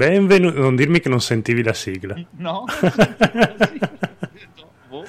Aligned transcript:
Benvenuti. 0.00 0.58
Non 0.58 0.76
dirmi 0.76 0.98
che 1.00 1.10
non 1.10 1.20
sentivi 1.20 1.62
la 1.62 1.74
sigla. 1.74 2.18
No? 2.38 2.64
Boh. 4.88 5.04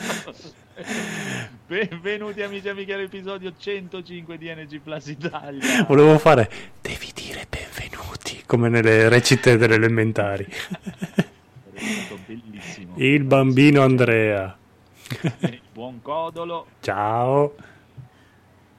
Benvenuti 1.66 2.42
amici 2.42 2.68
e 2.68 2.72
amiche 2.72 2.94
all'episodio 2.96 3.54
105 3.58 4.38
di 4.38 4.54
NG 4.54 4.82
Plus 4.82 5.08
Italia. 5.08 5.86
Volevo 5.88 6.18
fare. 6.18 6.52
Devi 6.82 7.10
dire 7.16 7.48
benvenuti, 7.50 8.44
come 8.46 8.68
nelle 8.68 9.08
recite 9.08 9.56
delle 9.56 9.76
elementari. 9.76 10.46
Bellissimo. 12.26 12.94
Il 12.98 13.24
bambino 13.24 13.84
Andrea. 13.84 14.58
Buon 15.72 16.02
Codolo. 16.02 16.68
Ciao. 16.82 17.56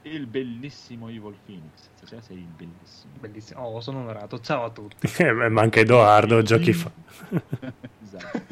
Il 0.02 0.26
bellissimo 0.26 1.08
Evil 1.08 1.36
Phoenix. 1.46 1.88
Stasera 2.12 2.20
sei 2.20 2.46
bellissimo. 2.56 3.12
Bellissimo. 3.20 3.60
Oh, 3.62 3.80
sono 3.80 4.00
onorato. 4.00 4.38
Ciao 4.40 4.64
a 4.64 4.70
tutti. 4.70 5.08
Eh, 5.22 5.48
ma 5.48 5.62
anche 5.62 5.80
Edoardo, 5.80 6.42
giochi 6.42 6.72
fa. 6.72 6.90
esatto. 8.02 8.42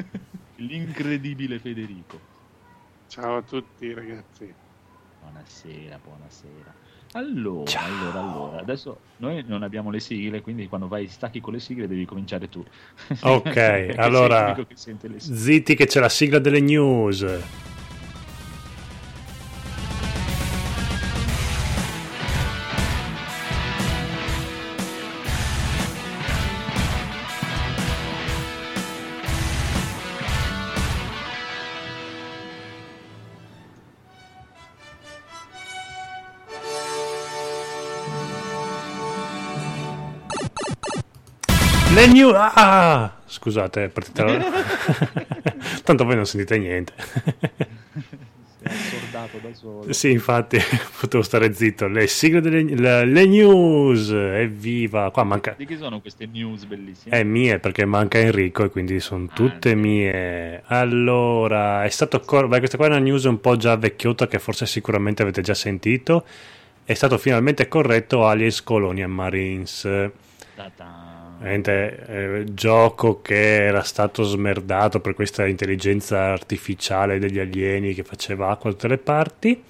L'incredibile 0.55 1.59
Federico. 1.59 2.19
Ciao 3.07 3.37
a 3.37 3.41
tutti 3.41 3.93
ragazzi. 3.93 4.51
Buonasera, 5.21 5.99
buonasera. 6.03 6.73
Allora, 7.13 7.65
Ciao. 7.65 7.85
allora, 7.85 8.19
allora, 8.19 8.59
adesso 8.61 8.99
noi 9.17 9.43
non 9.45 9.63
abbiamo 9.63 9.91
le 9.91 9.99
sigle, 9.99 10.41
quindi 10.41 10.67
quando 10.67 10.87
vai 10.87 11.07
stacchi 11.07 11.41
con 11.41 11.53
le 11.53 11.59
sigle 11.59 11.87
devi 11.87 12.05
cominciare 12.05 12.47
tu. 12.47 12.65
Ok, 13.21 13.93
allora- 13.97 14.53
che 14.55 14.65
sente 14.75 15.07
le 15.07 15.19
sigle. 15.19 15.37
Zitti 15.37 15.75
che 15.75 15.85
c'è 15.85 15.99
la 15.99 16.09
sigla 16.09 16.39
delle 16.39 16.61
news. 16.61 17.25
Le 42.01 42.07
news. 42.07 42.33
Ah! 42.35 43.13
Scusate, 43.27 43.83
è 43.83 43.89
partita 43.89 44.23
la- 44.23 44.43
Tanto 45.83 46.03
voi 46.03 46.15
non 46.15 46.25
sentite 46.25 46.57
niente. 46.57 46.93
Assordato 48.63 49.37
da 49.39 49.53
solo. 49.53 49.93
Sì, 49.93 50.09
infatti, 50.09 50.57
potevo 50.99 51.21
stare 51.21 51.53
zitto. 51.53 51.87
Le 51.87 52.07
sigle 52.07 52.41
delle 52.41 52.63
le, 52.63 53.05
le 53.05 53.25
news, 53.27 54.09
evviva! 54.09 55.11
Qua 55.11 55.23
manca. 55.23 55.53
Di 55.55 55.67
chi 55.67 55.77
sono 55.77 56.01
queste 56.01 56.25
news 56.25 56.65
bellissime? 56.65 57.19
È 57.19 57.23
mie 57.23 57.59
perché 57.59 57.85
manca 57.85 58.17
Enrico 58.17 58.63
e 58.63 58.69
quindi 58.69 58.99
sono 58.99 59.27
tutte 59.31 59.69
sì. 59.69 59.75
mie. 59.75 60.63
Allora, 60.65 61.83
è 61.83 61.89
stato. 61.89 62.19
cor- 62.21 62.47
Beh, 62.47 62.57
questa 62.57 62.77
qua 62.77 62.87
è 62.87 62.89
una 62.89 62.97
news 62.97 63.25
un 63.25 63.39
po' 63.39 63.57
già 63.57 63.75
vecchiota 63.75 64.27
che 64.27 64.39
forse 64.39 64.65
sicuramente 64.65 65.21
avete 65.21 65.41
già 65.41 65.53
sentito. 65.53 66.25
È 66.83 66.95
stato 66.95 67.19
finalmente 67.19 67.67
corretto 67.67 68.25
Aliens 68.25 68.63
Colonial 68.63 69.09
Marines. 69.09 69.81
Ta-ta. 70.55 71.10
Eh, 71.43 72.43
gioco 72.53 73.19
che 73.21 73.65
era 73.65 73.81
stato 73.81 74.21
smerdato 74.21 74.99
per 74.99 75.15
questa 75.15 75.47
intelligenza 75.47 76.31
artificiale 76.31 77.17
degli 77.17 77.39
alieni 77.39 77.95
che 77.95 78.03
faceva 78.03 78.49
acqua 78.49 78.69
da 78.69 78.75
tutte 78.75 78.87
le 78.87 78.97
parti. 78.99 79.63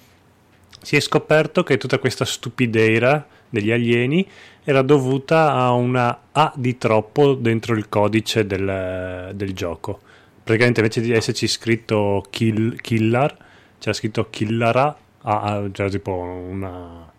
Si 0.82 0.96
è 0.96 1.00
scoperto 1.00 1.62
che 1.62 1.78
tutta 1.78 1.98
questa 1.98 2.26
stupideira 2.26 3.26
degli 3.48 3.70
alieni 3.70 4.28
era 4.64 4.82
dovuta 4.82 5.52
a 5.52 5.70
una 5.72 6.18
A 6.32 6.52
di 6.54 6.76
troppo 6.76 7.32
dentro 7.34 7.74
il 7.74 7.88
codice 7.88 8.46
del, 8.46 9.30
del 9.34 9.54
gioco. 9.54 10.00
Praticamente 10.44 10.80
invece 10.80 11.00
di 11.00 11.12
esserci 11.12 11.46
scritto 11.46 12.26
kill, 12.28 12.76
Killar, 12.76 13.34
c'era 13.78 13.94
scritto 13.94 14.28
Killara, 14.28 14.94
A, 15.22 15.62
c'era 15.72 15.88
tipo 15.88 16.12
una 16.12 17.10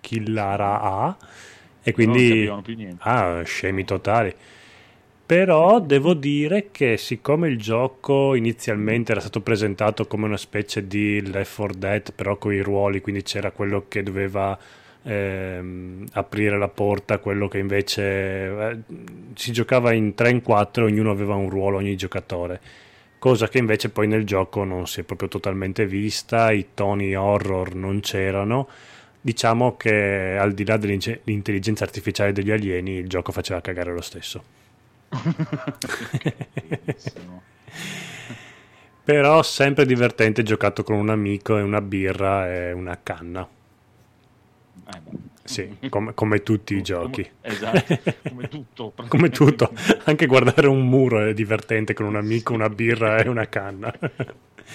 Killara 0.00 0.80
A. 0.80 1.16
E 1.88 1.94
Non 1.96 2.14
quindi 2.14 2.28
capivano 2.28 2.62
più 2.62 2.74
niente. 2.74 3.02
Ah, 3.02 3.42
scemi 3.44 3.84
totali. 3.84 4.34
Però 5.24 5.80
devo 5.80 6.14
dire 6.14 6.68
che 6.70 6.96
siccome 6.96 7.48
il 7.48 7.58
gioco 7.58 8.34
inizialmente 8.36 9.10
era 9.12 9.20
stato 9.20 9.40
presentato 9.40 10.06
come 10.06 10.26
una 10.26 10.36
specie 10.36 10.86
di 10.86 11.20
Left 11.30 11.56
4 11.56 11.78
Dead, 11.78 12.12
però 12.12 12.36
con 12.36 12.52
i 12.52 12.60
ruoli, 12.60 13.00
quindi 13.00 13.22
c'era 13.22 13.50
quello 13.50 13.86
che 13.88 14.04
doveva 14.04 14.56
ehm, 15.02 16.06
aprire 16.12 16.58
la 16.58 16.68
porta, 16.68 17.18
quello 17.18 17.48
che 17.48 17.58
invece 17.58 18.02
eh, 18.02 18.78
si 19.34 19.50
giocava 19.52 19.92
in 19.92 20.14
3 20.14 20.30
in 20.30 20.42
4, 20.42 20.84
ognuno 20.84 21.10
aveva 21.10 21.34
un 21.34 21.50
ruolo, 21.50 21.78
ogni 21.78 21.96
giocatore. 21.96 22.60
Cosa 23.18 23.48
che 23.48 23.58
invece 23.58 23.90
poi 23.90 24.06
nel 24.06 24.24
gioco 24.24 24.62
non 24.62 24.86
si 24.86 25.00
è 25.00 25.02
proprio 25.02 25.28
totalmente 25.28 25.86
vista, 25.86 26.52
i 26.52 26.68
toni 26.74 27.16
horror 27.16 27.74
non 27.74 27.98
c'erano 28.00 28.68
diciamo 29.26 29.76
che 29.76 30.36
al 30.38 30.54
di 30.54 30.64
là 30.64 30.76
dell'intelligenza 30.76 31.82
artificiale 31.82 32.30
degli 32.30 32.52
alieni, 32.52 32.92
il 32.92 33.08
gioco 33.08 33.32
faceva 33.32 33.60
cagare 33.60 33.92
lo 33.92 34.00
stesso. 34.00 34.40
Però 39.02 39.42
sempre 39.42 39.84
divertente 39.84 40.44
giocato 40.44 40.84
con 40.84 40.94
un 40.94 41.10
amico 41.10 41.58
e 41.58 41.62
una 41.62 41.80
birra 41.80 42.48
e 42.52 42.70
una 42.70 42.96
canna. 43.02 43.48
Eh. 44.94 45.25
Sì, 45.46 45.88
come, 45.88 46.14
come 46.14 46.42
tutti 46.42 46.76
i 46.76 46.82
giochi. 46.82 47.22
Come- 47.22 47.54
esatto, 47.54 47.98
come 48.28 48.48
tutto. 48.50 48.94
Come 49.08 49.30
tutto, 49.30 49.72
anche 50.04 50.26
guardare 50.26 50.66
un 50.68 50.86
muro 50.88 51.24
è 51.24 51.34
divertente 51.34 51.94
con 51.94 52.06
un 52.06 52.16
amico, 52.16 52.52
una 52.52 52.68
birra 52.68 53.18
e 53.18 53.28
una 53.28 53.48
canna. 53.48 53.92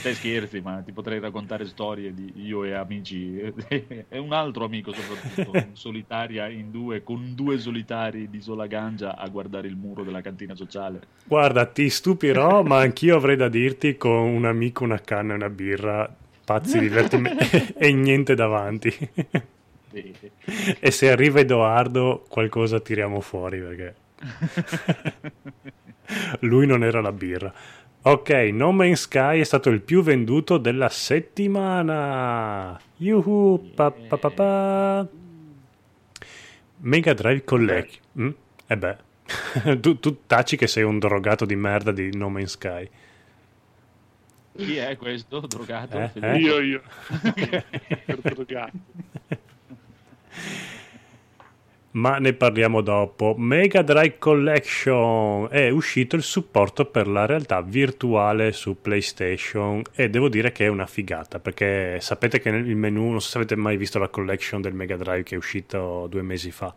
Te 0.02 0.14
scherzi, 0.14 0.62
ma 0.62 0.82
ti 0.82 0.94
potrei 0.94 1.20
raccontare 1.20 1.66
storie 1.66 2.14
di 2.14 2.32
io 2.38 2.64
e 2.64 2.74
amici 2.74 3.38
e 3.68 4.18
un 4.18 4.32
altro 4.32 4.64
amico 4.64 4.94
soprattutto, 4.94 5.58
in 5.60 5.76
solitaria 5.76 6.48
in 6.48 6.72
due, 6.72 7.04
con 7.04 7.36
due 7.36 7.60
solitari 7.60 8.30
di 8.30 8.42
sola 8.42 8.68
gancia 8.68 9.18
a 9.18 9.28
guardare 9.28 9.68
il 9.68 9.76
muro 9.76 10.04
della 10.04 10.22
cantina 10.22 10.56
sociale. 10.56 11.02
Guarda, 11.26 11.66
ti 11.66 11.90
stupirò, 11.90 12.64
ma 12.64 12.80
anch'io 12.80 13.18
avrei 13.18 13.36
da 13.36 13.50
dirti 13.50 13.98
con 13.98 14.12
un 14.12 14.46
amico, 14.46 14.86
una 14.86 15.00
canna 15.00 15.34
e 15.34 15.36
una 15.36 15.50
birra, 15.50 16.10
pazzi 16.46 16.80
divertimenti 16.80 17.74
e 17.78 17.92
niente 17.92 18.34
davanti. 18.34 19.10
E- 19.94 20.32
E 20.80 20.92
se 20.92 21.12
arriva 21.12 21.40
Edoardo, 21.40 22.24
qualcosa 22.30 22.80
tiriamo 22.80 23.20
fuori 23.22 23.60
perché 23.60 23.96
lui 26.42 26.66
non 26.66 26.84
era 26.84 27.02
la 27.02 27.12
birra. 27.12 27.54
Ok, 28.04 28.30
No 28.52 28.72
Man's 28.72 29.02
Sky 29.02 29.40
è 29.42 29.44
stato 29.44 29.70
il 29.70 29.82
più 29.82 30.02
venduto 30.02 30.58
della 30.58 30.90
settimana. 30.90 32.80
Yuhu, 32.98 33.72
pa, 33.76 33.92
pa, 33.92 34.18
pa, 34.18 34.30
pa. 34.32 35.08
Mega 36.78 37.14
Drive 37.14 37.44
Collect. 37.44 38.00
Mm? 38.20 38.30
Eh 38.66 38.78
beh, 38.78 38.98
tu, 39.80 40.00
tu 40.00 40.22
taci 40.26 40.58
che 40.58 40.66
sei 40.68 40.84
un 40.84 40.98
drogato 40.98 41.46
di 41.46 41.56
merda 41.56 41.92
di 41.92 42.10
No 42.16 42.30
Man's 42.30 42.52
Sky. 42.52 42.90
Chi 44.58 44.76
è 44.78 44.98
questo 44.98 45.40
drogato? 45.42 46.00
Eh, 46.00 46.10
Federico? 46.10 46.48
Io, 46.48 46.60
io. 46.60 46.82
Drogato. 48.22 48.78
Ma 51.94 52.20
ne 52.20 52.32
parliamo 52.32 52.80
dopo. 52.80 53.36
Mega 53.38 53.82
Drive 53.82 54.18
Collection 54.18 55.50
è 55.52 55.68
uscito 55.70 56.16
il 56.16 56.24
supporto 56.24 56.86
per 56.86 57.06
la 57.08 57.26
realtà 57.26 57.62
virtuale 57.62 58.54
su 58.54 58.80
PlayStation 58.82 59.82
e 59.94 60.10
devo 60.10 60.30
dire 60.30 60.54
che 60.54 60.66
è 60.66 60.70
una 60.70 60.86
figata 60.86 61.40
perché 61.40 62.00
sapete 62.00 62.40
che 62.40 62.50
nel 62.50 62.64
menu, 62.78 63.10
non 63.10 63.20
so 63.20 63.28
se 63.32 63.38
avete 63.40 63.58
mai 63.58 63.76
visto 63.76 64.00
la 64.00 64.08
collection 64.08 64.62
del 64.62 64.74
Mega 64.74 64.96
Drive 64.96 65.24
che 65.24 65.36
è 65.36 65.38
uscito 65.38 66.08
due 66.10 66.22
mesi 66.22 66.52
fa. 66.52 66.74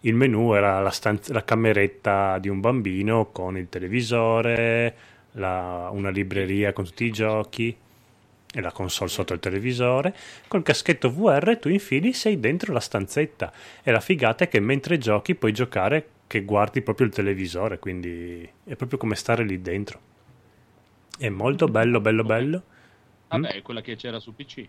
Il 0.00 0.14
menu 0.14 0.54
era 0.54 0.80
la, 0.80 0.90
stanz- 0.90 1.30
la 1.30 1.44
cameretta 1.44 2.38
di 2.38 2.48
un 2.48 2.58
bambino 2.60 3.26
con 3.30 3.56
il 3.56 3.68
televisore, 3.68 4.94
la- 5.32 5.88
una 5.92 6.10
libreria 6.10 6.72
con 6.72 6.84
tutti 6.84 7.04
i 7.04 7.10
giochi 7.12 7.76
e 8.56 8.62
la 8.62 8.72
console 8.72 9.10
sotto 9.10 9.34
il 9.34 9.38
televisore. 9.38 10.16
Col 10.48 10.62
caschetto 10.62 11.12
VR 11.12 11.58
tu 11.60 11.68
infili 11.68 12.14
sei 12.14 12.40
dentro 12.40 12.72
la 12.72 12.80
stanzetta 12.80 13.52
e 13.82 13.90
la 13.90 14.00
figata 14.00 14.44
è 14.44 14.48
che 14.48 14.60
mentre 14.60 14.96
giochi 14.96 15.34
puoi 15.34 15.52
giocare 15.52 16.08
che 16.26 16.42
guardi 16.42 16.80
proprio 16.80 17.06
il 17.06 17.12
televisore, 17.12 17.78
quindi 17.78 18.48
è 18.64 18.74
proprio 18.76 18.96
come 18.98 19.14
stare 19.14 19.44
lì 19.44 19.60
dentro. 19.60 20.00
È 21.18 21.28
molto 21.28 21.66
bello, 21.68 22.00
bello, 22.00 22.24
bello. 22.24 22.62
Vabbè, 23.28 23.48
è 23.56 23.60
quella 23.62 23.82
che 23.82 23.94
c'era 23.96 24.18
su 24.20 24.34
PC. 24.34 24.66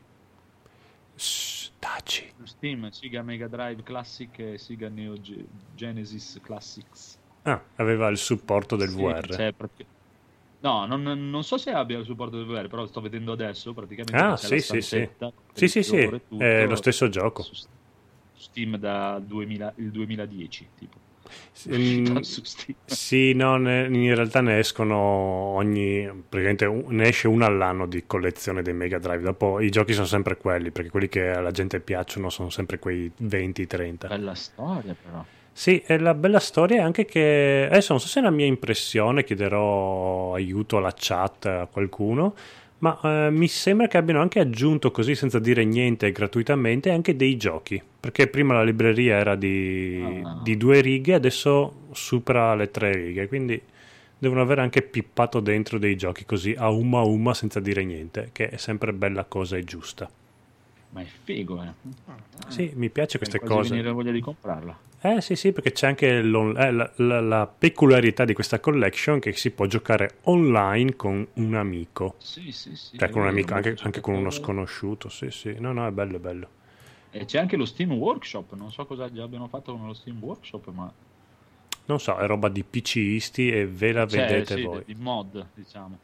Shh, 1.16 1.70
taci. 1.80 2.30
Su 2.38 2.46
Steam, 2.46 2.90
Sega 2.90 3.22
Mega 3.22 3.48
Drive 3.48 3.84
Classic 3.84 4.38
e 4.38 4.58
Sega 4.58 4.90
Neo 4.90 5.20
Ge- 5.22 5.46
Genesis 5.74 6.40
Classics. 6.44 7.18
Ah, 7.44 7.62
aveva 7.76 8.10
il 8.10 8.18
supporto 8.18 8.76
del 8.76 8.90
Sì, 8.90 8.96
VR. 9.02 9.28
c'è 9.28 9.54
pratic- 9.54 9.88
No, 10.60 10.86
non, 10.86 11.04
non 11.04 11.44
so 11.44 11.58
se 11.58 11.72
abbia 11.72 12.00
il 12.00 12.06
supporto 12.06 12.38
del 12.38 12.46
VR, 12.46 12.68
però 12.68 12.86
sto 12.88 13.00
vedendo 13.00 13.32
adesso 13.32 13.74
praticamente 13.74 14.18
Ah, 14.18 14.36
sì, 14.38 14.60
sì, 14.60 14.82
sì. 14.82 15.08
Sì, 15.54 15.68
sì, 15.68 15.84
sì, 15.84 16.10
è 16.38 16.66
lo 16.66 16.76
stesso 16.76 17.10
gioco. 17.10 17.44
Su 17.44 17.54
Steam 18.36 18.78
da 18.78 19.20
2000 19.24 19.74
il 19.78 19.92
2010, 19.92 20.70
tipo. 20.78 20.98
Mm, 21.70 22.18
su 22.22 22.44
Steam. 22.44 22.78
Sì, 22.86 23.34
no, 23.34 23.58
ne- 23.58 23.88
in 23.88 24.16
realtà 24.16 24.42
ne 24.42 24.60
escono 24.60 24.96
ogni. 24.96 26.08
praticamente 26.28 26.68
ne 26.94 27.08
esce 27.08 27.28
uno 27.28 27.46
all'anno 27.46 27.86
di 27.86 28.06
collezione 28.06 28.62
dei 28.62 28.74
Mega 28.74 28.98
Drive. 28.98 29.22
Dopo 29.22 29.60
i 29.60 29.70
giochi 29.70 29.94
sono 29.94 30.06
sempre 30.06 30.38
quelli, 30.38 30.72
perché 30.72 30.90
quelli 30.90 31.10
che 31.10 31.30
alla 31.30 31.52
gente 31.52 31.80
piacciono 31.80 32.30
sono 32.30 32.50
sempre 32.50 32.80
quei 32.80 33.12
20-30. 33.18 34.08
Bella 34.08 34.36
storia 34.36 34.96
però. 35.00 35.24
Sì, 35.58 35.82
e 35.88 35.98
la 35.98 36.14
bella 36.14 36.38
storia 36.40 36.78
è 36.78 36.82
anche 36.82 37.06
che 37.06 37.66
adesso 37.68 37.92
non 37.94 38.00
so 38.00 38.08
se 38.08 38.20
è 38.20 38.22
la 38.22 38.30
mia 38.30 38.46
impressione, 38.46 39.24
chiederò 39.24 40.36
aiuto 40.36 40.78
alla 40.78 40.94
chat 40.96 41.48
a 41.48 41.66
qualcuno, 41.66 42.36
ma 42.78 43.00
eh, 43.04 43.32
mi 43.32 43.48
sembra 43.48 43.88
che 43.88 43.98
abbiano 43.98 44.22
anche 44.22 44.40
aggiunto 44.40 44.92
così 44.92 45.16
senza 45.16 45.40
dire 45.40 45.66
niente 45.66 46.12
gratuitamente 46.12 46.92
anche 46.92 47.16
dei 47.16 47.38
giochi, 47.38 47.82
perché 48.00 48.28
prima 48.28 48.54
la 48.54 48.62
libreria 48.64 49.16
era 49.18 49.34
di, 49.34 50.22
Ah. 50.24 50.40
di 50.44 50.58
due 50.58 50.80
righe, 50.80 51.16
adesso 51.16 51.88
supera 51.92 52.54
le 52.54 52.70
tre 52.70 52.92
righe, 52.94 53.28
quindi 53.28 53.60
devono 54.16 54.42
aver 54.42 54.60
anche 54.60 54.84
pippato 54.84 55.40
dentro 55.40 55.80
dei 55.80 55.96
giochi 55.96 56.24
così 56.24 56.54
a 56.56 56.70
uma 56.70 57.00
a 57.00 57.04
uma 57.04 57.34
senza 57.34 57.60
dire 57.60 57.84
niente, 57.84 58.30
che 58.32 58.50
è 58.50 58.58
sempre 58.58 58.94
bella 58.94 59.26
cosa 59.26 59.58
e 59.58 59.64
giusta. 59.64 60.08
Ma 60.90 61.02
è 61.02 61.06
figo, 61.06 61.62
eh. 61.64 61.72
Sì, 62.48 62.72
mi 62.76 62.90
piace 62.90 63.18
queste 63.18 63.40
Mi 63.42 63.48
cose. 63.48 63.70
venire 63.70 63.92
voglia 63.92 64.12
di 64.12 64.22
comprarla. 64.22 64.80
Eh 65.02 65.22
sì 65.22 65.36
sì 65.36 65.52
perché 65.52 65.72
c'è 65.74 65.86
anche 65.88 66.08
eh, 66.20 66.24
la, 66.24 66.92
la- 66.96 67.22
la 67.22 67.46
peculiarità 67.48 68.26
di 68.26 68.34
questa 68.34 68.60
collection 68.60 69.20
che 69.20 69.34
si 69.34 69.52
può 69.52 69.66
giocare 69.68 70.18
online 70.24 70.96
con 70.96 71.28
un 71.34 71.54
amico, 71.54 72.16
Sì, 72.18 72.52
sì, 72.52 72.76
sì. 72.76 72.98
cioè 72.98 73.10
con 73.10 73.22
un 73.22 73.28
amico, 73.28 73.54
anche, 73.54 73.76
anche 73.82 74.02
con 74.02 74.16
uno 74.16 74.32
sconosciuto, 74.32 75.08
sì 75.10 75.30
sì, 75.30 75.56
no 75.60 75.72
no 75.72 75.86
è 75.86 75.92
bello 75.92 76.16
è 76.16 76.20
bello. 76.20 76.48
E 77.12 77.26
c'è 77.26 77.38
anche 77.40 77.58
lo 77.58 77.66
Steam 77.66 77.92
Workshop, 77.94 78.54
non 78.56 78.72
so 78.72 78.86
cosa 78.86 79.08
gli 79.08 79.20
abbiano 79.20 79.48
fatto 79.48 79.76
con 79.76 79.86
lo 79.86 79.94
Steam 79.94 80.18
Workshop, 80.22 80.68
ma 80.72 80.92
Non 81.86 82.00
so, 82.00 82.18
è 82.18 82.26
roba 82.26 82.50
di 82.50 82.64
PCisti 82.64 83.50
e 83.52 83.68
ve 83.68 83.92
la 83.92 84.06
c'è 84.06 84.26
vedete 84.28 84.56
sì, 84.56 84.62
voi. 84.64 84.84
di 84.86 84.96
mod, 84.96 85.48
diciamo. 85.54 86.00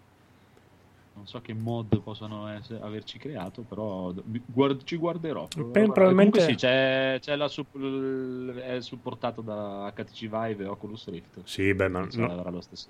Non 1.24 1.32
so 1.32 1.40
che 1.40 1.54
mod 1.54 2.02
possono 2.02 2.50
essere- 2.50 2.82
averci 2.84 3.18
creato, 3.18 3.62
però 3.62 4.14
guard- 4.46 4.84
ci 4.84 4.98
guarderò. 4.98 5.44
Beh, 5.48 5.62
probabilmente- 5.72 6.12
Comunque 6.14 6.42
sì, 6.42 6.56
c'è, 6.56 7.18
c'è 7.22 7.38
la 7.38 7.48
sup- 7.48 8.58
è 8.60 8.82
supportato 8.82 9.40
da 9.40 9.90
HTC 9.96 10.20
Vive 10.28 10.66
e 10.66 10.68
Oculus 10.68 11.08
Rift. 11.08 11.40
Sì, 11.46 11.74
beh, 11.74 11.88
ma 11.88 12.06
no- 12.14 12.44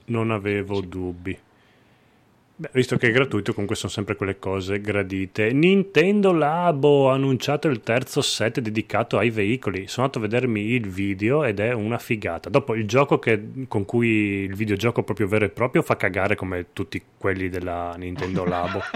non 0.06 0.32
avevo 0.32 0.76
Sì. 0.82 0.88
dubbi. 0.90 1.40
Beh, 2.56 2.70
visto 2.74 2.98
che 2.98 3.08
è 3.08 3.12
gratuito, 3.12 3.52
comunque 3.52 3.76
sono 3.76 3.92
sempre 3.92 4.16
quelle 4.16 4.38
cose 4.38 4.80
gradite. 4.80 5.52
Nintendo 5.52 6.32
Labo 6.32 7.10
ha 7.10 7.16
annunciato 7.16 7.68
il 7.68 7.82
terzo 7.82 8.22
set 8.22 8.60
dedicato 8.60 9.18
ai 9.18 9.32
veicoli. 9.32 9.88
Sono 9.88 10.06
andato 10.06 10.24
a 10.24 10.28
vedermi 10.30 10.62
il 10.62 10.88
video 10.88 11.44
ed 11.44 11.60
è 11.60 11.74
una 11.74 11.98
figata. 11.98 12.50
Dopo 12.50 12.76
il 12.76 12.86
gioco 12.88 13.18
che- 13.18 13.66
con 13.68 13.86
cui 13.86 14.08
il 14.44 14.54
videogioco 14.56 15.02
proprio 15.04 15.28
vero 15.28 15.46
e 15.46 15.50
proprio 15.50 15.82
fa 15.82 15.96
cagare 15.98 16.36
come 16.36 16.68
tutti 16.74 17.02
quelli 17.18 17.50
della 17.50 17.96
Nintendo 17.98 18.46
Labo. 18.46 18.82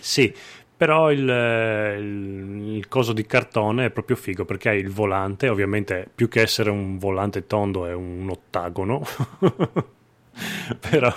Sì, 0.00 0.32
però 0.76 1.10
il, 1.10 1.20
il- 1.20 2.74
il 2.76 2.88
coso 2.88 3.12
di 3.12 3.24
cartone 3.24 3.86
è 3.86 3.90
proprio 3.90 4.16
figo 4.16 4.44
perché 4.44 4.68
hai 4.70 4.78
il 4.80 4.90
volante, 4.90 5.48
ovviamente 5.48 6.08
più 6.14 6.28
che 6.28 6.42
essere 6.42 6.68
un 6.70 6.98
volante 6.98 7.46
tondo 7.46 7.86
è 7.86 7.94
un 7.94 8.28
ottagono, 8.28 9.02
però, 10.80 11.12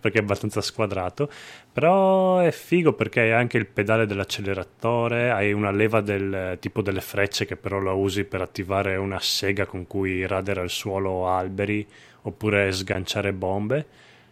perché 0.00 0.18
è 0.18 0.22
abbastanza 0.22 0.60
squadrato, 0.60 1.28
però 1.72 2.38
è 2.38 2.50
figo 2.52 2.92
perché 2.92 3.20
hai 3.20 3.32
anche 3.32 3.58
il 3.58 3.66
pedale 3.66 4.06
dell'acceleratore, 4.06 5.30
hai 5.30 5.52
una 5.52 5.70
leva 5.70 6.00
del 6.00 6.56
tipo 6.60 6.80
delle 6.82 7.00
frecce 7.00 7.44
che 7.44 7.56
però 7.56 7.80
la 7.80 7.92
usi 7.92 8.24
per 8.24 8.40
attivare 8.40 8.96
una 8.96 9.18
sega 9.20 9.66
con 9.66 9.86
cui 9.86 10.26
radere 10.26 10.60
al 10.60 10.70
suolo 10.70 11.28
alberi 11.28 11.86
oppure 12.22 12.70
sganciare 12.72 13.32
bombe. 13.32 13.86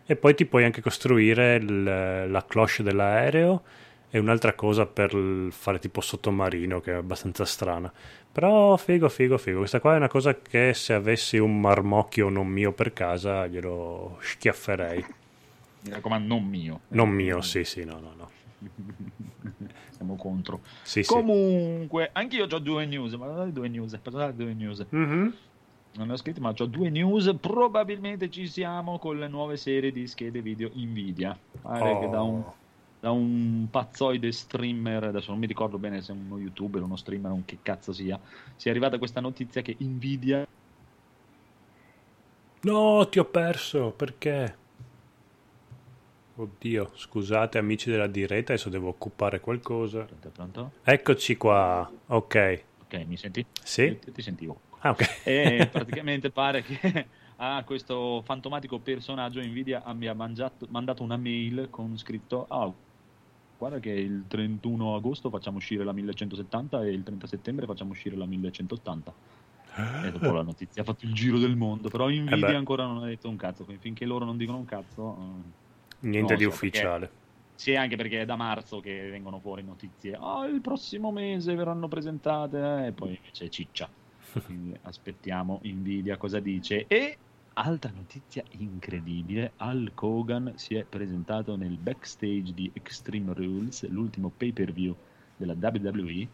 E 0.07 0.17
poi 0.17 0.35
ti 0.35 0.45
puoi 0.45 0.65
anche 0.65 0.81
costruire 0.81 1.57
il- 1.57 1.83
la 2.31 2.45
cloche 2.47 2.83
dell'aereo 2.83 3.63
e 4.11 4.19
un'altra 4.19 4.55
cosa 4.55 4.87
per 4.87 5.17
fare 5.51 5.79
tipo 5.79 6.01
sottomarino 6.01 6.81
che 6.81 6.93
è 6.93 6.97
abbastanza 6.97 7.45
strana. 7.45 7.93
Però 8.33 8.77
figo, 8.77 9.09
figo, 9.09 9.39
figo. 9.39 9.59
Questa 9.59 9.81
qua 9.81 9.95
è 9.95 9.97
una 9.97 10.09
cosa 10.09 10.37
che 10.37 10.75
se 10.75 10.93
avessi 10.93 11.39
un 11.39 11.61
marmocchio 11.61 12.29
non 12.29 12.47
mio 12.49 12.73
per 12.73 12.93
casa 12.93 13.47
glielo 13.47 14.19
schiafferei. 14.21 15.05
Mi 15.83 15.91
raccomando, 15.91 16.35
non 16.35 16.45
mio. 16.45 16.81
Non 16.89 17.09
mio, 17.09 17.41
sì, 17.41 17.65
sì, 17.65 17.85
no, 17.85 17.99
no, 18.01 18.13
no. 18.17 18.31
Siamo 19.91 20.17
contro. 20.17 20.61
Sì, 20.83 21.03
sì. 21.03 21.13
Comunque, 21.13 22.11
anche 22.13 22.37
io 22.37 22.47
ho 22.51 22.59
due 22.59 22.87
news. 22.87 23.15
Ma 23.15 23.27
non 23.27 23.53
due 23.53 23.69
news, 23.69 23.97
parlare 23.99 24.35
due 24.35 24.55
news. 24.55 24.85
Mhm. 24.89 25.35
Non 25.93 26.07
ne 26.07 26.13
ho 26.13 26.17
scritte, 26.17 26.41
ma 26.41 26.55
ho 26.57 26.67
due 26.67 26.89
news. 26.89 27.35
Probabilmente 27.41 28.31
ci 28.31 28.47
siamo 28.47 28.99
con 28.99 29.19
le 29.19 29.29
nuove 29.29 29.57
serie 29.57 29.91
di 29.91 30.07
schede 30.07 30.41
video 30.41 30.71
Nvidia. 30.75 31.37
Pare 31.63 31.99
che 31.99 32.09
da 32.09 32.23
un, 32.23 32.39
Oh. 32.39 32.55
Da 33.01 33.11
un 33.11 33.67
pazzoide 33.71 34.31
streamer, 34.31 35.05
adesso 35.05 35.31
non 35.31 35.41
mi 35.41 35.47
ricordo 35.47 35.79
bene 35.79 36.03
se 36.03 36.13
è 36.13 36.17
uno 36.17 36.39
youtuber, 36.39 36.83
uno 36.83 36.97
streamer, 36.97 37.33
un 37.33 37.45
che 37.45 37.59
cazzo 37.63 37.93
sia, 37.93 38.21
sia 38.57 38.71
arrivata 38.71 38.99
questa 38.99 39.21
notizia 39.21 39.63
che 39.63 39.77
Nvidia 39.81 40.47
No, 42.63 43.09
ti 43.09 43.19
ho 43.19 43.25
perso, 43.25 43.91
perché? 43.93 44.59
Oddio, 46.37 46.91
scusate 46.95 47.59
amici 47.59 47.91
della 47.91 48.07
diretta, 48.07 48.53
adesso 48.53 48.69
devo 48.69 48.89
occupare 48.89 49.41
qualcosa. 49.41 50.05
Pronto, 50.05 50.31
pronto? 50.31 50.73
Eccoci 50.85 51.37
qua, 51.37 51.91
ok. 52.09 52.65
Ok, 52.83 53.05
mi 53.07 53.17
senti? 53.17 53.45
Sì? 53.65 53.99
Ti, 53.99 54.13
ti 54.13 54.23
sentivo. 54.23 54.61
Ah, 54.81 54.91
ok. 54.91 55.23
E 55.25 55.69
praticamente 55.73 56.31
pare 56.31 56.63
che 56.63 57.09
a 57.37 57.63
questo 57.65 58.23
fantomatico 58.25 58.79
personaggio 58.81 59.41
Nvidia 59.41 59.83
abbia 59.83 60.13
mangiato- 60.15 60.67
mandato 60.71 61.03
una 61.03 61.17
mail 61.17 61.69
con 61.71 61.97
scritto 61.97 62.47
ah, 62.47 62.73
guarda 63.61 63.79
che 63.81 63.91
il 63.91 64.27
31 64.27 64.95
agosto 64.97 65.31
facciamo 65.31 65.59
uscire 65.59 65.85
la 65.85 65.93
1170 65.93 66.83
e 66.83 66.91
il 66.93 67.03
30 67.03 67.27
settembre 67.27 67.67
facciamo 67.67 67.91
uscire 67.93 68.17
la 68.17 68.27
1180 68.27 69.17
e 70.03 70.11
dopo 70.11 70.33
la 70.33 70.43
notizia 70.43 70.83
ha 70.83 70.85
fatto 70.85 71.05
il 71.07 71.13
giro 71.15 71.39
del 71.39 71.57
mondo 71.57 71.89
però 71.91 72.09
Eh 72.27 72.37
Nvidia 72.39 72.57
beh. 72.59 72.59
ancora 72.59 72.87
non 72.87 73.03
ha 73.03 73.07
detto 73.07 73.29
un 73.29 73.37
cazzo 73.37 73.65
quindi 73.65 73.83
finché 73.83 74.07
loro 74.07 74.25
non 74.25 74.37
dicono 74.39 74.59
un 74.59 74.65
cazzo 74.65 75.45
eh, 75.47 75.53
Niente 76.03 76.37
Non 76.37 76.37
di 76.37 76.45
so, 76.45 76.53
ufficiale. 76.53 77.15
sì 77.55 77.75
anche 77.77 77.97
perché 77.97 78.23
è 78.23 78.25
da 78.25 78.37
marzo 78.37 78.81
che 78.81 79.09
vengono 79.11 79.41
fuori 79.41 79.63
notizie 79.63 80.17
ah 80.19 80.47
il 80.47 80.61
prossimo 80.63 81.13
mese 81.13 81.55
verranno 81.55 81.89
presentate 81.89 82.59
eh", 82.59 82.87
e 82.89 82.95
poi 82.95 83.11
invece 83.17 83.51
ciccia 83.51 83.93
quindi 84.43 84.75
aspettiamo 84.83 85.61
Nvidia 85.65 86.17
cosa 86.17 86.41
dice. 86.41 86.87
E 86.87 87.21
altra 87.63 87.91
notizia 87.95 88.43
incredibile: 88.59 89.53
Hulk 89.59 90.03
Hogan 90.03 90.53
si 90.57 90.75
è 90.75 90.85
presentato 90.85 91.57
nel 91.57 91.77
backstage 91.77 92.53
di 92.55 92.71
Extreme 92.75 93.33
Rules, 93.35 93.89
l'ultimo 93.89 94.31
pay 94.35 94.53
per 94.53 94.73
view 94.73 94.97
della 95.37 95.55
WWE, 95.59 96.29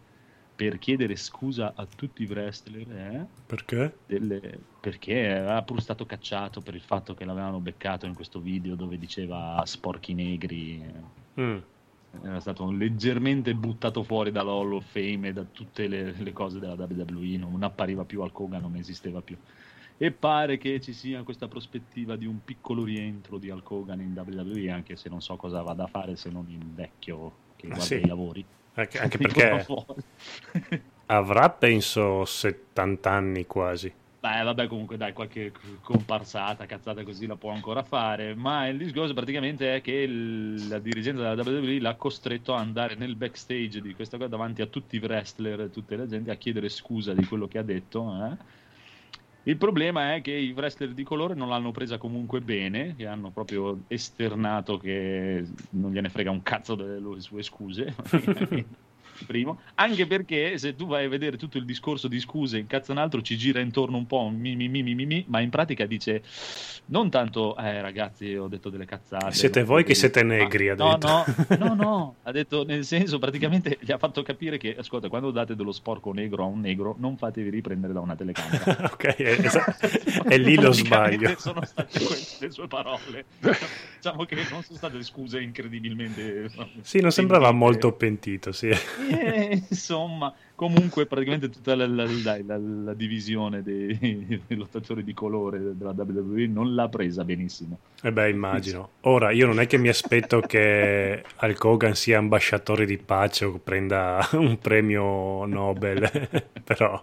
per 0.55 0.77
chiedere 0.79 1.15
scusa 1.15 1.73
a 1.75 1.85
tutti 1.85 2.23
i 2.23 2.25
wrestler 2.25 2.91
eh, 2.91 3.25
Perché? 3.45 3.97
delle- 4.07 4.59
perché 4.79 5.13
era 5.19 5.61
pur 5.63 5.81
stato 5.81 6.05
cacciato 6.05 6.61
per 6.61 6.73
il 6.75 6.81
fatto 6.81 7.13
che 7.13 7.25
l'avevano 7.25 7.59
beccato 7.59 8.05
in 8.05 8.13
questo 8.13 8.39
video 8.39 8.75
dove 8.75 8.97
diceva 8.97 9.61
sporchi 9.65 10.13
negri. 10.13 10.83
Mm. 11.39 11.57
era 12.23 12.39
stato 12.39 12.71
leggermente 12.71 13.53
buttato 13.53 14.01
fuori 14.01 14.31
dalla 14.31 14.51
Hall 14.51 14.73
of 14.73 14.85
Fame 14.89 15.27
e 15.27 15.33
da 15.33 15.43
tutte 15.43 15.87
le, 15.87 16.13
le 16.13 16.33
cose 16.33 16.57
della 16.59 16.73
WWE, 16.73 17.37
non 17.37 17.61
appariva 17.63 18.05
più 18.05 18.21
al 18.21 18.31
Hogan, 18.33 18.61
non 18.61 18.75
esisteva 18.75 19.21
più. 19.21 19.37
E 19.99 20.11
pare 20.11 20.57
che 20.57 20.79
ci 20.79 20.93
sia 20.93 21.23
questa 21.23 21.47
prospettiva 21.47 22.15
di 22.15 22.25
un 22.27 22.43
piccolo 22.43 22.83
rientro 22.83 23.37
di 23.39 23.49
Hulk 23.49 23.69
Hogan 23.71 24.01
in 24.01 24.13
WWE, 24.15 24.69
anche 24.69 24.95
se 24.95 25.09
non 25.09 25.21
so 25.21 25.35
cosa 25.37 25.61
vada 25.63 25.85
a 25.85 25.87
fare 25.87 26.15
se 26.15 26.29
non 26.29 26.47
il 26.49 26.65
vecchio 26.73 27.45
che 27.55 27.67
Ma 27.67 27.75
guarda 27.75 27.95
sì. 27.95 28.01
i 28.01 28.05
lavori. 28.05 28.45
Anche, 28.75 28.99
anche 28.99 29.17
perché 29.17 29.65
avrà, 31.07 31.49
penso, 31.49 32.25
70 32.25 33.09
anni 33.11 33.45
quasi. 33.47 33.91
Beh, 34.19 34.41
vabbè, 34.43 34.67
comunque 34.67 34.97
dai, 34.97 35.13
qualche 35.13 35.51
comparsata, 35.81 36.65
cazzata 36.65 37.03
così 37.03 37.27
la 37.27 37.35
può 37.37 37.51
ancora 37.51 37.83
fare, 37.83 38.33
ma 38.35 38.67
il 38.67 38.77
discorso 38.77 39.13
praticamente 39.13 39.75
è 39.75 39.81
che 39.81 40.05
la 40.07 40.79
dirigenza 40.79 41.21
della 41.33 41.49
WWE 41.49 41.79
l'ha 41.79 41.95
costretto 41.95 42.53
a 42.53 42.59
andare 42.59 42.95
nel 42.95 43.15
backstage 43.15 43.79
di 43.79 43.93
questa 43.93 44.17
cosa 44.17 44.29
davanti 44.29 44.61
a 44.61 44.65
tutti 44.67 44.95
i 44.97 44.99
wrestler 44.99 45.61
e 45.61 45.69
tutte 45.69 45.95
le 45.95 46.07
gente 46.07 46.31
a 46.31 46.35
chiedere 46.35 46.67
scusa 46.67 47.13
di 47.13 47.25
quello 47.25 47.47
che 47.47 47.59
ha 47.59 47.63
detto. 47.63 48.25
eh. 48.25 48.37
Il 49.47 49.55
problema 49.55 50.13
è 50.13 50.21
che 50.21 50.31
i 50.31 50.51
wrestler 50.51 50.91
di 50.91 51.03
colore 51.03 51.33
non 51.33 51.47
l'hanno 51.47 51.71
presa 51.71 51.97
comunque 51.97 52.41
bene, 52.41 52.95
che 52.97 53.07
hanno 53.07 53.29
proprio 53.29 53.83
esternato 53.87 54.77
che 54.77 55.45
non 55.69 55.93
gliene 55.93 56.09
frega 56.09 56.29
un 56.29 56.43
cazzo 56.43 56.75
delle 56.75 57.21
sue 57.21 57.43
scuse. 57.43 57.95
Primo, 59.25 59.59
anche 59.75 60.05
perché 60.05 60.57
se 60.57 60.75
tu 60.75 60.85
vai 60.87 61.05
a 61.05 61.09
vedere 61.09 61.37
tutto 61.37 61.57
il 61.57 61.65
discorso 61.65 62.07
di 62.07 62.19
scuse 62.19 62.57
in 62.57 62.67
cazzo 62.67 62.91
un 62.91 62.97
altro 62.97 63.21
ci 63.21 63.37
gira 63.37 63.59
intorno 63.59 63.97
un 63.97 64.05
po' 64.05 64.29
mi, 64.29 64.55
mi, 64.55 64.67
mi, 64.67 64.83
mi, 64.83 64.93
mi, 64.93 65.05
mi, 65.05 65.25
ma 65.27 65.39
in 65.41 65.49
pratica 65.49 65.85
dice 65.85 66.21
non 66.85 67.09
tanto 67.09 67.55
eh 67.57 67.81
ragazzi 67.81 68.35
ho 68.35 68.47
detto 68.47 68.69
delle 68.69 68.85
cazzate 68.85 69.33
siete 69.33 69.63
voi 69.63 69.83
che 69.83 69.93
siete 69.93 70.23
negri 70.23 70.69
ha 70.69 70.75
no, 70.75 70.97
detto. 70.97 71.07
no, 71.07 71.57
no, 71.67 71.73
no, 71.73 72.15
ha 72.23 72.31
detto 72.31 72.63
nel 72.63 72.85
senso 72.85 73.19
praticamente 73.19 73.77
gli 73.81 73.91
ha 73.91 73.97
fatto 73.97 74.21
capire 74.21 74.57
che 74.57 74.75
ascolta 74.77 75.09
quando 75.09 75.31
date 75.31 75.55
dello 75.55 75.71
sporco 75.71 76.13
negro 76.13 76.43
a 76.43 76.47
un 76.47 76.59
negro 76.59 76.95
non 76.99 77.17
fatevi 77.17 77.49
riprendere 77.49 77.93
da 77.93 77.99
una 77.99 78.15
telecamera. 78.15 78.75
Ok 78.97 79.05
è, 79.15 79.45
esa- 79.45 79.77
è 80.23 80.37
lì 80.37 80.55
lo 80.55 80.71
sbaglio. 80.71 81.33
sono 81.37 81.63
state 81.65 82.03
queste 82.03 82.45
le 82.45 82.51
sue 82.51 82.67
parole. 82.67 83.25
Diciamo 83.95 84.23
che 84.25 84.35
non 84.35 84.63
sono 84.63 84.77
state 84.77 85.03
scuse 85.03 85.41
incredibilmente 85.41 86.49
sì 86.81 86.99
non 86.99 87.11
sembrava 87.11 87.51
molto 87.51 87.91
pentito 87.93 88.51
sì 88.51 88.69
Eh, 89.09 89.55
insomma, 89.71 90.35
comunque 90.57 91.05
praticamente 91.07 91.49
tutta 91.49 91.75
la, 91.75 91.87
la- 91.87 92.05
la- 92.43 92.57
la 92.57 92.93
divisione 92.93 93.61
dei, 93.63 93.97
dei 94.47 94.57
lottatori 94.57 95.03
di 95.03 95.13
colore 95.13 95.59
della 95.75 95.93
WWE 95.93 96.47
non 96.47 96.73
l'ha 96.75 96.89
presa 96.89 97.23
benissimo. 97.23 97.79
Eh 97.99 98.11
beh, 98.11 98.29
immagino. 98.29 98.91
Ora, 99.01 99.31
io 99.31 99.47
non 99.47 99.59
è 99.59 99.65
che 99.65 99.77
mi 99.79 99.87
aspetto 99.89 100.41
che 100.41 101.23
Hulk 101.41 101.63
Hogan 101.63 101.95
sia 101.95 102.19
ambasciatore 102.19 102.85
di 102.85 102.97
pace 102.99 103.45
o 103.45 103.57
prenda 103.57 104.19
un 104.33 104.59
premio 104.59 105.45
Nobel, 105.45 106.07
però 106.63 107.01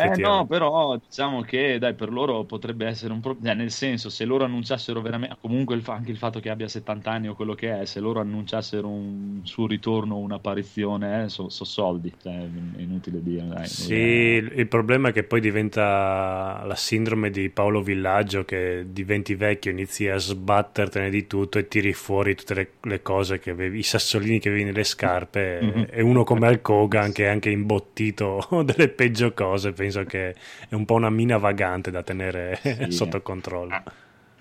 Eh 0.00 0.16
no, 0.16 0.46
però 0.46 0.96
diciamo 0.96 1.40
che 1.42 1.78
dai, 1.78 1.94
per 1.96 2.10
loro 2.12 2.44
potrebbe 2.44 2.86
essere 2.86 3.12
un 3.12 3.18
problema, 3.20 3.52
nel 3.54 3.72
senso 3.72 4.08
se 4.10 4.24
loro 4.24 4.44
annunciassero 4.44 5.00
veramente, 5.00 5.36
comunque 5.40 5.74
il 5.74 5.82
fa- 5.82 5.94
anche 5.94 6.12
il 6.12 6.18
fatto 6.18 6.38
che 6.38 6.50
abbia 6.50 6.68
70 6.68 7.10
anni 7.10 7.26
o 7.28 7.34
quello 7.34 7.54
che 7.54 7.80
è, 7.80 7.84
se 7.84 7.98
loro 7.98 8.20
annunciassero 8.20 8.86
un 8.88 9.40
suo 9.44 9.66
ritorno, 9.66 10.18
un'apparizione, 10.18 11.24
eh, 11.24 11.28
so, 11.28 11.48
so 11.48 11.64
soldi, 11.64 12.14
cioè, 12.20 12.27
è 12.28 12.80
inutile 12.80 13.22
dire. 13.22 13.46
Dai, 13.46 13.66
Sì, 13.66 13.94
il 13.94 14.66
problema 14.68 15.08
è 15.08 15.12
che 15.12 15.22
poi 15.22 15.40
diventa 15.40 16.62
la 16.64 16.74
sindrome 16.76 17.30
di 17.30 17.48
Paolo 17.50 17.82
Villaggio 17.82 18.44
che 18.44 18.84
diventi 18.88 19.34
vecchio, 19.34 19.70
inizi 19.70 20.08
a 20.08 20.16
sbattertene 20.18 21.10
di 21.10 21.26
tutto 21.26 21.58
e 21.58 21.68
tiri 21.68 21.92
fuori 21.92 22.34
tutte 22.34 22.54
le, 22.54 22.68
le 22.82 23.02
cose 23.02 23.38
che 23.38 23.50
avevi, 23.50 23.78
i 23.78 23.82
sassolini 23.82 24.38
che 24.40 24.48
avevi 24.48 24.64
nelle 24.64 24.84
scarpe 24.84 25.60
Mhm. 25.60 25.86
e 25.90 26.02
uno 26.02 26.24
come 26.24 26.48
Hulk 26.48 26.68
Hogan 26.68 27.12
che 27.12 27.24
è 27.24 27.28
anche 27.28 27.50
imbottito 27.50 28.46
delle 28.64 28.88
peggio 28.88 29.32
cose, 29.32 29.72
penso 29.72 30.04
che 30.04 30.34
è 30.68 30.74
un 30.74 30.84
po' 30.84 30.94
una 30.94 31.10
mina 31.10 31.38
vagante 31.38 31.90
da 31.90 32.02
tenere 32.02 32.58
Sì. 32.62 32.90
sotto 32.92 33.20
controllo. 33.22 33.82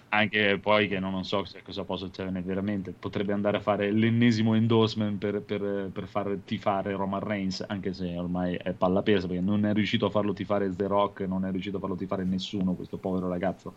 Anche 0.09 0.57
poi 0.59 0.87
che 0.87 0.99
non, 0.99 1.11
non 1.11 1.25
so 1.25 1.43
cosa 1.63 1.83
possa 1.83 2.05
succedere 2.05 2.41
veramente. 2.41 2.91
Potrebbe 2.91 3.33
andare 3.33 3.57
a 3.57 3.59
fare 3.59 3.91
l'ennesimo 3.91 4.53
endorsement 4.55 5.17
per, 5.17 5.41
per, 5.41 5.89
per 5.91 6.07
far 6.07 6.37
tifare 6.45 6.93
Roman 6.95 7.19
Reigns 7.19 7.63
anche 7.67 7.93
se 7.93 8.17
ormai 8.17 8.55
è 8.55 8.71
palla 8.73 9.01
persa 9.01 9.27
perché 9.27 9.41
non 9.41 9.65
è 9.65 9.73
riuscito 9.73 10.05
a 10.05 10.09
farlo 10.09 10.33
tifare 10.33 10.73
The 10.73 10.87
Rock 10.87 11.21
non 11.21 11.45
è 11.45 11.51
riuscito 11.51 11.77
a 11.77 11.79
farlo 11.79 11.95
tifare 11.95 12.23
nessuno 12.23 12.73
questo 12.73 12.97
povero 12.97 13.27
ragazzo 13.27 13.73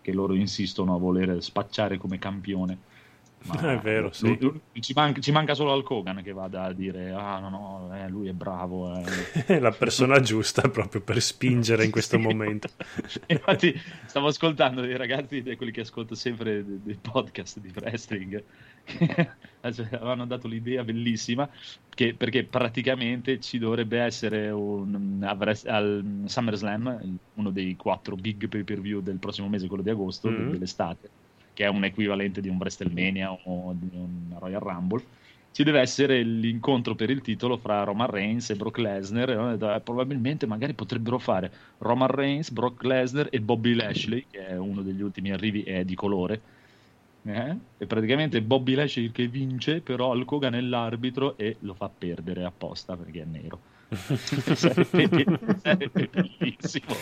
che 0.00 0.12
loro 0.12 0.34
insistono 0.34 0.94
a 0.94 0.98
voler 0.98 1.42
spacciare 1.42 1.96
come 1.98 2.18
campione 2.18 2.78
È 3.60 3.78
vero, 3.78 4.12
sì. 4.12 4.36
lui- 4.40 4.60
ci, 4.80 4.92
manca, 4.94 5.20
ci 5.20 5.32
manca 5.32 5.54
solo 5.54 5.72
Hulk 5.74 5.90
Hogan 5.90 6.22
che 6.22 6.32
vada 6.32 6.64
a 6.64 6.72
dire 6.72 7.10
ah 7.12 7.38
no 7.40 7.48
no 7.50 7.90
eh, 7.96 8.08
lui 8.08 8.28
è 8.28 8.32
bravo 8.32 8.94
eh. 8.96 9.04
È 9.46 9.58
la 9.60 9.72
persona 9.72 10.20
giusta 10.20 10.62
proprio 10.68 11.00
per 11.00 11.20
spingere 11.20 11.84
in 11.84 11.90
questo 11.92 12.16
Sì. 12.18 12.22
momento. 12.22 12.68
Infatti, 13.26 13.74
stavo 14.06 14.28
ascoltando 14.28 14.80
dei 14.80 14.96
ragazzi, 14.96 15.42
quelli 15.56 15.72
che 15.72 15.80
ascolto 15.80 16.14
sempre 16.14 16.64
dei, 16.64 16.96
podcast 17.00 17.58
di 17.58 17.72
wrestling, 17.74 18.44
che 18.84 19.30
avevano 19.60 20.26
dato 20.26 20.46
l'idea 20.48 20.84
bellissima 20.84 21.48
che, 21.88 22.14
perché 22.14 22.44
praticamente 22.44 23.40
ci 23.40 23.58
dovrebbe 23.58 23.98
essere 24.00 24.50
un, 24.50 25.22
al 25.24 26.22
SummerSlam, 26.26 27.18
uno 27.34 27.50
dei 27.50 27.76
quattro 27.76 28.16
big 28.16 28.48
pay 28.48 28.64
per 28.64 28.80
view 28.80 29.00
del 29.00 29.18
prossimo 29.18 29.48
mese, 29.48 29.66
quello 29.66 29.82
di 29.82 29.90
agosto, 29.90 30.28
Mhm. 30.30 30.50
dell'estate, 30.50 31.10
che 31.52 31.64
è 31.64 31.68
un 31.68 31.84
equivalente 31.84 32.40
di 32.40 32.48
un 32.48 32.56
WrestleMania 32.56 33.32
o 33.32 33.74
di 33.78 33.90
un 33.92 34.34
Royal 34.38 34.60
Rumble 34.60 35.04
ci 35.52 35.64
deve 35.64 35.80
essere 35.80 36.22
l'incontro 36.22 36.94
per 36.94 37.10
il 37.10 37.20
titolo 37.20 37.58
fra 37.58 37.84
Roman 37.84 38.08
Reigns 38.08 38.48
e 38.50 38.56
Brock 38.56 38.78
Lesnar 38.78 39.30
e 39.30 39.34
hanno 39.34 39.50
detto, 39.50 39.72
eh, 39.72 39.80
probabilmente 39.80 40.46
magari 40.46 40.72
potrebbero 40.72 41.18
fare 41.18 41.52
Roman 41.78 42.08
Reigns, 42.08 42.50
Brock 42.50 42.82
Lesnar 42.82 43.28
e 43.30 43.40
Bobby 43.40 43.74
Lashley 43.74 44.26
che 44.30 44.46
è 44.46 44.56
uno 44.56 44.80
degli 44.80 45.02
ultimi 45.02 45.30
arrivi 45.30 45.62
e 45.62 45.80
è 45.80 45.84
di 45.84 45.94
colore 45.94 46.40
eh? 47.24 47.54
e 47.76 47.86
praticamente 47.86 48.40
Bobby 48.40 48.74
Lashley 48.74 49.12
che 49.12 49.26
vince 49.28 49.82
però 49.82 50.12
Hulk 50.12 50.32
Hogan 50.32 50.54
è 50.54 50.60
l'arbitro 50.60 51.36
e 51.36 51.56
lo 51.60 51.74
fa 51.74 51.90
perdere 51.90 52.44
apposta 52.44 52.96
perché 52.96 53.20
è 53.20 53.26
nero 53.26 53.60
sarebbe, 53.94 55.38
sarebbe 55.60 56.08
bellissimo 56.10 56.96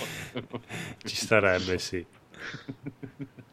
Ci 1.04 1.16
starebbe, 1.16 1.78
sì. 1.78 2.04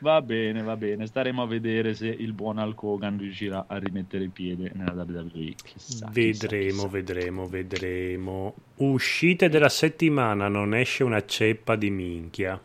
Va 0.00 0.22
bene, 0.22 0.62
va 0.62 0.76
bene. 0.76 1.06
Staremo 1.06 1.42
a 1.42 1.46
vedere 1.46 1.94
se 1.94 2.06
il 2.06 2.32
buon 2.32 2.58
Hulk 2.58 2.82
Hogan 2.82 3.18
riuscirà 3.18 3.64
a 3.66 3.78
rimettere 3.78 4.24
il 4.24 4.30
piede 4.30 4.70
nella 4.74 4.92
WWE. 5.02 5.54
Chissà, 5.64 6.08
Vedremo, 6.12 6.86
chissà, 6.86 6.86
chissà. 6.86 6.88
vedremo, 6.88 7.46
vedremo. 7.48 8.54
Uscite 8.76 9.48
della 9.48 9.68
settimana, 9.68 10.46
non 10.48 10.74
esce 10.74 11.02
una 11.02 11.24
ceppa 11.24 11.74
di 11.74 11.90
minchia. 11.90 12.60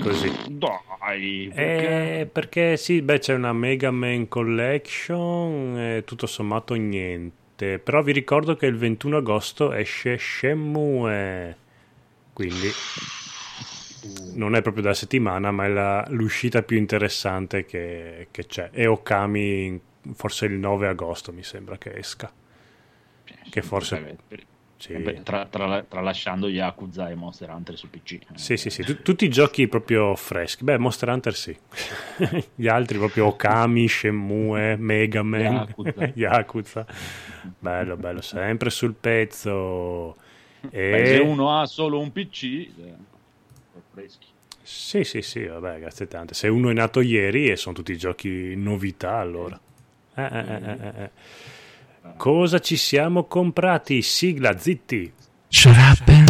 Così. 0.00 0.32
Dai, 0.48 1.50
perché? 1.54 2.20
Eh, 2.20 2.26
perché 2.26 2.76
sì, 2.78 3.02
beh, 3.02 3.18
c'è 3.18 3.34
una 3.34 3.52
Mega 3.52 3.90
Man 3.90 4.26
Collection 4.28 5.78
e 5.78 6.02
tutto 6.04 6.26
sommato 6.26 6.74
niente. 6.74 7.78
Però 7.78 8.02
vi 8.02 8.12
ricordo 8.12 8.56
che 8.56 8.66
il 8.66 8.76
21 8.76 9.18
agosto 9.18 9.72
esce 9.72 10.16
Shenmue. 10.18 11.56
Quindi 12.32 12.68
non 14.32 14.54
è 14.54 14.62
proprio 14.62 14.82
della 14.82 14.94
settimana, 14.94 15.50
ma 15.50 15.64
è 15.64 15.68
la- 15.68 16.06
l'uscita 16.10 16.62
più 16.62 16.76
interessante 16.76 17.64
che, 17.64 18.28
che 18.30 18.46
c'è. 18.46 18.70
E 18.72 18.86
Okami 18.86 19.80
forse 20.14 20.46
il 20.46 20.52
9 20.54 20.86
agosto 20.88 21.32
mi 21.32 21.42
sembra 21.42 21.78
che 21.78 21.96
esca. 21.96 22.32
Che 23.50 23.62
forse... 23.62 24.00
Vabbè, 24.00 24.16
per- 24.28 24.44
Sì. 24.78 24.92
eh, 24.92 25.22
tra- 25.22 25.46
tra- 25.46 25.82
tralasciando 25.82 26.48
Yakuza 26.48 27.08
e 27.08 27.14
Monster 27.14 27.48
Hunter 27.48 27.78
su 27.78 27.88
PC. 27.88 28.12
eh. 28.12 28.18
Sì, 28.34 28.56
sì, 28.58 28.68
sì, 28.68 28.84
tu- 28.84 29.00
tutti 29.02 29.24
i 29.24 29.30
giochi 29.30 29.66
proprio 29.68 30.14
freschi. 30.16 30.64
Beh, 30.64 30.76
Monster 30.78 31.08
Hunter 31.08 31.34
sì. 31.34 31.56
Gli 32.54 32.68
altri 32.68 32.98
proprio 32.98 33.26
Okami, 33.26 33.88
Shenmue, 33.88 34.76
Mega 34.76 35.22
Man, 35.22 35.40
Yakuza. 35.40 36.10
Yakuza. 36.14 36.86
Bello, 37.58 37.96
bello, 37.96 38.20
sempre 38.20 38.68
sul 38.70 38.94
pezzo. 38.94 40.16
Beh, 40.60 41.06
se 41.06 41.16
E... 41.16 41.18
uno 41.20 41.58
ha 41.58 41.64
solo 41.66 41.98
un 41.98 42.12
PC, 42.12 42.42
eh, 42.44 42.94
freschi. 43.96 44.26
Sì, 44.62 45.04
sì, 45.04 45.22
sì, 45.22 45.44
vabbè, 45.46 45.78
grazie 45.78 46.06
tante. 46.06 46.34
Se 46.34 46.48
uno 46.48 46.70
è 46.70 46.74
nato 46.74 47.00
ieri 47.00 47.48
e 47.48 47.56
sono 47.56 47.74
tutti 47.74 47.96
giochi 47.96 48.54
novità, 48.56 49.16
allora. 49.16 49.58
Eh, 50.14 50.22
eh, 50.22 50.38
eh, 50.38 50.78
eh, 50.80 51.02
eh. 51.02 51.10
Cosa 52.16 52.58
ci 52.58 52.76
siamo 52.76 53.24
comprati? 53.24 54.02
Sigla, 54.02 54.58
zitti. 54.58 55.12
Shut 55.48 55.76
up 55.76 56.25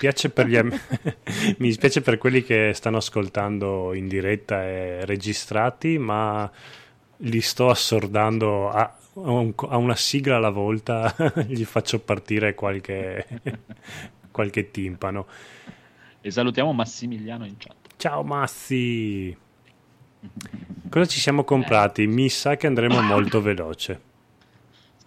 dispiace 0.00 0.30
per 0.30 0.46
gli 0.46 0.56
am- 0.56 0.70
mi 1.58 1.68
dispiace 1.68 2.00
per 2.00 2.16
quelli 2.16 2.42
che 2.42 2.72
stanno 2.74 2.96
ascoltando 2.96 3.92
in 3.92 4.08
diretta 4.08 4.64
e 4.64 5.04
registrati, 5.04 5.98
ma 5.98 6.50
li 7.18 7.40
sto 7.42 7.68
assordando 7.68 8.70
a, 8.70 8.80
a 8.80 9.30
un- 9.30 9.52
a 9.68 9.76
una 9.76 9.94
sigla 9.96 10.36
alla 10.36 10.48
volta, 10.48 11.14
gli 11.46 11.64
faccio 11.64 12.00
partire 12.00 12.54
qualche, 12.54 13.26
qualche 14.30 14.70
timpano. 14.70 15.26
E 16.22 16.30
salutiamo 16.30 16.72
Massimiliano 16.72 17.44
in 17.44 17.56
chat. 17.58 17.76
Ciao 17.96 18.22
Massi! 18.22 19.36
Cosa 20.88 21.06
ci 21.06 21.20
siamo 21.20 21.44
comprati? 21.44 22.06
Mi 22.06 22.30
sa 22.30 22.56
che 22.56 22.66
andremo 22.66 23.02
molto 23.02 23.40
veloce. 23.42 24.08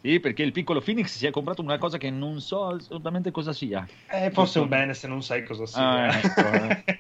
Sì, 0.03 0.19
perché 0.19 0.43
il 0.43 0.51
piccolo 0.51 0.81
Phoenix 0.81 1.15
si 1.15 1.25
è 1.25 1.31
comprato 1.31 1.61
una 1.61 1.77
cosa 1.77 1.97
che 1.97 2.09
non 2.09 2.41
so 2.41 2.65
assolutamente 2.65 3.31
cosa 3.31 3.53
sia. 3.53 3.87
Eh, 4.11 4.31
forse 4.31 4.59
un 4.59 4.67
bene 4.67 4.93
se 4.93 5.07
non 5.07 5.23
sai 5.23 5.45
cosa 5.45 5.65
sia. 5.65 5.81
Ah, 5.81 6.17
ecco, 6.17 6.41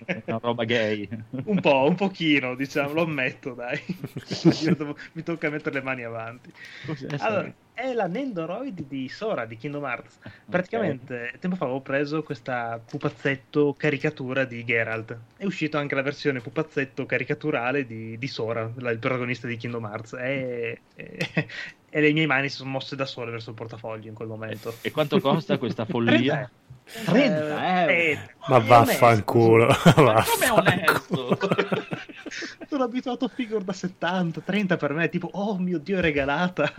eh, 0.05 0.23
una 0.27 0.39
roba 0.41 0.63
gay. 0.63 1.09
un 1.43 1.59
po', 1.59 1.83
un 1.85 1.95
pochino, 1.95 2.55
diciamo, 2.55 2.93
lo 2.93 3.01
ammetto, 3.01 3.55
dai. 3.55 3.77
Io 4.63 4.75
devo- 4.75 4.97
mi 5.11 5.21
tocca 5.21 5.49
mettere 5.49 5.75
le 5.75 5.81
mani 5.81 6.03
avanti. 6.05 6.49
Cos'è 6.85 7.07
Allora, 7.19 7.53
è 7.73 7.91
la 7.91 8.07
Nendoroid 8.07 8.87
di 8.87 9.09
Sora 9.09 9.43
di 9.45 9.57
Kingdom 9.57 9.83
Hearts. 9.83 10.19
Praticamente 10.49 11.33
tempo 11.41 11.57
fa 11.57 11.65
avevo 11.65 11.81
preso 11.81 12.23
questa 12.23 12.79
pupazzetto 12.89 13.73
caricatura 13.77 14.45
di 14.45 14.63
Geralt. 14.63 15.17
È 15.35 15.43
uscito 15.43 15.77
anche 15.77 15.95
la 15.95 16.03
versione 16.03 16.39
pupazzetto 16.39 17.05
caricaturale 17.05 17.85
di, 17.85 18.17
di 18.17 18.27
Sora, 18.27 18.71
la- 18.77 18.91
il 18.91 18.99
protagonista 18.99 19.45
di 19.45 19.57
Kingdom 19.57 19.83
Hearts. 19.83 20.13
E, 20.13 20.79
e- 20.95 21.47
e 21.95 22.01
le 22.01 22.11
mie 22.11 22.25
mani 22.25 22.49
si 22.49 22.55
sono 22.55 22.71
mosse 22.71 22.95
da 22.95 23.05
sole 23.05 23.29
verso 23.29 23.51
il 23.51 23.55
portafoglio 23.55 24.07
in 24.07 24.15
quel 24.15 24.27
momento. 24.27 24.73
E 24.81 24.89
quanto 24.89 25.19
costa 25.19 25.59
questa 25.59 25.85
follia? 25.85 26.49
30 27.05 27.87
Eh, 27.87 28.11
euro. 28.11 28.21
Ma 28.47 28.57
è 28.57 28.61
vaffanculo. 28.61 29.67
Ma 29.97 30.23
come 30.25 30.49
onesto? 30.49 31.37
Sono 32.67 32.83
abituato 32.83 33.25
a 33.25 33.27
figure 33.27 33.63
da 33.63 33.73
70, 33.73 34.41
30 34.41 34.75
per 34.75 34.93
me, 34.93 35.07
tipo, 35.09 35.29
oh 35.33 35.57
mio 35.59 35.77
dio, 35.77 35.99
è 35.99 36.01
regalata. 36.01 36.71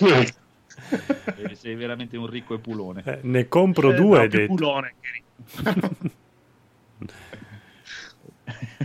Eh, 0.00 1.54
Sei 1.54 1.74
veramente 1.76 2.16
un 2.16 2.26
ricco 2.26 2.54
e 2.54 2.58
pulone. 2.58 3.02
Eh, 3.06 3.20
ne 3.22 3.48
compro 3.48 3.90
Eh, 3.90 3.94
due, 3.94 4.22
no, 4.22 4.28
che- 4.28 4.48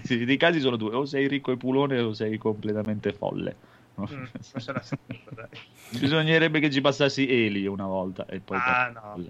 Sì, 0.04 0.24
dei 0.24 0.38
casi 0.38 0.60
sono 0.60 0.76
due, 0.76 0.96
o 0.96 1.06
sei 1.06 1.28
ricco 1.28 1.52
e 1.52 1.58
pulone 1.58 2.00
o 2.00 2.14
sei 2.14 2.38
completamente 2.38 3.12
folle. 3.12 3.56
No? 3.96 4.08
Mm, 4.12 4.24
la. 5.36 5.50
Bisognerebbe 6.00 6.60
che 6.60 6.70
ci 6.70 6.82
passassi 6.82 7.28
Eli 7.28 7.66
una 7.66 7.86
volta 7.86 8.26
e 8.26 8.40
poi 8.42 8.58
Ah, 8.62 8.92
no, 8.94 9.16
no, 9.16 9.24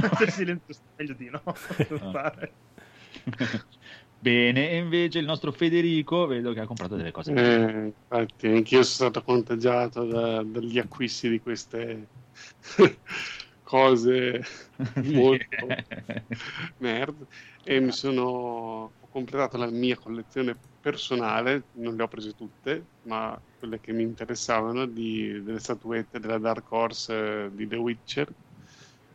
no. 0.00 0.08
Per 0.16 0.30
silenzio 0.30 0.74
meglio 0.96 1.14
di 1.14 1.30
no. 1.30 1.42
fare. 2.12 2.54
Bene, 4.18 4.70
e 4.70 4.76
invece 4.76 5.18
il 5.18 5.24
nostro 5.24 5.50
Federico 5.50 6.26
vedo 6.26 6.52
che 6.52 6.60
ha 6.60 6.66
comprato 6.66 6.96
delle 6.96 7.10
cose. 7.10 7.32
Eh, 7.32 7.86
infatti, 7.86 8.48
anch'io 8.48 8.82
sono 8.82 9.10
stato 9.10 9.22
contagiato 9.22 10.04
da- 10.04 10.42
dagli 10.42 10.78
acquisti 10.78 11.30
di 11.30 11.40
queste 11.40 12.08
cose 13.62 14.44
molto 15.04 15.66
nerd 16.78 17.26
e 17.64 17.80
mi 17.80 17.92
sono 17.92 18.92
completato 19.10 19.58
la 19.58 19.70
mia 19.70 19.96
collezione 19.96 20.58
personale, 20.80 21.68
non 21.72 21.96
le 21.96 22.02
ho 22.04 22.08
prese 22.08 22.32
tutte, 22.34 22.92
ma 23.02 23.40
quelle 23.58 23.80
che 23.80 23.92
mi 23.92 24.02
interessavano 24.04 24.86
di- 24.86 25.42
delle 25.42 25.58
statuette 25.60 26.18
della 26.20 26.38
Dark 26.38 26.70
Horse 26.72 27.44
eh, 27.46 27.50
di 27.52 27.66
The 27.66 27.76
Witcher 27.76 28.34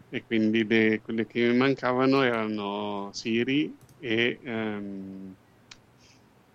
e 0.10 0.26
quindi 0.26 0.66
le- 0.68 1.02
quelle 1.02 1.26
che 1.26 1.48
mi 1.50 1.58
mancavano 1.58 2.22
erano 2.24 3.10
Siri 3.14 3.78
e 3.98 4.40
ehm, 4.44 5.36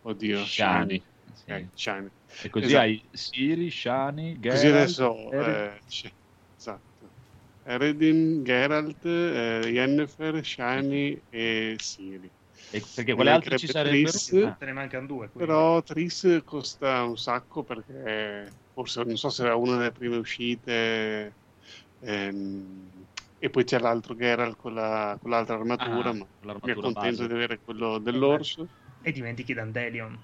oddio, 0.02 0.50
Shani. 0.52 1.04
Sì. 1.32 1.52
Ok, 1.52 1.70
Shani. 1.75 2.11
E 2.40 2.49
così 2.49 2.75
Esatto. 2.75 2.76
hai 2.76 3.09
Siri, 3.12 3.70
Shani, 3.70 4.38
Così 4.47 4.66
Geralt, 4.68 4.68
adesso 4.68 5.09
Eric. 5.28 5.64
eh, 5.73 5.82
esatto. 6.56 7.14
Eredin, 7.62 8.42
Geralt, 8.44 9.04
eh, 9.04 9.70
Yennefer, 9.73 10.44
Shani 10.44 11.23
e 11.28 11.76
Siri. 11.78 12.32
E 12.73 12.89
perché 12.93 13.15
quelle 13.15 13.31
altre 13.31 13.57
ci 13.57 13.67
sarebbero? 13.69 14.21
Triss. 14.21 14.33
Ah, 14.41 14.59
Te 14.59 14.65
ne 14.65 14.73
mancano 14.73 15.07
due. 15.07 15.31
quindi. 15.31 15.69
Però 15.71 15.83
Triss 15.83 16.43
costa 16.45 17.05
un 17.05 17.17
sacco 17.17 17.65
perché 17.65 18.59
forse 18.73 19.03
non 19.05 19.17
so 19.17 19.31
se 19.31 19.45
era 19.45 19.57
una 19.57 19.77
delle 19.79 19.93
prime 19.93 20.17
uscite. 20.17 21.39
ehm, 22.00 23.07
e 23.39 23.50
poi 23.50 23.65
c'è 23.65 23.79
l'altro 23.79 24.15
Geralt 24.15 24.57
con, 24.57 24.75
la- 24.75 25.17
con 25.21 25.31
l'altra 25.31 25.55
armatura, 25.57 26.12
Ah, 26.12 26.15
ma 26.15 26.27
mi 26.27 26.39
l'armatura 26.41 26.89
è 26.89 26.93
contento 26.93 27.27
base. 27.27 27.27
di 27.27 27.33
avere 27.35 27.61
quello 27.62 27.99
dell'orso. 27.99 28.71
E 29.03 29.11
dimentichi 29.12 29.53
Dandelion. 29.55 30.15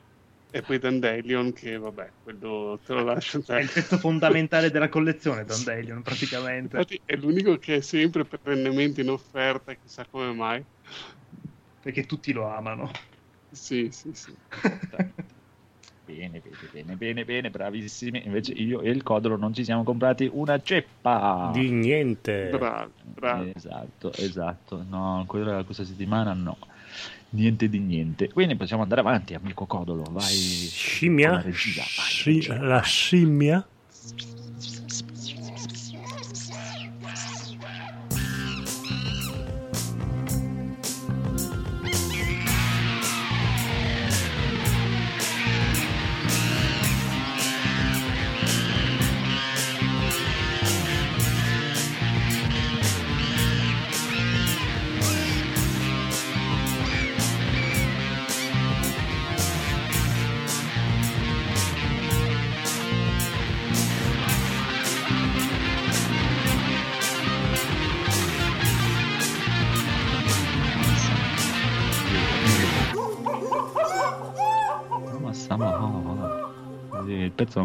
E 0.51 0.63
poi 0.65 0.79
Dandelion, 0.79 1.53
che 1.53 1.77
vabbè, 1.77 2.15
quello 2.23 2.81
te 2.83 2.93
lo 2.95 3.05
lascio 3.05 3.41
È 3.45 3.55
il 3.61 3.73
pezzo 3.73 3.99
fondamentale 3.99 4.71
della 4.71 4.89
collezione, 4.89 5.45
Dandelion, 5.45 6.03
praticamente. 6.03 6.85
Infatti 6.85 7.01
è 7.05 7.17
l'unico 7.17 7.59
che 7.59 7.77
è 7.77 7.81
sempre 7.81 8.25
perennemente 8.27 9.01
in 9.01 9.11
offerta, 9.11 9.75
chissà 9.75 10.07
come 10.09 10.33
mai. 10.33 10.67
Perché 11.87 12.05
tutti 12.05 12.33
lo 12.33 12.49
amano. 12.49 12.91
Sì, 13.49 13.91
sì, 13.93 14.11
sì. 14.13 14.35
Bene, 16.05 16.41
bene, 16.41 16.41
bene, 16.73 16.97
bene, 16.97 17.25
bene, 17.25 17.51
bravissimi. 17.51 18.23
Invece 18.25 18.55
io 18.55 18.81
e 18.81 18.91
il 18.91 19.05
Codolo 19.05 19.37
non 19.37 19.55
ci 19.55 19.63
siamo 19.63 19.85
comprati 19.85 20.29
una 20.33 20.61
ceppa. 20.61 21.53
Di 21.55 21.71
niente. 21.71 22.49
Bravi, 22.49 22.93
bravi. 23.05 23.53
Esatto, 23.55 24.13
esatto. 24.15 24.85
No, 24.89 25.23
quella 25.29 25.63
questa 25.63 25.85
settimana 25.85 26.33
no. 26.33 26.59
Niente 27.31 27.69
di 27.69 27.79
niente. 27.79 28.33
Quindi 28.33 28.57
possiamo 28.57 28.83
andare 28.83 29.03
avanti, 29.03 29.35
amico 29.35 29.65
Codolo. 29.67 30.03
Vai. 30.11 30.25
Scimmia? 30.25 31.31
la 31.31 31.41
regia, 31.41 31.83
vai, 31.97 32.11
Sci- 32.11 32.33
regia, 32.33 32.61
la 32.63 32.83
scimmia? 32.83 33.69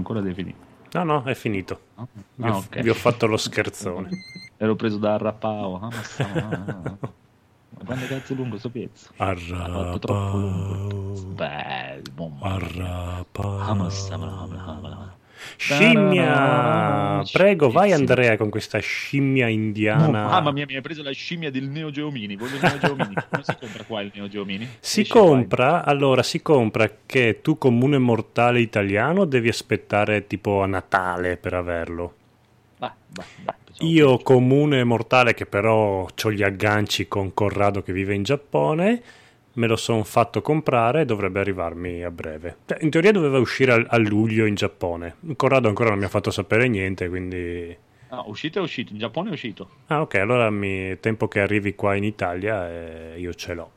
Ancora 0.01 0.21
definito. 0.21 0.57
No, 0.93 1.03
no, 1.03 1.23
è 1.23 1.33
finito. 1.35 1.79
no? 1.95 2.07
Vi, 2.35 2.43
Ah, 2.43 2.55
ho, 2.55 2.57
ok. 2.57 2.79
vi 2.81 2.89
ho 2.89 2.93
fatto 2.93 3.25
lo 3.27 3.37
scherzone. 3.37 4.09
Ero 4.57 4.75
preso 4.75 4.97
da 4.97 5.13
Arrapao. 5.13 5.75
Ah, 5.77 5.89
ma 5.89 6.01
stiamo- 6.03 6.35
ah, 6.35 6.49
ah, 6.49 6.89
ah. 6.91 6.97
Ma 7.69 7.83
quando 7.85 8.05
cazzo 8.07 8.33
è 8.33 8.35
lungo 8.35 8.57
sto 8.57 8.69
pezzo? 8.69 9.09
Ah, 9.17 9.35
fatto 9.35 9.99
troppo 9.99 10.37
lungo. 10.37 11.35
Arrapa. 12.41 13.41
Beh, 13.65 15.20
Scimmia! 15.57 17.23
Prego, 17.31 17.69
vai. 17.69 17.91
Andrea 17.91 18.37
con 18.37 18.49
questa 18.49 18.79
scimmia 18.79 19.45
Oh, 19.45 19.49
indiana. 19.49 20.27
mamma 20.27 20.51
mia, 20.51 20.65
mi 20.67 20.75
hai 20.75 20.81
preso 20.81 21.03
la 21.03 21.11
scimmia 21.11 21.51
del 21.51 21.67
Neo 21.69 21.91
Geo 21.91 22.09
Mini. 22.11 22.35
Voglio 22.35 22.55
il 22.55 22.61
Neo 22.61 22.77
Geo 22.77 22.95
Mini. 22.95 23.13
Come 23.29 23.43
si 23.43 23.55
compra 23.59 23.83
qua 23.83 24.01
il 24.01 24.11
Neo 24.13 24.27
Geo 24.27 24.45
Mini? 24.45 24.67
Si 24.79 25.01
Esce 25.01 25.13
compra, 25.13 25.83
allora 25.83 26.23
si 26.23 26.41
compra 26.41 26.89
che 27.05 27.39
tu 27.41 27.57
comune 27.57 27.97
mortale 27.97 28.59
italiano 28.59 29.25
devi 29.25 29.49
aspettare 29.49 30.27
tipo 30.27 30.61
a 30.61 30.65
Natale 30.65 31.37
per 31.37 31.53
averlo. 31.53 32.13
Vai, 32.77 32.89
vai, 33.09 33.25
vai, 33.43 33.55
facciamo 33.63 33.89
Io 33.89 34.17
comune 34.19 34.83
mortale 34.83 35.33
che 35.33 35.45
però 35.45 36.07
ho 36.23 36.31
gli 36.31 36.43
agganci 36.43 37.07
con 37.07 37.33
Corrado 37.33 37.81
che 37.83 37.93
vive 37.93 38.13
in 38.15 38.23
Giappone, 38.23 39.01
me 39.53 39.67
lo 39.67 39.75
sono 39.75 40.03
fatto 40.03 40.41
comprare 40.41 41.01
e 41.01 41.05
dovrebbe 41.05 41.39
arrivarmi 41.39 42.03
a 42.03 42.11
breve. 42.11 42.57
Cioè, 42.65 42.77
in 42.81 42.89
teoria 42.89 43.11
doveva 43.11 43.39
uscire 43.39 43.85
a, 43.87 43.97
luglio 43.97 44.45
in 44.45 44.55
Giappone. 44.55 45.15
Corrado 45.35 45.67
ancora 45.67 45.89
non 45.89 45.99
mi 45.99 46.05
ha 46.05 46.09
fatto 46.09 46.31
sapere 46.31 46.67
niente, 46.67 47.09
quindi... 47.09 47.75
Ah, 48.09 48.23
uscito 48.25 48.59
è 48.59 48.61
uscito. 48.61 48.93
In 48.93 48.99
Giappone 48.99 49.29
è 49.29 49.33
uscito. 49.33 49.69
Ah 49.87 50.01
ok, 50.01 50.15
allora 50.15 50.49
mi... 50.49 50.99
tempo 50.99 51.27
che 51.27 51.39
arrivi 51.39 51.75
qua 51.75 51.95
in 51.95 52.03
Italia 52.03 52.69
e 52.69 53.19
io 53.19 53.33
ce 53.33 53.53
l'ho. 53.53 53.71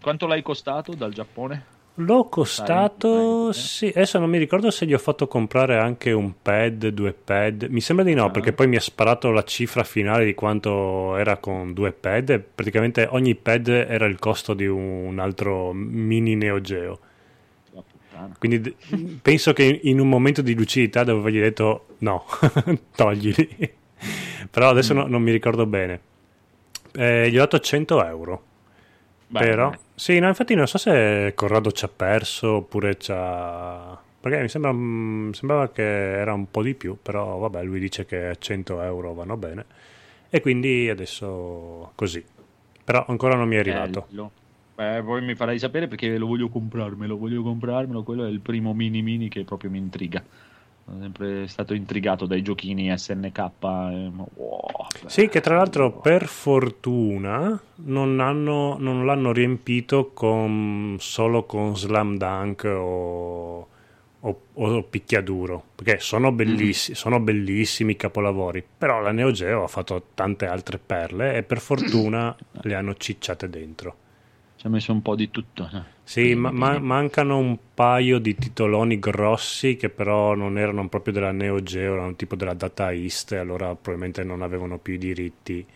Quanto 0.00 0.26
l'hai 0.26 0.42
costato 0.42 0.94
dal 0.94 1.12
Giappone? 1.12 1.74
L'ho 1.98 2.24
costato, 2.28 3.52
sì, 3.52 3.86
adesso 3.86 4.18
non 4.18 4.28
mi 4.28 4.36
ricordo 4.36 4.70
se 4.70 4.84
gli 4.84 4.92
ho 4.92 4.98
fatto 4.98 5.26
comprare 5.28 5.78
anche 5.78 6.12
un 6.12 6.34
pad, 6.42 6.88
due 6.88 7.14
pad, 7.14 7.68
mi 7.70 7.80
sembra 7.80 8.04
di 8.04 8.12
no 8.12 8.26
Ah. 8.26 8.30
perché 8.30 8.52
poi 8.52 8.66
mi 8.66 8.76
ha 8.76 8.80
sparato 8.80 9.30
la 9.30 9.42
cifra 9.44 9.82
finale 9.82 10.26
di 10.26 10.34
quanto 10.34 11.16
era 11.16 11.38
con 11.38 11.72
due 11.72 11.92
pad, 11.92 12.28
e 12.30 12.38
praticamente 12.38 13.08
ogni 13.10 13.34
pad 13.34 13.68
era 13.68 14.04
il 14.04 14.18
costo 14.18 14.52
di 14.52 14.66
un 14.66 15.18
altro 15.18 15.72
mini 15.72 16.34
Neo 16.36 16.60
Geo, 16.60 16.98
quindi 18.38 18.74
penso 19.22 19.54
che 19.54 19.80
in 19.84 19.98
un 19.98 20.08
momento 20.10 20.42
di 20.42 20.54
lucidità 20.54 21.02
dove 21.02 21.20
avergli 21.20 21.40
detto 21.40 21.86
no, 21.98 22.24
toglili, 22.94 23.72
però 24.50 24.68
adesso 24.68 24.92
Mm. 24.92 24.96
no- 24.98 25.06
non 25.06 25.22
mi 25.22 25.30
ricordo 25.32 25.64
bene, 25.64 26.00
Eh, 26.98 27.30
gli 27.30 27.36
ho 27.36 27.40
dato 27.40 27.58
100 27.58 28.02
euro. 28.04 28.42
Beh. 29.28 29.78
sì, 29.94 30.18
no, 30.18 30.28
infatti 30.28 30.54
non 30.54 30.66
so 30.66 30.78
se 30.78 31.32
Corrado 31.34 31.72
ci 31.72 31.84
ha 31.84 31.88
perso 31.88 32.56
oppure 32.56 32.96
c'ha... 32.96 34.00
Perché 34.20 34.40
mi 34.40 34.48
sembra, 34.48 34.72
mm, 34.72 35.30
sembrava 35.30 35.70
che 35.70 35.82
era 35.82 36.32
un 36.32 36.50
po' 36.50 36.62
di 36.62 36.74
più, 36.74 36.96
però 37.00 37.38
vabbè, 37.38 37.62
lui 37.62 37.78
dice 37.78 38.04
che 38.06 38.26
a 38.26 38.34
100 38.34 38.82
euro 38.82 39.14
vanno 39.14 39.36
bene. 39.36 39.64
E 40.28 40.40
quindi 40.40 40.88
adesso 40.88 41.92
così. 41.94 42.24
Però 42.84 43.04
ancora 43.08 43.36
non 43.36 43.48
mi 43.48 43.56
è 43.56 43.58
arrivato. 43.58 44.06
Bello. 44.08 44.30
Beh, 44.74 45.02
poi 45.02 45.22
mi 45.22 45.34
farai 45.34 45.58
sapere 45.58 45.88
perché 45.88 46.18
lo 46.18 46.26
voglio 46.26 46.48
comprarmelo, 46.48 47.16
voglio 47.16 47.42
comprarmelo, 47.42 48.02
quello 48.02 48.26
è 48.26 48.28
il 48.28 48.40
primo 48.40 48.74
mini 48.74 49.00
mini 49.00 49.28
che 49.28 49.42
proprio 49.44 49.70
mi 49.70 49.78
intriga. 49.78 50.22
Sono 50.88 51.00
sempre 51.00 51.48
stato 51.48 51.74
intrigato 51.74 52.26
dai 52.26 52.42
giochini 52.42 52.96
SNK. 52.96 53.38
e- 53.60 54.10
wow, 54.34 54.86
Sì, 55.06 55.28
che 55.28 55.40
tra 55.40 55.56
l'altro 55.56 55.90
per 55.98 56.26
fortuna 56.26 57.60
non, 57.76 58.20
hanno- 58.20 58.76
non 58.78 59.04
l'hanno 59.04 59.32
riempito 59.32 60.12
con, 60.14 60.96
solo 61.00 61.42
con 61.44 61.76
Slam 61.76 62.16
Dunk 62.16 62.64
o, 62.64 63.66
o- 64.20 64.40
o 64.52 64.82
Picchiaduro, 64.84 65.60
perché 65.74 65.98
sono, 65.98 66.30
bellissi- 66.30 66.94
sono 66.94 67.18
bellissimi 67.18 67.92
i 67.92 67.96
capolavori, 67.96 68.64
però 68.78 69.00
la 69.00 69.10
Neo 69.10 69.32
Geo 69.32 69.64
ha 69.64 69.68
fatto 69.68 70.10
tante 70.14 70.46
altre 70.46 70.78
perle 70.78 71.34
e 71.36 71.42
per 71.42 71.58
fortuna 71.60 72.34
le 72.62 72.74
hanno 72.76 72.94
cicciate 72.94 73.50
dentro. 73.50 73.96
Ci 74.54 74.66
ha 74.66 74.70
messo 74.70 74.92
un 74.92 75.02
po' 75.02 75.16
di 75.16 75.30
tutto. 75.32 75.68
Sì, 76.06 76.36
ma- 76.36 76.52
ma- 76.52 76.78
mancano 76.78 77.36
un 77.36 77.58
paio 77.74 78.20
di 78.20 78.36
titoloni 78.36 79.00
grossi 79.00 79.74
che 79.74 79.88
però 79.90 80.34
non 80.34 80.56
erano 80.56 80.88
proprio 80.88 81.12
della 81.12 81.32
Neo 81.32 81.60
Geo, 81.64 81.94
erano 81.94 82.14
tipo 82.14 82.36
della 82.36 82.54
Data 82.54 82.92
East, 82.92 83.32
e 83.32 83.38
allora 83.38 83.74
probabilmente 83.74 84.22
non 84.22 84.40
avevano 84.40 84.78
più 84.78 84.94
i 84.94 84.98
diritti 84.98 85.66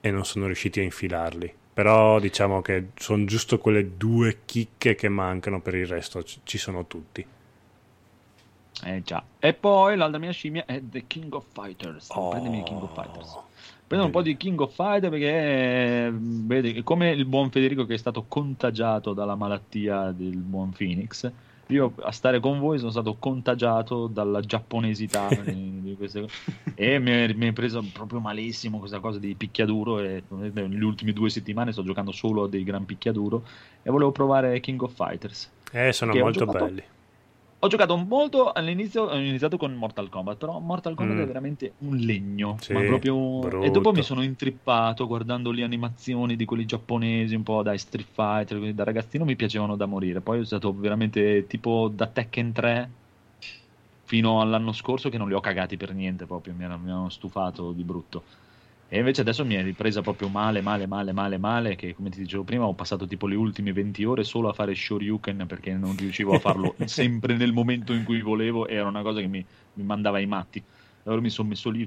e 0.00 0.10
non 0.12 0.24
sono 0.24 0.46
riusciti 0.46 0.78
a 0.78 0.84
infilarli. 0.84 1.52
Però 1.74 2.20
diciamo 2.20 2.62
che 2.62 2.90
sono 2.96 3.24
giusto 3.24 3.58
quelle 3.58 3.96
due 3.96 4.38
chicche 4.44 4.94
che 4.94 5.08
mancano, 5.08 5.60
per 5.60 5.74
il 5.74 5.86
resto 5.88 6.22
ci 6.22 6.40
ci 6.44 6.56
sono 6.56 6.86
tutti. 6.86 7.26
Eh 8.84 9.02
già. 9.02 9.24
E 9.40 9.54
poi 9.54 9.96
l'altra 9.96 10.20
mia 10.20 10.30
scimmia 10.30 10.64
è 10.66 10.80
The 10.80 11.04
King 11.08 11.34
of 11.34 11.46
Fighters. 11.52 12.10
Oh. 12.10 12.28
Prendimi 12.28 12.62
King 12.62 12.80
of 12.82 12.94
Fighters. 12.94 13.36
Prendo 13.88 14.04
un 14.04 14.12
po' 14.12 14.20
di 14.20 14.36
King 14.36 14.60
of 14.60 14.74
Fighters 14.74 15.10
perché 15.10 15.30
eh, 15.30 16.12
vedi, 16.12 16.82
come 16.82 17.10
il 17.10 17.24
buon 17.24 17.50
Federico 17.50 17.86
che 17.86 17.94
è 17.94 17.96
stato 17.96 18.26
contagiato 18.28 19.14
dalla 19.14 19.34
malattia 19.34 20.12
del 20.12 20.36
buon 20.36 20.72
Phoenix, 20.76 21.30
io 21.68 21.94
a 22.02 22.12
stare 22.12 22.38
con 22.38 22.58
voi 22.58 22.78
sono 22.78 22.90
stato 22.90 23.16
contagiato 23.18 24.06
dalla 24.06 24.40
giapponesità 24.40 25.28
di, 25.42 25.94
queste 25.96 26.20
cose 26.20 26.34
e 26.74 26.98
mi 26.98 27.12
è, 27.12 27.32
mi 27.32 27.48
è 27.48 27.52
preso 27.52 27.82
proprio 27.90 28.20
malissimo 28.20 28.78
questa 28.78 29.00
cosa 29.00 29.18
di 29.18 29.34
picchiaduro 29.34 30.00
e 30.00 30.22
nelle 30.28 30.84
ultime 30.84 31.14
due 31.14 31.30
settimane 31.30 31.72
sto 31.72 31.82
giocando 31.82 32.12
solo 32.12 32.44
a 32.44 32.48
dei 32.48 32.64
gran 32.64 32.84
picchiaduro 32.84 33.42
e 33.82 33.90
volevo 33.90 34.12
provare 34.12 34.60
King 34.60 34.82
of 34.82 34.92
Fighters. 34.94 35.50
Eh, 35.72 35.92
sono 35.94 36.14
molto 36.14 36.44
belli. 36.44 36.82
Ho 37.60 37.66
giocato 37.66 37.96
molto 37.96 38.52
all'inizio, 38.52 39.04
ho 39.04 39.16
iniziato 39.18 39.56
con 39.56 39.74
Mortal 39.74 40.08
Kombat, 40.08 40.36
però 40.38 40.60
Mortal 40.60 40.94
Kombat 40.94 41.16
Mm. 41.16 41.20
è 41.22 41.26
veramente 41.26 41.74
un 41.78 41.96
legno, 41.96 42.56
Sì, 42.60 42.72
ma 42.72 42.84
proprio... 42.84 43.50
E 43.64 43.70
dopo 43.70 43.92
mi 43.92 44.02
sono 44.02 44.22
intrippato 44.22 45.06
guardando 45.08 45.50
le 45.50 45.64
animazioni 45.64 46.36
di 46.36 46.44
quelli 46.44 46.64
giapponesi, 46.64 47.34
un 47.34 47.42
po' 47.42 47.62
dai 47.62 47.78
Street 47.78 48.06
Fighter, 48.12 48.72
da 48.74 48.84
ragazzino 48.84 49.24
mi 49.24 49.34
piacevano 49.34 49.74
da 49.74 49.86
morire. 49.86 50.20
Poi 50.20 50.38
ho 50.38 50.44
stato 50.44 50.72
veramente 50.72 51.46
tipo 51.46 51.88
da 51.88 52.06
Tekken 52.06 52.52
3 52.52 52.92
fino 54.04 54.40
all'anno 54.40 54.72
scorso 54.72 55.08
che 55.10 55.18
non 55.18 55.28
li 55.28 55.34
ho 55.34 55.40
cagati 55.40 55.76
per 55.76 55.92
niente 55.94 56.26
proprio, 56.26 56.54
mi 56.54 56.64
hanno, 56.64 56.78
mi 56.78 56.90
hanno 56.90 57.08
stufato 57.10 57.72
di 57.72 57.84
brutto. 57.84 58.24
E 58.90 58.98
invece 58.98 59.20
adesso 59.20 59.44
mi 59.44 59.54
è 59.54 59.62
ripresa 59.62 60.00
proprio 60.00 60.28
male, 60.28 60.62
male, 60.62 60.86
male, 60.86 61.12
male, 61.12 61.36
male, 61.36 61.76
che 61.76 61.92
come 61.92 62.08
ti 62.08 62.20
dicevo 62.20 62.42
prima 62.42 62.64
ho 62.64 62.74
passato 62.74 63.06
tipo 63.06 63.26
le 63.26 63.34
ultime 63.34 63.70
20 63.74 64.02
ore 64.04 64.24
solo 64.24 64.48
a 64.48 64.54
fare 64.54 64.74
Shoryuken 64.74 65.44
perché 65.46 65.74
non 65.74 65.94
riuscivo 65.94 66.34
a 66.34 66.38
farlo 66.38 66.74
sempre 66.86 67.36
nel 67.36 67.52
momento 67.52 67.92
in 67.92 68.04
cui 68.04 68.22
volevo 68.22 68.66
e 68.66 68.76
era 68.76 68.88
una 68.88 69.02
cosa 69.02 69.20
che 69.20 69.26
mi, 69.26 69.44
mi 69.74 69.82
mandava 69.82 70.16
ai 70.16 70.26
matti. 70.26 70.64
Allora 71.04 71.20
mi 71.20 71.28
sono 71.28 71.48
messo 71.48 71.68
lì, 71.68 71.86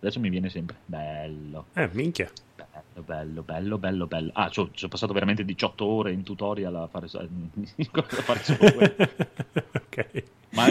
adesso 0.00 0.20
mi 0.20 0.28
viene 0.28 0.50
sempre, 0.50 0.76
bello. 0.84 1.68
Eh, 1.74 1.88
minchia. 1.92 2.30
Bello, 2.54 3.02
bello, 3.04 3.42
bello, 3.42 3.78
bello, 3.78 4.06
bello. 4.06 4.30
Ah, 4.34 4.50
ci 4.50 4.60
ho 4.60 4.88
passato 4.88 5.14
veramente 5.14 5.46
18 5.46 5.84
ore 5.84 6.12
in 6.12 6.22
tutorial 6.24 6.74
a 6.76 6.88
fare, 6.88 7.06
a 7.06 8.22
fare 8.22 8.42
solo 8.42 8.72
quello. 8.72 8.96
ok. 9.72 10.36
Ma 10.50 10.66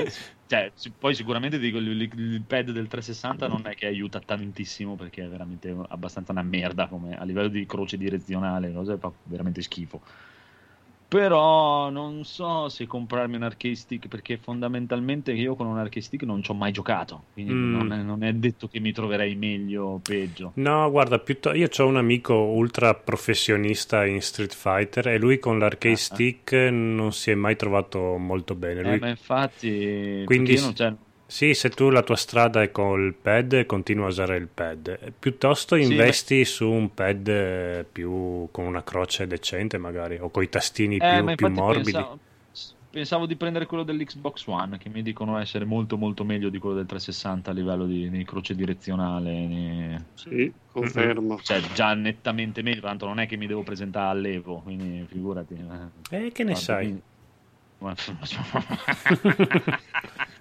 cioè, 0.48 0.72
poi 0.98 1.14
sicuramente 1.14 1.60
dico, 1.60 1.78
il, 1.78 2.02
il- 2.02 2.44
pad 2.48 2.72
del 2.72 2.88
360 2.88 3.48
non 3.48 3.68
è 3.68 3.76
che 3.76 3.86
aiuta 3.86 4.20
tantissimo 4.22 4.96
perché 4.96 5.24
è 5.26 5.28
veramente 5.28 5.76
abbastanza 5.90 6.32
una 6.32 6.42
merda 6.44 6.88
come, 6.88 7.16
a 7.18 7.24
livello 7.26 7.50
di 7.50 7.66
croce 7.66 7.98
direzionale, 7.98 8.72
cose 8.72 8.98
fa 8.98 9.12
veramente 9.24 9.62
schifo. 9.62 10.02
Però 11.10 11.90
non 11.90 12.26
so 12.26 12.68
se 12.68 12.86
comprarmi 12.86 13.38
un 13.38 13.44
arcade 13.44 13.76
stick 13.76 14.10
perché 14.10 14.36
fondamentalmente 14.36 15.32
io 15.32 15.56
con 15.56 15.66
un 15.66 15.78
arcade 15.78 16.02
stick 16.02 16.24
non 16.24 16.44
ci 16.44 16.52
ho 16.52 16.54
mai 16.54 16.74
giocato, 16.74 17.24
quindi 17.32 17.54
Mm. 17.54 17.72
non, 17.78 17.92
è, 17.94 18.02
non 18.02 18.24
è 18.24 18.34
detto 18.34 18.68
che 18.68 18.82
mi 18.82 18.92
troverei 18.92 19.34
meglio 19.36 19.84
o 19.86 20.00
peggio. 20.00 20.52
No, 20.56 20.92
guarda, 20.92 21.18
piuttosto 21.20 21.58
io 21.58 21.70
ho 21.78 21.86
un 21.88 21.96
amico 21.96 22.34
ultra 22.34 22.94
professionista 22.94 24.06
in 24.06 24.22
Street 24.22 24.54
Fighter 24.54 25.08
e 25.08 25.18
lui 25.18 25.40
con 25.40 25.60
l'arcade 25.60 25.94
Ah, 25.94 25.98
ah. 25.98 26.00
stick 26.00 26.52
non 26.72 27.14
si 27.14 27.32
è 27.32 27.36
mai 27.36 27.56
trovato 27.56 28.18
molto 28.18 28.54
bene. 28.56 28.82
Eh, 28.82 28.84
Lui- 28.84 29.00
ma 29.00 29.08
infatti, 29.08 30.24
Quindi 30.26 30.54
io 30.56 30.62
non, 30.62 30.76
cioè, 30.76 30.94
Sì, 31.30 31.54
se 31.54 31.70
tu 31.70 31.90
la 31.90 32.04
tua 32.04 32.16
strada 32.16 32.62
è 32.62 32.72
col 32.72 33.14
pad, 33.14 33.66
continua 33.66 34.06
a 34.06 34.10
usare 34.10 34.38
il 34.38 34.48
pad. 34.48 34.98
Eh, 35.02 35.12
Piuttosto 35.12 35.76
Sì, 35.76 35.84
investi 35.92 36.46
su 36.46 36.70
un 36.70 36.94
pad 36.94 37.28
eh, 37.28 37.86
più 37.92 38.48
con 38.52 38.66
una 38.66 38.82
croce 38.84 39.28
decente, 39.28 39.78
magari, 39.78 40.18
o 40.20 40.30
con 40.30 40.44
i 40.44 40.50
tastini 40.50 40.98
Eh, 41.00 41.00
più, 41.10 41.24
ma 41.26 41.36
più 41.36 41.50
morbidi. 41.50 41.92
Pensavo, 41.92 42.20
pensavo 42.90 43.26
di 43.26 43.36
prendere 43.36 43.66
quello 43.66 43.84
dell'Xbox 43.84 44.48
One, 44.48 44.78
che 44.78 44.90
mi 44.90 45.02
dicono 45.04 45.38
essere 45.38 45.66
molto 45.66 45.98
molto 45.98 46.24
meglio 46.24 46.50
di 46.50 46.60
quello 46.60 46.76
del 46.76 46.86
360 46.86 47.52
a 47.52 47.54
livello 47.54 47.86
di, 47.86 48.10
di 48.10 48.24
croce 48.24 48.56
direzionale. 48.56 49.32
di- 49.48 50.16
Sì, 50.16 50.54
confermo. 50.72 51.38
Cioè, 51.44 51.60
già 51.74 51.94
nettamente 51.94 52.62
meglio, 52.62 52.82
tanto 52.82 53.06
non 53.06 53.20
è 53.20 53.28
che 53.28 53.36
mi 53.38 53.48
devo 53.48 53.64
presentare 53.64 54.10
all'Evo, 54.18 54.62
quindi 54.62 55.06
figurati. 55.08 55.54
Eh, 56.12 56.32
che 56.32 56.44
ne 56.44 56.52
Guarda, 56.52 56.56
sai? 56.56 56.86
quindi- 56.86 57.02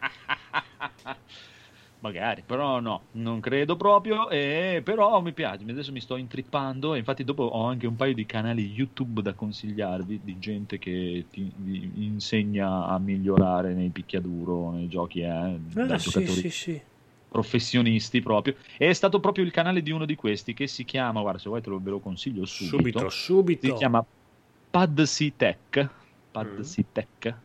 Magari, 1.99 2.43
però 2.45 2.79
no, 2.81 3.09
non 3.13 3.41
credo 3.41 3.77
proprio, 3.77 4.29
e 4.29 4.83
però 4.85 5.21
mi 5.23 5.33
piace, 5.33 5.65
adesso 5.69 5.93
mi 5.93 6.01
sto 6.01 6.17
intrippando 6.17 6.95
e 6.95 6.99
infatti 6.99 7.25
dopo 7.25 7.43
ho 7.45 7.65
anche 7.65 7.87
un 7.87 7.97
paio 7.97 8.13
di 8.15 8.27
canali 8.27 8.67
YouTube 8.71 9.23
da 9.23 9.35
consigliarvi 9.35 10.23
di 10.23 10.39
gente 10.39 10.79
che 10.79 11.27
ti 11.31 11.53
vi 11.57 12.05
insegna 12.05 12.87
a 12.87 12.99
migliorare 12.99 13.73
nei 13.75 13.91
picchiaduro, 13.91 14.73
nei 14.73 14.89
giochi, 14.89 15.21
eh, 15.23 15.57
Ah, 15.77 15.87
da 15.87 15.99
sì, 15.99 16.27
giocatori 16.27 16.47
sì, 16.51 16.51
sì. 16.51 16.83
professionisti 17.29 18.21
proprio. 18.21 18.57
E 18.77 18.89
è 18.91 18.93
stato 18.93 19.19
proprio 19.21 19.45
il 19.45 19.51
canale 19.51 19.83
di 19.83 19.91
uno 19.91 20.05
di 20.07 20.15
questi 20.17 20.55
che 20.55 20.67
si 20.67 20.85
chiama, 20.85 21.21
guarda 21.23 21.39
se 21.41 21.49
vuoi 21.49 21.63
te 21.63 21.71
lo, 21.71 21.81
ve 21.81 21.91
lo 21.91 22.01
consiglio 22.01 22.45
subito, 22.47 23.07
Subito, 23.07 23.09
subito. 23.11 23.57
si 23.59 23.73
chiama 23.73 24.07
PadC 24.71 25.37
Tech, 25.37 25.95
PadC 26.31 26.75
Mm. 26.75 26.77
Tech, 26.93 27.43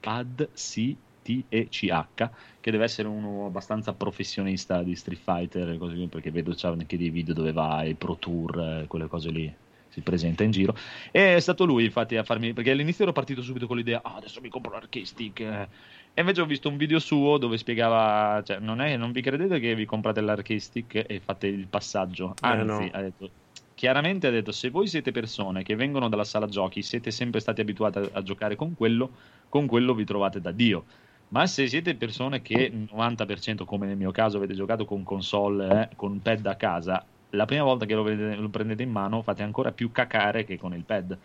PadC 0.00 0.98
T-E-C-H, 1.26 2.30
che 2.60 2.70
deve 2.70 2.84
essere 2.84 3.08
uno 3.08 3.46
abbastanza 3.46 3.92
professionista 3.92 4.82
di 4.84 4.94
Street 4.94 5.20
Fighter, 5.20 5.70
e 5.70 5.78
così 5.78 5.94
via, 5.94 6.06
perché 6.06 6.30
vedo 6.30 6.52
c'ha 6.56 6.68
anche 6.68 6.96
dei 6.96 7.10
video 7.10 7.34
dove 7.34 7.52
va 7.52 7.78
ai 7.78 7.94
Pro 7.94 8.16
Tour, 8.16 8.58
eh, 8.58 8.84
quelle 8.86 9.08
cose 9.08 9.30
lì 9.30 9.54
si 9.88 10.02
presenta 10.02 10.42
in 10.42 10.50
giro 10.50 10.76
e 11.10 11.36
è 11.36 11.40
stato 11.40 11.64
lui 11.64 11.84
infatti 11.84 12.16
a 12.16 12.22
farmi 12.22 12.52
perché 12.52 12.72
all'inizio 12.72 13.04
ero 13.04 13.12
partito 13.12 13.40
subito 13.40 13.66
con 13.66 13.76
l'idea 13.78 14.00
ah 14.02 14.16
adesso 14.16 14.42
mi 14.42 14.50
compro 14.50 14.72
l'arcade 14.72 15.06
stick 15.06 15.40
eh. 15.40 15.68
e 16.12 16.20
invece 16.20 16.42
ho 16.42 16.44
visto 16.44 16.68
un 16.68 16.76
video 16.76 16.98
suo 16.98 17.38
dove 17.38 17.56
spiegava 17.56 18.42
cioè 18.42 18.58
non, 18.58 18.82
è, 18.82 18.96
non 18.96 19.12
vi 19.12 19.22
credete 19.22 19.58
che 19.58 19.74
vi 19.74 19.86
comprate 19.86 20.20
l'arcade 20.20 20.60
stick 20.60 21.04
e 21.06 21.20
fate 21.24 21.46
il 21.46 21.66
passaggio 21.66 22.34
anzi 22.40 22.66
no. 22.66 22.90
ha 22.92 23.00
detto 23.00 23.30
chiaramente 23.74 24.26
ha 24.26 24.30
detto 24.30 24.52
se 24.52 24.68
voi 24.68 24.86
siete 24.86 25.12
persone 25.12 25.62
che 25.62 25.76
vengono 25.76 26.10
dalla 26.10 26.24
sala 26.24 26.46
giochi 26.46 26.82
siete 26.82 27.10
sempre 27.10 27.40
stati 27.40 27.62
abituati 27.62 27.98
a, 27.98 28.08
a 28.12 28.22
giocare 28.22 28.54
con 28.56 28.74
quello 28.74 29.10
con 29.48 29.66
quello 29.66 29.94
vi 29.94 30.04
trovate 30.04 30.42
da 30.42 30.50
dio 30.50 30.84
ma 31.28 31.46
se 31.46 31.66
siete 31.66 31.94
persone 31.94 32.42
che 32.42 32.70
90% 32.72 33.64
come 33.64 33.86
nel 33.86 33.96
mio 33.96 34.10
caso 34.10 34.36
avete 34.36 34.54
giocato 34.54 34.84
con 34.84 35.02
console 35.02 35.88
eh, 35.90 35.96
con 35.96 36.20
pad 36.22 36.46
a 36.46 36.54
casa 36.54 37.04
la 37.30 37.44
prima 37.44 37.64
volta 37.64 37.84
che 37.86 37.94
lo, 37.94 38.02
vedete- 38.02 38.36
lo 38.36 38.48
prendete 38.48 38.82
in 38.82 38.90
mano 38.90 39.22
fate 39.22 39.42
ancora 39.42 39.72
più 39.72 39.90
cacare 39.90 40.44
che 40.44 40.56
con 40.56 40.74
il 40.74 40.84
pad 40.84 41.18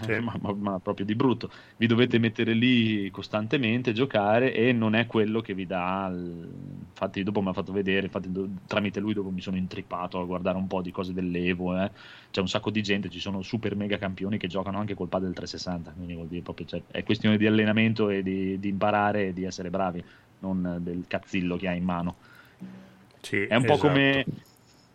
Sì. 0.00 0.14
ma, 0.22 0.34
ma- 0.40 0.54
ma 0.54 0.80
proprio 0.80 1.04
di 1.06 1.14
brutto 1.14 1.50
vi 1.76 1.86
dovete 1.86 2.18
mettere 2.18 2.52
lì 2.52 3.10
costantemente 3.10 3.92
giocare 3.92 4.52
e 4.54 4.72
non 4.72 4.94
è 4.94 5.06
quello 5.06 5.40
che 5.40 5.54
vi 5.54 5.66
dà 5.66 6.08
il- 6.12 6.84
infatti 6.88 7.22
dopo 7.22 7.40
mi 7.42 7.48
ha 7.48 7.52
fatto 7.52 7.72
vedere 7.72 8.06
infatti 8.06 8.30
do- 8.30 8.48
tramite 8.66 9.00
lui 9.00 9.14
dopo 9.14 9.30
mi 9.30 9.40
sono 9.40 9.56
intrippato 9.56 10.20
a 10.20 10.24
guardare 10.24 10.56
un 10.58 10.66
po' 10.66 10.82
di 10.82 10.90
cose 10.90 11.12
dell'Evo 11.12 11.76
eh. 11.80 11.90
c'è 12.30 12.40
un 12.40 12.48
sacco 12.48 12.70
di 12.70 12.82
gente 12.82 13.08
ci 13.10 13.20
sono 13.20 13.42
super 13.42 13.74
mega 13.76 13.98
campioni 13.98 14.38
che 14.38 14.46
giocano 14.48 14.78
anche 14.78 14.94
col 14.94 15.08
pad 15.08 15.22
del 15.22 15.34
360 15.34 15.92
quindi 15.92 16.14
vuol 16.14 16.28
dire 16.28 16.42
proprio 16.42 16.66
cioè, 16.66 16.84
è 16.86 17.02
questione 17.02 17.36
di 17.36 17.46
allenamento 17.46 18.08
e 18.10 18.22
di, 18.22 18.58
di 18.58 18.68
imparare 18.68 19.28
e 19.28 19.32
di 19.32 19.44
essere 19.44 19.70
bravi 19.70 20.04
non 20.40 20.78
del 20.80 21.06
cazzillo 21.06 21.56
che 21.56 21.68
hai 21.68 21.78
in 21.78 21.84
mano 21.84 22.18
Sì, 23.20 23.36
è 23.46 23.54
un 23.54 23.64
po' 23.64 23.76
esatto. 23.76 23.78
come 23.78 24.26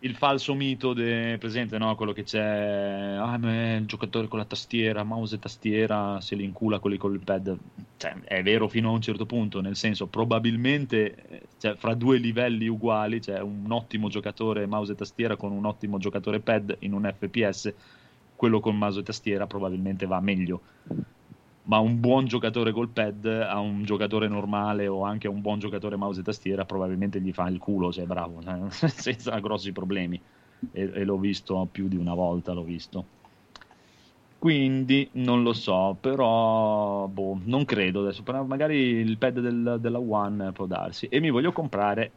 il 0.04 0.14
falso 0.16 0.54
mito 0.54 0.92
de- 0.92 1.36
presente, 1.38 1.78
no? 1.78 1.94
Quello 1.96 2.12
che 2.12 2.24
c'è, 2.24 3.16
ah, 3.18 3.38
ma 3.38 3.76
il 3.76 3.86
giocatore 3.86 4.28
con 4.28 4.38
la 4.38 4.44
tastiera, 4.44 5.02
mouse 5.02 5.36
e 5.36 5.38
tastiera, 5.38 6.20
se 6.20 6.34
li 6.36 6.44
incula 6.44 6.78
quelli 6.78 6.98
col 6.98 7.18
pad. 7.20 7.56
Cioè, 7.96 8.14
è 8.24 8.42
vero 8.42 8.68
fino 8.68 8.90
a 8.90 8.92
un 8.92 9.00
certo 9.00 9.24
punto, 9.24 9.60
nel 9.62 9.76
senso, 9.76 10.06
probabilmente 10.06 11.14
eh, 11.28 11.42
cioè, 11.58 11.74
fra 11.76 11.94
due 11.94 12.18
livelli 12.18 12.68
uguali, 12.68 13.18
c'è 13.18 13.40
un 13.40 13.70
ottimo 13.72 14.08
giocatore 14.08 14.66
mouse 14.66 14.92
e 14.92 14.94
tastiera 14.94 15.36
con 15.36 15.52
un 15.52 15.64
ottimo 15.64 15.96
giocatore 15.98 16.40
pad 16.40 16.76
in 16.80 16.92
un 16.92 17.10
FPS, 17.10 17.72
quello 18.36 18.60
con 18.60 18.76
mouse 18.76 19.00
e 19.00 19.02
tastiera 19.02 19.46
probabilmente 19.46 20.04
va 20.06 20.20
meglio. 20.20 20.60
Ma 21.66 21.78
un 21.78 22.00
buon 22.00 22.26
giocatore 22.26 22.72
col 22.72 22.90
pad 22.90 23.24
a 23.26 23.58
un 23.58 23.84
giocatore 23.84 24.28
normale 24.28 24.86
o 24.86 25.02
anche 25.02 25.26
a 25.26 25.30
un 25.30 25.40
buon 25.40 25.58
giocatore 25.58 25.96
mouse 25.96 26.20
e 26.20 26.22
tastiera 26.22 26.64
probabilmente 26.64 27.20
gli 27.20 27.32
fa 27.32 27.48
il 27.48 27.58
culo 27.58 27.90
se 27.90 28.02
è 28.02 28.06
bravo, 28.06 28.40
senza 28.70 29.38
grossi 29.40 29.72
problemi. 29.72 30.20
E, 30.72 30.90
e 30.94 31.04
l'ho 31.04 31.18
visto 31.18 31.66
più 31.70 31.88
di 31.88 31.96
una 31.96 32.14
volta, 32.14 32.52
l'ho 32.52 32.64
visto. 32.64 33.06
Quindi 34.38 35.08
non 35.14 35.42
lo 35.42 35.54
so, 35.54 35.96
però 36.00 37.06
boh, 37.06 37.40
non 37.44 37.64
credo 37.64 38.00
adesso. 38.00 38.22
Però 38.22 38.44
magari 38.44 38.76
il 38.76 39.16
pad 39.16 39.40
del- 39.40 39.78
della 39.80 39.98
One 39.98 40.52
può 40.52 40.66
darsi. 40.66 41.06
E 41.08 41.18
mi 41.20 41.30
voglio 41.30 41.52
comprare 41.52 42.12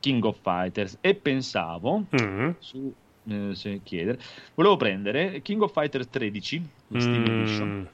King 0.00 0.24
of 0.24 0.40
Fighters. 0.40 0.96
E 1.02 1.14
pensavo 1.16 2.06
Mm. 2.16 2.50
su 2.58 2.94
eh, 3.28 3.54
se 3.54 3.82
chiedere, 3.82 4.18
volevo 4.54 4.76
prendere 4.76 5.42
King 5.42 5.60
of 5.62 5.72
Fighters 5.72 6.08
13 6.08 6.62
la 6.88 6.98
Steam 7.00 7.26
Edition. 7.26 7.90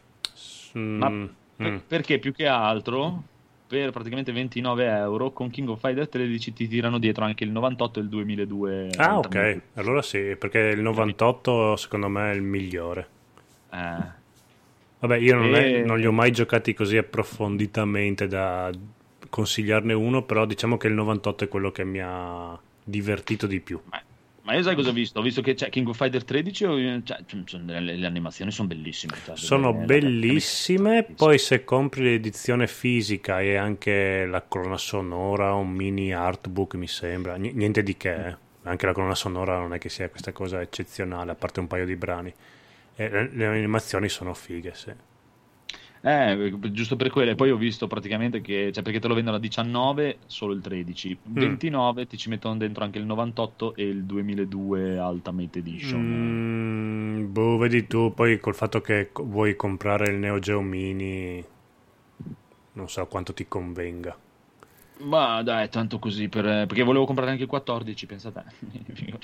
Mm. 0.79 0.99
Ma 0.99 1.09
mm. 1.11 1.25
per- 1.57 1.71
Mm. 1.73 1.77
perché 1.87 2.19
più 2.19 2.33
che 2.33 2.47
altro 2.47 3.23
per 3.67 3.91
praticamente 3.91 4.31
29 4.31 4.87
euro 4.87 5.33
con 5.33 5.51
King 5.51 5.69
of 5.71 5.81
Fighters 5.81 6.09
13 6.11 6.53
ti 6.53 6.69
tirano 6.69 6.99
dietro 6.99 7.25
anche 7.25 7.45
il 7.45 7.51
98 7.51 7.99
e 7.99 8.03
il 8.03 8.09
2002 8.09 8.91
Ah, 8.97 9.19
ok. 9.19 9.61
Allora 9.75 10.03
sì, 10.03 10.37
perché 10.39 10.59
il 10.59 10.81
98 10.83 11.77
secondo 11.77 12.09
me 12.09 12.31
è 12.31 12.35
il 12.35 12.43
migliore. 12.43 13.09
Eh, 13.73 14.15
Vabbè, 14.99 15.17
io 15.19 15.35
non, 15.35 15.55
è- 15.55 15.79
E- 15.81 15.83
non 15.85 15.99
li 15.99 16.07
ho 16.07 16.13
mai 16.13 16.31
giocati 16.31 16.73
così 16.75 16.97
approfonditamente 16.97 18.27
da 18.29 18.71
consigliarne 19.29 19.93
uno, 19.93 20.23
però 20.23 20.45
diciamo 20.47 20.77
che 20.77 20.87
il 20.87 20.95
98 20.95 21.45
è 21.45 21.49
quello 21.49 21.71
che 21.73 21.85
mi 21.85 22.01
ha 22.03 22.59
divertito 22.85 23.47
di 23.47 23.61
più. 23.61 23.81
ma, 23.91 24.01
ma 24.47 24.55
io 24.55 24.63
sai 24.63 24.75
cosa 24.77 24.91
ho 24.91 24.93
visto? 24.93 25.19
Ho 25.19 25.23
visto 25.23 25.43
che 25.43 25.55
c'è 25.55 25.69
King 25.69 25.89
of 25.89 25.97
Fighters 25.97 26.25
13 26.25 26.65
o- 26.65 27.03
cioè, 27.03 27.19
sono- 27.45 27.79
le, 27.81 28.07
animazioni 28.07 28.51
sono 28.53 28.69
bellissime 28.69 29.15
cioè, 29.25 29.37
Sono 29.37 29.73
le- 29.73 29.79
le- 29.81 29.85
bellissime, 29.85 31.03
poi 31.03 31.39
se 31.39 31.65
compri 31.65 32.05
l'edizione 32.05 32.67
fisica 32.69 33.41
e 33.41 33.57
anche 33.57 34.25
la 34.25 34.43
colonna 34.43 34.79
sonora, 34.79 35.53
un 35.55 35.71
mini 35.71 36.13
artbook 36.15 36.75
mi 36.77 36.87
sembra, 36.87 37.35
ni- 37.37 37.53
niente 37.53 37.83
di 37.83 37.97
che, 37.97 38.15
eh. 38.29 38.37
anche 38.63 38.87
la 38.87 38.93
colonna 38.93 39.15
sonora 39.17 39.59
non 39.59 39.75
è 39.75 39.79
che 39.79 39.89
sia 39.89 40.09
questa 40.09 40.31
cosa 40.33 40.61
eccezionale, 40.61 41.33
a 41.33 41.35
parte 41.35 41.61
un 41.61 41.67
paio 41.67 41.85
di 41.85 41.97
brani. 41.97 42.33
E 42.95 43.09
le, 43.11 43.31
le 43.33 43.47
animazioni 43.47 44.09
sono 44.09 44.33
fighe, 44.33 44.73
sì. 44.75 44.93
Eh, 46.01 46.53
giusto 46.71 46.97
per 46.97 47.11
quelle. 47.11 47.35
Poi 47.35 47.51
ho 47.51 47.57
visto 47.57 47.87
praticamente 47.87 48.41
che, 48.41 48.71
cioè 48.73 48.83
perché 48.83 49.01
te 49.01 49.09
lo 49.09 49.15
vendono 49.15 49.37
a 49.37 49.41
19 49.41 50.19
solo 50.27 50.53
il 50.53 50.61
13, 50.61 51.19
29 51.25 52.07
ti 52.07 52.17
ci 52.17 52.29
mettono 52.29 52.57
dentro 52.57 52.85
anche 52.85 52.99
il 52.99 53.05
98 53.05 53.75
e 53.75 53.85
il 53.85 54.05
2002 54.05 54.99
Ultimate 54.99 55.59
Edition. 55.59 56.01
Mm, 56.01 57.33
boh, 57.33 57.57
vedi 57.57 57.87
tu, 57.87 58.13
poi 58.15 58.39
col 58.39 58.55
fatto 58.55 58.81
che 58.81 59.11
vuoi 59.15 59.57
comprare 59.57 60.11
il 60.11 60.19
Neo 60.19 60.39
Geo 60.39 60.61
Mini, 60.61 61.45
non 62.73 62.89
so 62.89 63.07
quanto 63.07 63.33
ti 63.33 63.47
convenga. 63.49 64.17
Ma 64.99 65.43
dai, 65.43 65.69
tanto 65.69 65.99
così 65.99 66.29
per, 66.29 66.43
perché 66.67 66.83
volevo 66.83 67.05
comprare 67.05 67.31
anche 67.31 67.43
il 67.43 67.49
14, 67.49 68.07
pensa 68.07 68.31
te. 68.31 68.43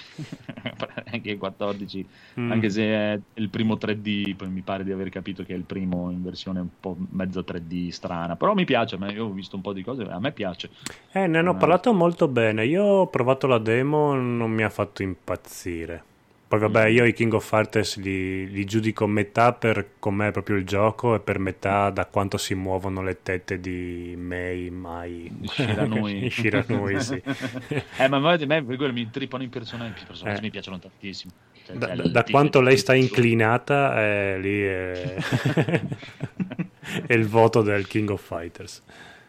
Comprare 0.63 1.05
anche 1.13 1.31
il 1.31 1.39
14, 1.39 2.09
Mm. 2.39 2.51
anche 2.53 2.71
se 2.71 2.83
è 2.85 3.21
il 3.35 3.49
primo 3.51 3.75
3D, 3.77 4.37
poi 4.37 4.49
mi 4.49 4.61
pare 4.63 4.85
di 4.85 4.93
aver 4.93 5.09
capito 5.09 5.43
che 5.45 5.55
è 5.55 5.57
il 5.57 5.65
primo 5.65 6.11
in 6.11 6.23
versione 6.23 6.61
un 6.61 6.69
po' 6.79 6.97
mezzo 7.11 7.41
3D 7.43 7.89
strana, 7.89 8.37
però 8.37 8.55
mi 8.55 8.65
piace, 8.65 8.97
ma 8.97 9.11
io 9.11 9.25
ho 9.27 9.31
visto 9.33 9.57
un 9.57 9.63
po' 9.63 9.73
di 9.73 9.83
cose, 9.83 10.03
a 10.05 10.19
me 10.21 10.33
piace. 10.33 10.71
Eh, 11.13 11.27
ne 11.27 11.39
hanno 11.39 11.55
Eh. 11.55 11.57
parlato 11.57 11.93
molto 11.93 12.29
bene. 12.29 12.65
Io 12.67 12.85
ho 12.85 13.07
provato 13.09 13.47
la 13.47 13.59
demo, 13.59 14.15
non 14.15 14.51
mi 14.51 14.63
ha 14.63 14.71
fatto 14.71 15.03
impazzire. 15.03 16.05
Poi 16.53 16.61
vabbè, 16.61 16.85
io 16.89 17.07
i 17.07 17.15
King 17.15 17.33
of 17.33 17.49
Fighters 17.49 17.97
li, 17.97 18.47
li 18.47 18.67
giudico 18.67 19.07
metà 19.07 19.55
per 19.55 19.93
com'è 19.99 20.33
proprio 20.33 20.57
il 20.57 20.67
gioco 20.67 21.15
e 21.15 21.21
per 21.21 21.39
metà 21.39 21.89
da 21.89 22.05
quanto 22.05 22.37
si 22.37 22.55
muovono 22.55 23.01
le 23.01 23.23
tette 23.23 23.59
di 23.59 24.13
Mei, 24.19 24.69
Mai, 24.69 25.35
Shiranui. 25.45 26.29
Shiranui, 26.29 27.01
sì. 27.01 27.15
eh, 27.97 28.07
ma 28.07 28.33
a 28.33 28.39
me 28.45 28.61
mi 28.61 29.09
trippano 29.11 29.45
i 29.45 29.49
personaggi, 29.49 30.03
i 30.03 30.07
personaggi 30.07 30.41
Eh. 30.41 30.43
mi 30.43 30.51
piacciono 30.51 30.79
tantissimo. 30.79 31.33
Cioè, 31.65 31.77
Da, 31.77 31.87
c'è 31.87 31.97
da- 31.97 32.09
da 32.11 32.25
quanto 32.25 32.61
lei 32.61 32.77
sta 32.77 32.95
inclinata, 32.95 33.99
eh, 34.03 34.39
lì 34.39 34.61
è... 34.61 35.15
è 37.07 37.15
il 37.15 37.27
voto 37.29 37.63
del 37.63 37.87
King 37.87 38.11
of 38.11 38.23
Fighters. 38.23 38.83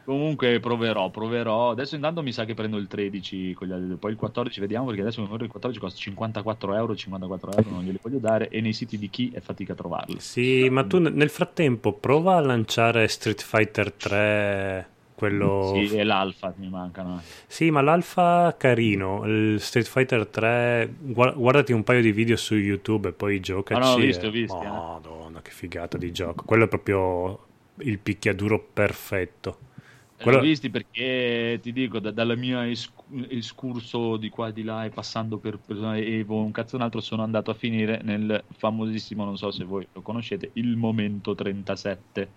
Comunque 0.06 0.60
proverò, 0.60 1.10
proverò. 1.10 1.72
Adesso 1.72 1.96
intanto 1.96 2.22
mi 2.22 2.34
sa 2.34 2.44
che 2.44 2.54
prendo 2.54 2.78
il 2.78 2.88
13 2.88 3.54
con 3.54 3.68
gli 3.68 3.72
altri, 3.72 3.96
poi 3.96 4.12
il 4.12 4.18
14 4.18 4.60
vediamo 4.60 4.86
perché 4.88 5.02
adesso 5.02 5.22
il 5.22 5.28
14 5.28 5.80
costa 5.80 5.98
54 5.98 6.76
euro, 6.76 6.96
54 6.96 7.52
euro 7.52 7.70
non 7.70 7.84
glieli 7.84 8.00
voglio 8.02 8.20
dare 8.20 8.50
e 8.50 8.60
nei 8.60 8.74
siti 8.74 8.98
di 8.98 9.10
chi 9.10 9.32
è 9.34 9.40
fatica 9.40 9.74
a 9.74 9.76
trovarli. 9.76 10.20
Sì, 10.20 10.68
ma 10.70 10.84
tu 10.84 11.00
nel 11.00 11.30
frattempo 11.30 11.94
prova 11.94 12.36
a 12.36 12.42
lanciare 12.42 13.08
Street 13.08 13.42
Fighter 13.42 13.94
3, 13.94 14.90
quello... 15.16 15.72
Sì, 15.74 15.96
e 15.96 16.04
l'alfa 16.04 16.54
mi 16.58 16.68
mancano. 16.68 17.22
Sì, 17.48 17.72
ma 17.72 17.80
l'alfa 17.82 18.56
carino, 18.58 19.24
il 19.26 19.62
Street 19.62 19.88
Fighter 19.88 20.28
3, 20.28 20.96
gua- 21.00 21.32
guardati 21.32 21.72
un 21.72 21.84
paio 21.84 22.02
di 22.02 22.12
video 22.12 22.36
su 22.36 22.56
YouTube 22.56 23.08
e 23.08 23.14
poi 23.14 23.40
giocaci. 23.40 23.82
Ah, 23.82 23.86
no, 23.86 23.94
ho 23.94 23.98
visto, 23.98 24.28
ho 24.28 24.32
visto, 24.32 24.62
eh. 24.62 24.68
Madonna, 24.68 25.42
che 25.42 25.52
figata 25.52 25.98
di 25.98 26.12
gioco. 26.12 26.44
Quello 26.44 26.66
è 26.66 26.68
proprio 26.68 27.40
il 27.78 28.00
picchiaduro 28.00 28.60
perfetto. 28.74 29.72
Eh, 30.16 30.24
Quello- 30.24 30.38
L'ho 30.38 30.44
visti 30.44 30.70
perché 30.70 31.60
ti 31.62 31.74
dico, 31.74 32.00
da- 32.00 32.12
dalla 32.12 32.36
mia 32.36 32.68
es- 32.70 32.92
escurso 33.30 34.18
di 34.18 34.30
qua 34.30 34.50
e 34.50 34.54
di 34.54 34.64
là 34.64 34.86
e 34.86 34.90
passando 34.90 35.38
per 35.38 35.58
personale 35.58 36.06
Evo, 36.06 36.42
un 36.44 36.52
cazzo 36.52 36.76
e 36.76 36.78
un 36.78 36.84
altro, 36.84 37.02
sono 37.02 37.24
andato 37.24 37.50
a 37.52 37.56
finire 37.56 38.00
nel 38.04 38.44
famosissimo, 38.52 39.26
non 39.26 39.38
so 39.38 39.50
se 39.52 39.64
voi 39.64 39.88
lo 39.92 40.02
conoscete, 40.02 40.52
il 40.54 40.76
momento 40.78 41.34
37. 41.36 42.32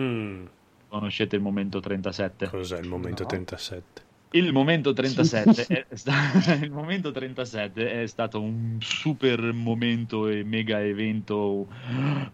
Mm, 0.00 0.46
Conoscete 0.88 1.36
il 1.36 1.42
momento 1.42 1.78
37? 1.78 2.48
cos'è 2.48 2.78
il 2.80 2.88
momento 2.88 3.22
No. 3.22 3.28
37? 3.28 4.02
Il 4.32 4.52
momento 4.52 4.92
37 4.92 5.66
è, 5.66 5.86
il 6.62 6.70
momento 6.70 7.10
37 7.10 8.02
è 8.02 8.06
stato 8.06 8.40
un 8.40 8.76
super 8.80 9.52
momento 9.52 10.28
e 10.28 10.44
mega 10.44 10.80
evento 10.80 11.66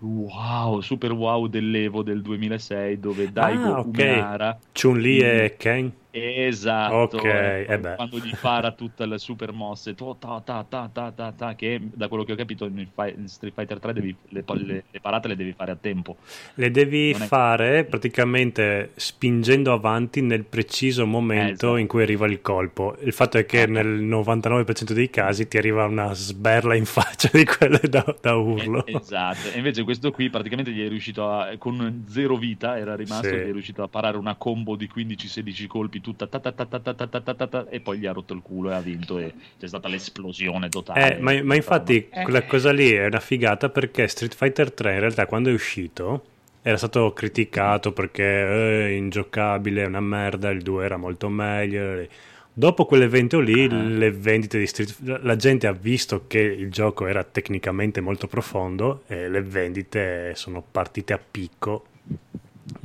wow, 0.01 0.81
super 0.81 1.13
wow 1.13 1.47
dell'Evo 1.47 2.03
del 2.03 2.21
2006 2.21 3.01
dove 3.01 3.33
Daigo 3.33 3.75
Ah, 3.77 3.79
ok. 3.81 3.87
Umehara 3.87 4.59
Chun-Li 4.73 5.21
e 5.21 5.55
Ken? 5.59 5.93
Esatto, 6.19 7.17
Ok, 7.19 7.25
eh, 7.25 7.67
eh 7.69 7.95
quando 7.95 8.19
gli 8.19 8.33
para 8.41 8.73
tutte 8.73 9.05
le 9.05 9.19
super 9.19 9.53
mosse, 9.53 9.95
tu- 9.95 10.17
ta, 10.19 10.41
ta, 10.43 10.65
ta, 10.67 10.89
ta, 10.91 11.13
ta, 11.13 11.33
ta, 11.33 11.55
che 11.55 11.79
da 11.93 12.09
quello 12.09 12.25
che 12.25 12.33
ho 12.33 12.37
capito 12.37 12.65
in, 12.65 12.87
Fi- 12.95 13.15
in 13.19 13.29
Street 13.29 13.53
Fighter 13.55 13.79
3 13.79 13.93
devi- 13.93 14.17
le, 14.31 14.43
le- 14.47 14.85
le 14.91 15.01
parate 15.01 15.29
le 15.29 15.37
devi 15.37 15.53
fare 15.53 15.73
a 15.73 15.77
tempo. 15.77 16.17
Le 16.55 16.71
devi 16.71 17.13
Non 17.13 17.23
è- 17.23 17.27
fare 17.27 17.85
praticamente 17.85 18.93
spingendo 18.97 19.73
avanti 19.73 20.23
nel 20.23 20.45
preciso 20.45 21.05
momento 21.07 21.53
Esatto. 21.53 21.77
in 21.77 21.87
cui 21.87 22.03
arriva 22.03 22.27
il 22.27 22.41
colpo. 22.41 22.97
Il 23.03 23.13
fatto 23.13 23.37
è 23.37 23.45
che 23.45 23.67
nel 23.67 23.87
99% 23.87 24.93
dei 24.95 25.11
casi 25.11 25.47
ti 25.49 25.59
arriva 25.59 25.85
una 25.85 26.15
sberla 26.15 26.75
in 26.75 26.87
faccia 26.87 27.29
di 27.31 27.45
quelle 27.45 27.81
da, 27.91 28.17
da 28.23 28.35
urlo. 28.37 28.87
Eh, 28.87 28.97
esatto, 28.97 29.51
e 29.53 29.59
invece 29.59 29.83
questo 29.85 30.11
qui 30.13 30.31
praticamente 30.31 30.71
gli 30.73 30.83
è 30.83 30.89
riuscito 30.89 31.29
a, 31.31 31.51
con 31.59 32.05
zero 32.09 32.37
vita, 32.37 32.79
era 32.79 32.97
rimasto, 32.97 33.29
Sì. 33.29 33.35
gli 33.35 33.49
è 33.49 33.53
riuscito 33.53 33.83
a 33.83 33.89
parare 33.89 34.17
una 34.17 34.35
combo 34.37 34.77
di 34.77 34.89
15-16 34.93 35.67
colpi 35.67 36.01
tutta 36.07 36.27
ta 36.29 36.39
ta 36.39 36.53
ta 36.53 36.67
ta 36.67 36.95
ta 36.95 37.07
ta 37.09 37.35
ta 37.35 37.47
ta 37.47 37.67
e 37.69 37.81
poi 37.81 37.99
gli 37.99 38.07
ha 38.07 38.13
rotto 38.13 38.33
il 38.33 38.43
culo 38.43 38.71
e 38.71 38.75
ha 38.75 38.81
vinto 38.81 39.19
e 39.19 39.33
c'è 39.59 39.67
stata 39.67 39.89
l'esplosione 39.89 40.69
totale. 40.69 41.17
Eh, 41.17 41.21
ma, 41.21 41.43
ma 41.43 41.55
infatti 41.57 42.09
Eh. 42.11 42.23
quella 42.23 42.45
cosa 42.45 42.71
lì 42.73 42.93
è 42.93 43.07
una 43.07 43.19
figata 43.21 43.69
perché 43.69 44.07
Street 44.07 44.35
Fighter 44.35 44.73
3 44.73 44.93
in 44.95 45.01
realtà 45.01 45.27
quando 45.27 45.51
è 45.51 45.53
uscito 45.53 46.25
era 46.63 46.77
stato 46.77 47.13
criticato 47.13 47.93
perché 47.93 48.87
è 48.87 48.89
ingiocabile, 48.91 49.83
è 49.83 49.87
una 49.87 50.01
merda, 50.01 50.51
il 50.51 50.63
2 50.63 50.85
era 50.85 50.97
molto 50.97 51.29
meglio. 51.29 52.07
Dopo 52.53 52.87
quell'evento 52.87 53.39
lì, 53.39 53.65
Ah. 53.71 53.75
le 53.83 54.11
vendite 54.11 54.59
di 54.59 54.67
Street 54.67 54.97
la 55.23 55.37
gente 55.37 55.67
ha 55.67 55.73
visto 55.73 56.25
che 56.27 56.39
il 56.41 56.71
gioco 56.71 57.07
era 57.07 57.23
tecnicamente 57.23 58.01
molto 58.01 58.27
profondo 58.29 59.03
e 59.09 59.29
le 59.29 59.43
vendite 59.43 60.33
sono 60.37 60.63
partite 60.69 61.13
a 61.13 61.19
picco, 61.19 61.85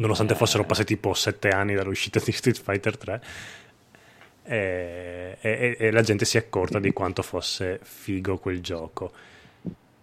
nonostante 0.01 0.33
Eh. 0.33 0.35
fossero 0.35 0.63
passati 0.65 0.95
tipo 0.95 1.13
7 1.13 1.49
anni 1.49 1.73
dall'uscita 1.75 2.19
di 2.23 2.31
Street 2.31 2.59
Fighter 2.61 2.97
3. 2.97 3.21
E, 4.43 5.37
e- 5.39 5.75
e 5.79 5.91
la 5.91 6.01
gente 6.01 6.25
si 6.25 6.37
è 6.37 6.39
accorta 6.41 6.79
di 6.79 6.91
quanto 6.91 7.21
fosse 7.21 7.79
figo 7.81 8.37
quel 8.39 8.59
gioco. 8.59 9.11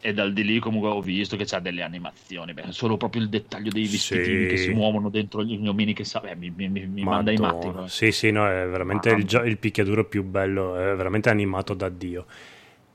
E 0.01 0.15
dal 0.15 0.33
di 0.33 0.45
lì 0.45 0.61
comunque 0.61 0.91
ho 0.91 1.01
visto 1.03 1.37
che 1.37 1.45
c'ha 1.45 1.59
delle 1.59 1.83
animazioni, 1.83 2.55
beh, 2.55 2.67
solo 2.71 2.97
proprio 2.97 3.21
il 3.21 3.29
dettaglio 3.29 3.71
dei 3.73 3.83
vestitini 3.89 4.45
Sì. 4.45 4.49
che 4.49 4.57
si 4.57 4.71
muovono 4.71 5.09
dentro 5.09 5.43
gli 5.43 5.59
gnomini 5.59 5.93
che 5.93 6.05
sa, 6.05 6.21
beh, 6.21 6.37
mi, 6.37 6.51
mi- 6.55 6.69
mi- 6.69 7.03
manda 7.03 7.33
i 7.33 7.37
matti. 7.37 7.69
guarda. 7.69 7.89
Sì, 7.89 8.13
sì, 8.13 8.31
no, 8.31 8.47
è 8.47 8.65
veramente 8.69 9.11
il, 9.11 9.25
gio- 9.25 9.43
il 9.43 9.59
picchiaduro 9.59 10.05
più 10.05 10.23
bello, 10.23 10.77
è 10.77 10.95
veramente 10.95 11.31
animato 11.31 11.75
da 11.75 11.89
Dio. 11.89 12.27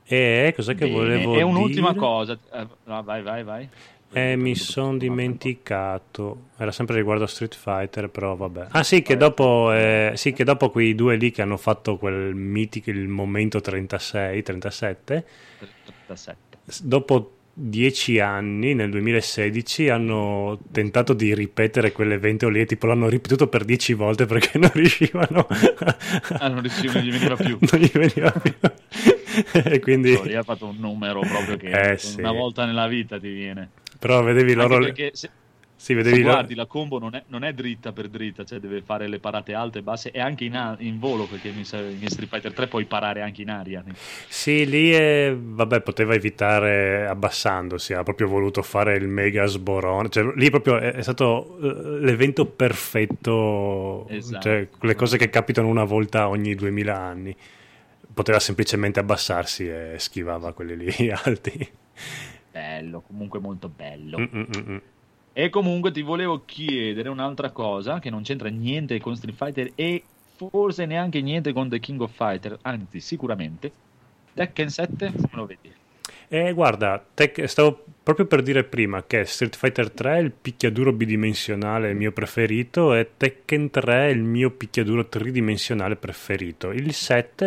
E 0.06 0.52
cosa 0.56 0.72
che 0.72 0.86
Bene, 0.86 0.94
volevo 0.98 1.34
E 1.34 1.42
un'ultima 1.42 1.88
dire? 1.88 1.98
cosa, 2.00 2.38
eh, 2.52 2.66
no, 2.84 3.02
vai, 3.02 3.22
vai, 3.22 3.42
vai. 3.44 3.68
Eh, 4.14 4.36
mi 4.36 4.54
sono 4.54 4.96
dimenticato. 4.96 6.44
Era 6.56 6.70
sempre 6.72 6.96
riguardo 6.96 7.24
a 7.24 7.26
Street 7.26 7.54
Fighter, 7.54 8.08
però 8.08 8.36
vabbè. 8.36 8.68
Ah, 8.70 8.82
sì, 8.82 9.02
che 9.02 9.16
dopo, 9.16 9.72
eh, 9.72 10.12
sì, 10.14 10.32
che 10.32 10.44
dopo 10.44 10.70
quei 10.70 10.94
due 10.94 11.16
lì 11.16 11.30
che 11.30 11.42
hanno 11.42 11.56
fatto 11.56 11.96
quel 11.96 12.34
mitico, 12.34 12.90
il 12.90 13.08
momento 13.08 13.60
36, 13.60 14.42
37, 14.42 15.24
37. 16.06 16.58
s- 16.66 16.82
dopo 16.82 17.30
dieci 17.56 18.18
anni, 18.18 18.74
nel 18.74 18.90
2016, 18.90 19.88
hanno 19.88 20.58
tentato 20.72 21.12
di 21.12 21.34
ripetere 21.34 21.92
quell'evento 21.92 22.48
lì, 22.48 22.66
tipo 22.66 22.86
l'hanno 22.86 23.08
ripetuto 23.08 23.48
per 23.48 23.64
dieci 23.64 23.94
volte 23.94 24.26
perché 24.26 24.58
non 24.58 24.70
riuscivano. 24.74 25.46
Ah, 26.38 26.48
non 26.48 26.60
riuscivano, 26.60 26.98
non 27.00 27.08
gli 27.08 27.12
veniva 27.12 27.36
più. 27.36 27.58
non 27.70 27.80
gli 27.80 27.90
veniva 27.92 28.30
più. 28.30 28.52
e 29.64 29.80
quindi... 29.80 30.18
Lì 30.22 30.34
ha 30.34 30.42
fatto 30.42 30.66
un 30.66 30.76
numero 30.78 31.20
proprio 31.20 31.56
che 31.56 31.68
Eh, 31.70 31.98
una 32.16 32.30
sì. 32.30 32.36
volta 32.36 32.64
nella 32.64 32.86
vita 32.86 33.18
ti 33.18 33.28
viene. 33.32 33.70
Però 33.98 34.22
vedevi 34.22 34.54
loro... 34.54 34.78
perché 34.78 35.10
se, 35.14 35.32
Sì, 35.76 35.94
se 36.00 36.18
vedevi 36.18 36.22
loro... 36.22 36.36
guardi 36.36 36.54
la 36.54 36.66
combo 36.66 36.98
non 36.98 37.14
è, 37.14 37.24
non 37.28 37.44
è 37.44 37.52
dritta 37.54 37.92
per 37.92 38.08
dritta, 38.08 38.44
cioè 38.44 38.58
deve 38.60 38.82
fare 38.82 39.08
le 39.08 39.20
parate 39.20 39.54
alte 39.54 39.78
e 39.80 39.82
basse 39.82 40.10
e 40.10 40.20
anche 40.20 40.44
in, 40.44 40.56
a- 40.56 40.76
in 40.80 40.98
volo 40.98 41.26
perché 41.26 41.64
sa- 41.64 41.80
in 41.80 42.08
Street 42.08 42.28
Fighter 42.30 42.52
3 42.54 42.68
puoi 42.68 42.86
parare 42.86 43.22
anche 43.22 43.42
in 43.42 43.50
aria. 43.50 43.84
Sì, 44.26 44.66
lì 44.66 44.90
è... 44.92 45.34
vabbè, 45.38 45.80
poteva 45.82 46.14
evitare 46.14 47.06
abbassandosi, 47.06 47.92
ha 47.94 48.02
proprio 48.02 48.26
voluto 48.28 48.62
fare 48.62 48.96
il 48.96 49.06
mega 49.08 49.46
sborone, 49.46 50.08
cioè 50.08 50.24
lì 50.34 50.50
proprio 50.50 50.78
è, 50.78 50.92
è 50.92 51.02
stato 51.02 51.58
eh, 51.60 52.00
l'evento 52.00 52.46
perfetto, 52.46 54.08
Esatto. 54.08 54.40
cioè 54.40 54.68
le 54.80 54.94
cose 54.94 55.16
che 55.18 55.30
capitano 55.30 55.68
una 55.68 55.84
volta 55.84 56.28
ogni 56.28 56.54
2000 56.54 56.98
anni. 56.98 57.36
Poteva 58.14 58.38
semplicemente 58.40 59.00
abbassarsi 59.00 59.68
e 59.68 59.96
schivava 59.98 60.52
quelli 60.52 60.76
lì 60.76 61.10
alti. 61.24 61.68
Bello, 62.54 63.00
comunque 63.00 63.40
molto 63.40 63.68
bello. 63.68 64.20
Mm, 64.20 64.24
mm, 64.32 64.44
mm, 64.56 64.70
mm. 64.70 64.78
E 65.32 65.50
comunque 65.50 65.90
ti 65.90 66.02
volevo 66.02 66.44
chiedere 66.44 67.08
un'altra 67.08 67.50
cosa 67.50 67.98
che 67.98 68.10
non 68.10 68.22
c'entra 68.22 68.48
niente 68.48 69.00
con 69.00 69.16
Street 69.16 69.36
Fighter 69.36 69.72
e 69.74 70.04
forse 70.36 70.86
neanche 70.86 71.20
niente 71.20 71.52
con 71.52 71.68
The 71.68 71.80
King 71.80 72.00
of 72.00 72.14
Fighter, 72.14 72.56
anzi 72.62 73.00
sicuramente. 73.00 73.72
Tekken 74.32 74.68
7, 74.68 75.12
come 75.12 75.28
lo 75.32 75.46
vedi? 75.46 75.74
E 76.28 76.52
guarda, 76.52 77.04
Tek- 77.12 77.44
stavo 77.48 77.83
proprio 78.04 78.26
per 78.26 78.42
dire 78.42 78.62
prima 78.64 79.02
che 79.04 79.24
Street 79.24 79.56
Fighter 79.56 79.90
3 79.90 80.16
è 80.16 80.20
il 80.20 80.30
picchiaduro 80.30 80.92
bidimensionale 80.92 81.94
mio 81.94 82.12
preferito 82.12 82.94
e 82.94 83.12
Tekken 83.16 83.70
3 83.70 84.06
è 84.08 84.10
il 84.10 84.22
mio 84.22 84.50
picchiaduro 84.50 85.08
tridimensionale 85.08 85.96
preferito. 85.96 86.70
Il 86.70 86.92
7 86.92 87.46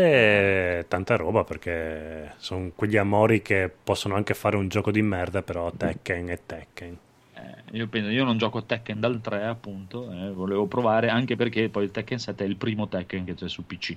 è 0.80 0.86
tanta 0.88 1.16
roba 1.16 1.44
perché 1.44 2.34
sono 2.38 2.72
quegli 2.76 2.98
amori 2.98 3.42
che 3.42 3.72
possono 3.84 4.16
anche 4.16 4.34
fare 4.34 4.58
un 4.58 4.68
gioco 4.68 4.92
di 4.92 5.02
merda, 5.02 5.44
però 5.44 5.72
Tekken 5.72 6.28
è 6.28 6.40
Tekken. 6.46 6.98
Eh, 7.36 7.78
io, 7.78 7.88
penso, 7.88 8.10
io 8.10 8.24
non 8.24 8.38
gioco 8.40 8.64
Tekken 8.64 9.00
dal 9.00 9.22
3 9.22 9.46
appunto, 9.46 10.12
eh, 10.12 10.32
volevo 10.32 10.66
provare 10.66 11.10
anche 11.10 11.36
perché 11.36 11.70
poi 11.70 11.84
il 11.84 11.92
Tekken 11.92 12.18
7 12.18 12.44
è 12.44 12.48
il 12.48 12.56
primo 12.58 12.88
Tekken 12.88 13.26
che 13.26 13.36
c'è 13.36 13.48
su 13.48 13.64
PC 13.66 13.96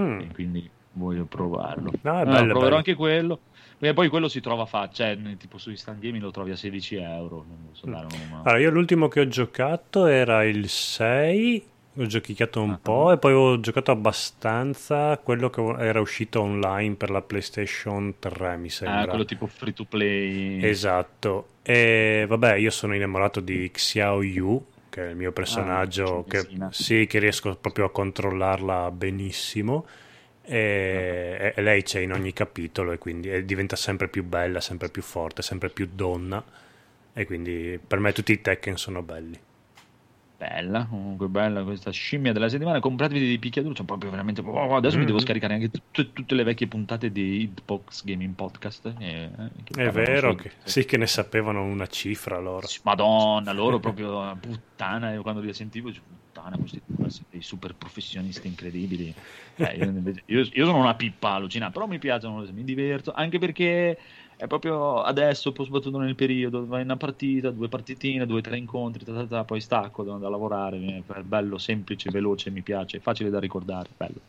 Mm. 0.00 0.20
e 0.20 0.28
quindi 0.32 0.70
voglio 0.92 1.24
provarlo. 1.24 1.90
No, 2.02 2.18
è 2.18 2.20
Allora, 2.20 2.24
bello, 2.24 2.44
proverò 2.44 2.60
bello. 2.64 2.76
anche 2.76 2.94
quello. 2.94 3.38
Perché 3.82 3.96
poi 3.96 4.08
quello 4.10 4.28
si 4.28 4.40
trova 4.40 4.64
facile, 4.64 5.18
cioè 5.20 5.36
tipo 5.38 5.58
su 5.58 5.70
Instant 5.70 5.98
Gaming 5.98 6.22
lo 6.22 6.30
trovi 6.30 6.52
a 6.52 6.56
16 6.56 6.94
euro. 6.94 7.44
So, 7.72 7.86
una- 7.88 8.06
Allora, 8.44 8.58
io 8.60 8.70
l'ultimo 8.70 9.08
che 9.08 9.18
ho 9.18 9.26
giocato 9.26 10.06
era 10.06 10.44
il 10.44 10.68
6, 10.68 11.60
ho 11.96 12.06
giochicato 12.06 12.60
un 12.62 12.70
Ah. 12.70 12.78
po' 12.80 13.10
e 13.10 13.18
poi 13.18 13.32
ho 13.32 13.58
giocato 13.58 13.90
abbastanza 13.90 15.18
quello 15.18 15.50
che 15.50 15.60
era 15.80 15.98
uscito 15.98 16.42
online 16.42 16.94
per 16.94 17.10
la 17.10 17.22
PlayStation 17.22 18.14
3, 18.20 18.56
mi 18.56 18.70
sembra. 18.70 19.00
Ah, 19.00 19.06
quello 19.08 19.24
tipo 19.24 19.48
free 19.48 19.72
to 19.72 19.82
play. 19.84 20.62
Esatto. 20.62 21.48
E 21.62 22.24
vabbè, 22.28 22.54
io 22.54 22.70
sono 22.70 22.94
innamorato 22.94 23.40
di 23.40 23.68
Xiao 23.68 24.22
Yu, 24.22 24.64
che 24.90 25.06
è 25.06 25.10
il 25.10 25.16
mio 25.16 25.32
personaggio 25.32 26.20
Ah, 26.20 26.30
che, 26.30 26.48
sì, 26.70 27.06
che 27.08 27.18
riesco 27.18 27.56
proprio 27.56 27.86
a 27.86 27.90
controllarla 27.90 28.92
benissimo. 28.92 29.86
E, 30.44 31.52
e 31.56 31.62
lei 31.62 31.82
c'è 31.82 32.00
in 32.00 32.12
ogni 32.12 32.32
capitolo 32.32 32.92
e 32.92 32.98
quindi 32.98 33.44
diventa 33.44 33.76
sempre 33.76 34.08
più 34.08 34.24
bella, 34.24 34.60
sempre 34.60 34.88
più 34.88 35.02
forte, 35.02 35.42
sempre 35.42 35.68
più 35.70 35.88
donna. 35.92 36.42
E 37.14 37.26
quindi 37.26 37.78
per 37.86 37.98
me 37.98 38.12
tutti 38.12 38.32
i 38.32 38.40
Tekken 38.40 38.76
sono 38.76 39.02
belli. 39.02 39.38
Bella, 40.38 40.86
comunque 40.90 41.28
bella 41.28 41.62
questa 41.62 41.92
scimmia 41.92 42.32
della 42.32 42.48
settimana. 42.48 42.80
Compratevi 42.80 43.20
dei 43.20 43.38
picchiaduro, 43.38 43.74
cioè 43.74 43.86
proprio 43.86 44.10
veramente. 44.10 44.40
oh, 44.44 44.74
adesso 44.74 44.96
mi 44.96 45.04
Mm. 45.04 45.06
devo 45.06 45.20
scaricare 45.20 45.54
anche 45.54 45.70
tutte, 45.70 46.12
tutte 46.12 46.34
le 46.34 46.42
vecchie 46.42 46.66
puntate 46.66 47.12
di 47.12 47.42
Hitbox 47.42 48.02
Gaming 48.04 48.34
Podcast. 48.34 48.92
eh, 48.98 49.30
È 49.76 49.90
vero 49.90 50.34
che 50.34 50.50
sì 50.64 50.84
che 50.84 50.96
ne 50.96 51.06
sapevano 51.06 51.62
una 51.62 51.86
cifra 51.86 52.40
loro. 52.40 52.66
Madonna, 52.82 53.52
loro 53.52 53.78
proprio 53.78 54.36
puttana. 54.82 55.12
Io 55.12 55.22
quando 55.22 55.40
li 55.40 55.52
sentivo, 55.54 55.88
dicevo, 55.88 56.06
puttana, 56.32 56.56
questi 56.56 56.80
dei 57.30 57.42
super 57.42 57.74
professionisti 57.74 58.46
incredibili. 58.46 59.14
Eh, 59.56 59.76
io, 59.76 59.84
invece- 59.84 60.22
io- 60.26 60.48
io 60.52 60.64
sono 60.64 60.78
una 60.78 60.94
pippa 60.94 61.32
allucinata, 61.34 61.72
però 61.72 61.86
mi 61.86 61.98
piacciono, 61.98 62.44
mi 62.52 62.64
diverto 62.64 63.12
anche 63.12 63.38
perché 63.38 63.98
è 64.36 64.46
proprio 64.46 65.02
adesso, 65.02 65.52
soprattutto 65.54 65.98
nel 65.98 66.14
periodo, 66.16 66.66
vai 66.66 66.80
in 66.80 66.86
una 66.86 66.96
partita, 66.96 67.50
due 67.50 67.68
partitine, 67.68 68.26
due 68.26 68.38
o 68.38 68.42
tre 68.42 68.56
incontri, 68.58 69.04
ta 69.04 69.12
ta 69.12 69.26
ta, 69.26 69.44
poi 69.44 69.60
stacco, 69.60 70.02
devo 70.02 70.14
andare 70.14 70.32
a 70.32 70.36
lavorare. 70.36 71.02
È 71.06 71.20
bello, 71.20 71.58
semplice, 71.58 72.10
veloce, 72.10 72.50
mi 72.50 72.62
piace, 72.62 72.98
facile 72.98 73.30
da 73.30 73.38
ricordare. 73.38 73.88
Bello. 73.96 74.20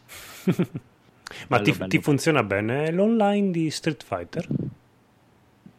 Ma 1.47 1.57
Bello, 1.57 1.63
ti, 1.63 1.71
bello. 1.71 1.87
ti 1.87 1.99
funziona 2.01 2.43
bene 2.43 2.91
l'online 2.91 3.49
di 3.49 3.69
Street 3.71 4.03
Fighter? 4.03 4.47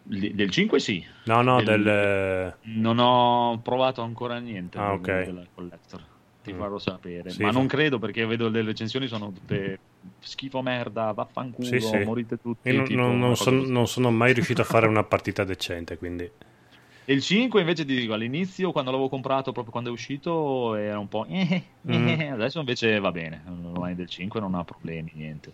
Del 0.07 0.51
5 0.51 0.81
sì, 0.81 1.03
No, 1.25 1.41
no, 1.41 1.63
Del- 1.63 1.83
del... 1.83 2.59
non 2.75 2.99
ho 2.99 3.59
provato 3.63 4.03
ancora 4.03 4.39
niente 4.39 4.79
Ah, 4.79 4.91
del- 4.91 5.01
ok. 5.01 5.25
della 5.25 5.43
collector. 5.55 6.03
Ti 6.43 6.53
Mm. 6.53 6.59
farò 6.59 6.79
sapere, 6.79 7.31
Sì, 7.31 7.41
ma 7.43 7.53
fa- 7.53 7.59
non 7.59 7.67
credo 7.67 7.99
perché 7.99 8.27
vedo 8.27 8.51
le 8.51 8.61
recensioni 8.63 9.07
sono 9.07 9.33
tutte 9.33 9.79
schifo 10.21 10.61
merda, 10.61 11.13
vaffanculo, 11.13 11.67
Sì, 11.67 11.81
sì. 11.81 11.97
morite 12.05 12.37
tutti. 12.37 12.69
Io 12.69 12.75
non, 12.77 12.85
tipo 12.85 13.01
non- 13.01 13.19
non 13.19 13.35
son- 13.37 13.65
non 13.71 13.87
sono 13.87 14.11
mai 14.11 14.35
riuscito 14.35 14.61
a 14.61 14.65
fare 14.65 14.87
una 14.87 15.05
partita 15.05 15.43
decente, 15.45 15.97
quindi... 15.97 16.25
E 17.07 17.13
il 17.15 17.23
5 17.23 17.61
invece 17.61 17.87
ti 17.87 17.95
dico, 17.97 18.13
all'inizio 18.13 18.73
quando 18.73 18.91
l'avevo 18.91 19.09
comprato, 19.09 19.53
proprio 19.53 19.73
quando 19.73 19.89
è 19.89 19.93
uscito, 19.93 20.75
era 20.75 20.99
un 20.99 21.09
po'... 21.09 21.25
eh, 21.31 21.63
Mm. 21.91 22.09
eh, 22.09 22.29
adesso 22.29 22.59
invece 22.59 22.99
va 23.01 23.11
bene, 23.11 23.43
l'online 23.47 23.95
del 23.95 24.09
5 24.09 24.39
non 24.41 24.55
ha 24.55 24.65
problemi, 24.65 25.13
niente. 25.15 25.53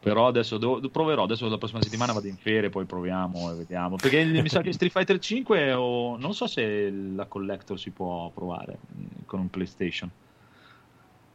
Però 0.00 0.26
adesso 0.26 0.56
devo- 0.56 0.80
proverò, 0.88 1.24
adesso 1.24 1.46
la 1.48 1.58
prossima 1.58 1.82
settimana 1.82 2.12
vado 2.14 2.26
in 2.26 2.36
ferie, 2.36 2.70
poi 2.70 2.86
proviamo 2.86 3.52
e 3.52 3.54
vediamo. 3.54 3.96
Perché 3.96 4.24
mi 4.24 4.48
sa 4.48 4.62
che 4.62 4.72
Street 4.72 4.92
Fighter 4.92 5.18
5, 5.18 5.72
o, 5.74 6.16
non 6.16 6.32
so 6.32 6.46
se 6.46 6.90
la 6.90 7.26
collector 7.26 7.78
si 7.78 7.90
può 7.90 8.30
provare 8.30 8.72
eh, 8.72 9.24
con 9.26 9.40
un 9.40 9.50
PlayStation. 9.50 10.10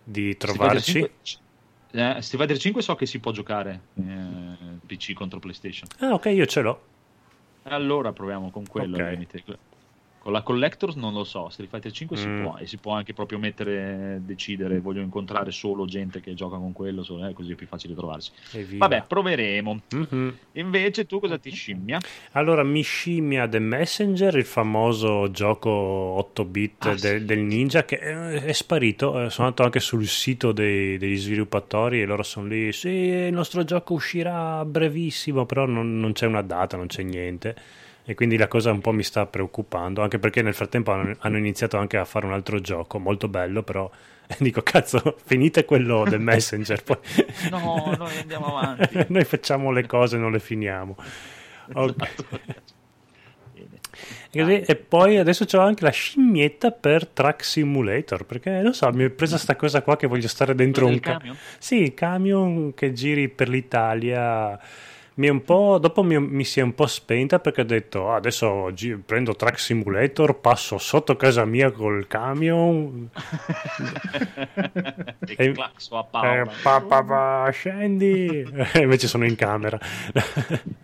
Di 0.03 0.33
Street 0.33 0.55
Fighter 0.55 0.81
trovarci... 0.81 0.91
5 0.91 1.11
eh, 1.91 2.21
Street 2.21 2.41
Fighter 2.41 2.57
5 2.57 2.81
so 2.81 2.95
che 2.95 3.05
si 3.05 3.19
può 3.19 3.31
giocare 3.31 3.81
eh, 3.93 4.81
PC 4.85 5.13
contro 5.13 5.39
PlayStation. 5.39 5.87
Ah, 5.99 6.13
ok, 6.13 6.25
io 6.25 6.45
ce 6.45 6.61
l'ho. 6.61 6.81
Allora 7.63 8.11
proviamo 8.11 8.49
con 8.49 8.65
quello. 8.67 8.97
Ok. 8.97 9.57
Con 10.25 10.33
la 10.33 10.41
Collectors 10.41 10.95
non 10.95 11.13
lo 11.13 11.23
so, 11.23 11.49
Street 11.49 11.69
Fighter 11.69 11.91
5 11.91 12.17
si 12.17 12.27
Mm. 12.27 12.41
può 12.41 12.57
e 12.57 12.65
si 12.65 12.77
può 12.77 12.93
anche 12.93 13.13
proprio 13.13 13.37
mettere, 13.37 14.19
decidere, 14.25 14.79
voglio 14.79 15.01
incontrare 15.01 15.51
solo 15.51 15.85
gente 15.85 16.19
che 16.19 16.33
gioca 16.33 16.57
con 16.57 16.73
quello, 16.73 17.03
solo- 17.03 17.27
eh, 17.27 17.33
così 17.33 17.51
è 17.51 17.55
più 17.55 17.67
facile 17.67 17.93
trovarsi. 17.93 18.31
Evviva. 18.53 18.87
Vabbè, 18.87 19.05
proveremo. 19.07 19.81
Mhm. 19.93 20.37
Invece 20.53 21.05
tu 21.05 21.19
cosa 21.19 21.37
ti 21.37 21.51
scimmia? 21.51 21.99
Allora, 22.31 22.63
mi 22.63 22.81
scimmia 22.81 23.47
The 23.47 23.59
Messenger, 23.59 24.35
il 24.37 24.45
famoso 24.45 25.29
gioco 25.29 25.69
8-bit 25.69 26.85
Ah, 26.87 26.89
de- 26.93 26.97
sì. 27.19 27.25
del 27.25 27.41
ninja, 27.41 27.85
che 27.85 27.99
è, 27.99 28.15
è 28.45 28.51
sparito. 28.53 29.21
Eh, 29.25 29.29
sono 29.29 29.45
andato 29.49 29.61
anche 29.61 29.79
sul 29.79 30.07
sito 30.07 30.51
dei- 30.51 30.97
degli 30.97 31.17
sviluppatori 31.17 32.01
e 32.01 32.05
loro 32.05 32.23
sono 32.23 32.47
lì. 32.47 32.73
Sì, 32.73 32.89
il 32.89 33.31
nostro 33.31 33.63
gioco 33.63 33.93
uscirà 33.93 34.57
a 34.57 34.65
brevissimo, 34.65 35.45
però 35.45 35.67
non, 35.67 35.99
non 35.99 36.13
c'è 36.13 36.25
una 36.25 36.41
data, 36.41 36.77
non 36.77 36.87
c'è 36.87 37.03
niente. 37.03 37.55
E 38.07 38.13
quindi 38.13 38.37
la 38.37 38.47
cosa 38.47 38.71
un 38.71 38.81
po' 38.81 38.91
mi 38.91 39.01
sta 39.03 39.25
preoccupando, 39.25 40.01
anche 40.03 40.19
perché 40.19 40.41
nel 40.43 40.53
frattempo 40.53 40.91
hanno, 40.91 41.15
hanno 41.19 41.37
iniziato 41.37 41.77
anche 41.77 41.97
a 41.97 42.05
fare 42.05 42.25
un 42.27 42.33
altro 42.33 42.59
gioco 42.61 42.99
molto 42.99 43.27
bello, 43.27 43.63
però 43.63 43.89
dico, 44.39 44.61
cazzo, 44.61 45.17
finite 45.25 45.65
quello 45.65 46.03
del 46.07 46.19
Messenger, 46.21 46.83
poi 46.83 46.97
No, 47.49 47.95
noi 47.97 48.17
andiamo 48.19 48.57
avanti. 48.57 49.05
noi 49.09 49.23
facciamo 49.23 49.71
le 49.71 49.87
cose 49.87 50.17
non 50.17 50.31
le 50.31 50.39
finiamo. 50.39 50.95
Ok. 51.73 51.95
Esatto. 52.03 52.25
Bene. 53.53 53.79
E, 54.31 54.39
così- 54.41 54.61
e 54.71 54.75
poi 54.75 55.17
adesso 55.17 55.45
c'ho 55.45 55.59
anche 55.61 55.83
la 55.83 55.89
scimmietta 55.89 56.69
per 56.71 57.07
Track 57.07 57.43
Simulator, 57.43 58.25
perché 58.25 58.49
non 58.61 58.73
so, 58.73 58.91
mi 58.91 59.05
è 59.05 59.09
presa 59.09 59.37
sta 59.37 59.55
cosa 59.55 59.81
qua 59.81 59.95
che 59.95 60.05
voglio 60.07 60.27
stare 60.27 60.53
dentro 60.53 60.83
Quello 60.83 60.97
un 60.97 61.01
ca- 61.01 61.17
camion? 61.17 61.37
Sì, 61.57 61.93
camion 61.95 62.73
che 62.75 62.91
giri 62.93 63.29
per 63.29 63.47
l'Italia. 63.49 64.59
Mi 65.17 65.27
è 65.27 65.29
un 65.29 65.43
po', 65.43 65.77
dopo 65.79 66.03
mi, 66.03 66.19
mi 66.19 66.43
si 66.43 66.59
è 66.59 66.63
un 66.63 66.73
po' 66.75 66.87
spenta 66.87 67.39
perché 67.39 67.61
ho 67.61 67.63
detto 67.65 68.09
"Ah, 68.11 68.15
adesso 68.15 68.69
gi- 68.73 68.97
prendo 68.97 69.33
Track 69.33 69.57
Simulator, 69.57 70.39
passo 70.41 70.77
sotto 70.77 71.15
casa 71.15 71.45
mia 71.45 71.71
col 71.71 72.05
camion. 72.07 73.09
E 75.37 75.51
claxo 75.51 75.97
a 75.97 76.01
eh, 76.01 76.07
Paola. 76.11 76.51
pa, 76.61 76.81
pa, 76.81 77.03
pa, 77.03 77.49
scendi. 77.51 78.45
E 78.73 78.79
invece 78.83 79.07
sono 79.07 79.25
in 79.25 79.35
camera. 79.35 79.79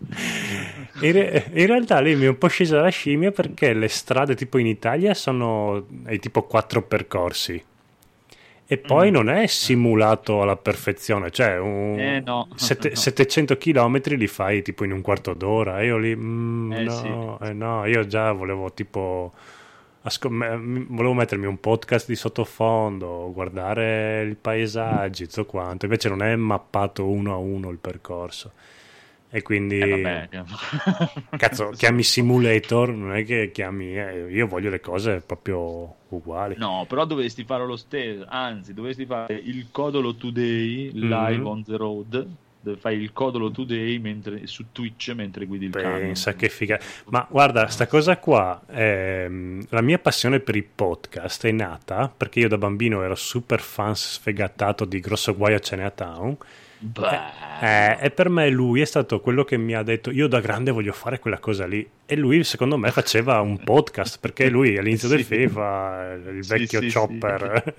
In, 1.00 1.12
re- 1.12 1.50
in 1.54 1.66
realtà 1.66 2.00
lì 2.00 2.14
mi 2.14 2.26
è 2.26 2.28
un 2.28 2.36
po' 2.38 2.48
scesa 2.48 2.80
la 2.80 2.90
scimmia 2.90 3.30
perché 3.32 3.72
le 3.72 3.88
strade 3.88 4.34
tipo 4.34 4.58
in 4.58 4.66
Italia 4.66 5.14
sono 5.14 5.86
tipo 6.20 6.42
quattro 6.42 6.82
percorsi 6.82 7.60
E 8.72 8.78
poi 8.78 9.10
Mm. 9.10 9.12
non 9.12 9.28
è 9.28 9.46
simulato 9.46 10.40
alla 10.40 10.56
perfezione, 10.56 11.30
cioè 11.30 11.58
un- 11.58 11.98
Eh, 11.98 12.20
no. 12.24 12.48
sette- 12.56 12.88
No. 12.90 12.94
700 12.94 13.56
km 13.58 14.00
li 14.16 14.26
fai 14.26 14.62
tipo 14.62 14.84
in 14.84 14.92
un 14.92 15.02
quarto 15.02 15.34
d'ora. 15.34 15.82
Io 15.82 15.98
lì, 15.98 16.14
mm, 16.16 16.72
Eh, 16.72 16.82
no, 16.84 17.36
sì. 17.38 17.46
eh, 17.48 17.52
no, 17.52 17.84
io 17.86 18.06
già 18.06 18.32
volevo 18.32 18.72
tipo. 18.72 19.32
asco- 20.04 20.30
me- 20.30 20.56
mi- 20.56 20.84
volevo 20.88 21.14
mettermi 21.14 21.46
un 21.46 21.60
podcast 21.60 22.08
di 22.08 22.16
sottofondo, 22.16 23.30
guardare 23.32 24.26
i 24.28 24.34
paesaggi, 24.34 25.28
tutto 25.28 25.44
quanto. 25.46 25.84
Invece 25.84 26.08
non 26.08 26.22
è 26.22 26.34
mappato 26.34 27.06
uno 27.06 27.32
a 27.32 27.36
uno 27.36 27.68
il 27.70 27.78
percorso. 27.78 28.50
E 29.34 29.40
quindi, 29.40 29.78
Eh, 29.80 30.28
cazzo, 31.38 31.70
chiami 31.70 32.02
simulator, 32.02 32.90
non 32.92 33.14
è 33.14 33.24
che 33.24 33.50
chiami. 33.52 33.96
eh, 33.98 34.26
io 34.30 34.46
voglio 34.46 34.68
le 34.68 34.80
cose 34.80 35.22
proprio 35.24 35.94
uguali. 36.08 36.56
No, 36.58 36.84
però 36.86 37.06
dovresti 37.06 37.44
fare 37.44 37.64
lo 37.64 37.76
stesso, 37.76 38.26
anzi, 38.28 38.74
dovresti 38.74 39.06
fare 39.06 39.34
il 39.34 39.68
codolo 39.70 40.14
today 40.16 40.90
live 40.92 41.38
Mhm. 41.38 41.46
on 41.46 41.64
the 41.64 41.76
road. 41.76 42.26
Fai 42.78 42.96
il 42.96 43.12
codolo 43.12 43.50
today 43.50 43.98
mentre, 43.98 44.46
su 44.46 44.66
Twitch 44.70 45.12
mentre 45.14 45.46
guidi 45.46 45.64
il 45.64 45.72
camion. 45.72 45.98
Pensa 45.98 46.34
che 46.34 46.48
figa. 46.48 46.78
Ma 47.06 47.26
guarda, 47.28 47.66
sta 47.66 47.88
cosa 47.88 48.18
qua, 48.18 48.62
ehm, 48.70 49.64
la 49.70 49.80
mia 49.80 49.98
passione 49.98 50.38
per 50.38 50.54
i 50.54 50.62
podcast 50.62 51.44
è 51.46 51.50
nata 51.50 52.12
perché 52.14 52.38
io 52.38 52.48
da 52.48 52.58
bambino 52.58 53.02
ero 53.02 53.16
super 53.16 53.60
fan 53.60 53.96
sfegatato 53.96 54.84
di 54.84 55.00
Grosso 55.00 55.34
Guai 55.34 55.54
a 55.54 55.58
Chinatown. 55.58 56.36
Beh, 56.36 56.61
Eh, 57.60 57.96
e 58.00 58.10
per 58.10 58.28
me 58.28 58.50
lui 58.50 58.80
è 58.80 58.84
stato 58.84 59.20
quello 59.20 59.44
che 59.44 59.56
mi 59.56 59.72
ha 59.74 59.84
detto 59.84 60.10
io 60.10 60.26
da 60.26 60.40
grande 60.40 60.72
voglio 60.72 60.92
fare 60.92 61.20
quella 61.20 61.38
cosa 61.38 61.64
lì 61.64 61.88
e 62.04 62.16
lui 62.16 62.42
secondo 62.42 62.76
me 62.76 62.90
faceva 62.90 63.40
un 63.40 63.58
podcast 63.62 64.18
perché 64.18 64.48
lui 64.48 64.76
all'inizio 64.76 65.06
del 65.08 65.20
Sì. 65.20 65.24
film 65.24 65.50
fa 65.50 66.12
il 66.28 66.42
Sì, 66.42 66.50
vecchio 66.52 66.80
sì, 66.80 66.90
sì. 66.90 66.98
chopper 66.98 67.74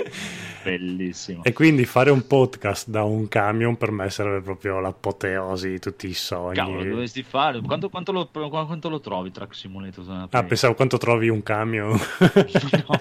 bellissimo. 0.64 1.44
e 1.44 1.52
quindi 1.52 1.84
fare 1.84 2.10
un 2.10 2.26
podcast 2.26 2.88
da 2.88 3.02
un 3.02 3.28
camion 3.28 3.76
per 3.76 3.90
me 3.90 4.08
sarebbe 4.08 4.40
proprio 4.40 4.80
l'apoteosi 4.80 5.68
di 5.68 5.78
tutti 5.78 6.08
i 6.08 6.14
sogni 6.14 6.54
Cavolo, 6.54 6.82
dovresti 6.84 7.22
fare. 7.22 7.60
Quanto, 7.60 7.90
quanto 7.90 8.12
lo, 8.12 8.26
quanto 8.28 8.88
lo 8.88 9.00
trovi 9.00 9.30
Track 9.30 9.54
Simulator? 9.54 10.28
ah 10.30 10.42
pensavo 10.44 10.74
quanto 10.74 10.96
trovi 10.96 11.28
un 11.28 11.42
camion 11.42 11.90
No. 11.90 13.00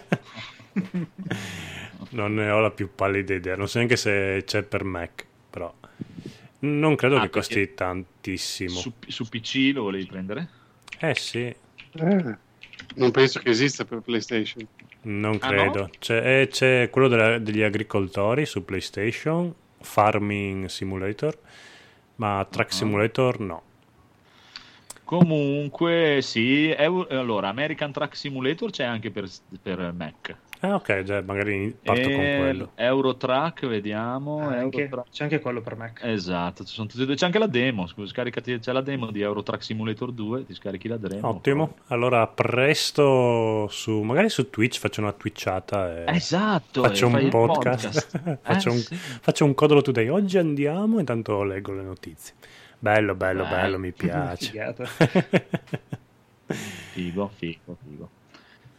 non 2.11 2.33
ne 2.35 2.49
ho 2.49 2.59
la 2.59 2.71
più 2.71 2.89
pallida 2.93 3.33
idea 3.33 3.55
non 3.55 3.67
so 3.67 3.77
neanche 3.77 3.95
se 3.97 4.43
c'è 4.45 4.63
per 4.63 4.83
Mac 4.83 5.27
però 5.49 5.73
non 6.59 6.95
credo 6.95 7.17
Ah, 7.17 7.21
che 7.21 7.29
costi 7.29 7.73
tantissimo 7.73 8.69
Su, 8.79 8.93
su 9.07 9.27
PC 9.29 9.71
lo 9.73 9.83
volevi 9.83 10.05
prendere? 10.05 10.49
eh 10.99 11.15
sì 11.15 11.39
Eh, 11.93 12.37
non 12.95 13.11
penso 13.11 13.39
che 13.39 13.49
esista 13.49 13.83
per 13.85 13.99
PlayStation. 14.01 14.67
Non 15.01 15.37
Ah, 15.41 15.47
credo. 15.47 15.79
no? 15.79 15.89
C'è, 15.97 16.41
eh, 16.41 16.47
c'è 16.47 16.89
quello 16.91 17.07
della- 17.07 17.39
degli 17.39 17.61
agricoltori 17.61 18.45
su 18.45 18.63
PlayStation, 18.65 19.53
Farming 19.81 20.65
Simulator, 20.65 21.37
ma 22.15 22.45
Track 22.49 22.71
Ah. 22.71 22.75
Simulator 22.75 23.39
no. 23.39 23.63
Comunque, 25.03 26.19
sì. 26.21 26.69
Eu- 26.69 27.07
allora, 27.09 27.47
American 27.47 27.91
Truck 27.91 28.15
Simulator 28.15 28.69
c'è 28.69 28.83
anche 28.83 29.09
per, 29.09 29.27
per 29.61 29.91
Mac. 29.93 30.35
Ah, 30.61 30.75
ok, 30.75 31.03
già, 31.03 31.21
magari 31.21 31.73
parto 31.81 32.01
con 32.01 32.19
E 32.19 32.37
quello. 32.37 32.71
Eurotrack, 32.75 33.65
vediamo. 33.67 34.39
Anche- 34.39 34.81
Eurotrack. 34.81 35.09
c'è 35.09 35.23
anche 35.23 35.39
quello 35.39 35.61
per 35.61 35.77
Mac. 35.77 36.01
Esatto, 36.03 36.65
ci 36.65 36.73
sono 36.73 36.87
tutti 36.87 37.01
e 37.01 37.05
due. 37.05 37.15
C'è 37.15 37.25
anche 37.25 37.39
la 37.39 37.47
demo. 37.47 37.87
Scusa, 37.87 38.09
scaricati, 38.11 38.59
c'è 38.59 38.73
la 38.73 38.81
demo 38.81 39.09
di 39.09 39.21
Eurotrack 39.21 39.63
Simulator 39.63 40.11
2. 40.11 40.45
Ti 40.45 40.53
scarichi 40.53 40.89
la 40.89 40.97
demo. 40.97 41.27
Ottimo. 41.29 41.75
Allora, 41.87 42.27
presto 42.27 43.67
su, 43.69 44.01
magari 44.01 44.27
su 44.27 44.49
Twitch 44.49 44.79
faccio 44.79 44.99
una 44.99 45.13
twitchata 45.13 46.03
e 46.03 46.15
Esatto. 46.15 46.81
faccio 46.83 47.05
e 47.05 47.07
un 47.13 47.19
il 47.21 47.29
podcast. 47.29 48.39
faccio, 48.43 48.69
Eh, 48.69 48.71
un, 48.73 48.77
sì. 48.79 48.95
faccio 48.95 49.45
un 49.45 49.53
codolo 49.53 49.81
today. 49.81 50.09
Oggi 50.09 50.37
andiamo, 50.37 50.99
intanto 50.99 51.41
leggo 51.43 51.71
le 51.71 51.83
notizie. 51.83 52.33
Bello, 52.77 53.15
bello, 53.15 53.43
Beh. 53.43 53.49
bello, 53.49 53.79
mi 53.79 53.91
piace. 53.95 54.75
Figo, 56.91 57.29
figo, 57.35 57.77
figo. 57.81 58.09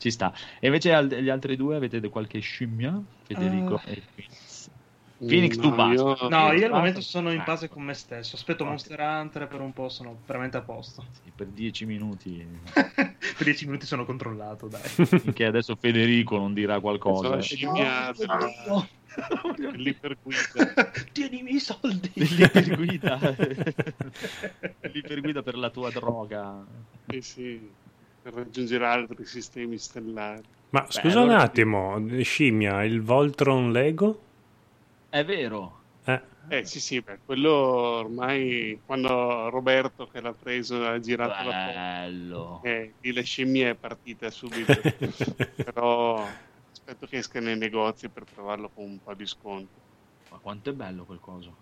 Ci 0.01 0.11
sta. 0.11 0.33
E 0.59 0.67
invece 0.67 0.95
al- 0.95 1.09
gli 1.09 1.29
altri 1.29 1.57
due 1.57 1.77
avete 1.77 2.01
qualche 2.09 2.39
scimmia? 2.41 2.99
Federico 3.25 3.75
Ah. 3.75 3.83
e 3.85 4.03
Phoenix. 4.15 4.71
Phoenix, 5.19 5.57
tu 5.59 5.69
No, 5.69 5.75
basta. 5.77 5.93
io- 6.03 6.29
No, 6.31 6.53
io 6.53 6.65
al 6.65 6.71
momento 6.73 7.03
sono 7.03 7.31
in 7.31 7.43
pace 7.45 7.69
con 7.69 7.83
me 7.83 7.93
stesso. 7.93 8.37
Aspetto 8.37 8.63
Ok. 8.63 8.71
Monster 8.71 8.99
Hunter 9.01 9.47
per 9.47 9.61
un 9.61 9.75
po', 9.75 9.91
sono 9.91 10.21
veramente 10.25 10.57
a 10.57 10.63
posto. 10.63 11.05
Sì, 11.23 11.31
per 11.37 11.49
dieci 11.49 11.85
minuti. 11.85 12.43
per 12.73 13.45
10 13.45 13.67
minuti 13.67 13.85
sono 13.85 14.07
controllato, 14.07 14.69
dai. 14.69 14.81
Finché 14.81 15.45
adesso 15.45 15.77
Federico 15.77 16.39
non 16.39 16.55
dirà 16.55 16.81
qualcosa. 16.81 17.29
Sono 17.29 17.41
scimmia 17.43 18.11
della- 18.17 18.39
No. 18.67 18.89
dell'iperguida. 19.59 20.39
Tienimi 21.13 21.55
i 21.57 21.61
soldi. 21.61 22.11
L'iperguida. 22.15 23.19
L'iperguida 24.93 25.43
per 25.43 25.57
la 25.59 25.69
tua 25.71 25.91
droga. 25.91 26.65
Eh 27.07 27.21
sì, 27.21 27.69
per 28.21 28.35
raggiungere 28.35 28.87
altri 28.87 29.25
sistemi 29.25 29.79
stellari. 29.79 30.43
Ma 30.71 30.83
Beh, 30.83 30.91
scusa 30.93 31.21
allora- 31.21 31.35
un 31.37 31.41
attimo, 31.41 32.23
scimmia, 32.23 32.85
il 32.85 33.01
Voltron 33.03 33.73
Lego? 33.73 34.21
È 35.09 35.25
vero. 35.25 35.79
Eh, 36.05 36.23
Eh 36.49 36.65
sì, 36.65 36.81
sì, 36.81 37.01
beh, 37.01 37.21
quello 37.25 37.53
ormai 37.53 38.81
quando 38.85 39.49
Roberto 39.51 40.07
che 40.07 40.21
l'ha 40.21 40.33
preso 40.33 40.85
ha 40.87 40.99
girato 40.99 41.31
la 41.49 41.53
foto, 41.53 41.73
Bello. 41.75 42.61
eh, 42.65 42.95
lì 43.01 43.13
la 43.13 43.23
scimmia 43.23 43.69
è 43.71 43.77
partita 43.77 44.31
subito. 44.31 44.73
Però 45.65 46.27
aspetto 46.73 47.07
che 47.07 47.19
esca 47.19 47.41
nei 47.41 47.57
negozi 47.57 48.09
per 48.11 48.25
trovarlo 48.25 48.71
con 48.73 48.85
un 48.85 48.99
po' 49.01 49.15
di 49.15 49.27
sconto. 49.27 49.81
Ma 50.31 50.39
quanto 50.39 50.71
è 50.71 50.73
bello 50.73 51.05
quel 51.05 51.21
coso. 51.21 51.57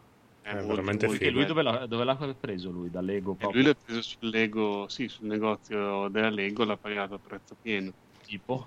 È, 0.49 0.55
veramente 0.65 1.07
Perché 1.07 1.31
lui 1.31 1.43
bello. 1.43 1.49
dove 1.49 1.63
l'ha, 1.63 1.87
dove 1.87 2.05
l'ha 2.05 2.35
preso 2.35 2.71
lui? 2.71 2.91
Da 2.91 3.01
Lego 3.01 3.35
proprio? 3.35 3.61
lui 3.61 3.69
l'ha 3.69 3.75
preso 3.75 4.03
sul 4.03 4.29
Lego, 4.31 4.89
sì, 4.89 5.09
sul 5.09 5.27
negozio 5.27 6.09
della 6.09 6.31
Lego, 6.31 6.65
l'ha 6.65 6.77
pagato 6.77 7.15
a 7.15 7.19
prezzo 7.19 7.57
pieno, 7.61 7.93
Tipo? 8.25 8.67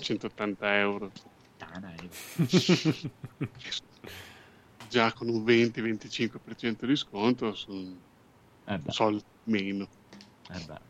180 0.00 0.78
euro. 0.78 1.12
Tana, 1.58 1.94
eh. 1.94 2.08
Già 4.88 5.12
con 5.12 5.28
un 5.28 5.42
20-25% 5.44 6.86
di 6.86 6.96
sconto 6.96 7.54
sono 7.54 7.98
Eh 8.66 8.80
soldi 8.88 9.22
meno. 9.44 9.88
eh 10.50 10.60
beh. 10.66 10.80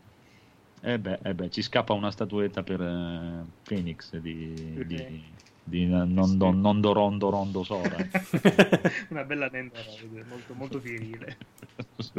Eh 0.81 0.99
beh, 0.99 1.19
eh 1.23 1.33
beh, 1.33 1.49
ci 1.49 1.61
scappa 1.63 1.93
una 1.93 2.11
statuetta 2.11 2.61
per 2.63 2.79
eh, 2.81 3.45
Phoenix 3.63 4.15
di, 4.17 4.85
di, 4.85 5.33
di 5.67 5.87
non, 5.87 6.37
do 6.37 6.93
rondo 6.93 7.29
rondo 7.31 7.63
Sora. 7.63 7.97
Una 9.09 9.23
bella 9.23 9.47
nendoroide, 9.47 10.23
molto, 10.29 10.53
molto 10.53 10.79
virile. 10.79 11.37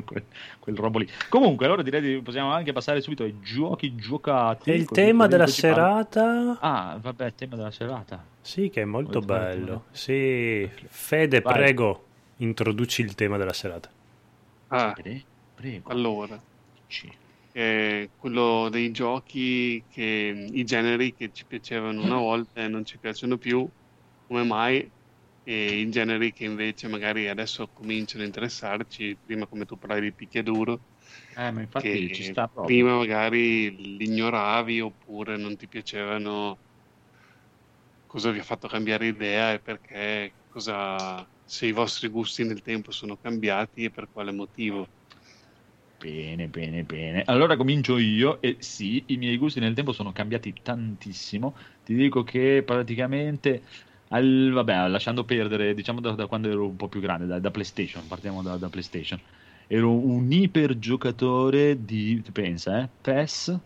quel, 0.05 0.25
quel 0.59 0.77
robo 0.77 0.99
lì. 0.99 1.09
Comunque, 1.29 1.65
allora 1.67 1.83
direi 1.83 2.03
che 2.03 2.23
possiamo 2.23 2.51
anche 2.51 2.73
passare 2.73 3.01
subito 3.01 3.23
ai 3.23 3.39
giochi 3.41 3.95
giocati. 3.95 4.71
E 4.71 4.75
il 4.75 4.87
tema 4.87 5.29
della 5.29 5.47
serata? 5.47 6.59
Ah, 6.61 6.99
vabbè, 7.01 7.27
il 7.27 7.35
tema 7.37 7.55
della 7.55 7.71
serata. 7.71 8.25
Sì, 8.41 8.69
che 8.69 8.83
è 8.83 8.85
molto 8.85 9.21
Vuoi 9.21 9.39
bello. 9.39 9.85
Sì, 9.93 10.69
Fede, 10.89 11.41
Vai. 11.41 11.53
prego, 11.55 12.05
introduci 12.39 13.03
il 13.03 13.15
tema 13.15 13.37
della 13.37 13.53
serata. 13.53 13.89
Ah, 14.69 14.93
Pre- 14.93 15.23
Prego. 15.55 15.89
allora, 15.91 16.37
Ci. 17.59 17.77
è 18.03 18.11
quello 18.15 18.69
dei 18.71 18.91
giochi 18.91 19.85
che 19.89 20.03
i 20.53 20.65
generi 20.65 21.13
che 21.15 21.31
ci 21.33 21.47
piacevano 21.47 22.03
una 22.03 22.17
volta 22.19 22.63
e 22.63 22.69
non 22.69 22.85
ci 22.85 22.99
piacciono 22.99 23.39
più, 23.39 23.69
come 24.27 24.45
mai? 24.45 24.93
E 25.43 25.81
i 25.81 25.91
generi 25.91 26.33
che 26.33 26.45
invece 26.45 26.89
magari 26.89 27.29
adesso 27.29 27.69
cominciano 27.73 28.23
a 28.25 28.27
interessarci, 28.27 29.19
prima 29.23 29.47
come 29.47 29.65
tu 29.65 29.77
parlavi 29.79 30.03
di 30.09 30.15
picchiaduro, 30.15 30.83
Eh, 31.37 31.51
ma 31.53 31.61
infatti 31.63 31.99
che 32.01 32.11
ci 32.11 32.23
sta 32.23 32.49
proprio. 32.49 32.85
prima 32.85 32.97
magari 32.97 33.71
li 33.99 34.05
ignoravi 34.07 34.81
oppure 34.81 35.37
non 35.37 35.57
ti 35.57 35.69
piacevano, 35.69 36.61
cosa 38.07 38.31
vi 38.31 38.39
ha 38.39 38.43
fatto 38.43 38.69
cambiare 38.69 39.07
idea 39.07 39.53
e 39.53 39.61
perché, 39.61 40.39
cosa, 40.49 41.29
se 41.45 41.67
i 41.67 41.73
vostri 41.73 42.09
gusti 42.09 42.45
nel 42.45 42.63
tempo 42.63 42.91
sono 42.91 43.17
cambiati 43.17 43.85
e 43.85 43.91
per 43.91 44.09
quale 44.11 44.33
motivo. 44.33 44.91
Bene, 46.07 46.49
bene, 46.49 46.85
bene. 46.85 47.25
Allora 47.25 47.57
comincio 47.57 47.99
io 47.99 48.41
e 48.41 48.59
sì, 48.61 49.07
i 49.09 49.17
miei 49.17 49.37
gusti 49.39 49.59
nel 49.59 49.75
tempo 49.75 49.91
sono 49.93 50.13
cambiati 50.13 50.55
tantissimo. 50.63 51.57
Ti 51.83 51.95
dico 51.95 52.23
che 52.23 52.63
praticamente, 52.65 53.65
al- 54.09 54.51
vabbè, 54.53 54.87
lasciando 54.89 55.25
perdere, 55.25 55.75
diciamo 55.75 56.01
da, 56.01 56.13
da 56.13 56.27
quando 56.29 56.49
ero 56.49 56.69
un 56.69 56.77
po' 56.77 56.89
più 56.89 57.01
grande, 57.01 57.27
da, 57.27 57.41
da 57.41 57.51
PlayStation, 57.51 58.07
partiamo 58.07 58.43
da, 58.43 58.57
da 58.57 58.69
PlayStation. 58.69 59.21
Ero 59.67 59.91
un 60.07 60.31
ipergiocatore 60.31 61.85
di, 61.85 62.21
tu 62.23 62.31
pensa, 62.31 62.79
eh? 62.83 62.89
PES, 63.01 63.61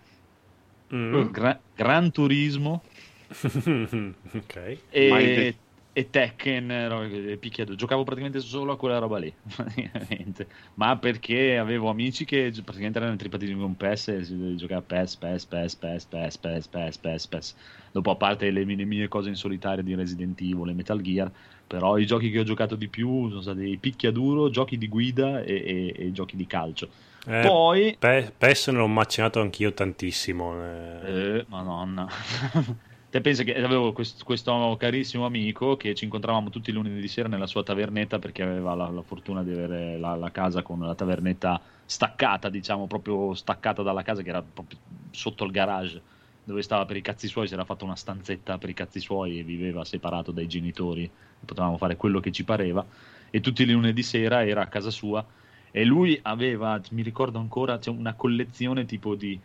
Mm. 0.90 1.32
Gra- 1.32 1.62
Gran 1.74 2.10
Turismo 2.12 2.82
ok. 4.34 4.56
e 4.90 5.28
detto. 5.30 5.69
E 5.92 6.08
Tekken, 6.08 7.36
picchiaduro. 7.40 7.76
Giocavo 7.76 8.04
praticamente 8.04 8.40
solo 8.40 8.72
a 8.72 8.76
quella 8.76 8.98
roba 8.98 9.18
lì. 9.18 9.32
Ma 10.74 10.96
perché 10.96 11.58
avevo 11.58 11.90
amici 11.90 12.24
che 12.24 12.52
praticamente 12.64 12.98
erano 12.98 13.16
tripati 13.16 13.52
con 13.54 13.76
PES 13.76 14.08
e 14.08 14.24
si 14.24 14.56
giocava 14.56 14.82
PES, 14.82 15.16
PES, 15.16 15.46
PES, 15.46 15.76
PES, 15.76 16.06
PES, 16.06 16.38
PES, 16.38 16.68
PES, 16.68 16.98
PES, 16.98 17.26
PES. 17.26 17.56
Dopo, 17.92 18.10
a 18.12 18.16
parte 18.16 18.50
le 18.50 18.64
mie, 18.64 18.76
le 18.76 18.84
mie 18.84 19.08
cose 19.08 19.28
in 19.28 19.34
solitario 19.34 19.82
di 19.82 19.94
Resident 19.94 20.40
Evil 20.40 20.68
e 20.68 20.74
Metal 20.74 21.00
Gear, 21.00 21.30
però 21.66 21.98
i 21.98 22.06
giochi 22.06 22.30
che 22.30 22.38
ho 22.40 22.44
giocato 22.44 22.76
di 22.76 22.88
più 22.88 23.28
sono 23.28 23.40
stati 23.40 23.76
picchiaduro, 23.80 24.48
giochi 24.50 24.78
di 24.78 24.88
guida 24.88 25.42
e, 25.42 25.54
e- 25.54 25.94
e 26.06 26.12
giochi 26.12 26.36
di 26.36 26.46
calcio. 26.46 26.88
Eh, 27.26 27.42
Poi... 27.46 27.96
Pe- 27.98 28.32
PES 28.36 28.68
ne 28.68 28.78
ho 28.78 28.86
macinato 28.86 29.40
anch'io 29.40 29.72
tantissimo. 29.74 30.54
eh. 30.64 31.36
Eh, 31.38 31.44
madonna. 31.48 32.08
Te 33.10 33.20
pensi 33.20 33.42
che 33.42 33.60
avevo 33.60 33.92
quest- 33.92 34.22
questo 34.22 34.76
carissimo 34.78 35.26
amico 35.26 35.76
che 35.76 35.94
ci 35.96 36.04
incontravamo 36.04 36.48
tutti 36.48 36.70
i 36.70 36.72
lunedì 36.72 37.08
sera 37.08 37.26
nella 37.28 37.48
sua 37.48 37.64
tavernetta 37.64 38.20
perché 38.20 38.42
aveva 38.42 38.74
la, 38.76 38.88
la 38.88 39.02
fortuna 39.02 39.42
di 39.42 39.50
avere 39.50 39.98
la, 39.98 40.14
la 40.14 40.30
casa 40.30 40.62
con 40.62 40.78
la 40.78 40.94
tavernetta 40.94 41.60
staccata, 41.84 42.48
diciamo, 42.48 42.86
proprio 42.86 43.34
staccata 43.34 43.82
dalla 43.82 44.02
casa 44.02 44.22
che 44.22 44.28
era 44.28 44.42
proprio 44.42 44.78
sotto 45.10 45.44
il 45.44 45.50
garage 45.50 46.04
dove 46.44 46.62
stava 46.62 46.84
per 46.84 46.96
i 46.96 47.02
cazzi 47.02 47.26
suoi, 47.26 47.48
si 47.48 47.54
era 47.54 47.64
fatto 47.64 47.84
una 47.84 47.96
stanzetta 47.96 48.58
per 48.58 48.68
i 48.70 48.74
cazzi 48.74 49.00
suoi 49.00 49.40
e 49.40 49.42
viveva 49.42 49.84
separato 49.84 50.30
dai 50.30 50.46
genitori, 50.46 51.12
potevamo 51.44 51.76
fare 51.78 51.96
quello 51.96 52.20
che 52.20 52.30
ci 52.30 52.44
pareva. 52.44 52.86
E 53.28 53.40
tutti 53.40 53.62
i 53.62 53.70
lunedì 53.70 54.02
sera 54.04 54.44
era 54.46 54.62
a 54.62 54.68
casa 54.68 54.90
sua 54.90 55.26
e 55.70 55.84
lui 55.84 56.18
aveva, 56.22 56.80
mi 56.90 57.02
ricordo 57.02 57.38
ancora, 57.38 57.78
c'è 57.78 57.90
una 57.90 58.14
collezione 58.14 58.84
tipo 58.84 59.14
di 59.14 59.40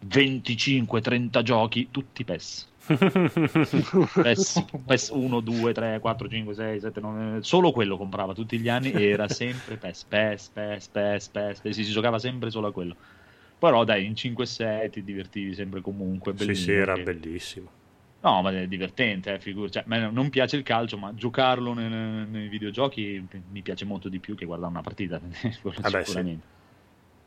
25-30 0.00 1.42
giochi, 1.42 1.90
tutti 1.90 2.24
PES. 2.24 2.66
PES, 2.88 4.64
PES 4.86 5.08
1, 5.10 5.40
2, 5.40 5.72
3, 5.72 5.98
4, 6.00 6.28
5, 6.28 6.54
6, 6.54 6.80
7, 6.80 7.00
9, 7.00 7.42
solo 7.42 7.72
quello 7.72 7.96
comprava 7.96 8.32
tutti 8.32 8.58
gli 8.58 8.68
anni 8.68 8.92
e 8.92 9.08
era 9.08 9.28
sempre 9.28 9.76
PES, 9.76 10.04
PES, 10.04 10.50
PES, 10.50 10.88
PES, 10.88 11.28
PES, 11.28 11.60
PES, 11.60 11.74
si 11.74 11.84
giocava 11.84 12.18
sempre 12.18 12.50
solo 12.50 12.68
a 12.68 12.72
quello. 12.72 12.96
Però 13.58 13.84
dai, 13.84 14.06
in 14.06 14.14
5-6 14.14 14.90
ti 14.90 15.02
divertivi 15.02 15.54
sempre 15.54 15.80
comunque. 15.80 16.32
Sì, 16.36 16.54
sì, 16.54 16.72
era 16.72 16.94
che- 16.94 17.02
bellissimo. 17.02 17.72
No, 18.20 18.42
ma 18.42 18.50
è 18.50 18.66
divertente, 18.66 19.34
eh, 19.34 19.40
figur- 19.40 19.70
cioè, 19.70 19.84
non 19.86 20.28
piace 20.28 20.56
il 20.56 20.64
calcio, 20.64 20.98
ma 20.98 21.14
giocarlo 21.14 21.72
nei, 21.72 21.88
nei 22.28 22.48
videogiochi 22.48 23.24
mi 23.50 23.62
piace 23.62 23.84
molto 23.84 24.08
di 24.08 24.18
più 24.18 24.34
che 24.34 24.44
guardare 24.44 24.72
una 24.72 24.82
partita, 24.82 25.20
quello 25.62 25.76
Ah 25.80 25.90
beh, 25.90 26.04
sì. 26.04 26.40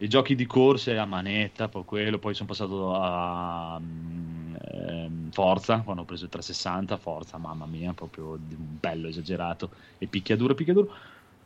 I 0.01 0.07
giochi 0.07 0.33
di 0.33 0.47
corse 0.47 0.97
a 0.97 1.05
manetta, 1.05 1.69
poi 1.69 1.83
quello, 1.85 2.17
poi 2.17 2.33
sono 2.33 2.47
passato 2.49 2.91
a 2.95 3.79
ehm, 3.79 5.29
Forza, 5.31 5.81
quando 5.83 6.01
ho 6.01 6.05
preso 6.05 6.23
il 6.25 6.29
360, 6.31 6.97
Forza, 6.97 7.37
mamma 7.37 7.67
mia, 7.67 7.93
proprio 7.93 8.35
bello 8.39 9.07
esagerato, 9.07 9.71
e 9.99 10.07
picchiaduro, 10.07 10.55
picchiaduro. 10.55 10.91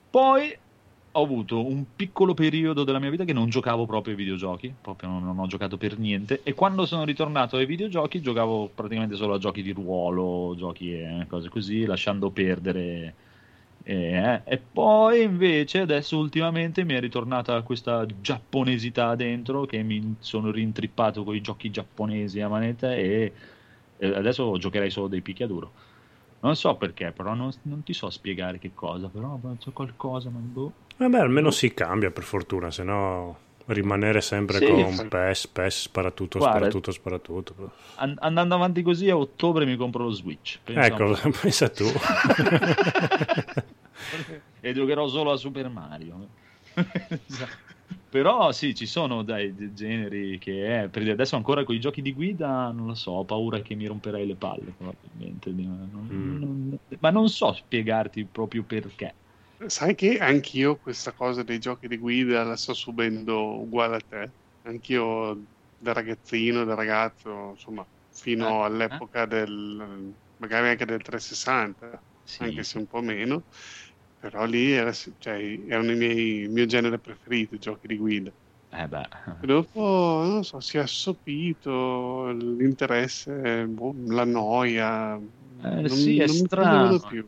Poi 0.10 0.58
ho 1.18 1.22
avuto 1.24 1.66
un 1.66 1.96
piccolo 1.96 2.34
periodo 2.34 2.84
della 2.86 3.00
mia 3.00 3.10
vita 3.10 3.26
che 3.26 3.34
non 3.34 3.50
giocavo 3.50 3.86
proprio 3.86 4.14
ai 4.14 4.20
videogiochi, 4.20 4.78
proprio 4.80 5.10
non, 5.10 5.24
non 5.24 5.40
ho 5.40 5.48
giocato 5.48 5.76
per 5.78 5.98
niente. 6.00 6.42
E 6.44 6.54
quando 6.54 6.86
sono 6.86 7.04
ritornato 7.04 7.58
ai 7.58 7.66
videogiochi, 7.66 8.22
giocavo 8.22 8.70
praticamente 8.74 9.16
solo 9.16 9.34
a 9.36 9.38
giochi 9.38 9.62
di 9.64 9.72
ruolo, 9.74 10.56
giochi 10.56 10.94
e 10.94 11.26
cose 11.28 11.50
così, 11.50 11.86
lasciando 11.86 12.32
perdere. 12.32 13.16
Eh, 13.88 14.42
e 14.44 14.58
poi 14.58 15.22
invece 15.22 15.80
adesso 15.82 16.18
ultimamente 16.18 16.84
mi 16.84 16.94
è 16.96 17.00
ritornata 17.00 17.62
questa 17.62 18.06
giapponesità 18.20 19.14
dentro 19.16 19.66
che 19.66 19.84
mi 19.84 20.16
sono 20.20 20.50
rintrippato 20.52 21.24
con 21.24 21.36
i 21.36 21.42
giochi 21.42 21.70
giapponesi 21.70 22.42
a 22.42 22.48
manetta 22.50 22.94
e 22.96 23.32
e 23.98 24.08
adesso 24.14 24.58
giocherei 24.58 24.90
solo 24.90 25.08
dei 25.08 25.22
picchiaduro. 25.22 25.72
Non 26.42 26.58
so 26.58 26.76
perché, 26.76 27.14
però 27.16 27.34
non, 27.34 27.50
non 27.62 27.82
ti 27.84 27.94
so 27.94 28.10
spiegare 28.10 28.60
che 28.60 28.72
cosa, 28.74 29.08
però 29.08 29.40
c'è 29.58 29.72
qualcosa, 29.72 30.30
ma 30.30 30.40
boh. 30.40 30.74
Vabbè, 30.98 31.18
almeno 31.18 31.50
si 31.50 31.74
cambia 31.74 32.12
per 32.12 32.24
fortuna, 32.24 32.72
se 32.72 32.84
no 32.84 33.38
rimanere 33.68 34.20
sempre 34.20 34.58
Sì, 34.60 34.66
con 34.66 34.92
fa- 34.92 35.06
PES, 35.06 35.48
PES, 35.48 35.82
spara 35.84 36.12
tutto, 36.12 36.40
Guarda- 36.40 36.58
spara 36.58 36.72
tutto, 36.72 36.92
spara 36.92 37.20
tutto. 37.20 37.72
An- 37.96 38.18
andando 38.20 38.56
avanti 38.56 38.82
così 38.82 39.10
a 39.10 39.16
ottobre 39.18 39.66
mi 39.66 39.78
compro 39.78 40.04
lo 40.04 40.12
Switch. 40.12 40.60
Pensa 40.62 40.86
Ecco, 40.88 41.18
pensa 41.42 41.70
tu. 41.70 41.86
e 44.60 44.74
giocherò 44.74 45.08
solo 45.08 45.32
a 45.32 45.38
Super 45.38 45.70
Mario. 45.70 46.32
Però 48.10 48.52
sì, 48.52 48.74
ci 48.76 48.86
sono 48.86 49.24
dai 49.24 49.54
dei 49.54 49.74
generi 49.74 50.38
che 50.40 50.84
è. 50.84 50.90
Per 50.90 51.08
adesso 51.10 51.36
ancora 51.36 51.64
con 51.64 51.76
i 51.76 51.80
giochi 51.80 52.02
di 52.02 52.14
guida, 52.14 52.72
non 52.72 52.88
lo 52.88 52.96
so, 52.96 53.12
ho 53.12 53.26
paura 53.26 53.62
che 53.62 53.76
mi 53.76 53.86
romperei 53.88 54.26
le 54.26 54.38
palle 54.38 54.74
probabilmente. 54.74 55.52
non- 55.54 55.90
Mm. 56.12 56.40
non- 56.40 56.78
ma 57.00 57.10
non 57.12 57.28
so 57.30 57.54
spiegarti 57.54 58.28
proprio 58.28 58.64
perché. 58.66 59.18
Sai 59.68 59.96
che 59.96 60.18
anch'io 60.20 60.78
questa 60.78 61.14
cosa 61.14 61.42
dei 61.44 61.60
giochi 61.60 61.88
di 61.88 61.98
guida 61.98 62.44
la 62.44 62.56
sto 62.58 62.74
subendo 62.74 63.62
uguale 63.62 63.96
a 63.98 64.00
te. 64.06 64.34
Anch'io 64.64 65.46
da 65.76 65.94
ragazzino, 65.94 66.66
da 66.66 66.74
ragazzo, 66.76 67.50
insomma, 67.52 67.88
fino 68.10 68.64
Eh, 68.64 68.66
all'epoca 68.66 69.26
del 69.26 70.14
magari 70.38 70.68
anche 70.70 70.86
del 70.86 71.02
360, 71.02 72.04
Sì. 72.24 72.44
anche 72.44 72.64
se 72.64 72.78
un 72.78 72.86
po' 72.88 73.02
meno, 73.02 73.46
però 74.26 74.46
lì 74.46 74.72
era, 74.72 74.92
cioè, 74.92 75.36
erano 75.68 75.92
i 75.92 75.96
miei, 75.96 76.18
il 76.42 76.50
mio 76.50 76.66
genere 76.66 77.00
preferito, 77.00 77.54
i 77.56 77.60
giochi 77.60 77.86
di 77.88 77.98
guida. 77.98 78.34
Eh 78.72 78.88
beh. 78.88 79.08
Dopo, 79.38 80.24
non 80.26 80.44
so, 80.44 80.60
si 80.60 80.78
è 80.78 80.80
assopito 80.82 82.32
l'interesse, 82.32 83.66
boh, 83.68 83.94
la 84.08 84.24
noia. 84.26 85.18
non, 85.18 85.88
sì, 85.88 86.20
è 86.20 86.28
non 86.28 86.36
strano. 86.38 87.00
più. 87.00 87.28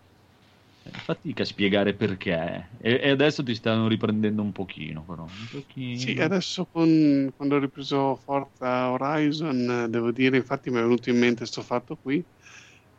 Fatica 1.04 1.43
a 1.43 1.45
spiegare 1.45 1.95
perché. 1.95 2.70
E, 2.80 3.00
e 3.04 3.10
adesso 3.10 3.43
ti 3.43 3.54
stanno 3.56 3.88
riprendendo 3.88 4.41
un 4.41 4.52
pochino, 4.52 5.06
però. 5.06 5.24
Un 5.26 5.48
pochino. 5.48 6.00
Sì, 6.00 6.12
adesso 6.20 6.68
con- 6.68 7.32
quando 7.36 7.56
ho 7.56 7.60
ripreso 7.60 8.16
Forza 8.18 8.91
Horizon, 8.91 9.86
eh, 9.86 9.89
devo 9.89 10.12
dire, 10.12 10.38
infatti 10.38 10.70
mi 10.70 10.78
è 10.78 10.82
venuto 10.82 11.10
in 11.10 11.18
mente 11.18 11.38
questo 11.39 11.62
fatto 11.64 11.98
qui. 11.98 12.26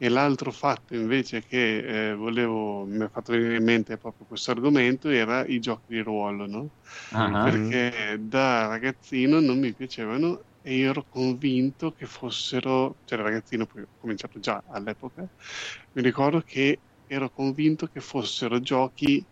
E 0.01 0.09
l'altro 0.09 0.53
fatto 0.53 0.95
invece 0.95 1.43
che 1.43 2.11
eh, 2.11 2.15
volevo, 2.15 2.85
mi 2.87 3.03
ha 3.03 3.09
fatto 3.09 3.33
venire 3.33 3.57
in 3.57 3.65
mente 3.65 3.97
proprio 3.99 4.27
questo 4.27 4.53
argomento 4.53 5.09
era 5.09 5.45
i 5.47 5.59
giochi 5.59 5.93
di 5.95 6.01
ruolo, 6.01 6.47
no? 6.47 6.71
Ah, 7.11 7.29
Perché 7.41 8.17
da 8.21 8.67
ragazzino 8.69 9.41
non 9.41 9.59
mi 9.59 9.75
piacevano 9.75 10.45
e 10.61 10.77
io 10.77 10.91
ero 10.91 11.05
convinto 11.09 11.93
che 11.93 12.07
fossero, 12.07 12.99
cioè 13.05 13.19
da 13.19 13.25
ragazzino 13.25 13.67
poi 13.67 13.83
ho 13.83 13.89
cominciato 13.97 14.39
già 14.39 14.63
all'epoca, 14.67 15.29
mi 15.93 16.03
ricordo 16.03 16.41
che 16.43 16.83
ero 17.05 17.31
convinto 17.31 17.87
che 17.87 18.01
fossero 18.01 18.61
giochi 18.61 19.27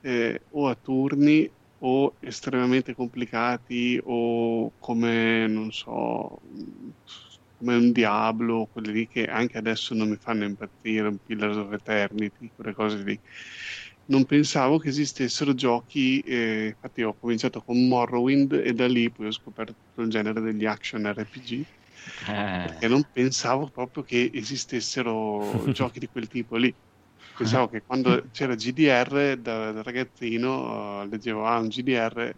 eh, 0.00 0.46
o 0.50 0.68
a 0.68 0.74
turni 0.76 1.50
o 1.78 2.16
estremamente 2.20 2.94
complicati 2.94 3.98
o 4.02 4.74
come, 4.78 5.46
non 5.48 5.70
so, 5.72 6.40
come 7.56 7.74
un 7.74 7.92
Diablo, 7.92 8.68
quelli 8.70 8.92
lì 8.92 9.08
che 9.08 9.26
anche 9.26 9.58
adesso 9.58 9.94
non 9.94 10.10
mi 10.10 10.16
fanno 10.16 10.44
impazzire, 10.44 11.08
un 11.08 11.18
Pillars 11.24 11.56
of 11.56 11.72
Eternity, 11.72 12.50
quelle 12.54 12.74
cose 12.74 13.02
lì. 13.02 13.18
Non 14.06 14.24
pensavo 14.24 14.78
che 14.78 14.90
esistessero 14.90 15.54
giochi, 15.54 16.20
eh, 16.20 16.66
infatti 16.68 17.02
ho 17.02 17.16
cominciato 17.18 17.60
con 17.60 17.88
Morrowind 17.88 18.52
e 18.52 18.72
da 18.72 18.86
lì 18.86 19.10
poi 19.10 19.26
ho 19.26 19.32
scoperto 19.32 19.74
tutto 19.74 20.02
il 20.02 20.10
genere 20.10 20.40
degli 20.40 20.64
action 20.64 21.12
RPG 21.12 21.64
eh, 22.28 22.76
e 22.78 22.88
non 22.88 23.02
pensavo 23.10 23.68
proprio 23.68 24.04
che 24.04 24.30
esistessero 24.32 25.64
giochi 25.72 25.98
di 25.98 26.08
quel 26.08 26.28
tipo 26.28 26.56
lì. 26.56 26.72
Pensavo 27.36 27.68
che 27.68 27.82
quando 27.82 28.28
c'era 28.30 28.54
GDR 28.54 29.36
da, 29.36 29.72
da 29.72 29.82
ragazzino 29.82 31.02
eh, 31.02 31.08
leggevo 31.08 31.44
ah, 31.44 31.58
un 31.58 31.68
GDR 31.68 32.34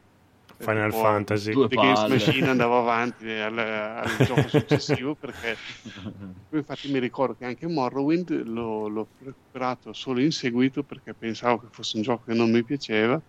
Final 0.59 0.93
Fantasy. 0.93 1.53
Due 1.53 1.69
The 1.69 1.77
Games. 1.77 2.09
Machine 2.09 2.49
andavo 2.49 2.79
avanti 2.79 3.31
al, 3.31 3.57
al 3.59 4.17
gioco 4.25 4.49
successivo 4.49 5.15
perché 5.15 5.57
poi 6.49 6.59
infatti 6.59 6.91
mi 6.91 6.99
ricordo 6.99 7.35
che 7.35 7.45
anche 7.45 7.67
Morrowind 7.67 8.43
l'ho, 8.45 8.89
l'ho 8.89 9.09
recuperato 9.19 9.93
solo 9.93 10.21
in 10.21 10.33
seguito 10.33 10.83
perché 10.83 11.15
pensavo 11.15 11.59
che 11.59 11.69
fosse 11.71 11.97
un 11.97 12.03
gioco 12.03 12.25
che 12.25 12.35
non 12.35 12.51
mi 12.51 12.65
piaceva 12.65 13.21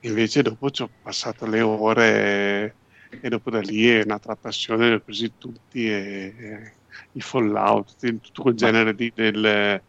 invece 0.00 0.42
dopo 0.42 0.70
ci 0.70 0.82
ho 0.82 0.90
passato 1.00 1.46
le 1.46 1.60
ore 1.60 2.76
e 3.20 3.28
dopo 3.28 3.50
da 3.50 3.60
lì 3.60 3.88
è 3.88 4.04
la 4.04 4.18
passione, 4.40 4.88
li 4.88 4.94
ho 4.94 5.00
presi 5.00 5.34
tutti 5.36 5.86
e, 5.86 6.34
e 6.38 6.72
i 7.12 7.20
Fallout, 7.20 7.94
tutto 8.20 8.42
quel 8.42 8.54
genere 8.54 8.94
di, 8.94 9.12
del- 9.14 9.82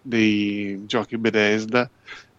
dei 0.00 0.82
giochi 0.86 1.18
Bethesda. 1.18 1.90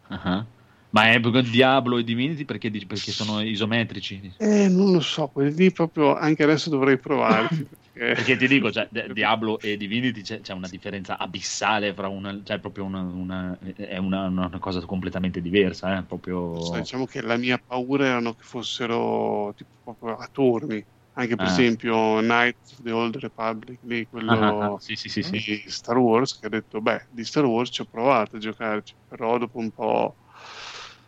Ah. 0.10 0.46
Ma 0.94 1.10
è 1.12 1.20
Diablo 1.20 1.98
e 1.98 2.04
Divinity 2.04 2.46
perché, 2.46 2.70
perché 2.70 3.12
sono 3.12 3.42
isometrici? 3.42 4.32
Eh, 4.38 4.68
non 4.70 4.92
lo 4.92 5.00
so, 5.00 5.32
lì 5.36 5.72
proprio 5.72 6.16
anche 6.16 6.44
adesso 6.44 6.70
dovrei 6.70 7.00
provarci. 7.00 7.66
perché- 7.94 8.14
Perché 8.14 8.38
ti 8.38 8.48
dico, 8.48 8.72
cioè, 8.72 8.88
Di- 8.92 9.12
Diablo 9.14 9.60
e 9.60 9.76
Divinity 9.76 10.22
c'è, 10.22 10.42
c'è 10.42 10.54
una 10.54 10.68
differenza 10.68 11.18
abissale 11.18 11.94
fra 11.96 12.08
una, 12.10 12.40
cioè 12.44 12.60
proprio 12.60 12.86
una, 12.86 13.02
una- 13.02 13.58
è 13.76 13.98
una, 13.98 14.26
una 14.28 14.60
cosa 14.60 14.82
completamente 14.86 15.42
diversa, 15.42 15.98
eh, 15.98 16.04
proprio... 16.04 16.60
So, 16.62 16.78
diciamo 16.78 17.06
che 17.06 17.22
la 17.22 17.38
mia 17.38 17.58
paura 17.58 18.06
erano 18.06 18.34
che 18.34 18.44
fossero 18.44 19.52
tipo 19.56 19.72
proprio 19.84 20.16
a 20.18 20.28
turni, 20.32 20.86
Anche 21.16 21.36
per 21.36 21.46
Ah. 21.46 21.50
esempio 21.52 22.20
Knights 22.22 22.72
of 22.72 22.82
the 22.82 22.92
Old 22.92 23.16
Republic, 23.18 23.80
lì, 23.84 24.08
quello 24.08 24.34
Ah, 24.34 24.74
ah, 24.74 24.80
sì, 24.80 24.96
sì, 24.96 25.10
sì, 25.10 25.22
sì. 25.22 25.32
di 25.32 25.64
Star 25.68 25.98
Wars, 25.98 26.40
che 26.40 26.48
ha 26.48 26.50
detto, 26.50 26.82
beh, 26.82 27.06
di 27.10 27.24
Star 27.24 27.46
Wars 27.46 27.70
ci 27.72 27.82
ho 27.82 27.86
provato 27.86 28.36
a 28.38 28.40
giocarci, 28.40 28.96
però 29.08 29.38
dopo 29.38 29.60
un 29.60 29.72
po'... 29.72 30.18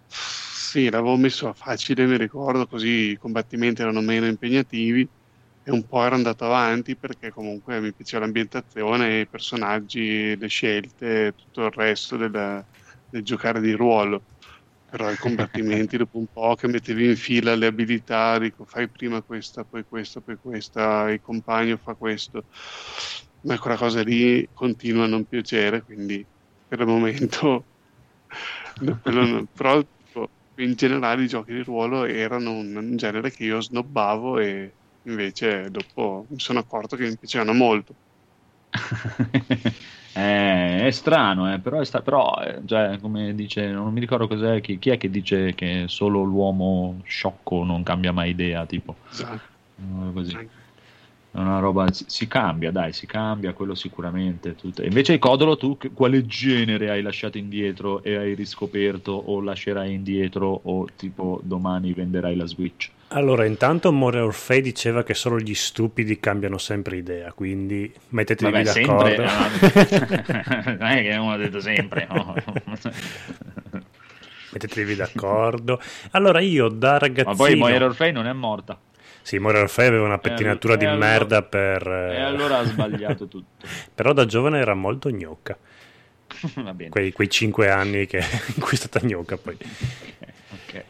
Sì, 0.07 0.89
l'avevo 0.89 1.15
messo 1.17 1.47
a 1.47 1.53
facile, 1.53 2.05
mi 2.05 2.17
ricordo, 2.17 2.67
così 2.67 3.11
i 3.11 3.17
combattimenti 3.17 3.81
erano 3.81 4.01
meno 4.01 4.25
impegnativi 4.27 5.09
e 5.61 5.71
un 5.71 5.85
po' 5.85 6.03
ero 6.03 6.15
andato 6.15 6.45
avanti 6.45 6.97
perché 6.97 7.29
comunque 7.31 7.79
mi 7.79 7.93
piaceva 7.93 8.23
l'ambientazione, 8.25 9.21
i 9.21 9.27
personaggi, 9.29 10.35
le 10.37 10.47
scelte, 10.47 11.33
tutto 11.35 11.65
il 11.65 11.71
resto 11.71 12.17
del, 12.17 12.65
del 13.07 13.23
giocare 13.23 13.61
di 13.61 13.71
ruolo. 13.73 14.25
Però 14.85 15.09
i 15.11 15.17
combattimenti 15.17 15.97
dopo 15.97 16.17
un 16.17 16.27
po' 16.27 16.55
che 16.55 16.67
mettevi 16.67 17.05
in 17.09 17.15
fila 17.17 17.55
le 17.55 17.65
abilità, 17.67 18.37
dico 18.39 18.65
fai 18.65 18.89
prima 18.89 19.21
questa, 19.23 19.63
poi 19.65 19.85
questa, 19.85 20.21
poi 20.21 20.37
questa, 20.37 21.09
il 21.11 21.21
compagno 21.21 21.77
fa 21.77 21.95
questo. 21.95 22.45
Ma 23.41 23.59
quella 23.59 23.77
cosa 23.77 24.01
lì 24.03 24.49
continua 24.53 25.03
a 25.05 25.07
non 25.07 25.25
piacere, 25.25 25.83
quindi 25.83 26.27
per 26.67 26.79
il 26.81 26.87
momento 26.87 27.67
no, 29.05 29.47
però 29.53 29.81
in 30.57 30.73
generale 30.75 31.23
i 31.23 31.27
giochi 31.27 31.53
di 31.53 31.63
ruolo 31.63 32.05
erano 32.05 32.51
un, 32.51 32.75
un 32.75 32.95
genere 32.97 33.31
che 33.31 33.43
io 33.43 33.61
snobbavo 33.61 34.39
e 34.39 34.77
invece 35.03 35.69
dopo 35.71 36.25
mi 36.29 36.39
sono 36.39 36.59
accorto 36.59 36.95
che 36.95 37.07
mi 37.07 37.17
piacevano 37.17 37.53
molto. 37.53 37.95
Eh, 40.17 40.87
è 40.87 40.91
strano, 40.91 41.53
eh, 41.53 41.59
però, 41.59 41.81
è 41.81 41.83
sta- 41.83 42.01
però, 42.01 42.33
eh, 42.41 42.61
cioè, 42.65 42.97
come 43.01 43.35
dice, 43.35 43.67
non 43.67 43.91
mi 43.91 43.99
ricordo 43.99 44.27
cos'è, 44.27 44.61
chi, 44.61 44.79
chi 44.79 44.91
è 44.91 44.97
che 44.97 45.09
dice 45.09 45.53
che 45.55 45.85
solo 45.89 46.23
l'uomo 46.23 47.01
sciocco 47.03 47.65
non 47.65 47.83
cambia 47.83 48.13
mai 48.13 48.29
idea, 48.29 48.65
tipo, 48.65 48.95
Esatto. 49.11 49.41
roba 49.75 50.11
così. 50.13 50.64
È 51.35 51.39
una 51.39 51.59
roba, 51.59 51.91
si, 51.91 52.05
si 52.07 52.27
cambia, 52.29 52.71
dai, 52.71 52.93
si 52.93 53.05
cambia, 53.05 53.51
quello 53.51 53.75
sicuramente. 53.75 54.55
tutto. 54.55 54.83
Invece 54.83 55.19
Codolo, 55.19 55.57
tu 55.57 55.77
che- 55.77 55.91
quale 55.91 56.25
genere 56.25 56.89
hai 56.89 57.01
lasciato 57.01 57.37
indietro 57.37 58.01
e 58.03 58.15
hai 58.15 58.33
riscoperto 58.35 59.11
o 59.11 59.41
lascerai 59.41 59.93
indietro 59.93 60.61
o 60.63 60.87
tipo 60.95 61.41
domani 61.43 61.91
venderai 61.91 62.37
la 62.37 62.45
Switch? 62.45 62.89
Allora, 63.09 63.43
intanto 63.43 63.91
More 63.91 64.21
Orfei 64.21 64.61
diceva 64.61 65.03
che 65.03 65.13
solo 65.13 65.37
gli 65.37 65.53
stupidi 65.53 66.21
cambiano 66.21 66.57
sempre 66.57 66.95
idea, 66.95 67.33
quindi 67.33 67.93
mettetevi 68.09 68.51
Vabbè, 68.51 68.63
d'accordo. 68.63 69.27
sempre, 69.27 70.75
non 70.79 70.87
è 70.87 71.01
che 71.01 71.17
uno 71.17 71.31
ha 71.33 71.37
detto 71.37 71.59
sempre, 71.59 72.07
no? 72.09 72.33
mettetevi 74.51 74.95
d'accordo. 74.95 75.81
Allora, 76.11 76.39
io 76.39 76.69
da 76.69 76.97
ragazzino... 76.97 77.31
Ma 77.31 77.35
poi 77.35 77.55
Moira 77.57 77.85
Orfei 77.85 78.13
non 78.13 78.25
è 78.25 78.31
morta. 78.31 78.79
Sì, 79.25 79.39
More 79.39 79.57
Orfei 79.57 79.87
aveva 79.87 80.05
una 80.05 80.19
pettinatura 80.19 80.75
Eh, 80.75 80.77
di 80.77 80.85
merda 80.85 81.41
per... 81.41 81.87
eh, 81.87 82.13
E 82.15 82.19
allora 82.21 82.59
ha 82.59 82.63
sbagliato 82.69 83.27
tutto. 83.27 83.65
Però 83.95 84.13
da 84.13 84.25
giovane 84.27 84.59
era 84.59 84.75
molto 84.75 85.09
gnocca. 85.09 85.57
Va 86.53 86.73
bene. 86.75 86.91
Quei, 86.91 87.11
quei 87.11 87.27
cinque 87.27 87.71
anni 87.71 88.05
che... 88.05 88.19
in 88.55 88.61
cui 88.61 88.73
è 88.73 88.75
stata 88.75 88.99
gnocca 89.01 89.35
poi. 89.37 89.57
Ok. 90.51 90.83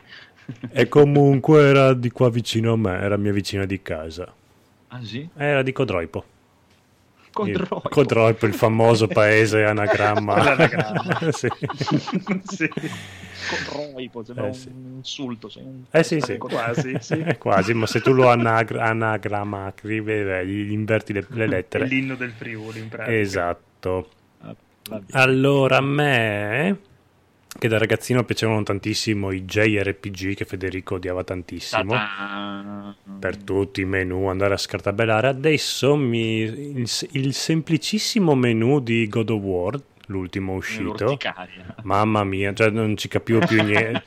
E 0.69 0.87
comunque 0.89 1.61
era 1.63 1.93
di 1.93 2.09
qua 2.11 2.29
vicino 2.29 2.73
a 2.73 2.77
me, 2.77 2.99
era 2.99 3.15
mia 3.15 3.31
vicina 3.31 3.65
di 3.65 3.81
casa. 3.81 4.31
Ah 4.89 5.01
sì? 5.01 5.27
Era 5.37 5.61
di 5.63 5.71
Codroipo. 5.71 6.25
Codroipo. 7.35 7.81
Il, 7.83 7.89
Codroipo, 7.89 8.45
il 8.45 8.53
famoso 8.53 9.07
paese 9.07 9.65
anagramma. 9.65 10.39
L'anagramma. 10.41 11.19
sì. 11.35 11.49
sì, 12.43 12.69
Codroipo, 13.67 14.23
sembra 14.23 14.47
Eh, 14.47 14.53
sì. 14.53 14.69
un 14.69 14.93
insulto. 14.95 15.49
sei 15.49 15.63
un- 15.63 15.83
Eh 15.91 16.03
sì, 16.03 16.21
sì. 16.21 16.37
quasi, 16.39 16.95
sì. 17.01 17.19
Eh, 17.19 17.37
quasi, 17.37 17.73
ma 17.73 17.85
se 17.87 17.99
tu 17.99 18.13
lo 18.13 18.29
anagra- 18.29 18.85
anagrammatri, 18.85 20.01
beh, 20.01 20.45
gli 20.47 20.71
inverti 20.71 21.11
le, 21.11 21.25
le 21.29 21.43
È 21.43 21.47
lettere. 21.47 21.85
l'inno 21.87 22.15
del 22.15 22.31
Friuli, 22.31 22.79
in 22.79 22.87
pratica. 22.87 23.17
Esatto. 23.17 24.09
Ah. 24.41 24.55
Allora, 25.11 25.77
a 25.77 25.81
me, 25.81 26.77
che 27.57 27.67
da 27.67 27.77
ragazzino 27.77 28.23
piacevano 28.23 28.63
tantissimo 28.63 29.31
i 29.31 29.43
JRPG 29.43 30.35
che 30.35 30.45
Federico 30.45 30.95
odiava 30.95 31.23
tantissimo. 31.23 31.93
Ta-ta. 31.93 32.95
Per 33.19 33.37
tutti 33.37 33.81
i 33.81 33.85
menu, 33.85 34.27
andare 34.27 34.53
a 34.53 34.57
scartabellare. 34.57 35.29
Adesso 35.29 35.95
mi, 35.95 36.39
il, 36.39 36.89
il 37.11 37.33
semplicissimo 37.33 38.35
menu 38.35 38.81
di 38.81 39.07
God 39.07 39.29
of 39.29 39.41
War, 39.41 39.79
l'ultimo 40.07 40.53
uscito. 40.53 41.17
Mamma 41.83 42.23
mia, 42.23 42.53
cioè 42.53 42.69
non 42.69 42.97
ci 42.97 43.07
capivo 43.07 43.39
più 43.39 43.63
niente. 43.63 44.03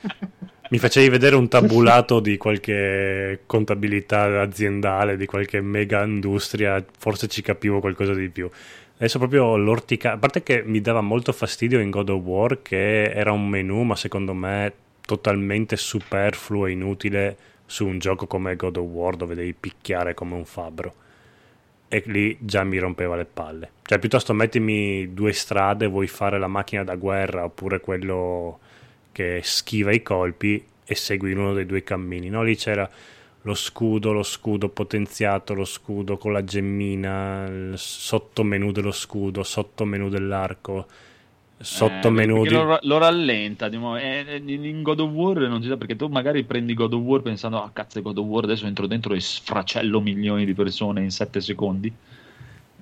Mi 0.71 0.77
facevi 0.77 1.09
vedere 1.09 1.35
un 1.35 1.47
tabulato 1.47 2.19
di 2.19 2.37
qualche 2.37 3.41
contabilità 3.47 4.41
aziendale, 4.41 5.17
di 5.17 5.25
qualche 5.25 5.61
mega 5.61 6.03
industria, 6.03 6.83
forse 6.99 7.27
ci 7.27 7.41
capivo 7.41 7.79
qualcosa 7.79 8.13
di 8.13 8.29
più. 8.29 8.47
Adesso 8.99 9.17
proprio 9.17 9.55
l'ortica, 9.55 10.11
a 10.11 10.17
parte 10.17 10.43
che 10.43 10.61
mi 10.61 10.81
dava 10.81 10.99
molto 10.99 11.31
fastidio 11.31 11.79
in 11.79 11.89
God 11.89 12.09
of 12.09 12.21
War 12.21 12.61
che 12.61 13.03
era 13.03 13.31
un 13.31 13.47
menu, 13.47 13.83
ma 13.83 13.95
secondo 13.95 14.33
me 14.33 14.73
totalmente 15.05 15.77
superfluo 15.77 16.65
e 16.65 16.71
inutile 16.71 17.37
su 17.65 17.87
un 17.87 17.97
gioco 17.97 18.27
come 18.27 18.57
God 18.57 18.75
of 18.75 18.85
War 18.87 19.15
dove 19.15 19.35
devi 19.35 19.53
picchiare 19.53 20.13
come 20.13 20.35
un 20.35 20.43
fabbro. 20.43 20.93
E 21.87 22.03
lì 22.07 22.37
già 22.41 22.65
mi 22.65 22.77
rompeva 22.77 23.15
le 23.15 23.23
palle. 23.23 23.71
Cioè, 23.83 23.99
piuttosto 23.99 24.33
mettimi 24.33 25.13
due 25.13 25.31
strade, 25.31 25.87
vuoi 25.87 26.07
fare 26.07 26.37
la 26.37 26.47
macchina 26.47 26.83
da 26.83 26.95
guerra 26.95 27.45
oppure 27.45 27.79
quello 27.79 28.59
che 29.13 29.39
schiva 29.43 29.93
i 29.93 30.03
colpi 30.03 30.61
e 30.83 30.95
segui 30.95 31.31
uno 31.31 31.53
dei 31.53 31.65
due 31.65 31.83
cammini. 31.83 32.27
No, 32.27 32.43
lì 32.43 32.57
c'era 32.57 32.89
lo 33.43 33.53
scudo, 33.53 34.11
lo 34.11 34.23
scudo 34.23 34.69
potenziato, 34.69 35.53
lo 35.53 35.65
scudo 35.65 36.17
con 36.17 36.33
la 36.33 36.43
gemmina, 36.43 37.45
il 37.47 37.73
sottomenu 37.77 38.71
dello 38.71 38.91
scudo, 38.91 39.43
sottomenu 39.43 40.09
dell'arco, 40.09 40.87
sottomenu 41.57 42.45
Eh, 42.45 42.47
di... 42.47 42.53
lo, 42.53 42.79
lo 42.81 42.97
rallenta 42.97 43.67
di 43.69 43.77
mo- 43.77 43.97
eh, 43.97 44.25
eh, 44.27 44.43
in 44.45 44.81
God 44.81 44.99
of 45.01 45.11
War 45.11 45.37
non 45.47 45.61
si 45.61 45.67
sa 45.67 45.77
perché 45.77 45.95
tu 45.95 46.07
magari 46.07 46.43
prendi 46.43 46.73
God 46.73 46.93
of 46.93 47.01
War 47.01 47.21
pensando 47.21 47.61
ah 47.61 47.69
cazzo 47.71 47.99
è 47.99 48.01
God 48.01 48.17
of 48.17 48.25
War 48.25 48.43
adesso 48.45 48.65
entro 48.65 48.87
dentro 48.87 49.13
e 49.13 49.19
sfracello 49.19 49.99
milioni 50.01 50.45
di 50.45 50.53
persone 50.53 51.01
in 51.01 51.11
7 51.11 51.41
secondi 51.41 51.93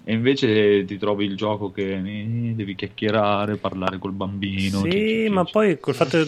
e 0.09 0.13
invece 0.13 0.85
ti 0.85 0.97
trovi 0.97 1.25
il 1.25 1.35
gioco 1.35 1.69
che 1.69 1.95
eh, 1.95 2.53
devi 2.55 2.75
chiacchierare 2.75 3.57
parlare 3.57 3.97
col 3.97 4.13
bambino 4.13 4.79
Sì, 4.89 5.27
ma 5.29 5.43
poi 5.43 5.81
col 5.81 5.95
fatto 5.95 6.25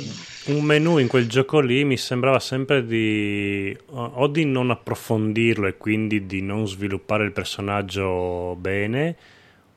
un 0.48 0.64
menu 0.66 0.98
in 0.98 1.08
quel 1.08 1.30
gioco 1.30 1.62
lì 1.62 1.86
mi 1.86 1.96
sembrava 1.96 2.40
sempre 2.40 2.86
di 2.86 3.74
o 3.92 4.28
di 4.28 4.44
non 4.44 4.70
approfondirlo 4.72 5.66
e 5.66 5.78
quindi 5.78 6.26
di 6.26 6.42
non 6.42 6.68
sviluppare 6.68 7.24
il 7.24 7.32
personaggio 7.32 8.58
bene, 8.60 9.16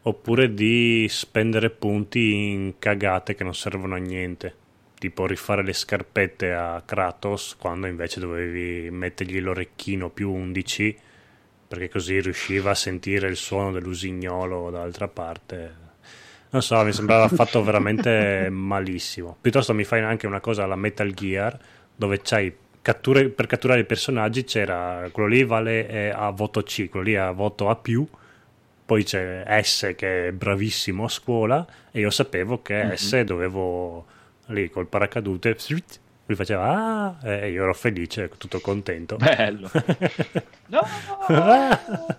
oppure 0.02 0.52
di 0.52 1.06
spendere 1.08 1.70
punti 1.70 2.32
in 2.32 2.72
cagate 2.80 3.36
che 3.36 3.44
non 3.44 3.54
servono 3.54 3.94
a 3.94 3.98
niente. 3.98 4.52
Tipo 4.98 5.28
rifare 5.28 5.62
le 5.62 5.72
scarpette 5.72 6.52
a 6.52 6.82
Kratos 6.84 7.54
quando 7.56 7.86
invece 7.86 8.18
dovevi 8.18 8.90
mettergli 8.90 9.38
l'orecchino 9.38 10.10
più 10.10 10.32
11 10.32 10.96
perché 11.72 11.88
così 11.88 12.20
riusciva 12.20 12.72
a 12.72 12.74
sentire 12.74 13.28
il 13.28 13.36
suono 13.36 13.72
dell'usignolo 13.72 14.68
dall'altra 14.68 15.08
parte. 15.08 15.74
Non 16.50 16.60
so, 16.60 16.84
mi 16.84 16.92
sembrava 16.92 17.28
fatto 17.34 17.64
veramente 17.64 18.50
malissimo. 18.50 19.38
Piuttosto 19.40 19.72
mi 19.72 19.84
fai 19.84 20.02
anche 20.02 20.26
una 20.26 20.40
cosa 20.40 20.64
alla 20.64 20.76
Metal 20.76 21.10
Gear, 21.12 21.58
dove 21.96 22.20
c'hai 22.20 22.54
catture- 22.82 23.30
per 23.30 23.46
catturare 23.46 23.80
i 23.80 23.84
personaggi 23.86 24.44
c'era 24.44 25.08
quello 25.12 25.30
lì 25.30 25.44
vale 25.44 26.12
a 26.12 26.28
voto 26.28 26.62
C, 26.62 26.90
quello 26.90 27.06
lì 27.06 27.16
a 27.16 27.30
voto 27.30 27.70
A+, 27.70 27.80
poi 28.84 29.02
c'è 29.02 29.42
S 29.62 29.94
che 29.96 30.28
è 30.28 30.32
bravissimo 30.32 31.04
a 31.04 31.08
scuola 31.08 31.66
e 31.90 32.00
io 32.00 32.10
sapevo 32.10 32.60
che 32.60 32.98
S 32.98 33.18
dovevo 33.22 34.04
lì 34.48 34.68
col 34.68 34.88
paracadute 34.88 35.48
lui 36.26 36.36
faceva 36.36 37.18
ah 37.20 37.28
e 37.28 37.50
io 37.50 37.62
ero 37.64 37.74
felice, 37.74 38.30
tutto 38.38 38.60
contento. 38.60 39.16
bello 39.16 39.70
no 40.68 40.80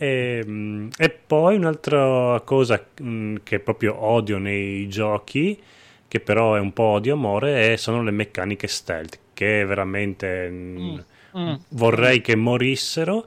e, 0.00 0.44
mm, 0.46 0.88
e 0.96 1.10
poi 1.10 1.56
un'altra 1.56 2.40
cosa 2.44 2.84
mm, 3.02 3.36
che 3.42 3.58
proprio 3.60 4.02
odio 4.04 4.38
nei 4.38 4.88
giochi, 4.88 5.60
che 6.06 6.20
però 6.20 6.54
è 6.54 6.60
un 6.60 6.72
po' 6.72 6.84
odio-amore, 6.84 7.72
è- 7.72 7.76
sono 7.76 8.02
le 8.02 8.10
meccaniche 8.10 8.66
stealth, 8.68 9.18
che 9.34 9.64
veramente 9.64 10.48
mm, 10.50 10.98
Mm. 11.36 11.54
vorrei 11.70 12.22
che 12.22 12.34
morissero, 12.36 13.26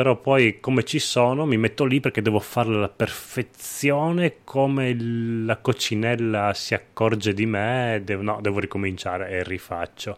però 0.00 0.16
poi 0.18 0.60
come 0.60 0.82
ci 0.84 0.98
sono 0.98 1.44
mi 1.44 1.58
metto 1.58 1.84
lì 1.84 2.00
perché 2.00 2.22
devo 2.22 2.40
farle 2.40 2.76
alla 2.76 2.88
perfezione, 2.88 4.36
come 4.44 4.96
la 4.98 5.58
coccinella 5.58 6.54
si 6.54 6.72
accorge 6.72 7.34
di 7.34 7.44
me, 7.44 8.00
devo, 8.02 8.22
no, 8.22 8.38
devo 8.40 8.60
ricominciare 8.60 9.28
e 9.28 9.42
rifaccio. 9.44 10.16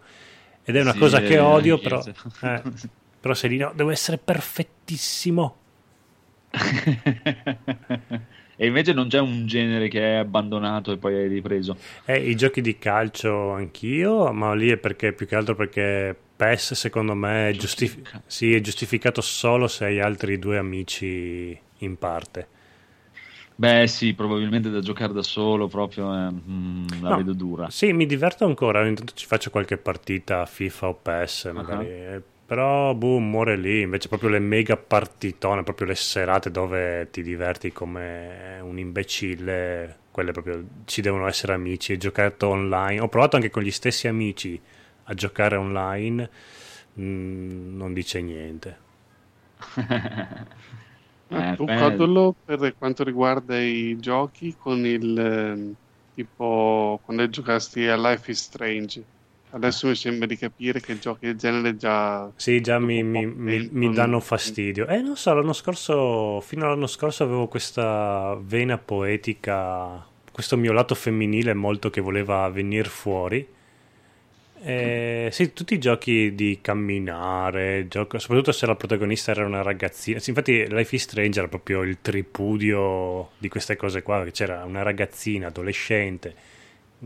Ed 0.62 0.76
è 0.76 0.80
una 0.80 0.92
Sì, 0.92 0.94
cosa 0.94 1.20
che 1.22 1.36
eh, 1.36 1.40
odio, 1.40 1.80
però, 1.80 2.00
eh, 2.42 2.62
però 3.18 3.34
se 3.34 3.48
lì 3.48 3.56
no, 3.56 3.72
devo 3.74 3.90
essere 3.90 4.18
perfettissimo. 4.18 5.58
e 8.56 8.66
invece 8.66 8.92
non 8.92 9.08
c'è 9.08 9.20
un 9.20 9.46
genere 9.46 9.88
che 9.88 10.02
hai 10.02 10.16
abbandonato 10.18 10.92
e 10.92 10.98
poi 10.98 11.14
hai 11.14 11.28
ripreso 11.28 11.76
Eh, 12.04 12.30
I 12.30 12.34
giochi 12.36 12.60
di 12.60 12.78
calcio 12.78 13.50
anch'io, 13.52 14.32
ma 14.32 14.54
lì 14.54 14.68
è 14.70 14.76
perché 14.76 15.12
più 15.12 15.26
che 15.26 15.36
altro 15.36 15.54
perché 15.54 16.16
PES 16.42 16.74
secondo 16.74 17.14
me 17.14 17.50
è, 17.50 17.52
giustif- 17.52 18.22
sì, 18.26 18.52
è 18.54 18.60
giustificato 18.60 19.20
solo 19.20 19.68
se 19.68 19.84
hai 19.84 20.00
altri 20.00 20.38
due 20.38 20.58
amici 20.58 21.56
in 21.78 21.96
parte. 21.98 22.48
Beh, 23.54 23.86
sì, 23.86 24.14
probabilmente 24.14 24.70
da 24.70 24.80
giocare 24.80 25.12
da 25.12 25.22
solo 25.22 25.68
proprio 25.68 26.12
eh, 26.12 26.30
mm, 26.32 26.86
la 27.02 27.10
No. 27.10 27.16
vedo 27.16 27.32
dura. 27.32 27.70
Sì, 27.70 27.92
mi 27.92 28.06
diverto 28.06 28.44
ancora, 28.44 28.80
ogni 28.80 28.94
tanto 28.94 29.12
ci 29.14 29.26
faccio 29.26 29.50
qualche 29.50 29.76
partita 29.76 30.44
FIFA 30.46 30.88
o 30.88 30.94
PES 30.94 31.44
magari, 31.54 31.84
eh, 31.86 32.22
però 32.44 32.92
boom, 32.94 33.30
muore 33.30 33.56
lì, 33.56 33.82
invece 33.82 34.08
proprio 34.08 34.30
le 34.30 34.40
mega 34.40 34.76
partitone, 34.76 35.62
proprio 35.62 35.86
le 35.86 35.94
serate 35.94 36.50
dove 36.50 37.08
ti 37.10 37.22
diverti 37.22 37.72
come 37.72 38.58
un 38.62 38.78
imbecille, 38.78 39.98
quelle 40.10 40.32
proprio 40.32 40.64
ci 40.84 41.00
devono 41.00 41.26
essere 41.28 41.52
amici 41.52 41.92
e 41.92 41.98
giocato 41.98 42.48
online. 42.48 43.00
Ho 43.00 43.08
provato 43.08 43.36
anche 43.36 43.50
con 43.50 43.62
gli 43.62 43.70
stessi 43.70 44.08
amici 44.08 44.60
a 45.04 45.14
giocare 45.14 45.56
online, 45.56 46.30
mm, 47.00 47.76
non 47.76 47.92
dice 47.92 48.20
niente. 48.20 48.78
Eh, 51.28 51.44
tu 51.54 51.64
beh, 51.66 51.72
codolo 51.72 52.34
per 52.44 52.76
quanto 52.76 53.04
riguarda 53.04 53.58
i 53.60 53.96
giochi 53.98 54.54
con 54.54 54.84
il 54.86 55.18
ehm, 55.18 55.74
tipo 56.12 57.00
quando 57.02 57.28
giocasti 57.28 57.86
a 57.86 57.96
Life 57.96 58.30
is 58.30 58.42
Strange. 58.42 59.08
Adesso 59.50 59.86
mi 59.88 59.94
sembra 59.96 60.26
di 60.26 60.36
capire 60.36 60.80
che 60.80 60.98
giochi 60.98 61.26
del 61.26 61.36
genere 61.38 61.76
già 61.76 62.32
Sì, 62.34 62.60
già 62.60 62.78
mi, 62.80 63.02
un 63.12 63.24
mi- 63.24 63.24
mi- 63.26 63.68
mi 63.70 63.90
danno 63.92 64.18
fastidio. 64.18 64.86
Eh, 64.88 65.00
non 65.00 65.16
so, 65.16 65.32
l'anno 65.32 65.52
scorso, 65.52 66.40
fino 66.40 66.64
all'anno 66.66 66.88
scorso 66.88 67.22
avevo 67.22 67.46
questa 67.46 68.36
vena 68.40 68.78
poetica, 68.78 70.04
questo 70.32 70.56
mio 70.56 70.72
lato 70.72 70.94
femminile 70.96 71.54
molto 71.54 71.88
che 71.90 72.00
voleva 72.00 72.48
venire 72.48 72.88
fuori. 72.88 73.46
Eh, 74.64 75.28
sì, 75.32 75.52
tutti 75.52 75.74
i 75.74 75.78
giochi 75.80 76.36
di 76.36 76.58
camminare, 76.60 77.88
gioco- 77.88 78.18
soprattutto 78.20 78.52
se 78.52 78.64
la 78.66 78.76
protagonista 78.76 79.32
era 79.32 79.44
una 79.44 79.60
ragazzina. 79.62 80.20
Sì, 80.20 80.30
infatti, 80.30 80.68
Life 80.68 80.94
is 80.94 81.02
Strange 81.02 81.40
era 81.40 81.48
proprio 81.48 81.82
il 81.82 81.98
tripudio 82.00 83.30
di 83.38 83.48
queste 83.48 83.74
cose 83.76 84.02
qua. 84.02 84.24
C'era 84.30 84.64
una 84.64 84.82
ragazzina 84.82 85.48
adolescente, 85.48 86.34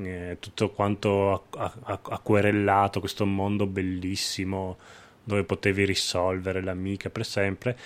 eh, 0.03 0.37
tutto 0.39 0.69
quanto 0.71 1.47
acquerellato, 1.53 3.01
questo 3.01 3.25
mondo 3.25 3.67
bellissimo 3.67 4.77
dove 5.25 5.45
potevi 5.45 5.85
risolvere 5.87 6.63
l'amica 6.63 7.09
per 7.09 7.25
sempre. 7.25 7.77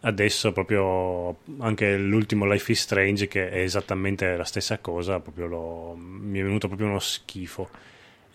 Adesso 0.00 0.52
proprio 0.52 1.38
anche 1.58 1.96
l'ultimo 1.98 2.46
Life 2.46 2.70
is 2.70 2.80
Strange 2.80 3.26
che 3.26 3.50
è 3.50 3.58
esattamente 3.62 4.36
la 4.36 4.44
stessa 4.44 4.78
cosa, 4.78 5.20
lo- 5.34 5.94
mi 5.98 6.38
è 6.38 6.42
venuto 6.44 6.68
proprio 6.68 6.86
uno 6.88 7.00
schifo. 7.00 7.68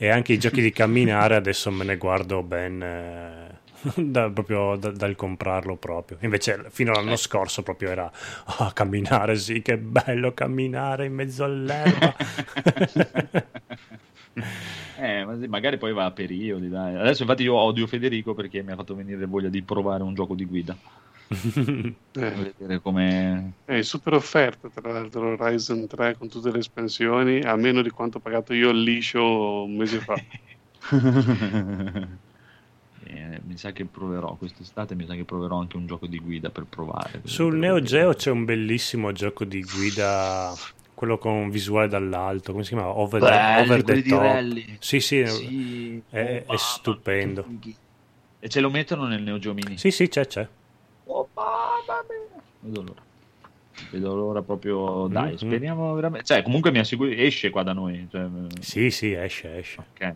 E 0.04 0.10
anche 0.10 0.34
i 0.34 0.38
giochi 0.38 0.62
di 0.62 0.74
camminare 0.74 1.34
adesso 1.38 1.72
me 1.72 1.86
ne 1.86 1.96
guardo 1.96 2.44
ben 2.44 2.82
eh, 2.82 3.56
da- 4.04 4.30
proprio 4.30 4.76
da- 4.76 4.92
dal 4.92 5.16
comprarlo 5.16 5.78
proprio. 5.78 6.18
Invece 6.20 6.66
fino 6.72 6.92
all'anno 6.92 7.16
scorso 7.16 7.64
proprio 7.64 7.90
era 7.90 8.12
"Ah, 8.58 8.74
camminare, 8.74 9.38
sì, 9.38 9.62
che 9.62 9.78
bello 9.78 10.34
camminare 10.34 11.06
in 11.06 11.14
mezzo 11.14 11.46
all'erba. 11.46 12.16
Eh, 14.98 15.26
magari 15.48 15.78
poi 15.78 15.94
va 15.94 16.06
a 16.06 16.12
periodi, 16.12 16.70
dai. 16.70 16.96
Adesso 16.96 17.22
infatti 17.24 17.44
io 17.44 17.56
odio 17.56 17.86
Federico 17.88 18.34
perché 18.34 18.62
mi 18.64 18.72
ha 18.72 18.76
fatto 18.76 18.96
venire 18.96 19.26
voglia 19.26 19.50
di 19.50 19.62
provare 19.62 20.02
un 20.04 20.14
gioco 20.16 20.34
di 20.34 20.46
guida. 20.46 20.76
Eh, 21.30 22.32
Vedere 22.32 22.80
come... 22.80 23.54
è 23.66 23.82
super 23.82 24.14
offerta 24.14 24.70
tra 24.70 24.92
l'altro 24.92 25.30
Horizon 25.36 25.88
3 25.88 26.16
con 26.18 26.30
tutte 26.30 26.52
le 26.52 26.60
espansioni, 26.60 27.42
a 27.42 27.56
meno 27.56 27.82
di 27.82 27.90
quanto 27.90 28.18
ho 28.18 28.22
pagato 28.22 28.54
io 28.54 28.70
il 28.70 28.84
liscio 28.84 29.64
un 29.64 29.76
mese 29.76 30.00
fa. 30.00 30.16
Eh, 33.06 33.42
mi 33.46 33.58
sa 33.58 33.72
che 33.74 33.84
proverò 33.84 34.36
quest'estate, 34.36 34.96
mi 34.96 35.06
sa 35.06 35.14
che 35.14 35.26
proverò 35.26 35.60
anche 35.60 35.76
un 35.76 35.86
gioco 35.86 36.08
di 36.08 36.20
guida 36.20 36.50
per 36.50 36.64
provare. 36.64 37.22
Sul 37.26 37.58
Neo 37.58 37.82
Geo 37.82 38.14
c'è 38.14 38.32
un 38.32 38.46
bellissimo 38.46 39.12
gioco 39.12 39.44
di 39.44 39.62
guida, 39.62 40.54
quello 40.94 41.18
con 41.18 41.50
visuale 41.50 41.90
dall'alto, 41.90 42.54
come 42.54 42.64
si 42.64 42.70
chiama? 42.74 42.88
Over, 42.88 43.22
the- 43.22 43.30
Belli, 43.30 43.62
Over 43.62 43.84
the 43.84 44.04
Top. 44.04 44.78
Sì, 44.80 45.00
sì, 45.02 45.28
Sì. 45.28 46.02
È- 46.10 46.18
è 46.18 46.44
mamma, 46.48 46.58
stupendo. 46.58 47.46
E 48.40 48.50
ce 48.50 48.60
lo 48.62 48.70
mettono 48.70 49.06
nel 49.06 49.22
Neo 49.22 49.38
Geo 49.38 49.54
Mini? 49.54 49.78
sì, 49.78 49.92
sì, 49.92 50.08
c'è, 50.08 50.26
c'è. 50.26 50.48
Vedo 52.64 52.82
l'ora. 52.82 53.02
Vedo 53.92 54.16
l'ora 54.16 54.42
proprio, 54.42 55.08
dai, 55.08 55.32
Mhm. 55.32 55.38
speriamo 55.38 55.94
veramente. 55.94 56.26
Cioè, 56.26 56.42
comunque 56.44 56.72
mi 56.72 56.80
assicuro, 56.80 57.10
esce 57.10 57.50
qua 57.50 57.64
da 57.64 57.74
noi. 57.74 58.08
Cioè, 58.10 58.28
Sì, 58.60 58.90
sì, 58.90 59.12
esce, 59.14 59.58
esce. 59.58 59.80
Ok. 59.82 60.16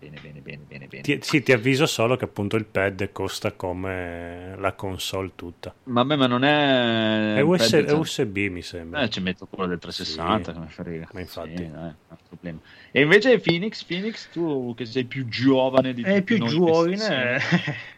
Bene, 0.00 0.16
bene, 0.22 0.40
bene, 0.40 0.62
bene, 0.64 0.86
bene. 0.86 1.02
Ti, 1.02 1.18
sì, 1.22 1.42
ti 1.42 1.50
avviso 1.52 1.84
solo 1.86 2.14
che 2.16 2.24
appunto 2.24 2.54
il 2.54 2.66
pad 2.66 3.10
costa 3.10 3.50
come 3.52 4.54
la 4.56 4.72
console 4.74 5.32
tutta. 5.34 5.74
Vabbè, 5.82 6.14
ma 6.14 6.26
non 6.28 6.44
è... 6.44 7.34
È, 7.34 7.40
US- 7.40 7.68
pad, 7.70 7.82
è 7.84 7.88
cioè- 7.88 7.98
USB 7.98 8.36
mi 8.48 8.62
sembra. 8.62 9.02
Eh, 9.02 9.08
ci 9.10 9.20
metto 9.20 9.46
quello 9.46 9.68
del 9.68 9.78
360, 9.80 10.52
Sì, 10.52 10.56
come 10.56 10.68
frega. 10.70 11.08
ma 11.12 11.20
infatti. 11.20 11.56
Sì, 11.56 11.62
è 11.64 11.66
un 11.66 11.96
problema. 12.28 12.60
E 12.92 13.00
invece 13.00 13.40
Phoenix, 13.40 13.82
Phoenix, 13.84 14.28
tu 14.30 14.72
che 14.76 14.84
sei 14.84 15.04
più 15.04 15.26
giovane 15.26 15.92
di 15.92 16.02
È 16.02 16.10
tutti 16.10 16.22
più 16.22 16.38
noi 16.38 16.48
giovane. 16.50 17.38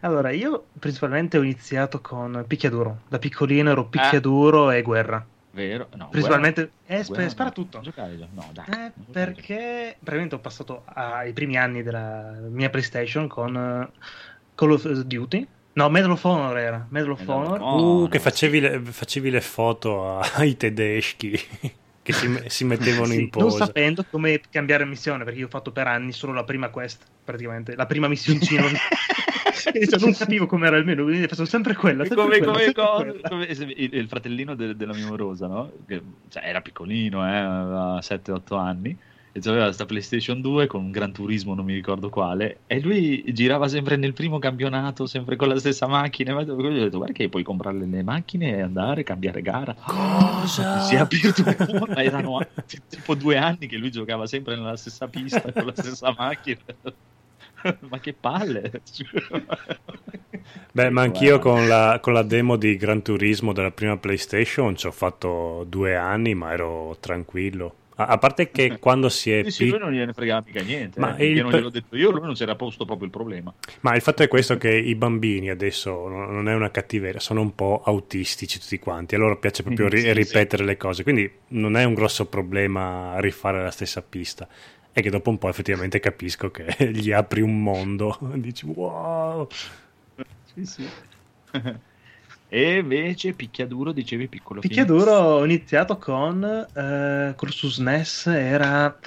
Allora, 0.00 0.30
io 0.30 0.66
principalmente 0.78 1.38
ho 1.38 1.42
iniziato 1.42 2.00
con 2.00 2.44
picchiaduro. 2.46 3.02
Da 3.08 3.18
piccolino 3.18 3.70
ero 3.70 3.86
picchiaduro 3.86 4.70
e 4.70 4.82
guerra. 4.82 5.24
Vero? 5.52 5.88
No, 5.96 6.08
Principalmente... 6.10 6.60
Eh, 6.62 6.70
guerra- 6.86 7.02
sp- 7.02 7.12
guerra 7.14 7.28
spara 7.28 7.48
no. 7.48 7.54
tutto. 7.54 7.76
Non 7.78 7.84
giocare 7.84 8.18
già? 8.18 8.28
No, 8.32 8.50
dai. 8.52 8.64
Eh, 8.68 8.92
non 8.94 9.06
perché 9.10 9.96
praticamente 9.98 10.34
ho 10.36 10.38
passato 10.38 10.82
ai 10.86 11.32
primi 11.32 11.56
anni 11.56 11.82
della 11.82 12.36
mia 12.48 12.70
PlayStation 12.70 13.26
con 13.26 13.56
eh, 13.56 13.98
Call 14.54 14.70
of 14.70 14.88
Duty. 14.88 15.46
No, 15.72 15.88
Medal 15.88 16.10
of 16.10 16.24
Honor 16.24 16.58
era. 16.58 16.86
Medal 16.90 17.10
of 17.12 17.20
Medal 17.20 17.36
Honor. 17.36 17.60
Honor. 17.60 18.02
Uh, 18.04 18.08
che 18.08 18.18
facevi 18.18 18.60
le, 18.60 18.80
facevi 18.80 19.30
le 19.30 19.40
foto 19.40 20.18
ai 20.36 20.56
tedeschi 20.56 21.32
che 22.02 22.12
si, 22.12 22.42
si 22.46 22.64
mettevano 22.64 23.06
Sì, 23.06 23.14
in 23.14 23.20
non 23.32 23.48
posa. 23.48 23.66
sapendo 23.66 24.04
come 24.08 24.40
cambiare 24.50 24.84
missione, 24.84 25.24
perché 25.24 25.38
io 25.40 25.46
ho 25.46 25.50
fatto 25.50 25.72
per 25.72 25.86
anni 25.86 26.12
solo 26.12 26.32
la 26.32 26.44
prima 26.44 26.68
quest, 26.70 27.04
praticamente, 27.24 27.74
la 27.74 27.86
prima 27.86 28.08
missioncina. 28.08 28.64
Cioè, 29.90 30.00
non 30.00 30.12
capivo 30.12 30.46
com'era 30.46 30.76
il 30.76 30.84
menu, 30.84 31.04
quindi 31.04 31.26
facevo 31.26 31.46
sempre 31.46 31.74
quella. 31.74 32.04
sempre 32.04 32.24
come, 32.24 32.38
quella, 32.38 32.52
come 32.52 32.64
sempre 32.64 33.20
quella. 33.20 33.28
come- 33.28 33.74
il, 33.76 33.94
il 33.94 34.08
fratellino 34.08 34.54
de- 34.54 34.76
della 34.76 34.94
mia 34.94 35.06
morosa, 35.06 35.46
no? 35.46 35.72
Che, 35.86 36.02
cioè, 36.28 36.42
era 36.44 36.60
piccolino, 36.60 37.26
eh, 37.26 37.36
aveva 37.36 38.00
7-8 38.00 38.58
anni. 38.58 38.96
E 39.32 39.40
aveva 39.44 39.66
questa 39.66 39.86
PlayStation 39.86 40.40
2 40.40 40.66
con 40.66 40.82
un 40.82 40.90
Gran 40.90 41.12
Turismo, 41.12 41.54
non 41.54 41.64
mi 41.64 41.74
ricordo 41.74 42.08
quale. 42.10 42.62
E 42.66 42.80
lui 42.80 43.22
girava 43.28 43.68
sempre 43.68 43.94
nel 43.94 44.12
primo 44.12 44.40
campionato, 44.40 45.06
sempre 45.06 45.36
con 45.36 45.46
la 45.46 45.58
stessa 45.58 45.86
macchina. 45.86 46.36
E 46.40 46.44
gli 46.44 46.50
ho 46.50 46.70
detto: 46.72 46.96
Guarda, 46.96 47.12
che 47.12 47.28
puoi 47.28 47.44
comprare 47.44 47.78
le 47.78 48.02
macchine 48.02 48.56
e 48.56 48.60
andare, 48.60 49.04
cambiare 49.04 49.40
gara. 49.40 49.76
Cosa? 49.86 50.80
Si 50.80 50.96
è 50.96 50.98
aperto 50.98 51.42
un 51.44 51.84
ma 51.86 51.94
erano 52.02 52.44
tipo 52.88 53.14
due 53.14 53.36
anni 53.36 53.68
che 53.68 53.76
lui 53.76 53.92
giocava 53.92 54.26
sempre 54.26 54.56
nella 54.56 54.76
stessa 54.76 55.06
pista 55.06 55.52
con 55.52 55.64
la 55.64 55.74
stessa 55.76 56.12
macchina. 56.16 56.58
ma 57.88 57.98
che 57.98 58.12
palle! 58.12 58.70
Beh, 60.72 60.90
ma 60.90 61.02
anch'io 61.02 61.38
con 61.38 61.66
la, 61.66 61.98
con 62.00 62.12
la 62.12 62.22
demo 62.22 62.56
di 62.56 62.76
Gran 62.76 63.02
Turismo 63.02 63.52
della 63.52 63.70
prima 63.70 63.96
PlayStation 63.96 64.76
ci 64.76 64.86
ho 64.86 64.92
fatto 64.92 65.64
due 65.68 65.96
anni, 65.96 66.34
ma 66.34 66.52
ero 66.52 66.96
tranquillo. 67.00 67.74
A, 67.96 68.06
a 68.06 68.18
parte 68.18 68.50
che 68.50 68.78
quando 68.80 69.08
si 69.08 69.32
è 69.32 69.42
Sì, 69.44 69.50
sì, 69.50 69.58
pic- 69.64 69.72
lui 69.72 69.80
non 69.80 69.92
gliene 69.92 70.12
fregava 70.12 70.42
mica 70.46 70.62
niente. 70.62 71.00
Ma 71.00 71.16
eh, 71.16 71.30
il 71.30 71.42
non 71.42 71.50
gliel'ho 71.52 71.70
detto 71.70 71.96
io, 71.96 72.10
lui 72.10 72.22
non 72.22 72.36
si 72.36 72.44
era 72.44 72.54
posto 72.54 72.84
proprio 72.84 73.06
il 73.06 73.12
problema. 73.12 73.52
Ma 73.80 73.94
il 73.94 74.00
fatto 74.00 74.22
è 74.22 74.28
questo 74.28 74.56
che 74.58 74.70
i 74.70 74.94
bambini 74.94 75.50
adesso 75.50 76.08
non 76.08 76.48
è 76.48 76.54
una 76.54 76.70
cattiveria, 76.70 77.20
sono 77.20 77.40
un 77.40 77.54
po' 77.54 77.82
autistici 77.84 78.58
tutti 78.60 78.78
quanti, 78.78 79.16
a 79.16 79.18
loro 79.18 79.38
piace 79.38 79.62
proprio 79.62 79.88
ri- 79.88 79.98
Sì, 80.00 80.06
sì. 80.06 80.12
ripetere 80.12 80.64
le 80.64 80.76
cose, 80.76 81.02
quindi 81.02 81.30
non 81.48 81.76
è 81.76 81.84
un 81.84 81.94
grosso 81.94 82.26
problema 82.26 83.18
rifare 83.18 83.62
la 83.62 83.70
stessa 83.70 84.02
pista. 84.02 84.48
È 84.92 85.00
che 85.00 85.10
dopo 85.10 85.30
un 85.30 85.38
po' 85.38 85.48
effettivamente 85.48 86.00
capisco 86.00 86.50
che 86.50 86.74
gli 86.92 87.12
apri 87.12 87.40
un 87.40 87.62
mondo, 87.62 88.18
dici 88.34 88.66
wow. 88.66 89.46
Sì, 90.52 90.64
sì. 90.64 90.88
e 92.52 92.78
invece 92.78 93.32
picchiaduro 93.32 93.92
dicevi 93.92 94.26
piccolo 94.26 94.60
Picchiaduro 94.60 95.12
ho 95.12 95.44
iniziato 95.44 95.98
con 95.98 96.42
eh, 96.42 97.34
quello 97.36 97.52
su 97.52 97.68
SNES 97.68 98.26
era 98.26 98.98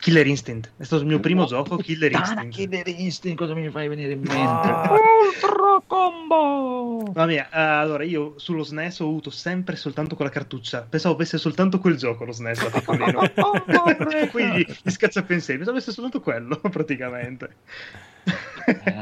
Killer 0.00 0.26
Instinct. 0.26 0.72
È 0.78 0.84
stato 0.84 1.02
il 1.02 1.08
mio 1.08 1.20
primo 1.20 1.44
gioco, 1.44 1.76
Killer 1.76 2.10
Puttana, 2.10 2.42
Instinct. 2.42 2.56
Killer 2.56 3.00
Instinct, 3.00 3.38
cosa 3.38 3.54
mi 3.54 3.68
fai 3.68 3.86
venire 3.86 4.12
in 4.12 4.20
mente? 4.20 4.66
Ah. 4.66 4.90
Ultra 4.92 5.82
combo! 5.86 7.12
Mamma 7.12 7.26
mia, 7.26 7.48
allora 7.50 8.02
io 8.02 8.34
sullo 8.36 8.62
SNES 8.62 9.00
ho 9.00 9.04
avuto 9.04 9.28
sempre 9.28 9.76
soltanto 9.76 10.16
quella 10.16 10.30
cartuccia. 10.30 10.86
Pensavo 10.88 11.14
avesse 11.14 11.36
soltanto 11.36 11.78
quel 11.78 11.96
gioco 11.96 12.24
lo 12.24 12.32
SNES 12.32 12.62
da 12.62 12.70
piccolino. 12.70 13.20
Quindi 14.32 14.66
gli 14.82 14.90
scacciapensieri, 14.90 15.58
pensavo 15.58 15.76
avesse 15.76 15.92
soltanto 15.92 16.20
quello 16.20 16.56
praticamente. 16.70 17.56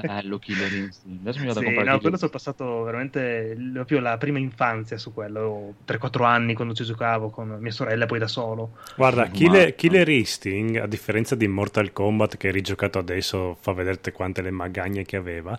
Bello 0.02 0.38
Killer 0.38 0.72
Instinct. 0.72 1.20
Adesso 1.20 1.38
mi 1.40 1.46
vado 1.46 1.58
a 1.58 1.62
Sì, 1.62 1.66
comprare 1.66 1.90
no, 1.90 2.00
quello 2.00 2.16
sono 2.16 2.30
passato 2.30 2.82
veramente 2.84 3.56
proprio 3.72 4.00
la 4.00 4.16
prima 4.16 4.38
infanzia 4.38 4.96
su 4.96 5.12
quello, 5.12 5.74
3-4 5.86 6.24
anni 6.24 6.54
quando 6.54 6.72
ci 6.74 6.84
giocavo 6.84 7.28
con 7.30 7.56
mia 7.60 7.72
sorella, 7.72 8.06
poi 8.06 8.18
da 8.18 8.28
solo. 8.28 8.76
Guarda, 8.96 9.22
Ma- 9.22 9.30
Killer, 9.30 9.74
Killer 9.74 10.08
Instinct, 10.08 10.80
a 10.80 10.86
differenza 10.86 11.34
di 11.34 11.46
Mortal 11.48 11.92
Kombat 11.92 12.36
che 12.36 12.48
è 12.48 12.52
rigiocato 12.52 12.98
adesso, 12.98 13.56
fa 13.60 13.72
vedere 13.72 14.00
quante 14.12 14.40
le 14.42 14.50
magagne 14.50 15.04
che 15.04 15.16
aveva. 15.16 15.58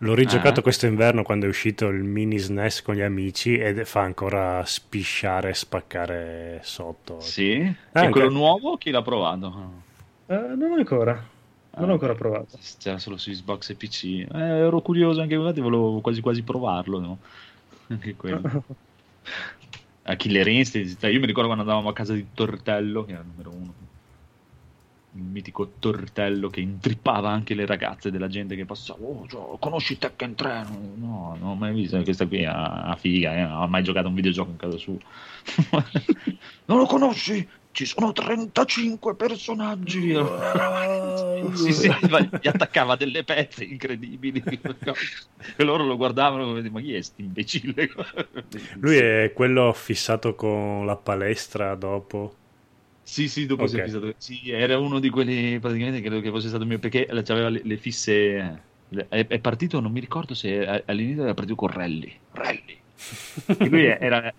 L'ho 0.00 0.14
rigiocato 0.14 0.60
Ah. 0.60 0.62
questo 0.62 0.84
inverno 0.84 1.22
quando 1.22 1.46
è 1.46 1.48
uscito 1.48 1.88
il 1.88 2.02
mini 2.04 2.36
SNES 2.36 2.82
con 2.82 2.96
gli 2.96 3.00
amici 3.00 3.56
ed 3.56 3.82
fa 3.86 4.00
ancora 4.02 4.62
spisciare 4.66 5.48
e 5.50 5.54
spaccare 5.54 6.60
sotto. 6.62 7.20
Sì? 7.20 7.52
e 7.60 7.74
Anche- 7.92 8.10
quello 8.10 8.28
nuovo 8.28 8.76
chi 8.76 8.90
l'ha 8.90 9.00
provato? 9.00 9.72
Eh, 10.26 10.34
non 10.54 10.72
ancora, 10.76 11.24
non 11.80 11.90
ho 11.90 11.92
ancora 11.92 12.14
provato. 12.14 12.58
C'era 12.78 12.98
solo 12.98 13.16
su 13.16 13.30
Xbox 13.30 13.70
e 13.70 13.74
PC. 13.74 14.04
Eh, 14.04 14.28
ero 14.32 14.80
curioso 14.80 15.20
anche 15.20 15.34
infatti 15.34 15.60
volevo 15.60 16.00
quasi 16.00 16.20
quasi 16.20 16.42
provarlo. 16.42 16.98
no? 17.00 17.18
Anche 17.88 18.16
quello. 18.16 18.64
A 20.08 20.14
Killer 20.14 20.46
Instinct, 20.46 21.00
cioè, 21.00 21.10
io 21.10 21.18
mi 21.18 21.26
ricordo 21.26 21.48
quando 21.48 21.64
andavamo 21.64 21.88
a 21.88 21.92
casa 21.92 22.12
di 22.12 22.28
Tortello, 22.32 23.04
che 23.04 23.12
era 23.12 23.22
il 23.22 23.26
numero 23.26 23.50
uno. 23.50 23.74
Il 25.14 25.22
mitico 25.22 25.72
Tortello 25.80 26.48
che 26.48 26.60
intrippava 26.60 27.30
anche 27.30 27.54
le 27.54 27.66
ragazze 27.66 28.12
della 28.12 28.28
gente 28.28 28.54
che 28.54 28.64
passava. 28.64 29.00
Oh, 29.04 29.26
cioè, 29.26 29.58
conosci 29.58 29.98
Tekken 29.98 30.36
3? 30.36 30.64
No, 30.96 31.36
non 31.40 31.48
ho 31.48 31.54
mai 31.56 31.74
visto. 31.74 32.00
Questa 32.02 32.26
qui 32.26 32.44
una 32.44 32.96
figa, 32.96 33.34
eh, 33.34 33.42
non 33.42 33.62
ho 33.62 33.66
mai 33.66 33.82
giocato 33.82 34.06
a 34.06 34.10
un 34.10 34.14
videogioco 34.14 34.50
in 34.50 34.56
casa 34.56 34.76
sua. 34.76 34.94
non 36.66 36.78
lo 36.78 36.86
conosci? 36.86 37.48
Ci 37.76 37.84
sono 37.84 38.10
35 38.10 39.16
personaggi. 39.16 40.14
sì, 41.52 41.72
sì, 41.74 41.88
ma 42.08 42.20
gli 42.20 42.48
attaccava 42.48 42.96
delle 42.96 43.22
pezze 43.22 43.64
incredibili. 43.64 44.42
e 44.48 45.62
loro 45.62 45.84
lo 45.84 45.98
guardavano 45.98 46.46
come 46.46 46.70
ma 46.70 46.80
chi 46.80 46.94
è 46.94 47.02
sti 47.02 47.24
imbecille? 47.24 47.90
Lui 48.80 48.96
è 48.96 49.30
quello 49.34 49.74
fissato 49.74 50.34
con 50.34 50.86
la 50.86 50.96
palestra 50.96 51.74
dopo. 51.74 52.36
Sì, 53.02 53.28
sì, 53.28 53.44
dopo 53.44 53.66
si 53.66 53.76
è 53.76 53.84
fissato. 53.84 54.14
Sì, 54.16 54.48
era 54.48 54.78
uno 54.78 54.98
di 54.98 55.10
quelli 55.10 55.58
praticamente 55.58 56.00
credo 56.00 56.22
che 56.22 56.30
fosse 56.30 56.48
stato 56.48 56.64
mio 56.64 56.78
perché 56.78 57.06
aveva 57.06 57.50
le, 57.50 57.60
le 57.62 57.76
fisse. 57.76 58.62
È, 58.88 59.26
è 59.26 59.38
partito, 59.38 59.80
non 59.80 59.92
mi 59.92 60.00
ricordo 60.00 60.32
se 60.32 60.64
all'inizio 60.86 61.24
era 61.24 61.34
partito 61.34 61.56
con 61.56 61.68
Rally. 61.68 62.20
Rally. 62.30 62.80
E 63.58 63.68
lui 63.68 63.84
era. 63.84 64.32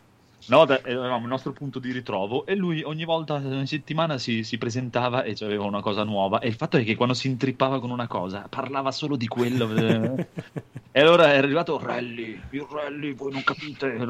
Una 0.47 0.57
volta 0.57 0.81
eravamo 0.81 1.23
il 1.23 1.29
nostro 1.29 1.51
punto 1.51 1.79
di 1.79 1.91
ritrovo 1.91 2.45
e 2.45 2.55
lui 2.55 2.81
ogni 2.81 3.03
volta 3.03 3.37
in 3.37 3.67
settimana 3.67 4.17
si, 4.17 4.43
si 4.43 4.57
presentava 4.57 5.23
e 5.23 5.35
aveva 5.41 5.65
una 5.65 5.81
cosa 5.81 6.03
nuova. 6.03 6.39
E 6.39 6.47
il 6.47 6.55
fatto 6.55 6.77
è 6.77 6.85
che 6.85 6.95
quando 6.95 7.13
si 7.13 7.27
intrippava 7.27 7.81
con 7.81 7.89
una 7.89 8.07
cosa 8.07 8.47
parlava 8.49 8.91
solo 8.91 9.17
di 9.17 9.27
quello. 9.27 9.69
eh. 9.75 10.27
e 10.93 11.01
allora 11.01 11.33
è 11.33 11.37
arrivato 11.37 11.77
Rally, 11.77 12.39
il 12.51 12.65
Rally, 12.69 13.13
voi 13.13 13.33
non 13.33 13.43
capite. 13.43 13.97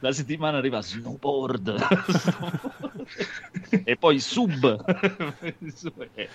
La 0.00 0.12
settimana 0.12 0.58
arriva 0.58 0.80
Snowboard 0.80 1.76
e 3.84 3.96
poi 3.96 4.18
Sub. 4.18 4.84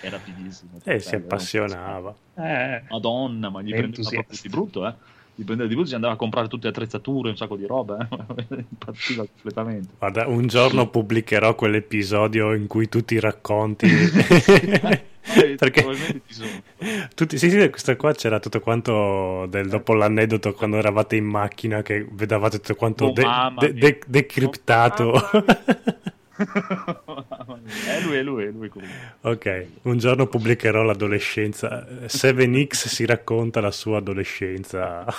Era 0.00 0.18
fighissimo. 0.18 0.78
E 0.82 0.98
si 0.98 1.14
appassionava. 1.14 2.14
Eh, 2.36 2.84
Madonna, 2.88 3.50
ma 3.50 3.60
gli 3.60 3.70
prendeva 3.70 4.08
proprio 4.08 4.38
di 4.40 4.48
brutto, 4.48 4.86
eh. 4.86 4.94
Gli 5.40 5.44
prendeva 5.46 5.74
di 5.74 5.86
si 5.86 5.94
andava 5.94 6.12
a 6.12 6.16
comprare 6.16 6.48
tutte 6.48 6.64
le 6.64 6.68
attrezzature, 6.68 7.30
un 7.30 7.36
sacco 7.36 7.56
di 7.56 7.64
roba, 7.64 7.96
eh. 7.96 8.06
Impazziva 8.68 9.24
completamente. 9.24 9.88
Guarda, 9.98 10.26
un 10.26 10.46
giorno 10.46 10.90
pubblicherò 10.90 11.54
quell'episodio 11.54 12.52
in 12.52 12.66
cui 12.66 12.90
tu 12.90 13.02
ti 13.02 13.18
racconti. 13.18 13.88
Perché 15.56 15.86
tutti, 17.14 17.38
sì, 17.38 17.48
sì, 17.48 17.70
questo 17.70 17.96
qua 17.96 18.12
c'era 18.12 18.38
tutto 18.38 18.60
quanto 18.60 19.46
del, 19.48 19.68
dopo 19.68 19.94
l'aneddoto 19.94 20.52
quando 20.52 20.76
eravate 20.76 21.16
in 21.16 21.24
macchina 21.24 21.80
che 21.80 22.06
vedevate 22.10 22.58
tutto 22.58 22.74
quanto 22.74 23.06
Oh, 23.06 23.12
de- 23.12 23.26
de- 23.58 23.72
de- 23.72 24.00
decriptato. 24.06 25.04
Oh, 25.04 25.44
è 26.40 28.00
lui, 28.02 28.16
è 28.16 28.22
lui, 28.22 28.44
è 28.44 28.50
lui 28.50 28.68
comunque. 28.68 29.14
ok, 29.20 29.66
un 29.82 29.98
giorno 29.98 30.26
pubblicherò 30.26 30.82
l'adolescenza. 30.82 31.86
7X 32.06 32.88
si 32.88 33.04
racconta 33.04 33.60
la 33.60 33.70
sua 33.70 33.98
adolescenza. 33.98 35.04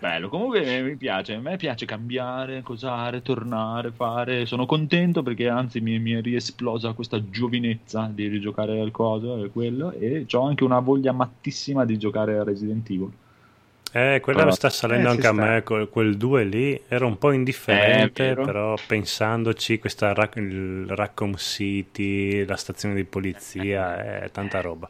Bello, 0.00 0.28
comunque 0.28 0.80
mi 0.82 0.96
piace, 0.96 1.34
a 1.34 1.40
me 1.40 1.56
piace 1.56 1.84
cambiare, 1.84 2.62
cosare, 2.62 3.20
tornare, 3.20 3.90
fare. 3.90 4.46
Sono 4.46 4.64
contento 4.64 5.24
perché 5.24 5.48
anzi 5.48 5.80
mi, 5.80 5.98
mi 5.98 6.12
è 6.12 6.20
riesplosa 6.20 6.92
questa 6.92 7.20
giovinezza 7.28 8.08
di 8.12 8.28
rigiocare 8.28 8.80
al 8.80 8.92
coso 8.92 9.44
e 9.44 9.50
quello 9.50 9.90
e 9.90 10.24
ho 10.30 10.46
anche 10.46 10.62
una 10.62 10.78
voglia 10.78 11.10
mattissima 11.10 11.84
di 11.84 11.98
giocare 11.98 12.38
a 12.38 12.44
Resident 12.44 12.88
Evil. 12.88 13.10
Eh, 13.92 14.20
quella 14.20 14.40
Però- 14.40 14.50
sta 14.54 14.68
salendo 14.68 15.08
eh, 15.08 15.10
anche 15.12 15.26
a 15.26 15.32
sta. 15.32 15.42
me, 15.44 15.62
quel, 15.62 15.88
quel 15.88 16.16
2 16.16 16.44
lì 16.44 16.80
era 16.88 17.06
un 17.06 17.16
po' 17.16 17.32
indifferente, 17.32 18.30
Eh, 18.30 18.34
però 18.34 18.74
pensandoci, 18.86 19.78
questa 19.78 20.12
Rac- 20.12 20.36
il 20.36 20.86
Raccoon 20.88 21.36
City, 21.36 22.44
la 22.44 22.56
stazione 22.56 22.94
di 22.94 23.04
polizia, 23.04 24.22
è 24.24 24.30
tanta 24.30 24.60
roba. 24.60 24.88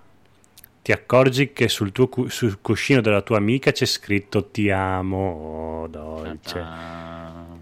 Ti 0.81 0.91
accorgi 0.91 1.53
che 1.53 1.67
sul, 1.67 1.91
tuo 1.91 2.09
sul 2.29 2.57
cuscino 2.59 3.01
della 3.01 3.21
tua 3.21 3.37
amica 3.37 3.71
c'è 3.71 3.85
scritto 3.85 4.45
ti 4.45 4.71
amo, 4.71 5.83
oh, 5.83 5.87
dolce. 5.87 6.65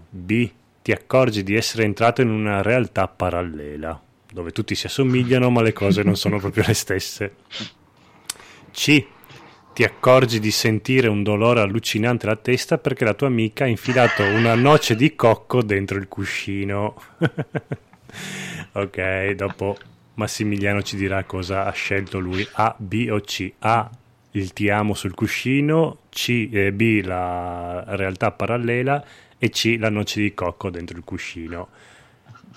B. 0.08 0.50
Ti 0.80 0.90
accorgi 0.90 1.42
di 1.42 1.54
essere 1.54 1.84
entrato 1.84 2.22
in 2.22 2.30
una 2.30 2.62
realtà 2.62 3.08
parallela, 3.08 4.00
dove 4.32 4.52
tutti 4.52 4.74
si 4.74 4.86
assomigliano 4.86 5.50
ma 5.50 5.60
le 5.60 5.74
cose 5.74 6.02
non 6.02 6.16
sono 6.16 6.38
proprio 6.38 6.64
le 6.66 6.72
stesse. 6.72 7.34
C. 8.72 9.06
Ti 9.74 9.82
accorgi 9.82 10.38
di 10.38 10.52
sentire 10.52 11.08
un 11.08 11.24
dolore 11.24 11.60
allucinante 11.60 12.26
alla 12.26 12.36
testa 12.36 12.78
perché 12.78 13.04
la 13.04 13.12
tua 13.12 13.26
amica 13.26 13.64
ha 13.64 13.66
infilato 13.66 14.22
una 14.22 14.54
noce 14.54 14.94
di 14.94 15.16
cocco 15.16 15.64
dentro 15.64 15.98
il 15.98 16.06
cuscino. 16.06 16.94
ok, 18.70 19.30
dopo 19.32 19.76
Massimiliano 20.14 20.80
ci 20.80 20.94
dirà 20.94 21.24
cosa 21.24 21.64
ha 21.64 21.72
scelto 21.72 22.20
lui, 22.20 22.46
A, 22.52 22.72
B 22.78 23.08
o 23.10 23.18
C. 23.18 23.52
A, 23.58 23.90
il 24.30 24.52
ti 24.52 24.70
amo 24.70 24.94
sul 24.94 25.12
cuscino, 25.12 26.02
C, 26.08 26.48
eh, 26.52 26.70
B, 26.70 27.00
la 27.02 27.82
realtà 27.96 28.30
parallela 28.30 29.04
e 29.36 29.50
C, 29.50 29.74
la 29.76 29.90
noce 29.90 30.20
di 30.20 30.34
cocco 30.34 30.70
dentro 30.70 30.96
il 30.96 31.02
cuscino. 31.02 31.70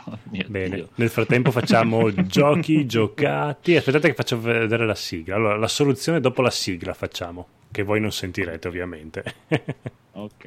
Bene, 0.47 0.75
Dio. 0.75 0.89
nel 0.95 1.09
frattempo 1.09 1.51
facciamo 1.51 2.11
giochi 2.25 2.85
giocati. 2.85 3.75
Aspettate 3.75 4.09
che 4.09 4.13
faccio 4.13 4.39
vedere 4.39 4.85
la 4.85 4.95
sigla. 4.95 5.35
Allora, 5.35 5.57
la 5.57 5.67
soluzione 5.67 6.19
dopo 6.19 6.41
la 6.41 6.51
sigla 6.51 6.93
facciamo, 6.93 7.47
che 7.71 7.83
voi 7.83 7.99
non 7.99 8.11
sentirete 8.11 8.67
ovviamente. 8.67 9.23
Ok. 10.17 10.45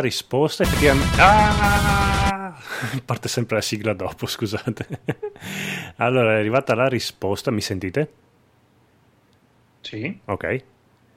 La 0.00 0.06
risposta. 0.06 0.62
Effettivamente. 0.62 1.20
Ah! 1.20 2.56
Parte 3.04 3.28
sempre 3.28 3.56
la 3.56 3.62
sigla 3.62 3.92
dopo, 3.92 4.26
scusate. 4.26 4.86
allora, 5.96 6.36
è 6.36 6.38
arrivata 6.38 6.74
la 6.74 6.88
risposta. 6.88 7.50
Mi 7.50 7.60
sentite? 7.60 8.12
Sì. 9.82 10.18
Ok. 10.24 10.62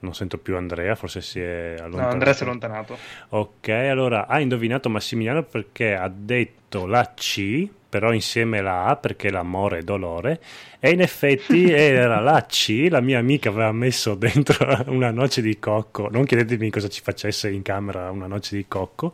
Non 0.00 0.14
sento 0.14 0.36
più 0.36 0.56
Andrea, 0.56 0.94
forse 0.94 1.22
si 1.22 1.40
è 1.40 1.76
allontanato. 1.78 1.96
No, 1.96 2.08
Andrea 2.08 2.32
si 2.34 2.42
è 2.42 2.46
allontanato. 2.46 2.98
Ok, 3.30 3.68
allora 3.68 4.26
ha 4.26 4.38
indovinato 4.38 4.90
Massimiliano 4.90 5.42
perché 5.42 5.94
ha 5.94 6.08
detto 6.08 6.84
la 6.84 7.14
C, 7.14 7.66
però 7.94 8.12
insieme 8.12 8.60
la 8.60 8.86
A 8.86 8.96
perché 8.96 9.30
l'amore 9.30 9.78
è 9.78 9.82
dolore. 9.82 10.40
E 10.80 10.90
in 10.90 11.00
effetti 11.00 11.70
era 11.70 12.18
la 12.18 12.44
C, 12.44 12.88
la 12.90 13.00
mia 13.00 13.20
amica 13.20 13.50
aveva 13.50 13.70
messo 13.70 14.16
dentro 14.16 14.82
una 14.90 15.12
noce 15.12 15.40
di 15.40 15.60
cocco. 15.60 16.08
Non 16.10 16.24
chiedetemi 16.24 16.70
cosa 16.70 16.88
ci 16.88 17.00
facesse 17.00 17.48
in 17.50 17.62
camera 17.62 18.10
una 18.10 18.26
noce 18.26 18.56
di 18.56 18.64
cocco. 18.66 19.12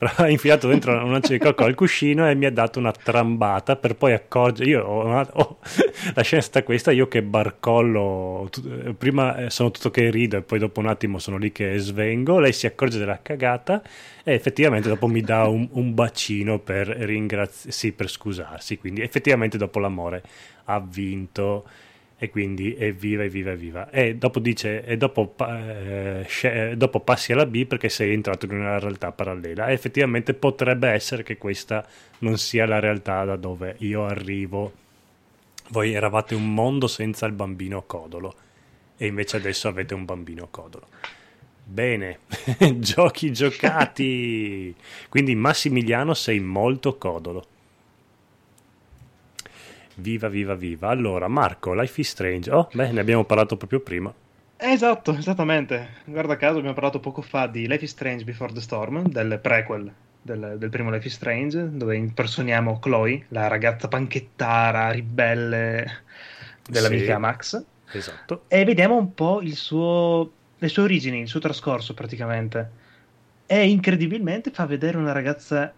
Ha 0.00 0.28
infilato 0.28 0.68
dentro 0.68 0.92
una 0.92 1.02
noce 1.02 1.32
di 1.32 1.38
cocco 1.40 1.64
al 1.64 1.74
cuscino 1.74 2.28
e 2.28 2.36
mi 2.36 2.46
ha 2.46 2.52
dato 2.52 2.78
una 2.78 2.92
trambata 2.92 3.74
per 3.74 3.96
poi 3.96 4.12
accorgere. 4.12 4.70
Io 4.70 4.84
ho, 4.84 5.20
ho- 5.20 5.58
la 6.14 6.22
scena 6.22 6.40
è 6.40 6.44
stata 6.44 6.64
questa: 6.64 6.92
io 6.92 7.08
che 7.08 7.20
barcollo, 7.20 8.46
tu- 8.48 8.94
prima 8.96 9.36
eh, 9.36 9.50
sono 9.50 9.72
tutto 9.72 9.90
che 9.90 10.08
rido 10.10 10.36
e 10.36 10.42
poi 10.42 10.60
dopo 10.60 10.78
un 10.78 10.86
attimo 10.86 11.18
sono 11.18 11.36
lì 11.36 11.50
che 11.50 11.78
svengo. 11.78 12.38
Lei 12.38 12.52
si 12.52 12.66
accorge 12.66 12.98
della 12.98 13.20
cagata 13.20 13.82
e 14.22 14.34
effettivamente 14.34 14.88
dopo 14.88 15.08
mi 15.08 15.20
dà 15.20 15.48
un, 15.48 15.66
un 15.72 15.92
bacino 15.94 16.60
per 16.60 16.86
ringraziare, 16.86 17.72
sì, 17.72 17.90
per 17.90 18.08
scusarsi. 18.08 18.78
Quindi 18.78 19.00
effettivamente 19.02 19.58
dopo 19.58 19.80
l'amore 19.80 20.22
ha 20.66 20.78
vinto 20.78 21.64
e 22.20 22.30
quindi 22.30 22.74
evviva, 22.76 23.22
evviva, 23.22 23.52
evviva. 23.52 23.90
E 23.90 24.16
dopo 24.16 24.40
dice, 24.40 24.84
e 24.84 24.96
dopo, 24.96 25.34
eh, 25.38 26.26
eh, 26.42 26.76
dopo 26.76 26.98
passi 27.00 27.32
alla 27.32 27.46
B 27.46 27.64
perché 27.64 27.88
sei 27.88 28.12
entrato 28.12 28.46
in 28.46 28.52
una 28.52 28.80
realtà 28.80 29.12
parallela. 29.12 29.68
E 29.68 29.72
effettivamente 29.72 30.34
potrebbe 30.34 30.88
essere 30.88 31.22
che 31.22 31.38
questa 31.38 31.86
non 32.18 32.36
sia 32.36 32.66
la 32.66 32.80
realtà 32.80 33.24
da 33.24 33.36
dove 33.36 33.76
io 33.78 34.04
arrivo. 34.04 34.72
Voi 35.68 35.92
eravate 35.92 36.34
un 36.34 36.52
mondo 36.52 36.88
senza 36.88 37.24
il 37.26 37.32
bambino 37.32 37.82
codolo 37.82 38.34
e 38.96 39.06
invece 39.06 39.36
adesso 39.36 39.68
avete 39.68 39.94
un 39.94 40.04
bambino 40.04 40.48
codolo. 40.50 40.88
Bene, 41.62 42.20
giochi 42.80 43.32
giocati. 43.32 44.74
Quindi 45.08 45.36
Massimiliano 45.36 46.14
sei 46.14 46.40
molto 46.40 46.96
codolo. 46.96 47.44
Viva, 50.00 50.28
viva, 50.28 50.54
viva. 50.54 50.88
Allora, 50.88 51.28
Marco, 51.28 51.74
Life 51.74 52.00
is 52.00 52.08
Strange. 52.08 52.50
Oh, 52.50 52.68
beh, 52.72 52.92
ne 52.92 53.00
abbiamo 53.00 53.24
parlato 53.24 53.56
proprio 53.56 53.80
prima. 53.80 54.12
Esatto, 54.56 55.14
esattamente. 55.16 55.88
Guarda 56.04 56.36
caso 56.36 56.56
abbiamo 56.58 56.74
parlato 56.74 57.00
poco 57.00 57.22
fa 57.22 57.46
di 57.46 57.66
Life 57.68 57.84
is 57.84 57.90
Strange 57.90 58.24
Before 58.24 58.52
the 58.52 58.60
Storm, 58.60 59.08
del 59.08 59.38
prequel 59.40 59.92
del, 60.22 60.56
del 60.58 60.68
primo 60.70 60.90
Life 60.90 61.06
is 61.06 61.14
Strange, 61.14 61.68
dove 61.72 61.96
impersoniamo 61.96 62.78
Chloe, 62.78 63.24
la 63.28 63.46
ragazza 63.46 63.88
panchettara, 63.88 64.90
ribelle 64.90 66.02
dell'amica 66.68 67.14
Sì. 67.14 67.20
Max, 67.20 67.64
Esatto. 67.92 68.44
e 68.48 68.64
vediamo 68.64 68.96
un 68.96 69.14
po' 69.14 69.40
il 69.40 69.54
suo, 69.56 70.30
le 70.58 70.68
sue 70.68 70.82
origini, 70.82 71.20
il 71.20 71.28
suo 71.28 71.40
trascorso 71.40 71.94
praticamente. 71.94 72.70
E 73.46 73.68
incredibilmente 73.68 74.50
fa 74.50 74.66
vedere 74.66 74.96
una 74.98 75.12
ragazza 75.12 75.72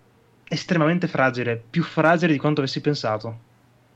estremamente 0.48 1.06
fragile, 1.06 1.62
più 1.70 1.82
fragile 1.84 2.32
di 2.32 2.38
quanto 2.38 2.60
avessi 2.60 2.80
pensato. 2.80 3.48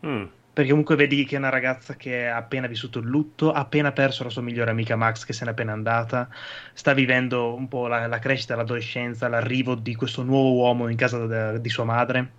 Mm, 0.05 0.25
Perché 0.55 0.71
comunque 0.71 0.95
vedi 0.95 1.25
che 1.25 1.35
è 1.35 1.39
una 1.39 1.49
ragazza 1.49 1.97
che 1.97 2.29
ha 2.29 2.37
appena 2.37 2.69
vissuto 2.69 3.01
il 3.01 3.07
lutto, 3.07 3.51
ha 3.53 3.59
appena 3.61 3.91
perso 3.91 4.23
la 4.23 4.31
sua 4.31 4.43
migliore 4.43 4.71
amica 4.71 4.95
Max 4.95 5.25
che 5.25 5.33
se 5.33 5.45
n'è 5.45 5.51
appena 5.51 5.73
andata, 5.73 6.29
sta 6.73 6.93
vivendo 6.95 7.55
un 7.55 7.67
po' 7.67 7.89
la, 7.89 8.07
la 8.07 8.19
crescita, 8.21 8.55
l'adolescenza, 8.55 9.27
l'arrivo 9.29 9.75
di 9.75 9.97
questo 9.97 10.23
nuovo 10.23 10.53
uomo 10.53 10.89
in 10.89 10.97
casa 10.97 11.27
de- 11.27 11.61
di 11.61 11.69
sua 11.69 11.85
madre. 11.85 12.31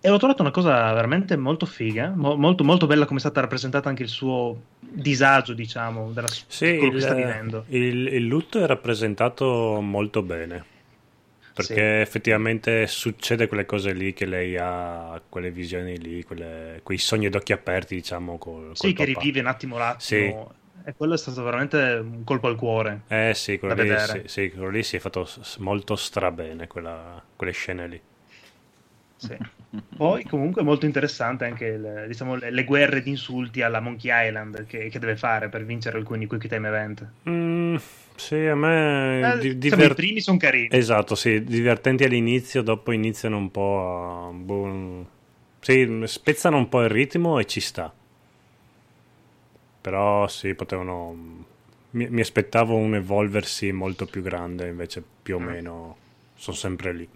E 0.00 0.08
l'ho 0.08 0.18
trovato 0.18 0.42
una 0.42 0.50
cosa 0.50 0.92
veramente 0.92 1.36
molto 1.36 1.64
figa, 1.66 2.12
mo- 2.14 2.36
molto, 2.36 2.64
molto 2.64 2.86
bella 2.86 3.06
come 3.06 3.18
è 3.18 3.22
stata 3.22 3.40
rappresentata 3.40 3.88
anche 3.88 4.02
il 4.02 4.08
suo 4.08 4.60
disagio, 4.80 5.52
diciamo, 5.52 6.10
della, 6.12 6.28
Sì, 6.28 6.76
quello 6.76 6.92
che 6.92 7.00
sta 7.00 7.10
il, 7.10 7.16
vivendo. 7.16 7.64
il- 7.68 8.06
il 8.14 8.26
lutto 8.26 8.62
è 8.62 8.66
rappresentato 8.66 9.80
molto 9.80 10.22
bene. 10.22 10.64
Perché 11.56 11.74
Sì. 11.74 11.80
effettivamente 11.80 12.86
succede 12.86 13.48
quelle 13.48 13.64
cose 13.64 13.94
lì 13.94 14.12
che 14.12 14.26
lei 14.26 14.58
ha, 14.58 15.18
quelle 15.26 15.50
visioni 15.50 15.96
lì, 15.98 16.22
quelle- 16.22 16.80
quei 16.82 16.98
sogni 16.98 17.26
ad 17.26 17.34
occhi 17.34 17.54
aperti, 17.54 17.94
diciamo, 17.94 18.36
col, 18.36 18.72
Sì, 18.76 18.92
col 18.92 19.06
che 19.06 19.12
papà. 19.12 19.20
rivive 19.20 19.40
un 19.40 19.46
attimo 19.46 19.78
l'attimo. 19.78 20.54
E 20.84 20.94
quello 20.94 21.14
è 21.14 21.16
stato 21.18 21.42
veramente 21.42 21.78
un 21.78 22.24
colpo 22.24 22.48
al 22.48 22.56
cuore. 22.56 23.00
Eh 23.08 23.32
sì, 23.34 23.58
quello 23.58 23.74
lì, 23.74 23.98
sì, 23.98 24.22
sì, 24.26 24.50
quello 24.50 24.68
lì 24.68 24.82
si 24.82 24.96
è 24.96 24.98
fatto 24.98 25.26
molto 25.60 25.96
strabene, 25.96 26.66
quella- 26.66 27.24
quelle 27.34 27.52
scene 27.52 27.88
lì. 27.88 28.00
Sì. 29.16 29.34
Poi 29.96 30.24
comunque 30.24 30.60
è 30.60 30.64
molto 30.64 30.84
interessante 30.84 31.46
anche 31.46 31.64
il- 31.64 32.04
diciamo, 32.06 32.34
le, 32.36 32.50
le 32.50 32.64
guerre 32.64 33.00
di 33.02 33.08
insulti 33.10 33.62
alla 33.62 33.80
Monkey 33.80 34.10
Island 34.28 34.66
che, 34.66 34.88
che 34.90 34.98
deve 34.98 35.16
fare 35.16 35.48
per 35.48 35.64
vincere 35.64 35.96
alcuni 35.96 36.26
Quick 36.26 36.48
Time 36.48 36.68
Event. 36.68 37.10
Mm, 37.28 37.76
sì, 38.16 38.34
a 38.46 38.54
me... 38.54 39.34
Eh, 39.34 39.38
di- 39.38 39.58
diciamo, 39.58 39.82
diver- 39.82 39.98
I 39.98 40.02
primi 40.02 40.20
sono 40.20 40.38
carini. 40.38 40.68
Esatto, 40.70 41.14
sì, 41.14 41.42
divertenti 41.44 42.04
all'inizio, 42.04 42.62
dopo 42.62 42.92
iniziano 42.92 43.36
un 43.36 43.50
po' 43.50 44.28
a... 44.28 44.32
boh, 44.32 45.06
sì, 45.60 46.02
spezzano 46.04 46.56
un 46.56 46.68
po' 46.68 46.82
il 46.82 46.88
ritmo 46.90 47.38
e 47.38 47.46
ci 47.46 47.60
sta. 47.60 47.92
Però 49.80 50.26
sì, 50.28 50.54
potevano... 50.54 51.44
Mi, 51.90 52.08
mi 52.10 52.20
aspettavo 52.20 52.76
un 52.76 52.94
evolversi 52.96 53.72
molto 53.72 54.06
più 54.06 54.20
grande, 54.22 54.68
invece 54.68 55.02
più 55.22 55.36
o 55.36 55.38
meno 55.38 55.96
sono 56.34 56.56
sempre 56.56 56.92
lì. 56.92 57.08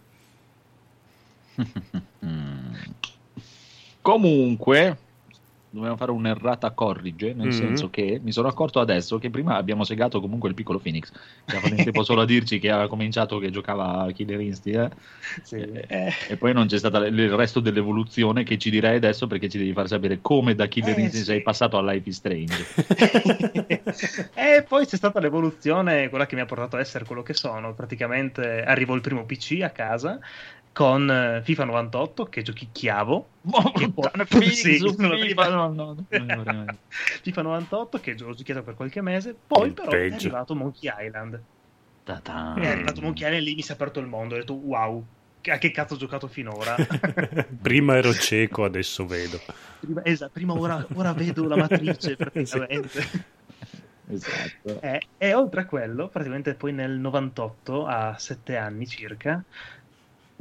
Mm. 2.23 2.75
Comunque, 4.03 4.97
dobbiamo 5.71 5.97
fare 5.97 6.11
un'errata 6.11 6.73
corrige, 6.73 7.33
nel 7.33 7.47
Mhm. 7.47 7.53
senso 7.53 7.91
che 7.91 8.21
mi 8.23 8.33
sono 8.33 8.49
accorto 8.49 8.81
adesso 8.81 9.19
che 9.19 9.31
prima 9.31 9.57
abbiamo 9.57 9.85
segato 9.85 10.21
comunque 10.21 10.49
il 10.49 10.55
piccolo 10.55 10.79
Phoenix, 10.81 11.11
che 11.45 11.57
ha 11.57 11.61
fatto 11.61 11.75
in 11.75 11.83
tempo 11.85 12.03
solo 12.03 12.23
a 12.23 12.25
dirci 12.27 12.59
che 12.59 12.71
aveva 12.71 12.89
cominciato 12.89 13.39
che 13.39 13.51
giocava 13.51 14.03
a 14.03 14.11
Killer 14.13 14.41
Instinct, 14.41 14.93
eh. 14.93 14.97
Sì. 15.43 15.57
Eh, 15.57 16.13
e 16.29 16.37
poi 16.37 16.53
non 16.53 16.67
c'è 16.67 16.79
stato 16.79 16.99
il 17.05 17.31
resto 17.37 17.61
dell'evoluzione 17.61 18.43
che 18.43 18.59
ci 18.59 18.69
direi 18.71 18.97
adesso 18.97 19.27
perché 19.27 19.49
ci 19.49 19.59
devi 19.59 19.73
far 19.73 19.87
sapere 19.89 20.21
come 20.21 20.55
da 20.55 20.67
Killer 20.67 20.99
Eh, 20.99 21.03
Instinct 21.03 21.27
sì. 21.27 21.33
sei 21.33 21.43
passato 21.43 21.79
a 21.79 21.83
Life 21.83 22.09
is 22.09 22.17
Strange. 22.17 22.65
e 24.35 24.65
poi 24.67 24.87
c'è 24.87 24.97
stata 24.97 25.21
l'evoluzione, 25.21 26.09
quella 26.09 26.27
che 26.27 26.35
mi 26.35 26.41
ha 26.41 26.47
portato 26.47 26.77
a 26.77 26.81
essere 26.81 27.05
quello 27.05 27.23
che 27.23 27.35
sono. 27.35 27.75
Praticamente 27.75 28.63
arrivò 28.63 28.95
il 28.95 29.01
primo 29.01 29.25
PC 29.25 29.61
a 29.63 29.71
casa 29.71 30.19
con 30.73 31.11
eh, 31.11 31.43
FIFA 31.43 31.65
98 31.65 32.25
che 32.27 32.43
giochicchiavo. 32.43 33.29
Che 33.75 33.91
poi- 33.93 34.11
Phoenix 34.29 34.53
Sì, 34.61 34.79
FIFA, 34.79 35.49
no, 35.49 35.73
no. 35.73 36.07
FIFA 37.23 37.43
98 37.43 38.01
che 38.01 38.13
ho 38.23 38.35
giocato 38.35 38.63
per 38.63 38.75
qualche 38.75 39.01
mese. 39.01 39.35
Poi 39.47 39.69
Il 39.69 39.75
però 39.75 39.95
è 39.95 39.97
peggio. 39.97 40.29
arrivato 40.29 40.55
Monkey 40.55 40.91
Island. 41.07 41.41
Ta-ta. 42.05 42.55
È 42.59 42.67
arrivato 42.69 43.01
Monkey 43.01 43.27
Island 43.27 43.43
e 43.43 43.49
lì 43.51 43.55
mi 43.55 43.63
si 43.63 43.71
è 43.71 43.75
aperto 43.75 44.01
il 44.01 44.07
mondo. 44.07 44.35
Ho 44.35 44.39
detto 44.39 44.55
wow, 44.55 45.05
a 45.49 45.59
che 45.59 45.71
cazzo 45.71 45.95
ho 45.95 45.97
giocato 45.99 46.29
finora? 46.29 46.83
Prima 47.61 47.97
ero 47.97 48.13
cieco, 48.15 48.65
adesso 48.65 49.07
vedo. 49.07 49.41
prima, 49.79 50.05
esatto, 50.05 50.31
prima 50.33 50.55
ora, 50.55 50.87
ora 50.95 51.13
vedo 51.15 51.47
la 51.47 51.57
matrice 51.57 52.17
praticamente. 52.17 53.09
Esatto. 54.07 54.81
Eh, 54.81 55.09
e 55.17 55.35
oltre 55.35 55.61
a 55.61 55.67
quello, 55.67 56.09
praticamente 56.09 56.55
poi 56.55 56.73
nel 56.73 56.99
98, 56.99 57.87
a 57.87 58.19
7 58.19 58.57
anni 58.57 58.87
circa, 58.87 59.45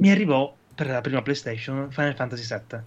mi 0.00 0.10
arrivò 0.10 0.58
per 0.74 0.86
la 0.88 1.00
prima 1.00 1.22
PlayStation 1.22 1.90
Final 1.90 2.14
Fantasy 2.14 2.44
VII. 2.44 2.84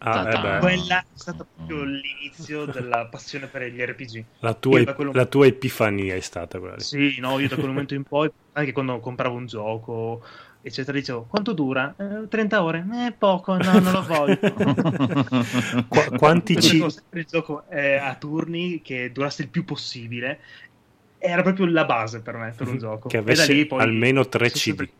Ah, 0.00 0.24
eh 0.32 0.36
Quella 0.58 1.00
è 1.00 1.06
stata 1.12 1.44
proprio 1.44 1.84
l'inizio 1.84 2.66
della 2.66 3.08
passione 3.08 3.48
per 3.48 3.62
gli 3.70 3.80
RPG. 3.80 4.26
la, 4.40 4.54
tua, 4.54 4.80
la 5.12 5.26
tua 5.26 5.46
epifania 5.46 6.14
è 6.14 6.20
stata 6.20 6.58
quella 6.58 6.76
lì. 6.76 6.84
Sì, 6.84 7.18
no, 7.20 7.38
io 7.38 7.48
da 7.48 7.58
quel 7.58 7.70
momento 7.70 7.94
in 7.94 8.04
poi, 8.04 8.30
anche 8.52 8.72
quando 8.72 8.98
compravo 9.00 9.36
un 9.36 9.46
gioco, 9.46 10.24
eccetera, 10.62 10.96
dicevo, 10.98 11.26
quanto 11.26 11.52
dura? 11.52 11.94
"Eh, 11.98 12.26
30 12.28 12.62
ore? 12.62 12.86
Eh, 13.06 13.12
poco, 13.12 13.56
no, 13.56 13.78
non 13.78 13.92
lo 13.92 14.02
voglio. 14.02 14.38
Qua- 15.88 16.10
quanti 16.12 16.58
ci... 16.58 16.78
Il 17.12 17.24
gioco 17.26 17.66
eh, 17.68 17.96
a 17.96 18.16
turni 18.16 18.80
che 18.82 19.12
durasse 19.12 19.42
il 19.42 19.50
più 19.50 19.64
possibile. 19.64 20.40
Era 21.18 21.42
proprio 21.42 21.66
la 21.66 21.84
base 21.84 22.22
per 22.22 22.36
me, 22.36 22.52
per 22.54 22.68
un 22.68 22.78
gioco. 22.78 23.08
Che 23.08 23.16
E 23.24 23.34
da 23.34 23.44
avesse 23.44 23.52
lì 23.52 23.66
poi 23.66 23.82
almeno 23.82 24.26
tre 24.28 24.50
sono 24.50 24.62
CD. 24.62 24.76
sempre- 24.76 24.94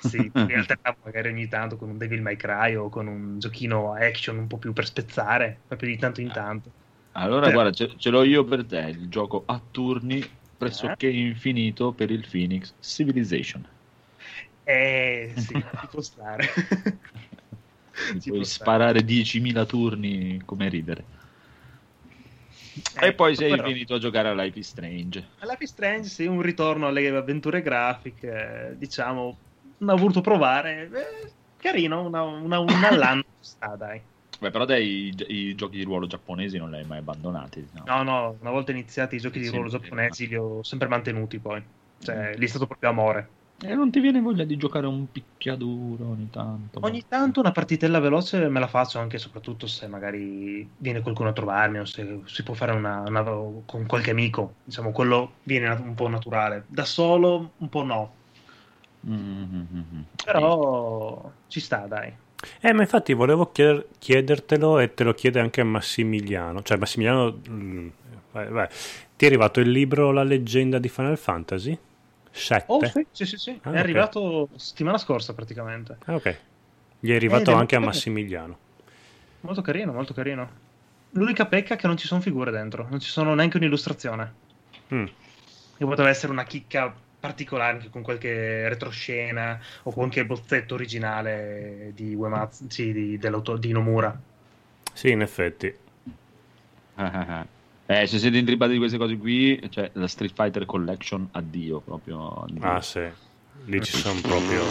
Sì, 0.00 0.18
mi 0.34 0.54
alternavo 0.54 0.98
magari 1.04 1.28
ogni 1.28 1.48
tanto 1.48 1.76
con 1.76 1.90
un 1.90 1.98
Devil 1.98 2.22
May 2.22 2.36
Cry 2.36 2.74
o 2.74 2.88
con 2.88 3.06
un 3.06 3.38
giochino 3.38 3.92
action 3.94 4.38
un 4.38 4.46
po' 4.46 4.58
più 4.58 4.72
per 4.72 4.86
spezzare, 4.86 5.62
proprio 5.66 5.90
di 5.90 5.98
tanto 5.98 6.20
in 6.20 6.30
tanto. 6.30 6.72
Allora, 7.12 7.48
Eh. 7.48 7.52
guarda, 7.52 7.72
ce, 7.72 7.96
ce 7.98 8.10
l'ho 8.10 8.22
io 8.22 8.44
per 8.44 8.64
te, 8.66 8.78
il 8.78 9.08
gioco 9.08 9.44
a 9.46 9.60
turni 9.70 10.22
pressoché 10.56 11.08
infinito 11.08 11.92
per 11.92 12.10
il 12.10 12.26
Phoenix 12.28 12.74
Civilization. 12.80 13.68
Eh, 14.64 15.32
sì, 15.36 15.54
ci 15.80 15.86
può 15.88 16.00
stare. 16.00 16.46
Ti 16.46 16.52
Ci 18.20 18.28
puoi 18.28 18.40
può 18.40 18.42
stare. 18.44 18.70
sparare 18.70 19.04
10.000 19.04 19.64
turni 19.66 20.40
come 20.44 20.68
ridere. 20.68 21.04
E 23.00 23.14
poi 23.14 23.34
sei 23.34 23.50
però- 23.50 23.68
finito 23.68 23.94
a 23.94 23.98
giocare 23.98 24.28
a 24.28 24.34
Life 24.34 24.58
is 24.58 24.68
Strange. 24.68 25.28
Life 25.42 25.64
is 25.64 25.70
Strange, 25.70 26.08
sì, 26.08 26.26
un 26.26 26.40
ritorno 26.42 26.86
alle 26.86 27.08
avventure 27.08 27.62
grafiche, 27.62 28.74
diciamo, 28.76 29.40
ho 29.86 29.96
voluto 29.96 30.20
provare, 30.20 30.84
eh, 30.92 31.34
carino, 31.56 32.04
una, 32.06 32.22
una, 32.22 32.58
una 32.60 32.88
all'anno 32.88 33.24
sta, 33.40 33.76
dai. 33.76 34.02
Beh, 34.40 34.50
però 34.50 34.64
dai, 34.64 35.14
i, 35.28 35.54
giochi 35.54 35.76
di 35.76 35.84
ruolo 35.84 36.06
giapponesi 36.08 36.58
non 36.58 36.70
li 36.70 36.76
hai 36.78 36.84
mai 36.84 36.98
abbandonati. 36.98 37.68
no? 37.72 37.88
No, 37.88 38.02
no, 38.04 38.36
una 38.40 38.50
volta 38.50 38.70
iniziati 38.72 39.16
i 39.16 39.20
giochi 39.20 39.40
di 39.40 39.48
Sì, 39.48 39.48
ruolo 39.48 39.68
giapponesi 39.68 40.26
li 40.26 40.36
ho 40.36 40.62
sempre 40.62 40.86
mantenuti 40.88 41.40
poi, 41.40 41.66
cioè, 41.98 42.36
lì 42.36 42.44
è 42.44 42.48
stato 42.48 42.66
proprio 42.66 42.90
amore. 42.90 43.36
E 43.62 43.74
non 43.74 43.90
ti 43.90 44.00
viene 44.00 44.20
voglia 44.20 44.44
di 44.44 44.56
giocare 44.56 44.86
un 44.86 45.10
picchiaduro 45.10 46.08
ogni 46.08 46.28
tanto? 46.28 46.80
Ogni 46.82 47.04
tanto 47.06 47.40
una 47.40 47.52
partitella 47.52 47.98
veloce 48.00 48.48
me 48.48 48.58
la 48.58 48.66
faccio 48.66 48.98
anche 48.98 49.16
e 49.16 49.18
soprattutto 49.18 49.66
se 49.66 49.86
magari 49.86 50.72
viene 50.78 51.02
qualcuno 51.02 51.28
a 51.28 51.32
trovarmi 51.34 51.78
o 51.78 51.84
se 51.84 52.22
si 52.24 52.42
può 52.42 52.54
fare 52.54 52.72
una, 52.72 53.00
una- 53.06 53.22
con 53.66 53.84
qualche 53.86 54.10
amico, 54.10 54.56
diciamo, 54.62 54.90
quello 54.90 55.40
viene 55.42 55.68
un 55.68 55.94
po' 55.94 56.08
naturale. 56.08 56.64
Da 56.68 56.86
solo 56.86 57.52
un 57.58 57.68
po' 57.68 57.82
no, 57.82 58.19
Mm-hmm. 59.08 60.00
però 60.24 61.30
ci 61.48 61.60
sta, 61.60 61.86
dai. 61.86 62.12
Eh, 62.60 62.72
ma 62.72 62.82
infatti 62.82 63.12
volevo 63.12 63.50
chieder- 63.50 63.86
chiedertelo 63.98 64.78
e 64.78 64.94
te 64.94 65.04
lo 65.04 65.14
chiede 65.14 65.40
anche 65.40 65.62
Massimiliano. 65.62 66.62
Cioè, 66.62 66.78
Massimiliano, 66.78 67.38
mm, 67.48 67.88
vai- 68.32 68.48
vai. 68.48 68.68
ti 69.16 69.24
è 69.24 69.28
arrivato 69.28 69.60
il 69.60 69.70
libro 69.70 70.10
La 70.10 70.22
leggenda 70.22 70.78
di 70.78 70.88
Final 70.88 71.18
Fantasy? 71.18 71.76
7? 72.30 72.64
Oh, 72.68 72.84
sì, 72.86 73.06
sì, 73.10 73.26
sì, 73.26 73.36
sì. 73.36 73.50
Ah, 73.62 73.70
è 73.70 73.74
ok. 73.74 73.78
arrivato 73.78 74.48
settimana 74.56 74.96
scorsa 74.98 75.34
praticamente. 75.34 75.98
Ah, 76.04 76.14
ok. 76.14 76.38
Gli 77.00 77.10
è 77.10 77.14
arrivato 77.14 77.44
devo 77.44 77.58
anche 77.58 77.74
a 77.74 77.78
dire- 77.78 77.90
Massimiliano. 77.90 78.58
Molto 79.40 79.62
carino, 79.62 79.92
molto 79.92 80.14
carino. 80.14 80.48
L'unica 81.12 81.46
pecca 81.46 81.74
è 81.74 81.76
che 81.76 81.86
non 81.86 81.96
ci 81.96 82.06
sono 82.06 82.20
figure 82.20 82.50
dentro, 82.50 82.86
non 82.88 83.00
ci 83.00 83.10
sono 83.10 83.34
neanche 83.34 83.56
un'illustrazione. 83.56 84.34
Mm. 84.94 85.04
Che 85.76 85.84
poteva 85.84 86.08
essere 86.08 86.30
una 86.32 86.44
chicca 86.44 86.94
particolare 87.20 87.74
anche 87.74 87.90
con 87.90 88.02
qualche 88.02 88.68
retroscena 88.68 89.60
o 89.82 89.92
con 89.92 90.08
qualche 90.08 90.24
bozzetto 90.24 90.74
originale 90.74 91.92
di 91.94 92.14
Uematsu, 92.14 92.66
sì, 92.68 92.92
di, 92.92 93.18
di 93.18 93.72
Nomura. 93.72 94.18
Sì, 94.92 95.10
in 95.10 95.20
effetti. 95.20 95.74
Eh, 97.90 98.06
se 98.06 98.18
siete 98.18 98.38
intripati 98.38 98.70
di 98.70 98.78
queste 98.78 98.98
cose 98.98 99.16
qui, 99.16 99.60
cioè 99.68 99.90
la 99.94 100.06
Street 100.06 100.32
Fighter 100.32 100.64
Collection, 100.64 101.26
addio 101.32 101.80
proprio. 101.80 102.44
addio. 102.44 102.62
Ah, 102.62 102.80
sì. 102.80 103.04
Lì 103.64 103.82
ci 103.82 103.96
sono 103.96 104.20
proprio... 104.20 104.62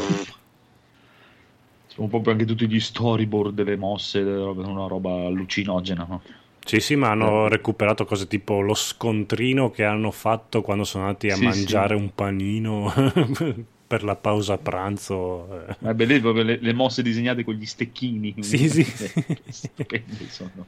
Sono 1.88 2.08
proprio 2.08 2.32
anche 2.32 2.46
tutti 2.46 2.66
gli 2.66 2.80
storyboard 2.80 3.54
delle 3.54 3.76
mosse, 3.76 4.24
delle 4.24 4.38
robe- 4.38 4.64
una 4.64 4.88
roba 4.88 5.26
allucinogena. 5.26 6.06
No? 6.08 6.22
Sì, 6.70 6.80
sì, 6.80 6.96
ma 6.96 7.10
hanno 7.10 7.48
recuperato 7.48 8.06
cose 8.06 8.28
tipo 8.28 8.62
lo 8.62 8.76
scontrino 8.76 9.72
che 9.72 9.84
hanno 9.86 10.12
fatto 10.12 10.62
quando 10.62 10.84
sono 10.84 11.06
andati 11.06 11.32
a 11.32 11.36
Sì, 11.36 11.44
mangiare 11.46 11.96
sì. 11.96 12.02
un 12.02 12.14
panino 12.14 12.94
per 13.88 14.04
la 14.04 14.16
pausa 14.16 14.58
pranzo. 14.60 15.66
eh. 15.68 15.78
È 15.80 15.94
bellissimo 15.94 16.32
proprio 16.32 16.44
le, 16.44 16.60
le 16.62 16.74
mosse 16.74 17.02
disegnate 17.02 17.44
con 17.44 17.56
gli 17.56 17.66
stecchini. 17.66 18.36
Sì, 18.40 18.70
sì. 18.70 18.84
Stupende, 19.50 20.30
sono 20.30 20.68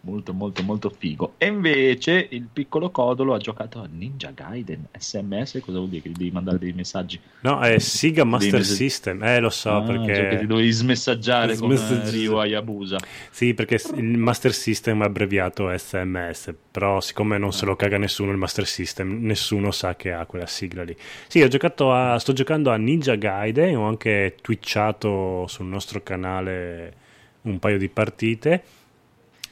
molto 0.00 0.32
molto 0.32 0.62
molto 0.62 0.90
figo. 0.90 1.34
E 1.38 1.46
invece 1.46 2.28
il 2.30 2.46
piccolo 2.52 2.90
Codolo 2.90 3.34
ha 3.34 3.38
giocato 3.38 3.80
a 3.80 3.88
Ninja 3.90 4.30
Gaiden 4.30 4.86
SMS, 4.96 5.60
cosa 5.62 5.78
vuol 5.78 5.88
dire? 5.90 6.02
Che 6.02 6.12
devi 6.12 6.30
mandare 6.30 6.58
dei 6.58 6.72
messaggi? 6.72 7.18
No, 7.40 7.60
è 7.60 7.78
Siga 7.78 8.24
Master 8.24 8.60
mesi- 8.60 8.74
System. 8.74 9.22
Eh, 9.22 9.40
lo 9.40 9.50
so, 9.50 9.70
Ah, 9.76 9.86
cioè 9.86 9.98
che 10.06 10.12
perché... 10.12 10.38
ti 10.38 10.46
dovevi 10.46 10.70
smessaggiare 10.70 11.56
con 11.56 11.76
Smessaggi- 11.76 12.08
eh, 12.16 12.18
Ryu 12.20 12.34
Hayabusa. 12.36 12.96
Sì, 13.30 13.54
perché 13.54 13.80
il 13.96 14.16
Master 14.18 14.52
System 14.52 15.02
è 15.02 15.06
abbreviato 15.06 15.76
SMS, 15.76 16.54
però 16.70 17.00
siccome 17.00 17.36
non 17.38 17.52
se 17.52 17.64
lo 17.66 17.76
caga 17.76 17.98
nessuno 17.98 18.30
il 18.30 18.36
Master 18.38 18.66
System, 18.66 19.18
nessuno 19.22 19.70
sa 19.72 19.96
che 19.96 20.12
ha 20.12 20.24
quella 20.26 20.46
sigla 20.46 20.84
lì. 20.84 20.96
Sì, 21.26 21.42
ho 21.42 21.48
giocato 21.48 21.92
a, 21.92 22.18
sto 22.18 22.32
giocando 22.32 22.70
a 22.70 22.76
Ninja 22.76 23.16
Gaiden, 23.16 23.76
ho 23.76 23.86
anche 23.86 24.36
twitchato 24.40 25.46
sul 25.48 25.66
nostro 25.66 26.02
canale 26.02 26.94
un 27.42 27.58
paio 27.58 27.78
di 27.78 27.88
partite 27.88 28.62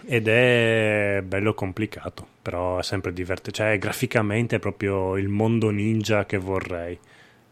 ed 0.06 0.28
è 0.28 1.20
bello 1.24 1.52
complicato, 1.54 2.26
però 2.40 2.78
è 2.78 2.82
sempre 2.82 3.12
divertente, 3.12 3.50
cioè 3.50 3.76
graficamente 3.78 4.56
è 4.56 4.58
proprio 4.58 5.16
il 5.16 5.28
mondo 5.28 5.70
ninja 5.70 6.24
che 6.26 6.38
vorrei, 6.38 6.98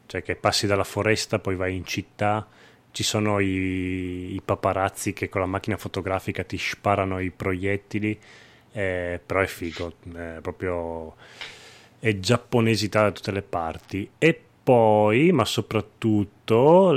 cioè 0.07 0.23
che 0.23 0.37
passi 0.37 0.67
dalla 0.67 0.85
foresta, 0.85 1.41
poi 1.41 1.57
vai 1.57 1.75
in 1.75 1.85
città, 1.85 2.47
ci 2.93 3.03
sono 3.03 3.41
i, 3.41 4.35
i 4.35 4.41
paparazzi 4.45 5.13
che 5.13 5.29
con 5.29 5.41
la 5.41 5.49
macchina 5.49 5.77
fotografica 5.77 6.45
ti 6.45 6.57
sparano 6.57 7.19
i 7.19 7.31
proiettili, 7.31 8.17
eh, 8.73 9.21
però 9.25 9.41
è 9.41 9.47
figo, 9.47 9.95
è 10.15 10.39
proprio 10.41 11.17
è 11.99 12.19
giapponesità 12.19 13.03
da 13.03 13.13
tutte 13.13 13.33
le 13.33 13.43
parti. 13.43 14.09
E 14.19 14.39
poi, 14.63 15.33
ma 15.33 15.45
soprattutto, 15.45 16.34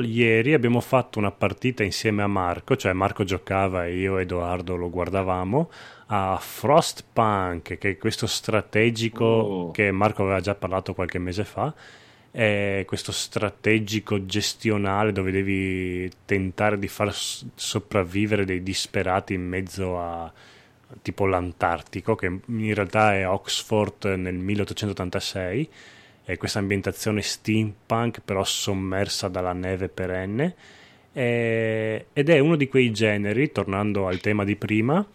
ieri 0.04 0.54
abbiamo 0.54 0.82
fatto 0.82 1.20
una 1.20 1.32
partita 1.32 1.84
insieme 1.84 2.22
a 2.22 2.28
Marco, 2.28 2.76
cioè 2.76 2.92
Marco 2.94 3.24
giocava 3.24 3.86
e 3.86 3.96
io 3.98 4.18
e 4.18 4.24
Edoardo 4.24 4.76
lo 4.76 4.90
guardavamo, 4.90 5.72
a 6.08 6.38
Frostpunk, 6.38 7.78
che 7.78 7.92
è 7.92 7.98
questo 7.98 8.28
strategico 8.28 9.24
Oh. 9.26 9.72
che 9.72 9.92
Marco 9.92 10.24
aveva 10.24 10.42
già 10.42 10.54
parlato 10.56 10.94
qualche 10.94 11.20
mese 11.20 11.46
fa. 11.46 11.74
È 12.30 12.84
questo 12.86 13.12
strategico 13.14 14.26
gestionale 14.26 15.12
dove 15.14 15.32
devi 15.32 16.12
tentare 16.26 16.78
di 16.78 16.88
far 16.88 17.12
sopravvivere 17.14 18.46
dei 18.46 18.62
disperati 18.62 19.34
in 19.34 19.48
mezzo 19.48 19.98
a 20.00 20.32
tipo 21.02 21.26
l'Antartico, 21.26 22.16
che 22.16 22.26
in 22.28 22.74
realtà 22.74 23.16
è 23.16 23.28
Oxford 23.28 24.06
nel 24.18 24.36
1886 24.36 25.70
è 26.28 26.36
questa 26.36 26.60
ambientazione 26.60 27.22
steampunk 27.22 28.20
però 28.20 28.44
sommersa 28.44 29.30
dalla 29.30 29.54
neve 29.54 29.88
perenne. 29.88 30.56
Eh, 31.14 32.08
ed 32.12 32.30
è 32.30 32.40
uno 32.40 32.58
di 32.58 32.68
quei 32.68 32.92
generi, 32.92 33.50
tornando 33.54 34.08
al 34.08 34.20
tema 34.20 34.44
di 34.44 34.58
prima, 34.58 35.08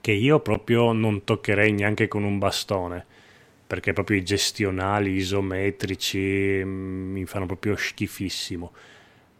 che 0.00 0.10
io 0.10 0.40
proprio 0.40 0.90
non 0.90 1.22
toccherei 1.22 1.70
neanche 1.70 2.08
con 2.08 2.24
un 2.24 2.38
bastone 2.38 3.06
perché 3.64 3.92
proprio 3.92 4.16
i 4.16 4.24
gestionali 4.24 5.12
isometrici 5.12 6.62
mm, 6.64 7.12
mi 7.12 7.24
fanno 7.26 7.46
proprio 7.46 7.76
schifissimo. 7.76 8.72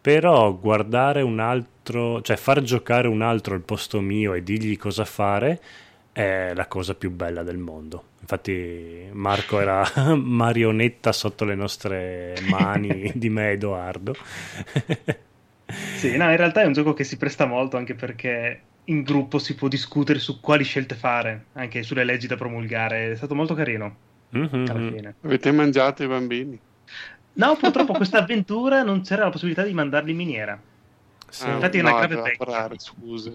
Però 0.01 0.57
guardare 0.57 1.22
un 1.22 1.40
altro 1.40 2.22
cioè 2.22 2.36
far 2.36 2.62
giocare 2.62 3.09
un 3.09 3.20
altro 3.20 3.55
al 3.55 3.62
posto 3.62 4.01
mio 4.01 4.32
e 4.34 4.45
dirgli 4.45 4.76
cosa 4.76 5.05
fare 5.05 5.61
è 6.15 6.53
la 6.55 6.67
cosa 6.67 6.95
più 6.95 7.11
bella 7.11 7.43
del 7.43 7.59
mondo 7.59 8.05
infatti 8.21 9.09
Marco 9.12 9.61
era 9.61 9.85
marionetta 10.15 11.11
sotto 11.12 11.45
le 11.45 11.55
nostre 11.57 12.35
mani 12.49 13.11
di 13.17 13.29
me 13.29 13.49
e 13.51 13.53
Edoardo 13.55 14.15
Sì, 15.97 16.17
no, 16.17 16.31
in 16.31 16.37
realtà 16.37 16.62
è 16.62 16.67
un 16.67 16.73
gioco 16.73 16.93
che 16.93 17.05
si 17.05 17.17
presta 17.17 17.47
molto 17.47 17.77
anche 17.77 17.95
perché 17.95 18.61
in 18.85 19.03
gruppo 19.03 19.39
si 19.39 19.55
può 19.55 19.67
discutere 19.67 20.19
su 20.19 20.39
quali 20.39 20.62
scelte 20.62 20.95
fare, 20.95 21.47
anche 21.55 21.83
sulle 21.83 22.05
leggi 22.05 22.27
da 22.27 22.37
promulgare. 22.37 23.12
È 23.12 23.17
stato 23.17 23.35
molto 23.35 23.55
carino 23.55 23.97
Mhm. 24.31 24.67
alla 24.69 24.91
fine. 24.91 25.15
Avete 25.23 25.51
mangiato 25.53 26.03
i 26.03 26.07
bambini? 26.07 26.61
No, 27.33 27.57
purtroppo 27.57 27.95
questa 27.95 28.19
avventura 28.19 28.83
non 28.83 29.01
c'era 29.03 29.25
la 29.25 29.31
possibilità 29.31 29.62
di 29.65 29.73
mandarli 29.73 30.11
in 30.11 30.17
miniera. 30.17 30.61
Sì. 31.28 31.44
Ah, 31.44 31.55
infatti 31.55 31.78
è 31.78 31.80
una 31.80 31.90
no, 31.90 31.96
grave 31.96 32.22
pecca. 32.22 32.44
parare, 32.44 32.74
scusa. 32.78 33.30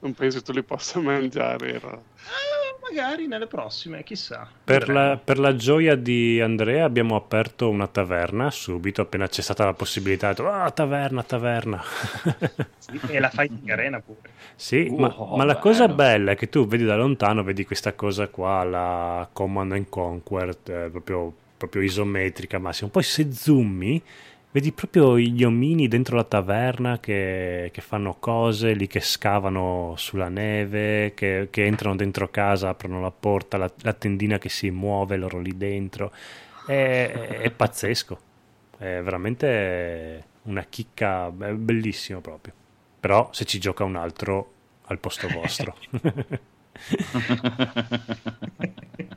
Non 0.00 0.14
penso 0.14 0.42
tu 0.42 0.52
li 0.52 0.62
possa 0.62 0.98
mangiare. 1.00 1.74
Era... 1.74 1.92
Eh, 1.92 2.70
magari 2.82 3.26
nelle 3.26 3.46
prossime, 3.46 4.02
chissà. 4.02 4.48
Per 4.64 4.88
la, 4.88 5.20
per 5.22 5.38
la 5.38 5.54
gioia 5.54 5.94
di 5.94 6.40
Andrea 6.40 6.84
abbiamo 6.84 7.14
aperto 7.14 7.68
una 7.68 7.86
taverna 7.86 8.50
subito 8.50 9.02
appena 9.02 9.28
c'è 9.28 9.42
stata 9.42 9.64
la 9.64 9.74
possibilità. 9.74 10.28
Detto, 10.28 10.48
ah, 10.48 10.70
taverna, 10.70 11.22
taverna. 11.22 11.82
Sì, 12.78 12.98
e 13.08 13.20
la 13.20 13.28
fighting 13.28 13.68
arena 13.70 14.00
pure. 14.00 14.30
Sì, 14.56 14.88
Uh, 14.90 14.98
ma, 14.98 15.14
ma 15.36 15.44
la 15.44 15.56
cosa 15.58 15.86
bella 15.88 16.32
è 16.32 16.36
che 16.36 16.48
tu 16.48 16.66
vedi 16.66 16.84
da 16.84 16.96
lontano, 16.96 17.42
vedi 17.42 17.64
questa 17.64 17.92
cosa 17.94 18.28
qua, 18.28 18.64
la 18.64 19.28
Command 19.32 19.72
and 19.72 19.88
Conquer, 19.88 20.48
eh, 20.64 20.88
proprio, 20.90 21.32
proprio 21.56 21.82
isometrica 21.82 22.58
massimo. 22.58 22.90
Poi 22.90 23.02
se 23.02 23.32
zoomi, 23.32 24.02
vedi 24.52 24.72
proprio 24.72 25.18
gli 25.18 25.44
omini 25.44 25.88
dentro 25.88 26.16
la 26.16 26.24
taverna 26.24 26.98
che, 26.98 27.70
che 27.72 27.80
fanno 27.80 28.16
cose, 28.18 28.72
lì 28.72 28.86
che 28.86 29.00
scavano 29.00 29.94
sulla 29.96 30.28
neve, 30.28 31.12
che, 31.14 31.48
che 31.50 31.64
entrano 31.66 31.96
dentro 31.96 32.28
casa, 32.30 32.70
aprono 32.70 33.00
la 33.00 33.10
porta, 33.10 33.56
la, 33.56 33.70
la 33.82 33.92
tendina 33.92 34.38
che 34.38 34.48
si 34.48 34.70
muove, 34.70 35.16
loro 35.16 35.38
lì 35.38 35.56
dentro. 35.56 36.12
È, 36.66 37.38
è 37.42 37.50
pazzesco, 37.50 38.18
è 38.78 39.00
veramente 39.02 40.24
una 40.42 40.62
chicca, 40.64 41.26
è 41.26 41.52
bellissimo 41.52 42.20
proprio. 42.20 42.52
Però 43.00 43.28
se 43.32 43.44
ci 43.44 43.58
gioca 43.58 43.84
un 43.84 43.96
altro 43.96 44.52
al 44.86 44.98
posto 44.98 45.28
vostro. 45.28 45.76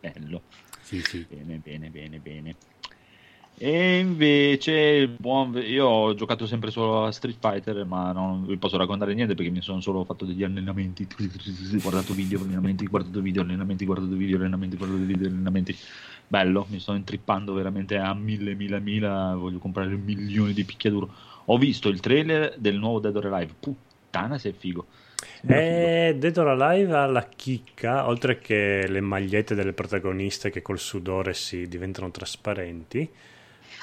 Bello. 0.00 0.42
sì, 0.82 1.00
sì. 1.00 1.26
Bene, 1.28 1.60
bene, 1.62 1.88
bene, 1.88 2.18
bene. 2.18 2.54
E 3.56 3.98
invece 3.98 5.06
buon- 5.06 5.62
io 5.64 5.86
ho 5.86 6.14
giocato 6.14 6.44
sempre 6.44 6.72
solo 6.72 7.04
a 7.04 7.12
Street 7.12 7.36
Fighter, 7.38 7.84
ma 7.84 8.10
non 8.10 8.44
vi 8.44 8.56
posso 8.56 8.76
raccontare 8.76 9.14
niente 9.14 9.34
perché 9.36 9.50
mi 9.50 9.62
sono 9.62 9.80
solo 9.80 10.02
fatto 10.04 10.24
degli 10.24 10.42
allenamenti, 10.42 11.06
guardato 11.80 12.14
video, 12.14 12.40
allenamenti, 12.40 12.84
guardato 12.86 13.20
video, 13.20 13.42
allenamenti, 13.42 13.84
guardato 13.86 14.16
video, 14.16 14.38
allenamenti, 14.38 14.76
guardato 14.76 15.02
video, 15.02 15.28
allenamenti. 15.28 15.76
Bello, 16.26 16.66
mi 16.68 16.80
sto 16.80 16.94
intrippando 16.94 17.52
veramente 17.52 17.96
a 17.96 18.12
mille, 18.12 18.54
mille, 18.54 18.80
mille, 18.80 19.34
voglio 19.36 19.58
comprare 19.58 19.94
milioni 19.94 20.52
di 20.52 20.64
picchiaduro. 20.64 21.08
Ho 21.46 21.56
visto 21.56 21.88
il 21.88 22.00
trailer 22.00 22.56
del 22.58 22.76
nuovo 22.76 22.98
Dead 22.98 23.14
or 23.14 23.26
Alive, 23.26 23.54
puttana 23.60 24.36
se 24.36 24.48
è 24.48 24.52
figo. 24.52 24.86
Sembra 25.14 25.58
figo. 25.58 25.70
E 25.70 26.16
Dead 26.18 26.36
or 26.38 26.48
Alive 26.48 26.92
ha 26.92 27.06
la 27.06 27.28
chicca, 27.28 28.08
oltre 28.08 28.40
che 28.40 28.86
le 28.88 29.00
magliette 29.00 29.54
delle 29.54 29.72
protagoniste 29.72 30.50
che 30.50 30.60
col 30.60 30.80
sudore 30.80 31.34
si 31.34 31.68
diventano 31.68 32.10
trasparenti, 32.10 33.08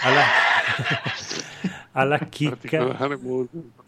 alla, 0.02 0.24
alla 1.94 2.20
chicca... 2.20 2.98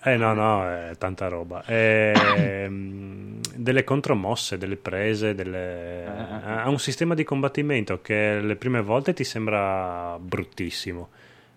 Eh 0.03 0.17
no, 0.17 0.33
no, 0.33 0.69
è 0.69 0.91
tanta 0.97 1.27
roba. 1.27 1.63
Ehm, 1.65 3.39
delle 3.55 3.83
contromosse, 3.83 4.57
delle 4.57 4.75
prese, 4.75 5.35
delle... 5.35 6.05
ha 6.05 6.69
un 6.69 6.79
sistema 6.79 7.13
di 7.13 7.23
combattimento 7.23 8.01
che 8.01 8.39
le 8.41 8.55
prime 8.55 8.81
volte 8.81 9.13
ti 9.13 9.23
sembra 9.23 10.17
bruttissimo. 10.19 11.09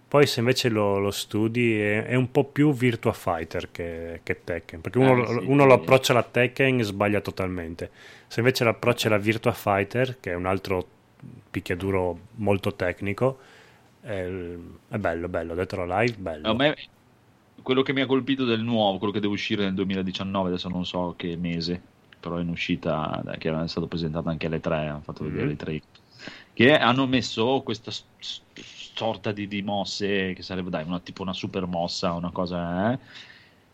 Poi 0.08 0.24
se 0.26 0.38
invece 0.38 0.68
lo, 0.68 0.98
lo 0.98 1.10
studi 1.10 1.80
è, 1.80 2.04
è 2.04 2.14
un 2.14 2.30
po' 2.30 2.44
più 2.44 2.72
Virtua 2.72 3.12
Fighter 3.12 3.70
che, 3.72 4.20
che 4.22 4.40
Tekken, 4.44 4.80
perché 4.80 4.98
uno, 4.98 5.24
Eh, 5.24 5.26
sì, 5.26 5.44
uno 5.46 5.62
sì. 5.62 5.68
lo 5.68 5.74
approccia 5.74 6.12
alla 6.12 6.22
Tekken 6.22 6.78
e 6.78 6.82
sbaglia 6.84 7.20
totalmente. 7.20 7.90
Se 8.28 8.38
invece 8.38 8.62
l'approccia 8.62 9.08
alla 9.08 9.18
Virtua 9.18 9.52
Fighter, 9.52 10.18
che 10.20 10.30
è 10.30 10.34
un 10.34 10.46
altro 10.46 10.86
picchiaduro 11.50 12.18
molto 12.36 12.74
tecnico, 12.74 13.38
è, 14.06 14.98
bello, 14.98 15.28
bello. 15.28 15.54
Dead 15.54 15.72
or 15.72 15.90
Alive, 15.90 16.16
bello. 16.16 16.50
A 16.50 16.54
me, 16.54 16.76
quello 17.62 17.82
che 17.82 17.92
mi 17.92 18.00
ha 18.00 18.06
colpito 18.06 18.44
del 18.44 18.62
nuovo, 18.62 18.98
quello 18.98 19.12
che 19.12 19.20
deve 19.20 19.32
uscire 19.32 19.64
nel 19.64 19.74
2019, 19.74 20.48
adesso 20.48 20.68
non 20.68 20.84
so 20.84 21.14
che 21.16 21.36
mese, 21.36 21.80
però 22.20 22.36
è 22.36 22.42
in 22.42 22.48
uscita, 22.48 23.22
che 23.38 23.48
era 23.48 23.66
stato 23.66 23.86
presentato 23.86 24.28
anche 24.28 24.46
alle 24.46 24.60
3, 24.60 24.86
hanno 24.86 25.00
fatto 25.00 25.24
vedere 25.24 25.42
Mhm. 25.42 25.48
le 25.48 25.56
3, 25.56 25.82
che 26.52 26.76
hanno 26.76 27.06
messo 27.06 27.62
questa 27.62 27.90
sorta 28.94 29.32
di, 29.32 29.46
di 29.48 29.62
mosse, 29.62 30.32
che 30.32 30.42
sarebbe 30.42 30.70
dai, 30.70 30.84
una, 30.84 31.00
tipo 31.00 31.22
una 31.22 31.32
super 31.32 31.66
mossa, 31.66 32.12
una 32.12 32.30
cosa... 32.30 32.92
Eh? 32.92 32.98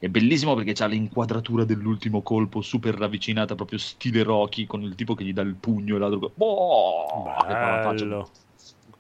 È 0.03 0.09
bellissimo 0.09 0.55
perché 0.57 0.73
c'ha 0.73 0.87
l'inquadratura 0.87 1.65
dell'ultimo 1.65 2.23
colpo 2.23 2.61
super 2.61 2.97
ravvicinata, 2.97 3.55
proprio 3.55 3.79
stile 3.79 4.25
Rocky, 4.25 4.67
con 4.67 4.83
il 4.83 4.97
tipo 4.97 5.15
che 5.15 5.23
gli 5.23 5.33
dà 5.33 5.43
il 5.43 5.55
pugno 5.55 5.95
e 5.95 5.99
l'altro... 6.01 6.33
Boh! 6.35 7.23
Bello. 7.49 8.31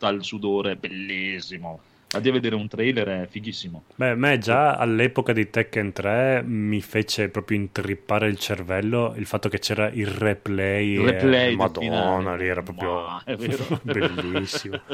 Tutta 0.02 0.08
il 0.08 0.24
sudore, 0.24 0.74
bellissimo. 0.74 1.80
Vadi 2.10 2.28
a 2.28 2.32
vedere 2.32 2.56
un 2.56 2.68
trailer, 2.68 3.22
è 3.22 3.26
fighissimo. 3.26 3.84
Beh, 3.94 4.10
a 4.10 4.14
me 4.14 4.36
già 4.38 4.74
all'epoca 4.76 5.32
di 5.32 5.48
Tekken 5.48 5.92
3 5.92 6.42
mi 6.44 6.82
fece 6.82 7.28
proprio 7.30 7.56
intrippare 7.56 8.28
il 8.28 8.38
cervello 8.38 9.14
il 9.16 9.24
fatto 9.24 9.48
che 9.48 9.58
c'era 9.58 9.88
il 9.88 10.06
replay. 10.06 10.92
Il 10.92 11.08
e- 11.08 11.12
replay 11.12 11.46
del 11.48 11.56
Madonna, 11.56 12.34
lì 12.34 12.46
era 12.48 12.62
proprio 12.62 12.92
Ma, 12.92 13.22
è 13.24 13.36
vero. 13.36 13.64
bellissimo. 13.82 14.80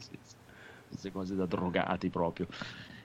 Sì, 0.00 0.18
sì. 0.22 0.34
Queste 0.88 1.12
cose 1.12 1.34
da 1.34 1.46
drogati 1.46 2.08
proprio. 2.08 2.46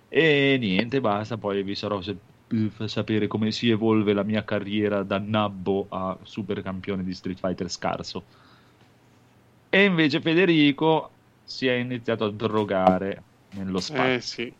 E 0.09 0.57
niente, 0.59 0.99
basta. 0.99 1.37
Poi 1.37 1.61
vi 1.63 1.75
sarò 1.75 2.01
se- 2.01 2.17
sapere 2.85 3.27
come 3.27 3.51
si 3.51 3.69
evolve 3.69 4.13
la 4.13 4.23
mia 4.23 4.43
carriera 4.43 5.03
da 5.03 5.19
nabbo 5.19 5.87
a 5.89 6.17
super 6.23 6.61
campione 6.61 7.03
di 7.03 7.13
Street 7.13 7.37
Fighter 7.37 7.69
scarso. 7.69 8.23
E 9.69 9.83
invece 9.83 10.21
Federico 10.21 11.14
si 11.45 11.67
è 11.67 11.73
iniziato 11.73 12.25
a 12.25 12.33
drogare 12.33 13.25
nello 13.49 13.79
spazio. 13.81 14.11
Eh 14.11 14.19
sì, 14.21 14.55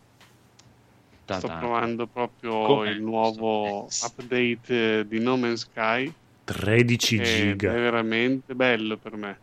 sto 1.28 1.50
Ta-ta. 1.50 1.58
provando 1.58 2.08
proprio 2.08 2.84
Com'è 2.84 2.86
il 2.86 3.00
nuovo 3.02 3.94
questo? 3.94 3.96
update 3.98 5.00
eh, 5.02 5.08
di 5.08 5.20
No 5.20 5.38
Man's 5.38 5.62
Sky 5.62 6.16
13 6.46 7.20
ed 7.20 7.64
è 7.66 7.70
giga. 7.70 7.80
veramente 7.80 8.56
bello 8.56 8.98
per 8.98 9.16
me. 9.18 9.42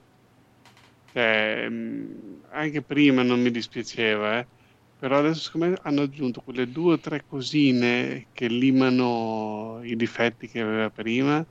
Cioè, 1.12 1.68
mh, 1.68 2.46
anche 2.50 2.82
prima 2.82 3.22
non 3.22 3.40
mi 3.40 3.50
dispiaceva, 3.50 4.38
eh, 4.40 4.48
però 4.96 5.18
adesso 5.18 5.40
secondo 5.40 5.66
me 5.70 5.78
hanno 5.82 6.02
aggiunto 6.02 6.40
quelle 6.40 6.70
due 6.70 6.94
o 6.94 7.00
tre 7.00 7.24
cosine 7.26 8.28
che 8.32 8.48
limano 8.48 9.80
i 9.84 9.94
difetti 9.96 10.48
che 10.48 10.60
aveva 10.60 10.90
prima, 10.90 11.46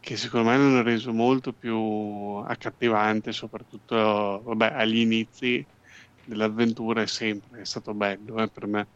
che 0.00 0.16
secondo 0.16 0.48
me 0.50 0.56
l'hanno 0.56 0.82
reso 0.82 1.12
molto 1.12 1.52
più 1.52 1.76
accattivante, 2.46 3.32
soprattutto 3.32 3.96
vabbè, 4.44 4.72
agli 4.74 4.98
inizi 4.98 5.66
dell'avventura 6.22 7.02
è 7.02 7.06
sempre 7.06 7.60
è 7.60 7.64
stato 7.64 7.94
bello 7.94 8.42
eh, 8.42 8.50
per 8.50 8.66
me. 8.66 8.90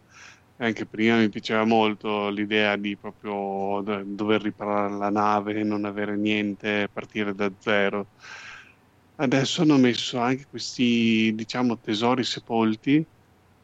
Anche 0.57 0.87
prima 0.87 1.19
mi 1.19 1.29
piaceva 1.29 1.65
molto 1.65 2.29
l'idea 2.31 2.77
di 2.77 2.97
proprio 2.99 3.81
do- 3.83 4.03
dover 4.07 4.41
riparare 4.43 4.97
la 4.97 5.11
nave 5.11 5.63
non 5.65 5.85
avere 5.85 6.17
niente, 6.17 6.89
partire 6.93 7.35
da 7.35 7.53
zero. 7.59 8.09
Adesso 9.17 9.63
hanno 9.63 9.77
messo 9.79 10.19
anche 10.19 10.47
questi, 10.49 11.33
diciamo, 11.35 11.79
tesori 11.79 12.25
sepolti, 12.25 13.07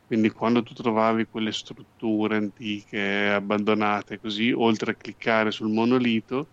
quindi 0.07 0.31
quando 0.31 0.63
tu 0.63 0.75
trovavi 0.75 1.27
quelle 1.29 1.51
strutture 1.53 2.37
antiche, 2.37 3.29
abbandonate 3.31 4.21
così, 4.21 4.53
oltre 4.53 4.93
a 4.93 4.95
cliccare 4.97 5.51
sul 5.51 5.71
monolito, 5.73 6.51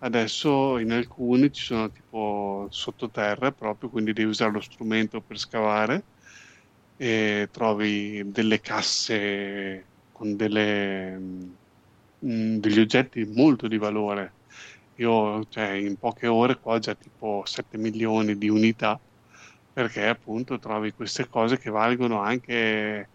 adesso 0.00 0.78
in 0.78 0.92
alcuni 0.92 1.52
ci 1.52 1.64
sono 1.64 1.90
tipo 1.90 2.66
sottoterra 2.70 3.52
proprio, 3.52 3.90
quindi 3.90 4.12
devi 4.12 4.28
usare 4.28 4.52
lo 4.52 4.60
strumento 4.60 5.22
per 5.22 5.38
scavare 5.38 6.08
e 6.96 7.48
trovi 7.52 8.30
delle 8.30 8.60
casse 8.60 9.90
con 10.10 10.36
delle, 10.36 11.18
mm, 12.24 12.58
degli 12.58 12.78
oggetti 12.80 13.24
molto 13.26 13.68
di 13.68 13.78
valore. 13.78 14.36
Io, 14.94 15.44
cioè, 15.46 15.70
in 15.72 15.96
poche 15.98 16.26
ore 16.26 16.58
qua 16.60 16.74
ho 16.74 16.78
già 16.78 16.94
tipo 16.94 17.42
7 17.46 17.78
milioni 17.78 18.36
di 18.36 18.48
unità 18.48 19.02
perché 19.72 20.06
appunto 20.06 20.58
trovi 20.58 20.92
queste 20.92 21.28
cose 21.28 21.58
che 21.58 21.70
valgono 21.70 22.20
anche 22.20 23.10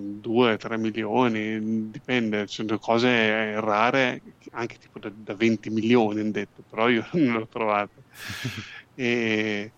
2-3 0.00 0.76
milioni, 0.78 1.90
dipende, 1.90 2.46
ci 2.46 2.62
sono 2.62 2.78
cose 2.78 3.60
rare 3.60 4.22
anche 4.52 4.76
tipo 4.78 4.98
da, 4.98 5.10
da 5.14 5.34
20 5.34 5.70
milioni, 5.70 6.20
hanno 6.20 6.30
detto, 6.30 6.62
però 6.68 6.88
io 6.88 7.06
non 7.14 7.32
le 7.34 7.38
ho 7.42 7.48
trovate. 7.48 8.04
E, 8.96 9.74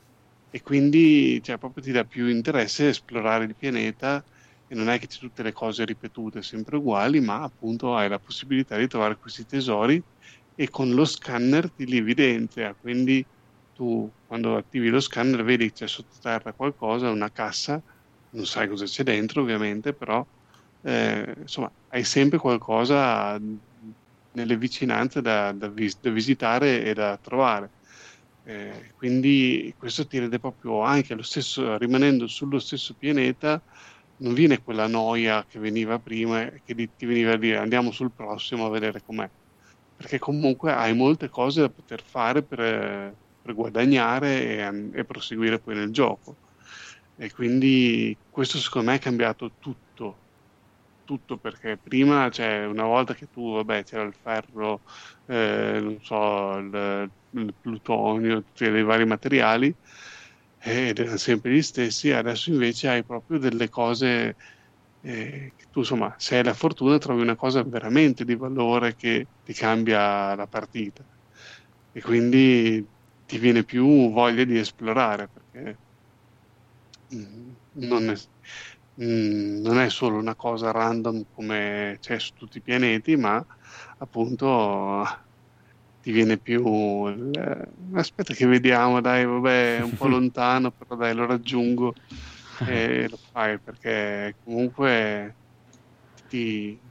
e 0.51 0.61
quindi 0.63 1.41
cioè, 1.43 1.57
proprio 1.59 1.83
ti 1.83 1.91
dà 1.93 2.05
più 2.05 2.27
interesse 2.29 2.89
esplorare 2.89 3.45
il 3.45 3.57
pianeta 3.57 4.25
e 4.67 4.75
non 4.75 4.89
è 4.91 4.99
che 4.99 5.07
c'è 5.07 5.19
tutte 5.19 5.43
le 5.43 5.53
cose 5.53 5.85
ripetute 5.87 6.43
sempre 6.43 6.77
uguali, 6.77 7.21
ma 7.21 7.43
appunto 7.43 7.95
hai 7.97 8.09
la 8.09 8.19
possibilità 8.19 8.77
di 8.77 8.87
trovare 8.89 9.17
questi 9.19 9.45
tesori 9.47 10.03
e 10.55 10.69
con 10.71 10.91
lo 10.95 11.05
scanner 11.05 11.73
ti 11.73 11.87
li 11.87 11.99
evidenzia, 11.99 12.75
quindi 12.75 13.27
tu 13.73 14.13
quando 14.25 14.57
attivi 14.57 14.89
lo 14.89 15.01
scanner 15.01 15.45
vedi 15.45 15.67
che 15.67 15.73
c'è 15.73 15.89
sottoterra 15.89 16.53
qualcosa, 16.55 17.11
una 17.11 17.31
cassa, 17.31 17.83
non 18.37 18.47
sai 18.47 18.69
cosa 18.69 18.85
c'è 18.85 19.03
dentro 19.03 19.43
ovviamente, 19.43 19.95
però 19.95 20.27
eh, 20.83 21.35
insomma 21.39 21.73
hai 21.89 22.05
sempre 22.05 22.39
qualcosa 22.39 23.39
nelle 24.33 24.57
vicinanze 24.57 25.21
da, 25.23 25.53
da 25.53 25.69
vis- 25.69 25.99
da 26.01 26.11
visitare 26.11 26.85
e 26.85 26.95
da 26.95 27.17
trovare. 27.19 27.73
Eh, 28.43 28.93
quindi 28.95 29.75
questo 29.77 30.07
ti 30.07 30.19
rende 30.19 30.39
proprio 30.39 30.81
anche 30.83 31.15
lo 31.15 31.23
stesso, 31.23 31.77
rimanendo 31.79 32.27
sullo 32.29 32.59
stesso 32.61 32.95
pianeta, 32.95 33.63
non 34.19 34.35
viene 34.35 34.63
quella 34.63 34.87
noia 34.87 35.45
che 35.47 35.59
veniva 35.59 35.99
prima, 35.99 36.49
che 36.63 36.75
di- 36.75 36.95
ti 36.95 37.07
veniva 37.07 37.33
a 37.33 37.37
dire 37.37 37.57
andiamo 37.59 37.91
sul 37.91 38.13
prossimo 38.15 38.67
a 38.67 38.71
vedere 38.71 39.03
com'è, 39.03 39.29
perché 39.95 40.19
comunque 40.19 40.73
hai 40.73 40.95
molte 40.95 41.29
cose 41.29 41.61
da 41.63 41.71
poter 41.71 42.03
fare 42.03 42.45
per, 42.47 43.17
per 43.41 43.55
guadagnare 43.55 44.45
e, 44.59 44.91
e 45.01 45.05
proseguire 45.05 45.61
poi 45.61 45.75
nel 45.75 45.91
gioco. 45.93 46.39
E 47.19 47.31
quindi 47.33 48.19
questo 48.29 48.59
secondo 48.59 48.91
me 48.91 48.97
è 48.97 49.01
cambiato 49.01 49.55
tutto, 49.59 50.25
tutto 51.05 51.39
perché 51.39 51.79
prima, 51.79 52.31
cioè, 52.31 52.67
una 52.67 52.85
volta 52.85 53.15
che 53.15 53.29
tu, 53.29 53.55
vabbè, 53.55 53.85
c'era 53.85 54.03
il 54.03 54.15
ferro, 54.15 54.83
eh, 55.27 55.79
non 55.83 55.99
so, 56.01 56.57
il, 56.59 57.11
il 57.31 57.57
plutonio, 57.59 58.43
tutti 58.45 58.71
dei 58.71 58.83
vari 58.83 59.07
materiali, 59.07 59.75
ed 60.59 60.99
erano 60.99 61.17
sempre 61.17 61.53
gli 61.55 61.63
stessi, 61.63 62.11
adesso 62.13 62.51
invece 62.51 62.89
hai 62.89 63.05
proprio 63.05 63.39
delle 63.39 63.69
cose 63.69 64.37
eh, 65.01 65.53
che 65.57 65.67
tu, 65.71 65.81
insomma, 65.81 66.15
se 66.19 66.37
hai 66.39 66.45
la 66.45 66.55
fortuna 66.55 66.99
trovi 66.99 67.23
una 67.23 67.37
cosa 67.37 67.63
veramente 67.63 68.25
di 68.25 68.35
valore 68.37 68.95
che 68.95 69.31
ti 69.43 69.53
cambia 69.55 70.35
la 70.35 70.47
partita. 70.49 71.07
E 71.93 72.01
quindi 72.03 72.87
ti 73.25 73.39
viene 73.39 73.65
più 73.65 74.13
voglia 74.13 74.45
di 74.45 74.59
esplorare 74.59 75.29
perché 75.29 75.81
non 77.09 78.11
è, 78.11 78.15
mm, 79.03 79.61
non 79.63 79.79
è 79.79 79.89
solo 79.91 80.17
una 80.19 80.35
cosa 80.37 80.71
random 80.71 81.25
come 81.31 81.97
c'è 82.01 82.19
su 82.19 82.33
tutti 82.35 82.59
i 82.59 82.63
pianeti, 82.63 83.17
ma 83.17 83.45
appunto 83.99 85.05
ti 86.01 86.13
viene 86.13 86.39
più 86.39 87.07
il- 87.09 87.75
aspetta 87.95 88.35
che 88.35 88.47
vediamo, 88.47 89.01
dai, 89.01 89.25
vabbè, 89.27 89.79
è 89.79 89.83
un 89.83 89.95
po' 89.95 90.07
lontano, 90.09 90.71
però 90.73 90.97
dai, 90.97 91.15
lo 91.15 91.27
raggiungo. 91.27 91.99
e 92.63 93.09
lo 93.09 93.19
fai 93.33 93.61
perché 93.61 94.39
comunque 94.43 95.39
Ti 96.27 96.86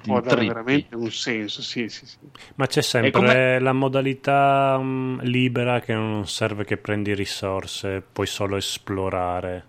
può 0.00 0.20
dare 0.20 0.42
intrippi. 0.42 0.44
veramente 0.44 0.94
un 0.96 1.10
senso. 1.10 1.62
Sì, 1.62 1.88
sì, 1.88 2.06
sì. 2.06 2.30
Ma 2.56 2.66
c'è 2.66 2.82
sempre 2.82 3.10
come- 3.10 3.58
la 3.58 3.72
modalità 3.72 4.78
mm, 4.78 5.20
libera 5.20 5.80
che 5.80 5.94
non 5.94 6.26
serve 6.26 6.64
che 6.64 6.76
prendi 6.76 7.14
risorse, 7.14 8.02
puoi 8.02 8.26
solo 8.26 8.56
esplorare. 8.56 9.66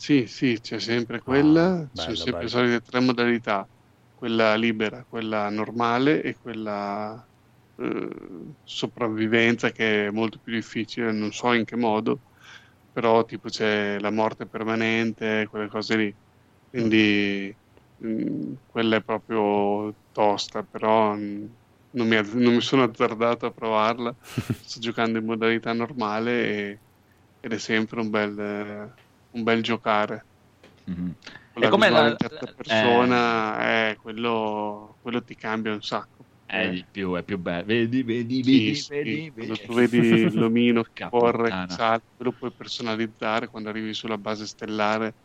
Sì, 0.00 0.26
sì, 0.26 0.60
c'è 0.60 0.78
sempre 0.78 1.20
quella, 1.20 1.88
Ah, 1.96 2.14
ci 2.14 2.14
sono 2.14 2.28
sempre 2.28 2.44
bello. 2.44 2.46
le 2.46 2.50
solite 2.52 2.80
tre 2.80 3.00
modalità, 3.00 3.68
quella 4.14 4.54
libera, 4.54 5.04
quella 5.04 5.48
normale 5.50 6.22
e 6.22 6.36
quella 6.38 7.28
eh, 7.76 8.08
sopravvivenza 8.62 9.70
che 9.72 10.06
è 10.06 10.10
molto 10.10 10.38
più 10.38 10.52
difficile, 10.52 11.10
non 11.12 11.32
so 11.32 11.52
in 11.52 11.64
che 11.64 11.74
modo, 11.76 12.22
però 12.92 13.24
tipo 13.24 13.48
c'è 13.48 13.98
la 13.98 14.10
morte 14.10 14.46
permanente, 14.46 15.46
quelle 15.48 15.68
cose 15.68 15.96
lì, 15.96 16.16
quindi 16.70 17.56
mm, 17.56 17.67
quella 18.66 18.96
è 18.96 19.02
proprio 19.02 19.96
tosta, 20.12 20.62
però 20.62 21.14
mm, 21.14 21.44
non 21.90 22.06
mi, 22.08 22.16
non 22.16 22.54
mi 22.54 22.60
sono 22.60 22.84
azzardato 22.84 23.46
a 23.46 23.52
provarla, 23.52 24.14
sto 24.58 24.80
giocando 24.80 25.18
in 25.18 25.24
modalità 25.24 25.72
normale 25.72 26.44
e- 26.70 26.82
ed 27.40 27.52
è 27.52 27.58
sempre 27.58 28.00
un 28.00 28.10
bel, 28.10 28.38
eh, 28.38 28.98
un 29.30 29.42
bel 29.42 29.62
giocare. 29.62 30.26
Mhm. 30.86 31.16
Con 31.52 31.62
E 31.62 31.66
la 31.66 31.70
com'è 31.72 31.90
visuale 31.90 32.08
la- 32.08 32.10
in 32.10 32.16
terza 32.16 32.46
eh, 32.66 33.18
persona, 33.26 33.90
eh, 33.90 33.96
quello, 33.96 34.96
quello 35.00 35.22
ti 35.22 35.34
cambia 35.34 35.72
un 35.72 35.82
sacco. 35.82 36.26
È 36.44 36.68
di 36.68 36.84
più, 36.90 37.14
è 37.14 37.22
più 37.24 37.38
bello. 37.38 37.64
Vedi, 37.66 38.02
vedi, 38.02 38.42
Sì, 38.42 38.72
vedi, 38.72 38.86
sì, 39.02 39.04
vedi, 39.04 39.30
quando 39.36 39.58
vedi. 39.58 39.66
tu 39.66 39.72
vedi 39.74 40.30
l'omino 40.32 40.82
che 40.92 41.04
corre, 41.08 41.52
che 41.54 41.62
salta, 41.66 42.06
lo 42.18 42.32
puoi 42.32 42.52
personalizzare 42.54 43.48
quando 43.48 43.68
arrivi 43.68 43.92
sulla 43.94 44.16
base 44.18 44.46
stellare, 44.46 45.16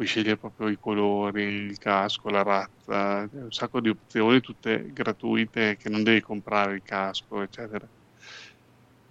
puoi 0.00 0.06
scegliere 0.06 0.38
proprio 0.38 0.68
i 0.68 0.78
colori, 0.78 1.42
il 1.42 1.76
casco, 1.78 2.30
la 2.30 2.42
razza, 2.42 3.28
un 3.30 3.50
sacco 3.52 3.80
di 3.80 3.90
opzioni, 3.90 4.40
tutte 4.40 4.90
gratuite 4.92 5.76
che 5.76 5.88
non 5.90 6.02
devi 6.02 6.20
comprare 6.20 6.74
il 6.76 6.82
casco, 6.82 7.42
eccetera. 7.42 7.86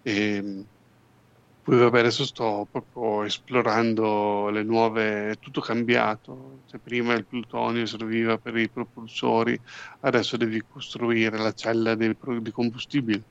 E 0.03 0.65
poi 1.61 1.77
vabbè, 1.77 1.99
adesso 1.99 2.25
sto 2.25 2.67
proprio 2.71 3.23
esplorando 3.23 4.49
le 4.49 4.63
nuove, 4.63 5.31
è 5.31 5.37
tutto 5.37 5.61
cambiato. 5.61 6.63
Cioè, 6.65 6.79
prima 6.79 7.13
il 7.13 7.27
plutonio 7.27 7.85
serviva 7.85 8.37
per 8.37 8.55
i 8.57 8.69
propulsori, 8.71 9.59
adesso 10.01 10.37
devi 10.37 10.63
costruire 10.67 11.37
la 11.37 11.51
cella 11.53 11.95
pro- 12.17 12.39
di 12.39 12.51
combustibile. 12.51 13.25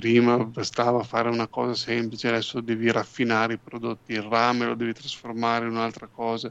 Prima 0.00 0.42
bastava 0.46 1.02
fare 1.02 1.28
una 1.28 1.46
cosa 1.48 1.74
semplice, 1.74 2.28
adesso 2.28 2.60
devi 2.62 2.90
raffinare 2.90 3.54
i 3.54 3.60
prodotti, 3.60 4.12
il 4.12 4.22
rame 4.22 4.64
lo 4.66 4.74
devi 4.74 4.92
trasformare 4.94 5.66
in 5.66 5.72
un'altra 5.72 6.08
cosa. 6.08 6.50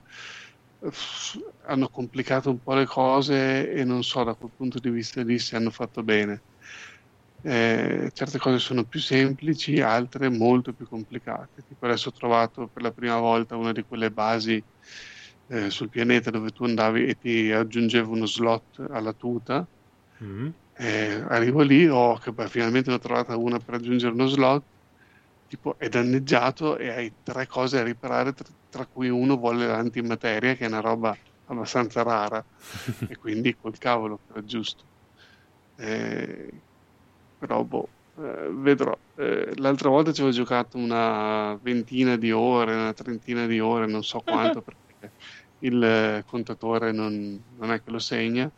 Hanno 1.65 1.89
complicato 1.89 2.49
un 2.51 2.59
po' 2.61 2.73
le 2.75 2.85
cose 2.85 3.71
e 3.71 3.83
non 3.83 4.03
so 4.03 4.23
da 4.23 4.35
quel 4.35 4.51
punto 4.55 4.79
di 4.79 4.89
vista 4.89 5.21
lì 5.23 5.39
se 5.39 5.55
hanno 5.55 5.71
fatto 5.71 6.03
bene. 6.03 6.43
Eh, 7.41 8.09
certe 8.13 8.37
cose 8.37 8.59
sono 8.59 8.83
più 8.85 8.99
semplici, 8.99 9.79
altre 9.81 10.29
molto 10.29 10.73
più 10.73 10.85
complicate. 10.87 11.63
Tipo 11.63 11.85
adesso 11.85 12.09
ho 12.09 12.11
trovato 12.11 12.67
per 12.67 12.81
la 12.83 12.91
prima 12.91 13.17
volta 13.19 13.55
una 13.55 13.71
di 13.71 13.83
quelle 13.83 14.11
basi 14.11 14.63
eh, 15.47 15.69
sul 15.69 15.89
pianeta 15.89 16.29
dove 16.29 16.51
tu 16.51 16.65
andavi 16.65 17.05
e 17.07 17.15
ti 17.15 17.51
aggiungevo 17.51 18.11
uno 18.11 18.25
slot 18.25 18.85
alla 18.89 19.13
tuta. 19.13 19.67
Mm. 20.23 20.49
Eh, 20.81 21.21
arrivo 21.27 21.61
lì, 21.61 21.85
oh, 21.87 22.17
che 22.17 22.31
beh, 22.31 22.47
finalmente 22.47 22.89
ne 22.89 22.95
ho 22.95 22.99
trovata 22.99 23.35
una 23.35 23.59
per 23.59 23.75
aggiungere 23.75 24.13
uno 24.13 24.27
slot. 24.27 24.65
Tipo, 25.47 25.77
è 25.77 25.89
danneggiato 25.89 26.77
e 26.77 26.89
hai 26.89 27.17
tre 27.23 27.47
cose 27.47 27.79
a 27.79 27.83
riparare, 27.83 28.33
tra, 28.33 28.45
tra 28.69 28.87
cui 28.87 29.09
uno 29.09 29.35
vuole 29.37 29.65
l'antimateria, 29.67 30.55
che 30.55 30.65
è 30.65 30.67
una 30.67 30.79
roba 30.79 31.19
abbastanza 31.45 32.03
rara, 32.03 32.45
e 33.09 33.17
quindi 33.17 33.55
col 33.55 33.77
cavolo 33.77 34.21
era 34.29 34.43
giusto. 34.43 34.85
Eh, 35.75 36.63
però, 37.37 37.63
boh, 37.65 37.93
eh, 38.17 38.49
vedrò. 38.53 38.99
Eh, 39.15 39.53
l'altra 39.57 39.89
volta 39.89 40.13
ci 40.13 40.21
avevo 40.21 40.35
giocato 40.35 40.77
una 40.77 41.57
ventina 41.61 42.17
di 42.17 42.31
ore, 42.31 42.73
una 42.75 42.93
trentina 42.93 43.45
di 43.47 43.59
ore, 43.59 43.87
non 43.87 44.03
so 44.03 44.21
quanto, 44.21 44.61
perché 44.63 45.13
il 45.59 45.83
eh, 45.83 46.23
contatore 46.25 46.91
non, 46.93 47.43
non 47.57 47.71
è 47.71 47.81
che 47.81 47.91
lo 47.91 47.99
segna. 47.99 48.51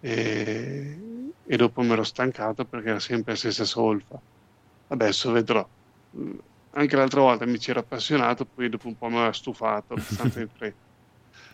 E, 0.00 1.15
e 1.46 1.56
dopo 1.56 1.82
mi 1.82 1.92
ero 1.92 2.02
stancato 2.04 2.64
perché 2.64 2.88
era 2.90 2.98
sempre 3.00 3.32
la 3.32 3.38
stessa 3.38 3.64
solfa. 3.64 4.20
Adesso 4.88 5.30
vedrò. 5.32 5.66
Anche 6.70 6.96
l'altra 6.96 7.20
volta 7.20 7.46
mi 7.46 7.58
c'era 7.58 7.80
appassionato, 7.80 8.44
poi 8.44 8.68
dopo 8.68 8.86
un 8.88 8.96
po' 8.96 9.08
mi 9.08 9.16
aveva 9.16 9.32
stufato 9.32 9.94
abbastanza 9.94 10.40
in 10.40 10.48
fretta. 10.54 10.84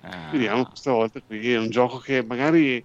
Ah. 0.02 0.30
Vediamo 0.32 0.64
questa 0.66 0.92
volta 0.92 1.20
qui. 1.20 1.52
È 1.52 1.58
un 1.58 1.70
gioco 1.70 1.98
che 1.98 2.22
magari 2.24 2.84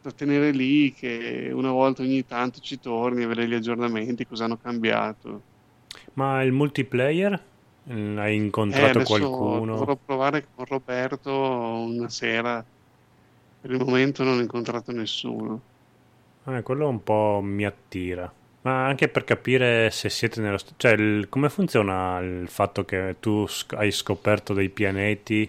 da 0.00 0.10
tenere 0.12 0.50
lì, 0.50 0.92
che 0.92 1.50
una 1.52 1.70
volta 1.70 2.02
ogni 2.02 2.24
tanto 2.26 2.60
ci 2.60 2.78
torni 2.80 3.24
a 3.24 3.28
vedere 3.28 3.48
gli 3.48 3.54
aggiornamenti, 3.54 4.26
cosa 4.26 4.44
hanno 4.44 4.56
cambiato. 4.58 5.42
Ma 6.14 6.42
il 6.42 6.52
multiplayer? 6.52 7.40
Mm, 7.90 8.18
Hai 8.18 8.32
Eh, 8.32 8.34
incontrato 8.36 8.98
adesso 8.98 9.04
qualcuno? 9.04 9.76
dovrò 9.76 9.96
provare 9.96 10.48
con 10.54 10.64
Roberto 10.64 11.30
una 11.32 12.08
sera. 12.08 12.64
Per 13.60 13.70
il 13.70 13.78
momento 13.84 14.24
non 14.24 14.38
ho 14.38 14.40
incontrato 14.40 14.92
nessuno. 14.92 15.60
Eh, 16.46 16.62
quello 16.62 16.88
un 16.88 17.02
po' 17.02 17.40
mi 17.42 17.64
attira. 17.64 18.32
Ma 18.62 18.86
anche 18.86 19.08
per 19.08 19.24
capire 19.24 19.90
se 19.90 20.08
siete 20.08 20.40
nello... 20.40 20.58
st- 20.58 20.74
Cioè, 20.76 20.92
il- 20.92 21.28
come 21.28 21.48
funziona 21.48 22.18
il 22.20 22.48
fatto 22.48 22.84
che 22.84 23.16
tu 23.20 23.46
sc- 23.46 23.74
hai 23.74 23.90
scoperto 23.92 24.54
dei 24.54 24.68
pianeti 24.68 25.48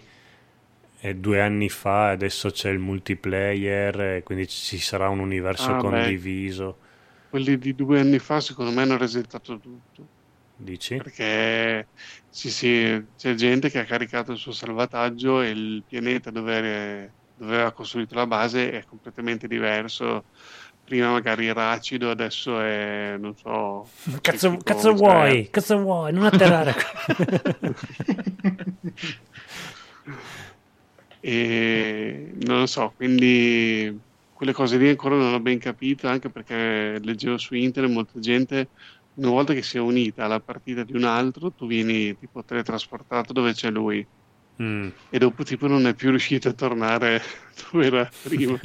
e 0.99 1.15
due 1.15 1.41
anni 1.41 1.69
fa 1.69 2.09
e 2.09 2.13
adesso 2.13 2.49
c'è 2.51 2.69
il 2.69 2.79
multiplayer 2.79 3.99
e 4.01 4.23
quindi 4.23 4.47
ci 4.47 4.77
sarà 4.79 5.09
un 5.09 5.19
universo 5.19 5.75
Ah, 5.75 5.83
beh. 5.83 6.15
condiviso, 6.15 6.77
Quelli 7.29 7.57
di 7.57 7.75
due 7.75 7.99
anni 7.99 8.19
fa 8.19 8.39
secondo 8.39 8.71
me 8.71 8.81
hanno 8.83 8.97
resettato 8.97 9.59
tutto. 9.59 10.11
dici? 10.57 11.01
Perché 11.01 11.89
sì, 12.29 12.49
sì, 12.51 13.07
c'è 13.15 13.33
gente 13.35 13.69
che 13.69 13.79
ha 13.79 13.85
caricato 13.85 14.31
il 14.33 14.37
suo 14.39 14.51
salvataggio 14.53 15.41
e 15.41 15.49
il 15.51 15.83
pianeta 15.85 16.31
dove, 16.31 17.15
dove 17.33 17.53
aveva 17.55 17.73
costruito 17.73 18.15
la 18.15 18.27
base 18.27 18.71
è 18.71 18.83
completamente 18.85 19.47
diverso. 19.47 20.27
Prima 20.87 21.11
magari 21.11 21.47
era 21.47 21.71
acido, 21.71 22.09
adesso 22.09 22.61
è, 22.61 23.17
non 23.19 23.35
so... 23.35 23.89
Cazzo, 24.21 24.55
cazzo 24.63 24.89
cioè- 24.89 24.95
vuoi? 24.95 25.49
Cazzo 25.49 25.77
vuoi? 25.79 26.13
Non 26.13 26.23
atterrare. 26.23 26.73
E 31.19 32.31
non 32.45 32.59
lo 32.59 32.65
so, 32.67 32.93
quindi 32.95 33.99
quelle 34.31 34.53
cose 34.53 34.77
lì 34.77 34.87
ancora 34.87 35.15
non 35.15 35.33
ho 35.33 35.39
ben 35.39 35.57
capito, 35.57 36.07
anche 36.07 36.29
perché 36.29 36.99
leggevo 37.01 37.37
su 37.37 37.55
internet 37.55 37.91
molta 37.91 38.19
gente, 38.19 38.69
una 39.15 39.29
volta 39.29 39.53
che 39.53 39.63
si 39.63 39.77
è 39.77 39.79
unita 39.79 40.25
alla 40.25 40.39
partita 40.39 40.83
di 40.83 40.93
un 40.95 41.03
altro, 41.03 41.51
tu 41.51 41.65
vieni 41.67 42.15
tipo 42.17 42.43
teletrasportato 42.43 43.33
dove 43.33 43.53
c'è 43.53 43.69
lui 43.71 44.05
Mm. 44.59 44.87
e 45.11 45.19
dopo 45.19 45.43
tipo 45.43 45.67
non 45.67 45.85
è 45.85 45.93
più 45.93 46.09
riuscito 46.09 46.49
a 46.49 46.53
tornare 46.53 47.21
dove 47.71 47.85
era 47.85 48.09
prima. 48.23 48.59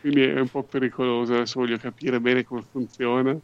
Quindi 0.00 0.22
è 0.22 0.38
un 0.38 0.48
po' 0.48 0.62
pericoloso, 0.62 1.34
adesso 1.34 1.60
voglio 1.60 1.76
capire 1.76 2.20
bene 2.20 2.44
come 2.44 2.62
funziona, 2.70 3.36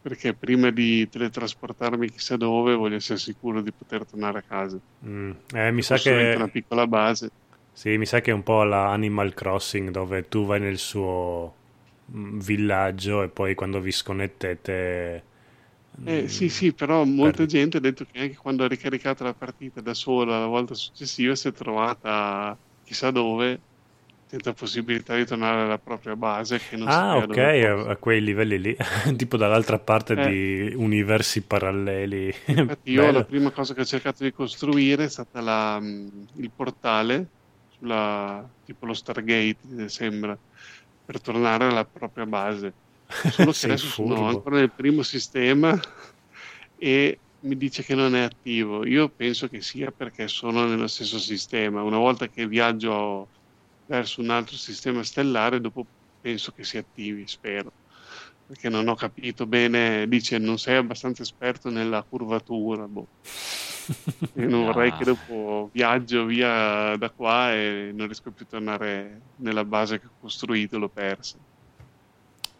perché 0.00 0.32
prima 0.32 0.70
di 0.70 1.08
teletrasportarmi 1.08 2.10
chissà 2.10 2.36
dove 2.36 2.74
voglio 2.74 2.96
essere 2.96 3.18
sicuro 3.18 3.60
di 3.60 3.72
poter 3.72 4.06
tornare 4.06 4.38
a 4.38 4.42
casa. 4.42 4.78
Mm. 5.04 5.32
Eh, 5.52 5.70
mi 5.72 5.82
sa 5.82 5.96
che... 5.96 6.34
una 6.36 6.48
piccola 6.48 6.86
base. 6.86 7.30
Sì, 7.72 7.98
mi 7.98 8.06
sa 8.06 8.20
che 8.20 8.30
è 8.30 8.34
un 8.34 8.42
po' 8.42 8.62
la 8.62 8.90
Animal 8.92 9.34
Crossing 9.34 9.90
dove 9.90 10.28
tu 10.28 10.46
vai 10.46 10.60
nel 10.60 10.78
suo 10.78 11.54
mm, 12.10 12.38
villaggio 12.38 13.22
e 13.22 13.28
poi 13.28 13.54
quando 13.54 13.80
vi 13.80 13.92
sconnettete... 13.92 15.24
Eh, 16.04 16.22
mm, 16.22 16.24
sì, 16.26 16.48
sì, 16.48 16.72
però 16.72 17.04
molta 17.04 17.38
perdi. 17.38 17.52
gente 17.52 17.76
ha 17.76 17.80
detto 17.80 18.06
che 18.10 18.20
anche 18.20 18.36
quando 18.36 18.64
ha 18.64 18.68
ricaricato 18.68 19.24
la 19.24 19.34
partita 19.34 19.82
da 19.82 19.92
sola 19.92 20.38
la 20.38 20.46
volta 20.46 20.74
successiva 20.74 21.34
si 21.34 21.48
è 21.48 21.52
trovata 21.52 22.56
chissà 22.84 23.10
dove, 23.10 23.60
senza 24.26 24.52
possibilità 24.54 25.16
di 25.16 25.24
tornare 25.26 25.62
alla 25.62 25.78
propria 25.78 26.16
base. 26.16 26.62
Che 26.64 26.76
non 26.76 26.88
Ah, 26.88 27.16
ok, 27.18 27.36
a, 27.38 27.96
quei 27.96 28.22
livelli 28.22 28.60
lì, 28.60 28.76
tipo 29.16 29.36
dall'altra 29.36 29.78
parte 29.80 30.14
Eh. 30.14 30.16
di 30.16 30.72
universi 30.74 31.44
paralleli. 31.46 32.32
Infatti, 32.46 32.90
io 32.92 33.10
la 33.10 33.24
prima 33.24 33.50
cosa 33.52 33.74
che 33.74 33.82
ho 33.82 33.84
cercato 33.84 34.24
di 34.24 34.32
costruire 34.32 35.04
è 35.04 35.08
stata 35.08 35.40
la, 35.40 35.78
mh, 35.80 36.26
il 36.36 36.52
portale, 36.52 37.32
sulla, 37.68 38.48
tipo 38.64 38.86
lo 38.86 38.94
Stargate, 38.94 39.88
sembra, 39.88 40.38
per 41.04 41.20
tornare 41.20 41.64
alla 41.66 41.86
propria 41.86 42.26
base. 42.26 42.78
Solo 43.24 43.52
che 43.56 43.66
adesso 43.66 43.90
sono 44.06 44.26
furbo. 44.26 44.26
ancora 44.28 44.56
nel 44.56 44.72
primo 44.74 45.02
sistema 45.02 45.78
e 46.76 47.22
mi 47.40 47.56
dice 47.56 47.82
che 47.82 47.94
non 47.94 48.14
è 48.16 48.22
attivo. 48.22 48.84
Io 48.86 49.10
penso 49.14 49.48
che 49.48 49.60
sia 49.60 49.92
perché 49.92 50.28
sono 50.28 50.66
nello 50.66 50.86
stesso 50.88 51.18
sistema. 51.18 51.82
Una 51.82 51.98
volta 51.98 52.28
che 52.28 52.46
viaggio 52.48 53.30
verso 53.86 54.20
un 54.20 54.30
altro 54.30 54.56
sistema 54.56 55.02
stellare, 55.02 55.60
dopo 55.60 55.88
penso 56.20 56.52
che 56.52 56.64
si 56.64 56.76
attivi, 56.78 57.26
spero. 57.26 57.74
Perché 58.46 58.68
non 58.68 58.88
ho 58.88 58.94
capito 58.94 59.46
bene, 59.46 60.06
dice 60.08 60.38
non 60.38 60.58
sei 60.58 60.76
abbastanza 60.76 61.22
esperto 61.22 61.70
nella 61.70 62.04
curvatura. 62.04 62.86
Boh. 62.88 63.08
Io 64.34 64.48
non 64.48 64.64
vorrei 64.64 64.90
Ah. 64.90 64.96
che 64.96 65.04
dopo 65.04 65.70
viaggio 65.72 66.24
via 66.26 66.96
da 66.96 67.10
qua 67.10 67.52
e 67.54 67.90
non 67.94 68.06
riesco 68.06 68.32
più 68.32 68.44
a 68.44 68.48
tornare 68.48 69.24
nella 69.36 69.64
base 69.64 69.98
che 70.00 70.06
ho 70.06 70.14
costruito, 70.18 70.78
l'ho 70.78 70.90
persa. 70.90 71.38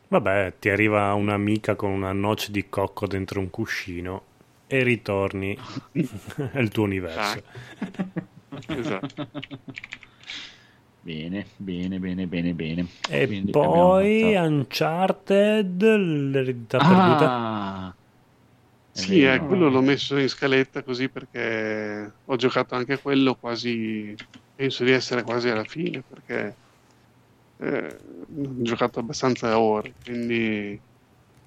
Vabbè, 0.08 0.58
ti 0.58 0.68
arriva 0.68 1.12
un'amica 1.14 1.74
con 1.76 1.90
una 1.90 2.12
noce 2.12 2.50
di 2.52 2.68
cocco 2.68 3.06
dentro 3.06 3.40
un 3.40 3.50
cuscino 3.50 4.34
e 4.66 4.82
ritorni 4.82 5.56
nel 6.52 6.68
tuo 6.70 6.84
universo. 6.84 7.42
Esatto. 8.66 9.14
Bene, 11.06 11.46
bene, 11.58 11.98
bene, 12.00 12.26
bene, 12.26 12.52
bene. 12.52 12.86
E 13.08 13.26
Quindi 13.26 13.52
poi 13.52 14.34
Uncharted, 14.34 15.80
l'eredità 15.82 16.80
perduta. 16.80 17.26
Ah, 17.28 17.96
è 18.90 19.00
Sì, 19.00 19.22
eh, 19.22 19.44
quello 19.46 19.68
l'ho 19.68 19.82
messo 19.82 20.16
in 20.16 20.28
scaletta 20.28 20.82
così 20.82 21.08
perché 21.10 22.18
ho 22.24 22.36
giocato 22.36 22.74
anche 22.74 23.00
quello 23.00 23.36
quasi, 23.36 24.14
penso 24.54 24.84
di 24.84 24.90
essere 24.90 25.22
quasi 25.22 25.48
alla 25.48 25.64
fine 25.64 26.02
perché 26.02 26.58
eh, 27.58 28.00
ho 28.44 28.62
giocato 28.62 29.00
abbastanza 29.00 29.58
ore, 29.58 29.94
quindi 30.02 30.82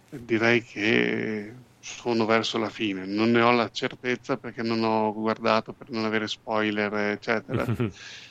direi 0.10 0.62
che 0.64 1.56
sono 1.80 2.26
verso 2.26 2.58
la 2.58 2.70
fine. 2.70 3.06
Non 3.06 3.32
ne 3.32 3.42
ho 3.42 3.52
la 3.52 3.70
certezza 3.70 4.38
perché 4.38 4.64
non 4.64 4.84
ho 4.84 5.14
guardato 5.14 5.74
per 5.74 5.90
non 5.92 6.06
avere 6.06 6.28
spoiler, 6.28 6.94
eccetera. 6.94 7.66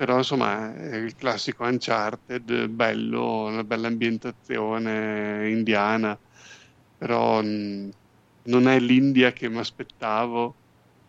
Però 0.00 0.16
insomma 0.16 0.74
è 0.74 0.96
il 0.96 1.14
classico 1.14 1.64
Uncharted, 1.64 2.68
bello, 2.68 3.44
una 3.48 3.64
bella 3.64 3.88
ambientazione 3.88 5.50
indiana, 5.50 6.18
però 6.96 7.42
mh, 7.42 7.90
non 8.44 8.66
è 8.66 8.80
l'India 8.80 9.30
che 9.34 9.50
mi 9.50 9.58
aspettavo, 9.58 10.56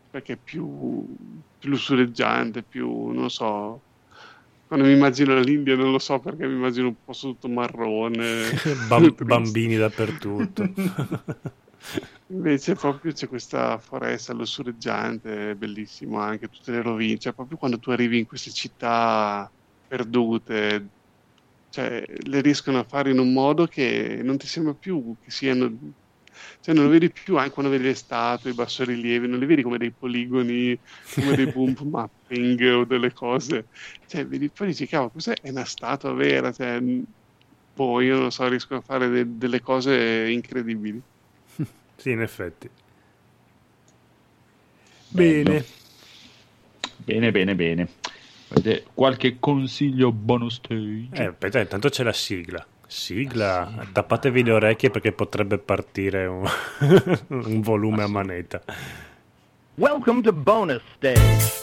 perché 0.10 0.34
è 0.34 0.38
più, 0.38 1.16
più 1.58 1.70
lussureggiante, 1.70 2.64
più, 2.64 3.12
non 3.12 3.30
so, 3.30 3.86
quando 4.68 4.86
mi 4.86 4.92
immagino 4.94 5.40
l'India 5.40 5.78
non 5.78 5.92
lo 5.92 6.00
so 6.00 6.20
perché 6.20 6.46
mi 6.46 6.56
immagino 6.56 6.88
un 6.88 6.98
posto 7.02 7.30
tutto 7.30 7.48
marrone. 7.48 8.52
Bam- 8.90 9.16
bambini 9.24 9.78
dappertutto. 9.78 10.68
Invece 12.28 12.76
proprio 12.76 13.12
c'è 13.12 13.28
questa 13.28 13.78
foresta 13.78 14.34
lussureggiante, 14.34 15.52
è 15.52 15.56
bellissimo 15.56 16.20
anche, 16.20 16.48
tutte 16.48 16.72
le 16.72 16.82
rovine, 16.82 17.18
cioè 17.18 17.34
proprio 17.34 17.58
quando 17.58 17.78
tu 17.80 17.90
arrivi 17.92 18.20
in 18.20 18.26
queste 18.26 18.52
città 18.52 19.52
perdute, 19.86 20.94
cioè 21.70 22.06
le 22.08 22.42
riescono 22.42 22.80
a 22.80 22.84
fare 22.86 23.12
in 23.12 23.20
un 23.20 23.34
modo 23.34 23.68
che 23.68 24.22
non 24.24 24.38
ti 24.38 24.48
sembra 24.48 24.74
più 24.74 25.18
che 25.22 25.30
siano, 25.30 25.94
cioè 26.62 26.74
non 26.74 26.86
lo 26.86 26.90
vedi 26.90 27.12
più 27.12 27.38
anche 27.38 27.52
quando 27.52 27.72
vedi 27.72 27.84
le 27.84 27.96
statue, 27.96 28.52
i 28.52 28.54
bassorilievi, 28.54 29.28
non 29.28 29.40
li 29.40 29.46
vedi 29.46 29.62
come 29.62 29.78
dei 29.78 29.92
poligoni, 29.92 30.80
come 31.14 31.36
dei 31.36 31.48
bump 31.52 31.82
mapping 31.84 32.62
o 32.74 32.86
delle 32.86 33.12
cose, 33.12 33.68
cioè 34.08 34.26
vedi 34.26 34.50
poi 34.50 34.68
dici, 34.68 34.88
cavolo, 34.88 35.12
questa 35.12 35.34
è 35.34 35.50
una 35.50 35.66
statua 35.66 36.14
vera, 36.14 36.52
cioè, 36.54 36.82
poi 37.74 38.06
io 38.06 38.20
non 38.20 38.32
so, 38.32 38.48
riescono 38.48 38.80
a 38.80 38.84
fare 38.84 39.10
de- 39.10 39.38
delle 39.38 39.60
cose 39.62 40.30
incredibili. 40.30 41.02
Sì, 42.02 42.10
in 42.10 42.22
effetti. 42.22 42.68
Bello. 45.10 45.44
Bene. 45.52 45.66
Bene, 46.98 47.32
bene, 47.32 47.56
bene. 47.56 47.88
Avete 48.48 48.86
qualche 48.96 49.38
consiglio 49.40 50.12
bonus 50.12 50.56
stage? 50.56 51.10
Eh, 51.12 51.26
aspetta, 51.26 51.60
intanto 51.60 51.90
c'è 51.90 52.02
la 52.02 52.12
sigla. 52.12 52.66
Sigla, 52.88 53.86
tappatevi 53.92 54.44
le 54.44 54.52
orecchie 54.52 54.90
perché 54.90 55.12
potrebbe 55.12 55.60
partire 55.60 56.26
un, 56.26 56.44
un 57.28 57.62
volume 57.62 58.02
a 58.02 58.08
manetta. 58.08 58.64
Welcome 59.76 60.22
to 60.24 60.34
bonus 60.34 60.82
stage. 60.96 61.61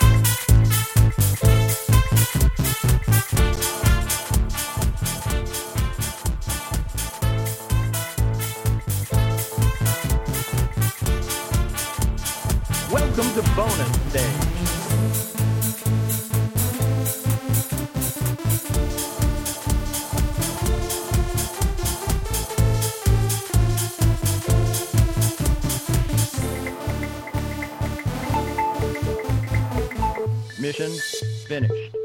Finished. 31.48 31.96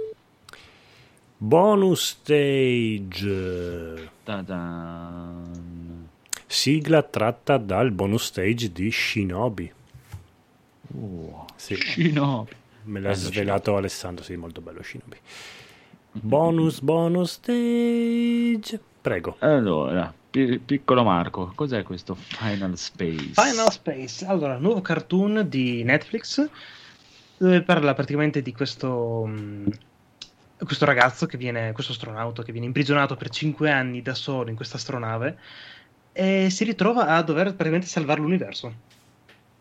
Bonus 1.38 2.02
stage. 2.08 3.28
Ta-dan. 4.24 6.08
Sigla 6.48 7.02
tratta 7.04 7.58
dal 7.58 7.92
bonus 7.92 8.24
stage 8.26 8.72
di 8.72 8.90
Shinobi. 8.90 9.72
Oh, 10.96 11.46
Sì, 11.56 11.76
Shinobi. 11.76 12.52
me 12.84 13.00
l'ha 13.00 13.10
Bello 13.12 13.20
svelato 13.22 13.76
Alessandro, 13.76 14.24
sì, 14.24 14.36
molto 14.36 14.62
bello 14.62 14.82
Shinobi. 14.82 15.18
Bonus, 16.14 16.80
bonus 16.82 17.32
stage. 17.32 18.80
Prego. 19.02 19.36
Allora, 19.40 20.14
pi- 20.30 20.60
piccolo 20.60 21.04
Marco, 21.04 21.52
cos'è 21.56 21.84
questo 21.84 22.14
Final 22.16 22.78
Space? 22.78 23.32
Final 23.34 23.72
Space, 23.72 24.26
allora, 24.26 24.58
nuovo 24.58 24.80
cartoon 24.82 25.46
di 25.50 25.84
Netflix 25.84 26.48
dove 27.44 27.62
parla 27.62 27.94
praticamente 27.94 28.42
di 28.42 28.54
questo, 28.54 29.26
mh, 29.26 29.70
questo 30.60 30.86
ragazzo 30.86 31.26
che 31.26 31.38
viene, 31.38 31.74
questo 31.74 31.92
astronauta 31.92 32.42
che 32.42 32.54
viene 32.54 32.68
imprigionato 32.68 33.18
per 33.18 33.30
5 33.30 33.70
anni 33.70 34.02
da 34.02 34.14
solo 34.14 34.50
in 34.50 34.56
questa 34.56 34.78
astronave 34.78 35.38
e 36.14 36.50
si 36.50 36.64
ritrova 36.64 37.08
a 37.08 37.22
dover 37.22 37.48
praticamente 37.48 37.88
salvare 37.88 38.22
l'universo. 38.22 38.74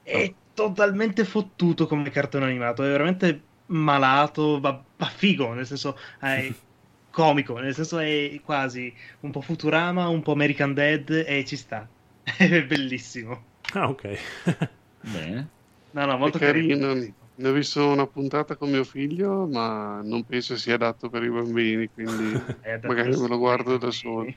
È 0.02 0.32
totalmente 0.54 1.24
fottuto 1.24 1.86
come 1.88 2.10
cartone 2.10 2.44
animato, 2.44 2.84
è 2.84 2.88
veramente 2.88 3.42
malato, 3.66 4.60
ma, 4.60 4.84
ma 4.96 5.06
figo, 5.06 5.52
nel 5.52 5.66
senso 5.66 5.98
è 6.20 6.52
comico, 7.10 7.59
nel 7.59 7.74
senso 7.74 7.98
è 7.98 8.40
quasi 8.44 8.94
un 9.20 9.32
po' 9.32 9.40
Futurama, 9.40 10.06
un 10.09 10.22
po' 10.22 10.32
American 10.32 10.72
Dead 10.72 11.24
e 11.26 11.44
ci 11.44 11.56
sta. 11.56 11.88
È 12.22 12.64
bellissimo. 12.64 13.42
Ah, 13.72 13.88
ok. 13.88 14.18
Bene. 15.00 15.48
No, 15.90 16.06
no, 16.06 16.16
molto 16.16 16.38
È 16.38 16.40
carino. 16.40 17.20
Ne 17.34 17.48
ho 17.48 17.52
visto 17.52 17.88
una 17.88 18.06
puntata 18.06 18.56
con 18.56 18.70
mio 18.70 18.84
figlio, 18.84 19.46
ma 19.46 20.00
non 20.02 20.24
penso 20.24 20.56
sia 20.56 20.74
adatto 20.74 21.09
per 21.09 21.22
i 21.22 21.30
bambini, 21.30 21.88
quindi 21.88 22.32
magari 22.82 23.16
me 23.16 23.28
lo 23.28 23.38
guardo 23.38 23.78
da 23.78 23.90
solo. 23.90 24.32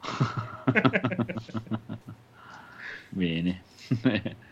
Bene. 3.08 3.62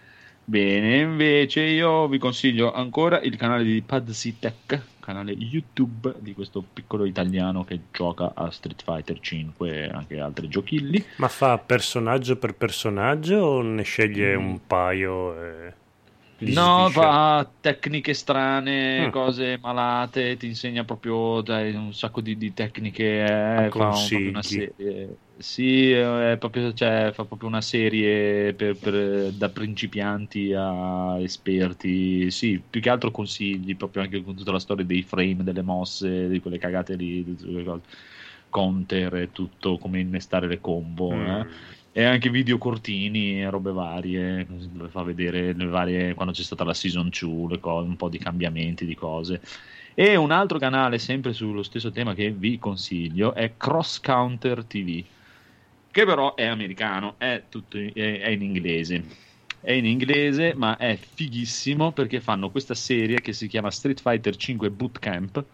Bene, 0.47 0.99
invece 0.99 1.63
io 1.63 2.07
vi 2.07 2.19
consiglio 2.19 2.71
ancora 2.73 3.19
il 3.21 3.37
canale 3.37 3.65
di 3.65 3.81
Padsy 3.81 4.39
Tech, 4.39 4.79
canale 5.01 5.33
YouTube 5.33 6.17
di 6.19 6.35
questo 6.35 6.63
piccolo 6.63 7.07
italiano 7.07 7.65
che 7.65 7.81
gioca 7.91 8.33
a 8.35 8.51
Street 8.51 8.83
Fighter 8.83 9.19
5 9.21 9.71
e 9.75 9.89
anche 9.89 10.21
altri 10.21 10.49
giochilli. 10.49 11.03
Ma 11.17 11.29
fa 11.29 11.57
personaggio 11.59 12.37
per 12.37 12.55
personaggio 12.55 13.37
o 13.37 13.63
ne 13.63 13.83
sceglie 13.83 14.37
Mm. 14.37 14.45
un 14.45 14.67
paio? 14.67 15.43
E... 15.43 15.75
No, 16.47 16.91
fa 16.91 17.51
tecniche 17.59 18.13
strane, 18.13 19.09
Mm. 19.09 19.11
cose 19.11 19.59
malate, 19.59 20.37
ti 20.37 20.47
insegna 20.47 20.85
proprio 20.85 21.41
dai, 21.41 21.75
un 21.75 21.95
sacco 21.95 22.21
di, 22.21 22.37
di 22.37 22.53
tecniche, 22.53 23.67
eh, 23.69 23.73
fa 23.73 23.97
un- 23.97 24.27
una 24.27 24.43
serie. 24.43 25.21
Sì, 25.39 25.91
è 25.91 26.37
proprio, 26.39 26.73
cioè, 26.75 27.13
fa 27.15 27.25
proprio 27.25 27.49
una 27.49 27.63
serie 27.63 28.53
per- 28.55 28.77
per- 28.79 29.33
da 29.33 29.51
principianti 29.51 30.53
a 30.53 31.19
esperti, 31.21 32.31
sì, 32.31 32.61
più 32.61 32.81
che 32.81 32.91
altro 32.91 33.11
consigli, 33.11 33.75
proprio 33.75 34.03
anche 34.03 34.23
con 34.23 34.37
tutta 34.37 34.53
la 34.53 34.59
storia 34.61 34.85
dei 34.85 35.03
frame, 35.03 35.43
delle 35.45 35.63
mosse, 35.63 36.29
di 36.29 36.41
quelle 36.41 36.59
cagate 36.59 36.95
lì, 36.95 37.25
di 37.25 37.37
tutte 37.37 37.51
quelle 37.51 37.65
cose. 37.65 37.85
Counter 38.51 39.15
e 39.17 39.33
tutto, 39.33 39.79
come 39.79 39.99
innestare 40.01 40.47
le 40.47 40.61
combo, 40.61 41.17
Mm. 41.17 41.27
eh. 41.27 41.47
E 41.97 42.03
anche 42.03 42.29
video 42.29 42.59
cortini 42.59 43.41
e 43.41 43.49
robe 43.49 43.71
varie, 43.71 44.45
dove 44.49 44.89
fa 44.89 45.05
vedere 45.05 45.53
le 45.53 45.67
varie, 45.67 46.15
quando 46.15 46.33
c'è 46.33 46.43
stata 46.43 46.65
la 46.65 46.75
season 46.75 47.09
2, 47.09 47.51
le 47.51 47.61
cose, 47.61 47.87
un 47.87 47.95
po' 47.95 48.09
di 48.09 48.19
cambiamenti 48.19 48.85
di 48.85 48.97
cose. 48.97 49.41
E 49.95 50.17
un 50.17 50.33
altro 50.33 50.59
canale, 50.59 50.99
sempre 50.99 51.33
sullo 51.33 51.63
stesso 51.63 51.93
tema 51.93 52.13
che 52.13 52.33
vi 52.33 52.59
consiglio, 52.59 53.33
è 53.33 53.53
Cross 53.57 54.01
Counter 54.01 54.65
TV, 54.65 55.05
che 55.93 56.05
però 56.05 56.35
è 56.35 56.47
americano, 56.47 57.15
è, 57.17 57.45
tutto, 57.49 57.79
è, 57.79 57.93
è 57.93 58.29
in 58.29 58.43
inglese. 58.43 59.05
È 59.61 59.71
in 59.71 59.87
inglese, 59.87 60.53
ma 60.57 60.77
è 60.77 60.99
fighissimo 60.99 61.93
perché 61.93 62.21
fanno 62.21 62.51
questa 62.51 62.75
serie 62.75 63.21
che 63.21 63.33
si 63.33 63.47
chiama 63.47 63.71
Street 63.71 64.01
Fighter 64.01 64.35
5 64.35 64.69
Bootcamp, 64.69 65.45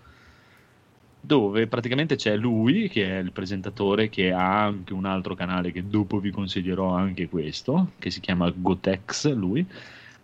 dove 1.21 1.67
praticamente 1.67 2.17
c'è 2.17 2.37
lui, 2.37 2.89
che 2.89 3.07
è 3.07 3.19
il 3.19 3.33
presentatore, 3.33 4.09
che 4.09 4.33
ha 4.33 4.65
anche 4.65 4.95
un 4.95 5.05
altro 5.05 5.35
canale 5.35 5.71
che 5.71 5.87
dopo 5.87 6.19
vi 6.19 6.31
consiglierò 6.31 6.95
anche 6.95 7.29
questo, 7.29 7.93
che 7.99 8.11
si 8.11 8.21
chiama 8.21 8.51
Gotex, 8.55 9.33
lui, 9.33 9.67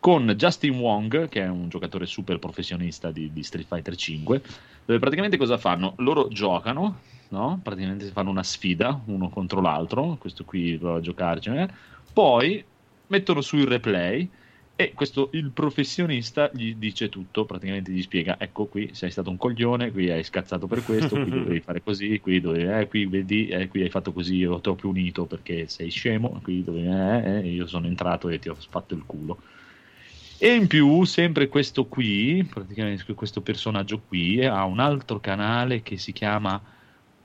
con 0.00 0.32
Justin 0.36 0.78
Wong, 0.78 1.28
che 1.28 1.42
è 1.42 1.48
un 1.48 1.68
giocatore 1.68 2.06
super 2.06 2.38
professionista 2.38 3.10
di, 3.10 3.30
di 3.32 3.42
Street 3.42 3.66
Fighter 3.66 3.94
5, 3.94 4.42
dove 4.86 4.98
praticamente 4.98 5.36
cosa 5.36 5.58
fanno? 5.58 5.94
Loro 5.98 6.28
giocano, 6.28 7.00
no? 7.28 7.60
praticamente 7.62 8.06
fanno 8.06 8.30
una 8.30 8.42
sfida 8.42 9.00
uno 9.06 9.28
contro 9.28 9.60
l'altro, 9.60 10.16
questo 10.18 10.44
qui 10.44 10.78
prova 10.78 10.98
a 10.98 11.00
giocarci, 11.00 11.50
eh? 11.50 11.68
poi 12.12 12.64
mettono 13.08 13.40
su 13.40 13.56
il 13.56 13.66
replay 13.66 14.28
e 14.78 14.92
questo, 14.94 15.30
il 15.32 15.52
professionista 15.52 16.50
gli 16.52 16.74
dice 16.74 17.08
tutto, 17.08 17.46
praticamente 17.46 17.90
gli 17.92 18.02
spiega, 18.02 18.38
ecco 18.38 18.68
qui 18.68 18.94
sei 18.94 19.10
stato 19.10 19.30
un 19.30 19.38
coglione, 19.38 19.90
qui 19.90 20.10
hai 20.10 20.22
scazzato 20.22 20.66
per 20.66 20.82
questo, 20.82 21.18
qui 21.18 21.30
dovevi 21.32 21.60
fare 21.60 21.82
così, 21.82 22.20
qui, 22.20 22.40
dovevi, 22.40 22.70
eh, 22.82 22.86
qui 22.88 23.06
vedi, 23.06 23.48
eh, 23.48 23.68
qui 23.68 23.82
hai 23.82 23.90
fatto 23.90 24.12
così, 24.12 24.36
io 24.36 24.60
ti 24.60 24.68
ho 24.68 24.74
punito 24.74 25.26
perché 25.26 25.66
sei 25.68 25.88
scemo, 25.90 26.40
qui 26.42 26.62
dovevi, 26.62 26.88
eh, 26.88 27.38
eh, 27.38 27.48
io 27.48 27.66
sono 27.66 27.86
entrato 27.86 28.28
e 28.28 28.38
ti 28.38 28.48
ho 28.50 28.54
fatto 28.54 28.94
il 28.94 29.04
culo. 29.06 29.42
E 30.38 30.54
in 30.54 30.66
più, 30.66 31.04
sempre 31.04 31.48
questo 31.48 31.88
qui, 31.88 32.44
praticamente 32.44 33.14
questo 33.14 33.40
personaggio 33.42 34.02
qui, 34.02 34.44
ha 34.44 34.64
un 34.66 34.80
altro 34.80 35.18
canale 35.20 35.82
che 35.82 35.96
si 35.96 36.12
chiama 36.12 36.62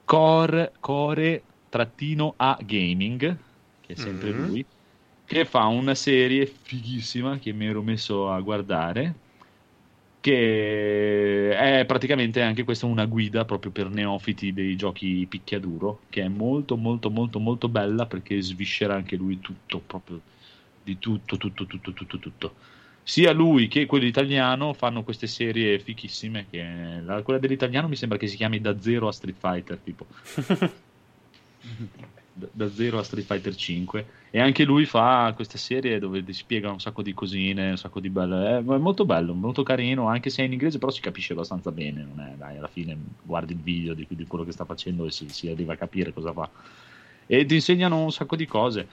Core, 0.06 0.72
Core-A 0.80 2.58
Gaming, 2.64 3.38
che 3.82 3.94
è 3.94 3.96
sempre 3.96 4.32
Mhm. 4.32 4.46
lui, 4.46 4.66
che 5.32 5.46
fa 5.46 5.66
una 5.68 5.96
serie 5.96 6.46
fighissima 6.46 7.40
che 7.40 7.54
mi 7.54 7.66
ero 7.66 7.82
messo 7.82 8.30
a 8.30 8.42
guardare, 8.42 9.16
che 10.20 11.50
è 11.58 11.86
praticamente 11.86 12.42
anche 12.42 12.64
questa 12.64 12.86
una 12.86 13.06
guida 13.06 13.46
proprio 13.46 13.72
per 13.72 13.90
neofiti 13.90 14.54
dei 14.54 14.76
giochi 14.76 15.26
picchiaduro, 15.28 16.02
che 16.10 16.24
è 16.24 16.28
molto 16.28 16.76
molto 16.78 17.10
molto 17.10 17.40
molto 17.40 17.70
bella 17.70 18.06
perché 18.08 18.42
sviscera 18.42 18.94
anche 18.96 19.16
lui 19.16 19.40
tutto, 19.40 19.80
proprio 19.80 20.22
di 20.84 21.00
tutto, 21.00 21.38
tutto, 21.38 21.66
tutto, 21.66 21.92
tutto, 21.94 22.20
tutto. 22.20 22.56
Sia 23.04 23.32
lui 23.34 23.68
che 23.68 23.86
quello 23.88 24.06
italiano 24.06 24.74
fanno 24.74 25.04
queste 25.04 25.28
serie 25.28 25.80
fichissime, 25.80 26.48
che 26.50 27.00
la- 27.04 27.24
quella 27.24 27.40
dell'italiano 27.40 27.88
mi 27.88 27.96
sembra 27.96 28.18
che 28.18 28.28
si 28.28 28.36
chiami 28.36 28.60
Da 28.62 28.80
Zero 28.80 29.08
a 29.08 29.12
Street 29.12 29.38
Fighter, 29.38 29.80
tipo 29.82 30.08
da, 32.34 32.70
zero 32.70 32.98
a 32.98 33.04
Street 33.04 33.26
Fighter 33.26 33.56
5 33.56 34.06
e 34.32 34.40
anche 34.40 34.64
lui 34.64 34.86
fa 34.86 35.34
questa 35.36 35.58
serie 35.58 36.00
dove 36.00 36.24
ti 36.24 36.34
spiega 36.34 36.72
un 36.72 36.80
sacco 36.80 37.02
di 37.02 37.14
cosine, 37.14 37.72
un 37.72 37.78
sacco 37.78 38.00
di 38.00 38.10
belle, 38.10 38.58
è 38.58 38.62
molto 38.62 39.06
bello, 39.06 39.34
molto 39.34 39.64
carino, 39.64 40.08
anche 40.08 40.30
se 40.30 40.42
è 40.42 40.46
in 40.46 40.54
inglese 40.54 40.80
però 40.80 40.92
si 40.92 41.02
capisce 41.02 41.34
abbastanza 41.34 41.72
bene, 41.72 42.04
non 42.04 42.26
è, 42.26 42.34
dai, 42.38 42.58
alla 42.58 42.68
fine 42.68 42.98
guardi 43.22 43.54
il 43.54 43.60
video 43.60 43.94
di, 43.94 44.08
di 44.10 44.26
quello 44.26 44.46
che 44.46 44.54
sta 44.54 44.66
facendo 44.66 45.06
e 45.06 45.12
si, 45.12 45.28
si 45.30 45.50
arriva 45.50 45.74
a 45.74 45.78
capire 45.78 46.14
cosa 46.14 46.32
fa. 46.32 46.50
E 47.28 47.46
ti 47.46 47.56
insegnano 47.56 48.02
un 48.02 48.12
sacco 48.12 48.36
di 48.36 48.46
cose, 48.46 48.88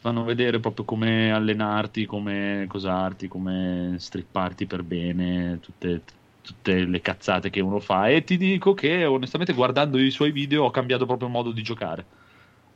fanno 0.00 0.24
vedere 0.24 0.58
proprio 0.58 0.84
come 0.84 1.30
allenarti, 1.30 2.06
come 2.06 2.64
cosarti, 2.68 3.28
come 3.28 3.96
stripparti 3.98 4.66
per 4.66 4.82
bene, 4.82 5.58
tutte, 5.60 6.02
tutte 6.42 6.84
le 6.84 7.00
cazzate 7.00 7.50
che 7.50 7.60
uno 7.60 7.80
fa. 7.80 8.08
E 8.08 8.24
ti 8.24 8.36
dico 8.36 8.74
che 8.74 9.04
onestamente 9.04 9.52
guardando 9.52 9.98
i 9.98 10.10
suoi 10.10 10.32
video 10.32 10.64
ho 10.64 10.70
cambiato 10.70 11.06
proprio 11.06 11.28
modo 11.28 11.50
di 11.50 11.62
giocare 11.62 12.24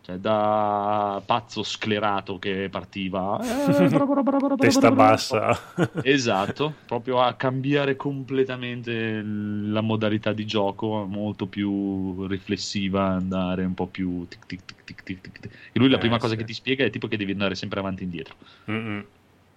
cioè 0.03 0.17
da 0.19 1.23
pazzo 1.25 1.63
sclerato 1.63 2.39
che 2.39 2.69
partiva 2.71 3.39
eh, 3.41 3.89
bra, 3.89 4.07
bra, 4.07 4.23
bra, 4.23 4.39
bra, 4.39 4.57
bra, 4.57 4.57
Testa 4.57 4.91
bassa. 4.91 5.57
esatto 6.01 6.83
proprio 6.87 7.21
a 7.21 7.35
cambiare 7.35 7.97
completamente 7.97 9.21
la 9.23 9.81
modalità 9.81 10.33
di 10.33 10.47
gioco 10.47 11.05
molto 11.07 11.47
più 11.47 12.27
riflessiva 12.27 13.07
andare 13.09 13.65
un 13.65 13.75
po' 13.75 13.87
più 13.89 14.27
tic, 14.29 14.47
tic, 14.47 14.63
tic, 14.65 14.85
tic, 14.85 15.03
tic, 15.21 15.41
tic, 15.41 15.53
e 15.73 15.79
lui 15.79 15.89
la 15.89 15.99
Eh, 15.99 15.99
prima 15.99 16.19
cosa 16.19 16.33
sì. 16.33 16.37
che 16.37 16.45
ti 16.45 16.55
spiega 16.55 16.85
è 16.85 16.91
tipo 16.91 17.07
che 17.09 17.17
devi 17.17 17.33
andare 17.33 17.55
sempre 17.55 17.81
avanti 17.81 18.03
e 18.03 18.05
indietro 18.07 18.37
Mm-mm. 18.71 19.07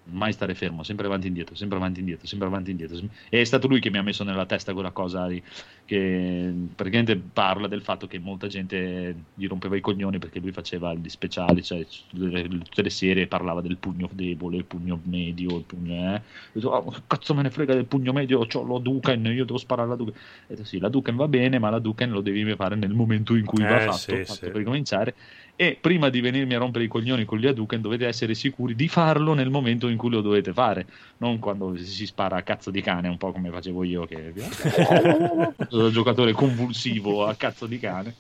Mai 0.06 0.34
stare 0.34 0.54
fermo, 0.54 0.84
sempre 0.84 1.06
avanti 1.06 1.26
e 1.26 1.30
indietro, 1.30 1.56
sempre 1.56 1.78
avanti 1.78 1.98
e 1.98 2.02
indietro, 2.02 2.28
sempre 2.28 2.48
avanti 2.48 2.70
e 2.70 2.72
indietro. 2.72 2.98
E 3.30 3.42
è 3.42 3.44
stato 3.44 3.68
lui 3.68 3.80
che 3.80 3.90
mi 3.90 3.98
ha 3.98 4.04
messo 4.04 4.24
nella 4.24 4.46
testa 4.46 4.74
quella 4.74 4.92
cosa 4.92 5.26
lì, 5.28 5.42
che 5.86 6.54
praticamente 6.76 7.16
parla 7.18 7.68
del 7.68 7.82
fatto 7.82 8.08
che 8.08 8.20
molta 8.20 8.48
gente 8.48 9.16
gli 9.34 9.48
rompeva 9.48 9.76
i 9.76 9.82
coglioni 9.82 10.20
perché 10.20 10.40
lui 10.40 10.52
faceva 10.52 10.94
gli 10.94 11.10
speciali, 11.10 11.64
cioè 11.64 11.86
tutte 11.86 12.82
le, 12.82 12.90
serie 12.90 13.28
parlava 13.28 13.62
del 13.62 13.78
pugno 13.78 14.10
debole, 14.12 14.58
il 14.58 14.66
pugno 14.66 15.00
medio, 15.04 15.58
il 15.58 15.64
pugno... 15.64 16.16
Eh. 16.16 16.22
Detto, 16.52 16.70
"Oh, 16.70 16.94
cazzo 17.08 17.34
me 17.34 17.42
ne 17.42 17.50
frega 17.50 17.74
del 17.74 17.86
pugno 17.86 18.14
medio, 18.14 18.40
ho 18.40 18.64
lo 18.64 18.80
Duken, 18.80 19.26
io 19.26 19.46
devo 19.46 19.58
sparare 19.58 19.88
alla 19.88 19.98
Duken. 19.98 20.14
Ho 20.14 20.46
detto, 20.48 20.64
sì, 20.64 20.80
la 20.80 20.90
Duken 20.90 21.16
va 21.16 21.28
bene, 21.28 21.60
ma 21.60 21.70
la 21.70 21.80
Duken 21.80 22.12
lo 22.12 22.22
devi 22.22 22.56
fare 22.56 22.76
nel 22.76 22.94
momento 22.94 23.36
in 23.36 23.46
cui 23.46 23.64
Eh, 23.64 23.68
va 23.68 23.80
fatto, 23.80 23.98
sì, 23.98 24.24
fatto 24.24 24.46
sì. 24.46 24.50
per 24.50 24.64
cominciare 24.64 25.16
e 25.56 25.78
prima 25.80 26.10
di 26.10 26.20
venirmi 26.20 26.56
a 26.56 26.58
rompere 26.58 26.86
i 26.86 26.88
coglioni 26.88 27.26
con 27.26 27.38
gli 27.38 27.46
Hadouken 27.48 27.82
dovete 27.82 28.08
essere 28.08 28.34
sicuri 28.34 28.76
di 28.76 28.88
farlo 28.88 29.34
nel 29.34 29.50
momento 29.50 29.88
in 29.88 29.98
cui 29.98 30.10
lo 30.10 30.22
dovete 30.22 30.52
fare, 30.52 30.88
non 31.18 31.40
quando 31.40 31.76
si 31.78 32.06
spara 32.06 32.38
a 32.38 32.44
cazzo 32.44 32.72
di 32.72 32.82
cane, 32.82 33.08
un 33.08 33.18
po' 33.18 33.32
come 33.32 33.50
facevo 33.52 33.84
io, 33.84 34.06
che 34.06 34.34
sono 35.70 35.92
giocatore 35.92 36.34
convulsivo 36.34 37.26
a 37.26 37.36
cazzo 37.36 37.68
di 37.68 37.80
cane. 37.80 38.18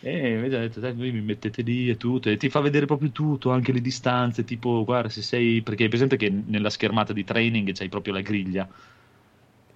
E 0.00 0.32
invece 0.34 0.56
ha 0.56 0.60
detto, 0.60 0.80
dai, 0.80 0.92
voi 0.94 1.10
mi 1.10 1.20
mettete 1.20 1.62
lì 1.62 1.88
e 1.88 1.96
tutto, 1.96 2.28
e 2.30 2.36
ti 2.36 2.48
fa 2.50 2.60
vedere 2.60 2.86
proprio 2.86 3.10
tutto, 3.10 3.50
anche 3.50 3.72
le 3.72 3.80
distanze, 3.80 4.44
tipo, 4.44 4.84
guarda, 4.84 5.08
se 5.08 5.22
sei... 5.22 5.62
Perché 5.62 5.86
è 5.86 5.88
presente 5.88 6.16
che 6.16 6.30
nella 6.30 6.70
schermata 6.70 7.12
di 7.12 7.24
training 7.24 7.72
c'hai 7.72 7.88
proprio 7.88 8.12
la 8.14 8.20
griglia, 8.20 8.68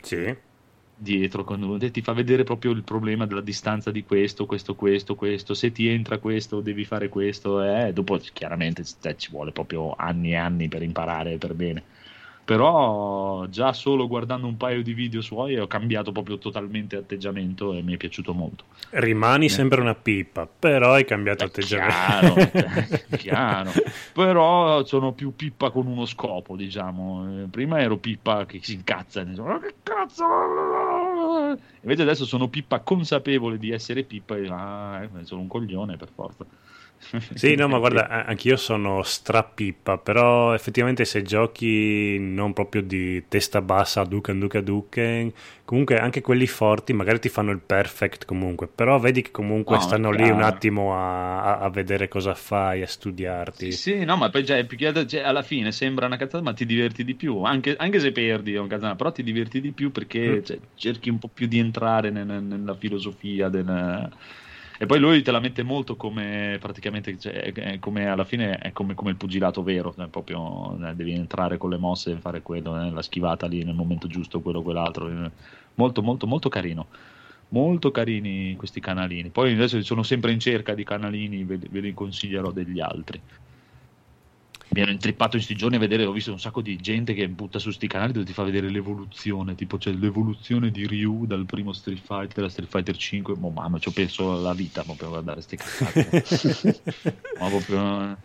Sì. 0.03 0.37
Dietro 1.03 1.45
con- 1.45 1.79
e 1.81 1.91
ti 1.91 2.01
fa 2.01 2.13
vedere 2.13 2.45
proprio 2.45 2.71
il 2.71 2.83
problema 2.83 3.27
della 3.27 3.41
distanza 3.41 3.91
di 3.91 4.05
questo, 4.05 4.47
questo, 4.47 4.75
questo, 4.75 5.15
questo. 5.15 5.53
Se 5.55 5.73
ti 5.73 5.89
entra 5.89 6.19
questo, 6.19 6.61
devi 6.61 6.85
fare 6.85 7.09
questo. 7.09 7.63
E 7.63 7.93
dopo, 7.93 8.19
chiaramente, 8.33 8.85
cioè, 9.01 9.17
ci 9.17 9.31
vuole 9.31 9.51
proprio 9.53 9.95
anni 9.97 10.31
e 10.31 10.37
anni 10.37 10.69
per 10.69 10.83
imparare 10.83 11.37
per 11.39 11.55
bene. 11.55 11.83
Però 12.45 13.47
già 13.47 13.73
solo 13.73 14.09
guardando 14.09 14.49
un 14.49 14.57
paio 14.57 14.83
di 14.83 14.95
video 14.95 15.21
suoi 15.21 15.57
ho 15.59 15.69
cambiato 15.69 16.11
proprio 16.11 16.39
totalmente 16.39 16.97
atteggiamento 16.97 17.73
e 17.73 17.83
mi 17.83 17.95
è 17.95 17.97
piaciuto 17.97 18.35
molto. 18.35 18.65
Rimani 18.91 19.49
sempre 19.49 19.81
una 19.81 19.95
pippa, 19.95 20.47
però 20.59 20.95
hai 20.95 21.05
cambiato 21.05 21.45
È 21.45 21.47
atteggiamento. 21.47 22.35
chiaro, 22.35 22.35
è 22.35 22.99
chiaro. 23.17 23.71
Però 24.13 24.85
sono 24.85 25.13
più 25.13 25.37
pippa 25.37 25.71
con 25.71 25.87
uno 25.87 26.05
scopo, 26.05 26.57
diciamo. 26.57 27.43
Eh, 27.45 27.47
Prima 27.47 27.81
ero 27.81 27.97
pippa 27.99 28.45
che 28.45 28.59
si 28.61 28.75
incazza, 28.75 29.21
e 29.21 29.27
dice, 29.27 29.41
"Ma 29.41 29.61
che 29.61 29.75
cazzo? 29.85 30.25
Invece 31.83 32.03
adesso 32.03 32.25
sono 32.25 32.49
pippa 32.49 32.81
consapevole 32.81 33.59
di 33.59 33.71
essere 33.71 34.05
pippa 34.05 34.37
e 34.37 34.47
ah, 34.49 35.03
eh, 35.03 35.25
sono 35.25 35.41
un 35.41 35.49
coglione 35.49 35.97
per 35.97 36.11
forza. 36.13 36.47
Sì, 37.35 37.55
no, 37.57 37.67
ma 37.67 37.79
guarda, 37.79 38.09
a- 38.09 38.25
anch'io 38.25 38.57
sono 38.57 39.03
strapippa, 39.03 39.99
però 39.99 40.55
effettivamente 40.55 41.05
se 41.05 41.23
giochi 41.23 42.19
non 42.19 42.53
proprio 42.53 42.83
di 42.83 43.27
testa 43.29 43.61
bassa, 43.63 44.05
Duken, 44.05 44.39
Duken, 44.39 44.63
Duken, 44.65 45.33
comunque 45.65 45.99
anche 45.99 46.21
quelli 46.21 46.47
forti 46.47 46.93
magari 46.93 47.19
ti 47.21 47.29
fanno 47.31 47.51
il 47.51 47.61
perfect 47.61 48.25
comunque, 48.27 48.69
però 48.69 48.99
vedi 48.99 49.23
che 49.23 49.31
comunque 49.31 49.79
No, 49.79 49.81
stanno 49.81 50.11
lì 50.13 50.29
un 50.31 50.41
attimo 50.43 50.95
a, 50.95 51.43
a- 51.43 51.59
a 51.61 51.71
vedere 51.71 52.07
cosa 52.09 52.35
fai, 52.35 52.83
a 52.83 52.87
studiarti. 52.87 53.71
Sì, 53.71 53.77
sì, 53.77 54.05
no, 54.05 54.17
ma 54.17 54.31
poi 54.31 54.45
già, 54.45 54.63
più 54.65 54.77
che 54.79 54.87
altro, 54.87 55.05
cioè, 55.05 55.21
alla 55.21 55.43
fine 55.43 55.73
sembra 55.73 56.07
una 56.07 56.17
cazzata, 56.17 56.43
ma 56.43 56.53
ti 56.55 56.65
diverti 56.65 57.05
di 57.05 57.15
più, 57.15 57.43
anche, 57.43 57.77
anche 57.77 58.01
se 58.01 58.11
perdi 58.11 58.55
è 58.55 58.59
una 58.59 58.67
cazzata, 58.69 58.97
però 58.97 59.13
ti 59.13 59.23
diverti 59.23 59.61
di 59.61 59.73
più 59.73 59.93
perché 59.93 60.41
Mm. 60.41 60.43
cioè, 60.43 60.59
cerchi 60.75 61.11
un 61.11 61.19
po' 61.19 61.29
più 61.29 61.47
di 61.47 61.59
entrare 61.59 62.11
nel- 62.11 62.43
nella 62.43 62.75
filosofia 62.75 63.49
del... 63.51 64.11
E 64.83 64.87
poi 64.87 64.99
lui 64.99 65.23
te 65.23 65.31
la 65.31 65.39
mette 65.39 65.63
molto 65.63 65.95
come 65.95 66.57
praticamente, 66.59 67.17
cioè, 67.17 67.79
come 67.79 68.09
alla 68.09 68.25
fine 68.25 68.59
è 68.59 68.73
come, 68.73 68.95
come 68.95 69.11
il 69.11 69.17
pugilato 69.17 69.63
vero, 69.63 69.95
cioè, 69.95 70.09
proprio 70.09 70.77
eh, 70.85 70.93
devi 70.97 71.13
entrare 71.13 71.57
con 71.57 71.71
le 71.71 71.77
mosse 71.77 72.11
e 72.11 72.17
fare 72.17 72.43
quello, 72.43 72.77
eh, 72.83 72.91
la 72.91 73.01
schivata 73.01 73.47
lì 73.47 73.63
nel 73.63 73.77
momento 73.77 74.09
giusto, 74.09 74.41
quello, 74.41 74.61
quell'altro. 74.61 75.09
eh. 75.09 75.31
Molto, 75.75 76.03
molto, 76.03 76.27
molto 76.27 76.49
carino. 76.49 76.89
Molto 77.51 77.93
carini 77.93 78.57
questi 78.57 78.81
canalini. 78.81 79.31
Poi 79.31 79.53
adesso 79.53 79.81
sono 79.85 80.03
sempre 80.03 80.33
in 80.33 80.41
cerca 80.41 80.75
di 80.75 80.83
canalini, 80.83 81.45
ve 81.45 81.81
li 81.81 81.95
consiglierò 81.95 82.51
degli 82.51 82.81
altri. 82.81 83.23
Mi 84.73 84.81
ero 84.81 84.91
intrippato 84.91 85.37
in 85.37 85.43
questi 85.43 85.55
giorni 85.55 85.77
a 85.77 85.79
vedere, 85.79 86.05
ho 86.07 86.13
visto 86.13 86.33
un 86.33 86.41
sacco 86.41 86.63
di 86.63 86.77
gente 86.77 87.13
che 87.13 87.29
butta 87.29 87.59
su 87.59 87.71
sti 87.71 87.87
canali 87.87 88.13
dove 88.13 88.25
ti 88.25 88.33
fa 88.33 88.43
vedere 88.43 88.71
l'evoluzione, 88.71 89.55
tipo 89.55 89.77
c'è 89.77 89.93
l'evoluzione 89.93 90.71
di 90.71 90.87
Ryu 90.87 91.27
dal 91.27 91.45
primo 91.45 91.75
Street 91.75 92.01
Fighter 92.01 92.45
a 92.45 92.49
Street 92.49 92.71
Fighter 92.71 92.97
5, 92.97 93.37
ma 93.37 93.51
mamma, 93.51 93.79
ci 93.79 93.89
ho 93.89 93.93
perso 93.93 94.41
la 94.41 94.55
vita 94.55 94.83
proprio 94.83 95.09
a 95.09 95.11
guardare 95.11 95.43
ste 95.43 95.57
cazzate. 95.57 96.23
ma 97.39 97.49
proprio 97.49 98.17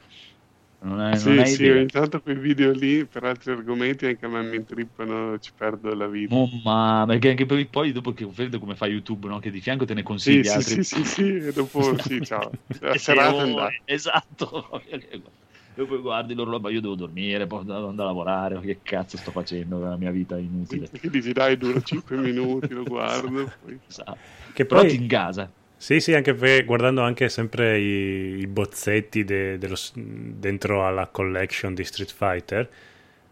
non 0.79 1.01
è, 1.01 1.17
sì, 1.17 1.29
non 1.29 1.45
sì, 1.45 1.63
idea. 1.63 1.73
ogni 1.73 1.87
tanto 1.87 2.21
quei 2.21 2.37
video 2.37 2.71
lì 2.71 3.05
per 3.05 3.23
altri 3.25 3.51
argomenti 3.51 4.05
anche 4.05 4.25
a 4.25 4.29
me 4.29 4.43
mi 4.43 4.55
intrippano, 4.55 5.37
ci 5.39 5.51
perdo 5.53 5.93
la 5.93 6.07
vita. 6.07 6.35
Oh, 6.35 6.47
ma 6.63 7.05
perché 7.07 7.29
anche 7.29 7.45
poi, 7.45 7.65
poi 7.67 7.91
dopo 7.91 8.13
che 8.13 8.25
vedo 8.25 8.59
come 8.59 8.75
fa 8.75 8.85
YouTube, 8.87 9.27
no? 9.27 9.39
che 9.39 9.49
di 9.49 9.59
fianco 9.59 9.85
te 9.85 9.93
ne 9.93 10.03
Sì, 10.03 10.43
consigli 10.43 10.47
sì, 10.47 10.49
altri. 10.49 10.83
sì, 10.83 10.83
sì, 10.83 11.03
sì, 11.03 11.21
e 11.35 11.51
dopo 11.51 11.97
sì, 11.97 12.23
ciao. 12.23 12.51
La 12.81 12.95
serata 12.95 13.45
ore, 13.45 13.81
Esatto. 13.85 14.81
E 15.79 15.85
poi 15.85 15.99
guardi 15.99 16.33
loro 16.33 16.49
roba, 16.51 16.71
io 16.71 16.81
devo 16.81 16.95
dormire, 16.95 17.45
poi 17.45 17.63
devo 17.63 17.87
andare 17.89 18.09
a 18.09 18.11
lavorare, 18.11 18.59
che 18.61 18.79
cazzo 18.81 19.15
sto 19.15 19.29
facendo 19.29 19.77
con 19.77 19.89
la 19.89 19.95
mia 19.95 20.09
vita 20.09 20.35
inutile. 20.35 20.87
Perché 20.89 21.09
dici 21.11 21.31
dai, 21.33 21.55
dura 21.55 21.79
5 21.79 22.17
minuti, 22.17 22.69
lo 22.73 22.83
guardo. 22.83 23.51
Poi... 23.63 23.79
Esatto. 23.87 24.17
Che 24.53 24.65
Però 24.65 24.81
poi- 24.81 24.89
ti 24.89 24.95
ingasa. 24.95 25.51
Sì, 25.79 25.99
sì, 25.99 26.15
anche 26.15 26.33
perché 26.33 26.65
guardando 26.65 27.01
anche 27.01 27.29
sempre 27.29 27.77
i, 27.79 28.39
i 28.39 28.47
bozzetti 28.47 29.23
de- 29.23 29.59
dello 29.59 29.75
dentro 29.93 30.87
alla 30.87 31.05
collection 31.05 31.75
di 31.75 31.83
Street 31.83 32.11
Fighter, 32.11 32.67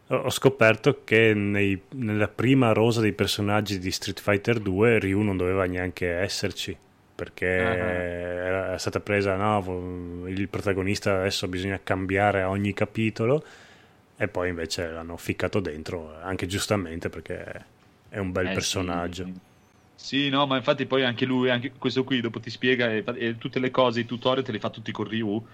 ho 0.09 0.15
ho 0.17 0.29
scoperto 0.29 1.01
che 1.03 1.33
nei- 1.33 1.81
nella 1.95 2.27
prima 2.27 2.71
rosa 2.73 3.01
dei 3.01 3.13
personaggi 3.13 3.79
di 3.79 3.89
Street 3.89 4.19
Fighter 4.21 4.59
2 4.59 4.99
Ryu 4.99 5.21
non 5.21 5.35
doveva 5.37 5.65
neanche 5.65 6.07
esserci 6.07 6.77
perché 7.15 7.45
Ah. 7.57 8.01
era 8.45 8.77
stata 8.77 8.99
presa 8.99 9.35
no, 9.35 10.25
il 10.27 10.49
protagonista 10.49 11.19
adesso 11.19 11.47
bisogna 11.47 11.79
cambiare 11.83 12.41
a 12.41 12.49
ogni 12.49 12.73
capitolo 12.73 13.43
e 14.17 14.27
poi 14.27 14.49
invece 14.49 14.89
l'hanno 14.89 15.17
ficcato 15.17 15.59
dentro 15.59 16.15
anche 16.21 16.45
giustamente 16.47 17.09
perché 17.09 17.65
è 18.09 18.17
un 18.19 18.31
bel 18.31 18.49
Eh, 18.49 18.53
personaggio 18.53 19.25
Sì, 19.25 19.41
Sì, 19.95 20.29
no, 20.29 20.45
ma 20.45 20.57
infatti 20.57 20.85
poi 20.85 21.03
anche 21.03 21.25
lui, 21.25 21.49
anche 21.49 21.71
questo 21.73 22.03
qui 22.03 22.21
dopo 22.21 22.39
ti 22.39 22.49
spiega 22.49 22.91
e, 22.91 23.03
e 23.15 23.37
tutte 23.37 23.59
le 23.59 23.71
cose, 23.71 24.01
i 24.01 24.05
tutorial 24.05 24.43
te 24.45 24.51
li 24.51 24.59
fa 24.59 24.69
tutti 24.69 24.91
con 24.91 25.07
Ryu 25.07 25.45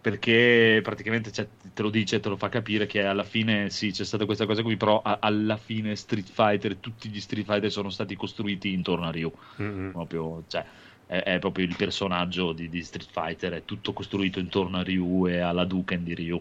perché 0.00 0.80
praticamente 0.82 1.30
cioè, 1.30 1.46
te 1.72 1.82
lo 1.82 1.90
dice, 1.90 2.18
te 2.20 2.28
lo 2.30 2.36
fa 2.36 2.48
capire 2.48 2.86
che 2.86 3.02
alla 3.04 3.24
fine 3.24 3.68
sì, 3.70 3.90
c'è 3.92 4.04
stata 4.04 4.24
questa 4.24 4.46
cosa 4.46 4.62
qui, 4.62 4.76
però 4.76 5.02
a- 5.02 5.18
alla 5.20 5.58
fine 5.58 5.94
Street 5.96 6.30
Fighter, 6.30 6.78
tutti 6.78 7.08
gli 7.10 7.20
Street 7.20 7.44
Fighter 7.46 7.70
sono 7.70 7.90
stati 7.90 8.16
costruiti 8.16 8.72
intorno 8.72 9.06
a 9.06 9.10
Ryu. 9.10 9.30
Mm-mm. 9.58 9.92
Proprio, 9.92 10.44
cioè, 10.48 10.64
è, 11.10 11.24
è 11.24 11.38
proprio 11.40 11.64
il 11.64 11.74
personaggio 11.74 12.52
di, 12.52 12.68
di 12.68 12.84
Street 12.84 13.10
Fighter, 13.10 13.52
è 13.54 13.64
tutto 13.64 13.92
costruito 13.92 14.38
intorno 14.38 14.78
a 14.78 14.82
Ryu 14.84 15.26
e 15.26 15.40
alla 15.40 15.64
Duken 15.64 16.04
di 16.04 16.14
Ryu. 16.14 16.40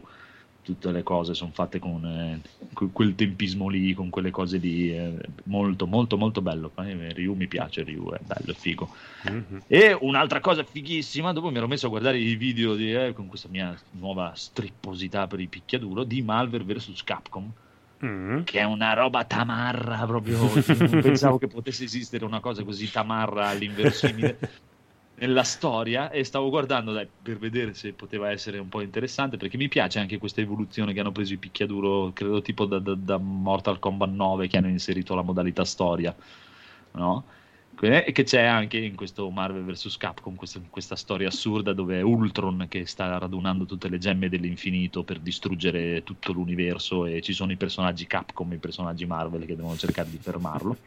Tutte 0.62 0.92
le 0.92 1.02
cose 1.02 1.34
sono 1.34 1.50
fatte 1.52 1.80
con 1.80 2.06
eh, 2.06 2.42
que- 2.74 2.90
quel 2.92 3.16
tempismo 3.16 3.68
lì, 3.70 3.96
con 3.96 4.12
quelle 4.12 4.30
cose 4.30 4.58
lì. 4.58 4.96
eh, 4.96 5.18
molto, 5.46 5.88
molto, 5.88 6.16
molto 6.18 6.42
bello. 6.44 6.72
Ryu 6.76 7.34
mi 7.34 7.48
piace, 7.48 7.82
Ryu 7.82 8.12
è 8.12 8.20
bello, 8.22 8.52
è 8.52 8.54
figo. 8.54 8.94
Mhm. 9.24 9.64
E 9.66 9.98
un'altra 10.00 10.40
cosa 10.40 10.64
fighissima, 10.64 11.34
dopo 11.34 11.50
mi 11.50 11.58
ero 11.58 11.68
messo 11.68 11.88
a 11.88 11.90
guardare 11.90 12.20
i 12.20 12.36
video 12.36 12.76
di, 12.76 12.94
eh, 12.94 13.14
con 13.14 13.28
questa 13.28 13.48
mia 13.50 13.76
nuova 13.92 14.34
stripposità 14.36 15.26
per 15.26 15.40
il 15.40 15.50
picchiaduro 15.50 16.04
di 16.04 16.22
Malware 16.22 16.64
vs 16.64 17.02
Capcom, 17.04 17.52
Mm. 18.06 18.44
che 18.44 18.60
è 18.60 18.64
una 18.64 18.94
roba 18.94 19.26
tamarra 19.26 20.06
proprio. 20.06 20.38
io 20.38 20.64
non 20.90 21.02
pensavo 21.02 21.38
che 21.38 21.48
potesse 21.48 21.84
esistere 21.84 22.24
una 22.24 22.40
cosa 22.40 22.64
così 22.64 22.90
tamarra 22.90 23.48
all'inverosimile 23.50 24.40
nella 25.20 25.44
storia 25.44 26.10
e 26.10 26.24
stavo 26.24 26.50
guardando 26.50 26.94
dai, 26.94 27.08
per 27.22 27.38
vedere 27.38 27.74
se 27.74 27.92
poteva 27.92 28.32
essere 28.32 28.58
un 28.58 28.70
po' 28.70 28.82
interessante 28.82 29.36
perché 29.36 29.58
mi 29.58 29.68
piace 29.68 30.00
anche 30.00 30.18
questa 30.18 30.40
evoluzione 30.40 30.94
che 30.94 31.02
hanno 31.02 31.12
preso 31.12 31.34
i 31.34 31.38
picchiaduro, 31.38 32.12
credo 32.14 32.42
tipo 32.42 32.66
da, 32.66 32.80
da- 32.80 32.96
da 32.96 33.18
Mortal 33.18 33.80
Kombat 33.80 34.10
9 34.12 34.48
che 34.48 34.58
hanno 34.58 34.70
inserito 34.70 35.16
la 35.16 35.22
modalità 35.22 35.66
storia, 35.66 36.16
no? 36.92 37.26
E 37.82 38.12
che 38.12 38.24
c'è 38.24 38.44
anche 38.44 38.78
in 38.78 38.96
questo 38.96 39.30
Marvel 39.30 39.64
vs. 39.64 39.96
Capcom 39.98 40.36
questa, 40.36 40.60
questa 40.70 40.98
storia 40.98 41.30
assurda 41.30 41.72
dove 41.72 42.00
è 42.00 42.02
Ultron 42.02 42.66
che 42.68 42.86
sta 42.86 43.18
radunando 43.18 43.66
tutte 43.66 43.88
le 43.88 43.98
gemme 43.98 44.28
dell'infinito 44.28 45.04
per 45.04 45.20
distruggere 45.20 46.04
tutto 46.04 46.34
l'universo 46.34 47.06
e 47.06 47.22
ci 47.22 47.32
sono 47.32 47.54
i 47.54 47.56
personaggi 47.56 48.06
Capcom 48.06 48.52
e 48.52 48.56
i 48.56 48.60
personaggi 48.60 49.06
Marvel 49.06 49.46
che 49.46 49.56
devono 49.56 49.78
cercare 49.78 50.10
di 50.10 50.18
fermarlo. 50.18 50.78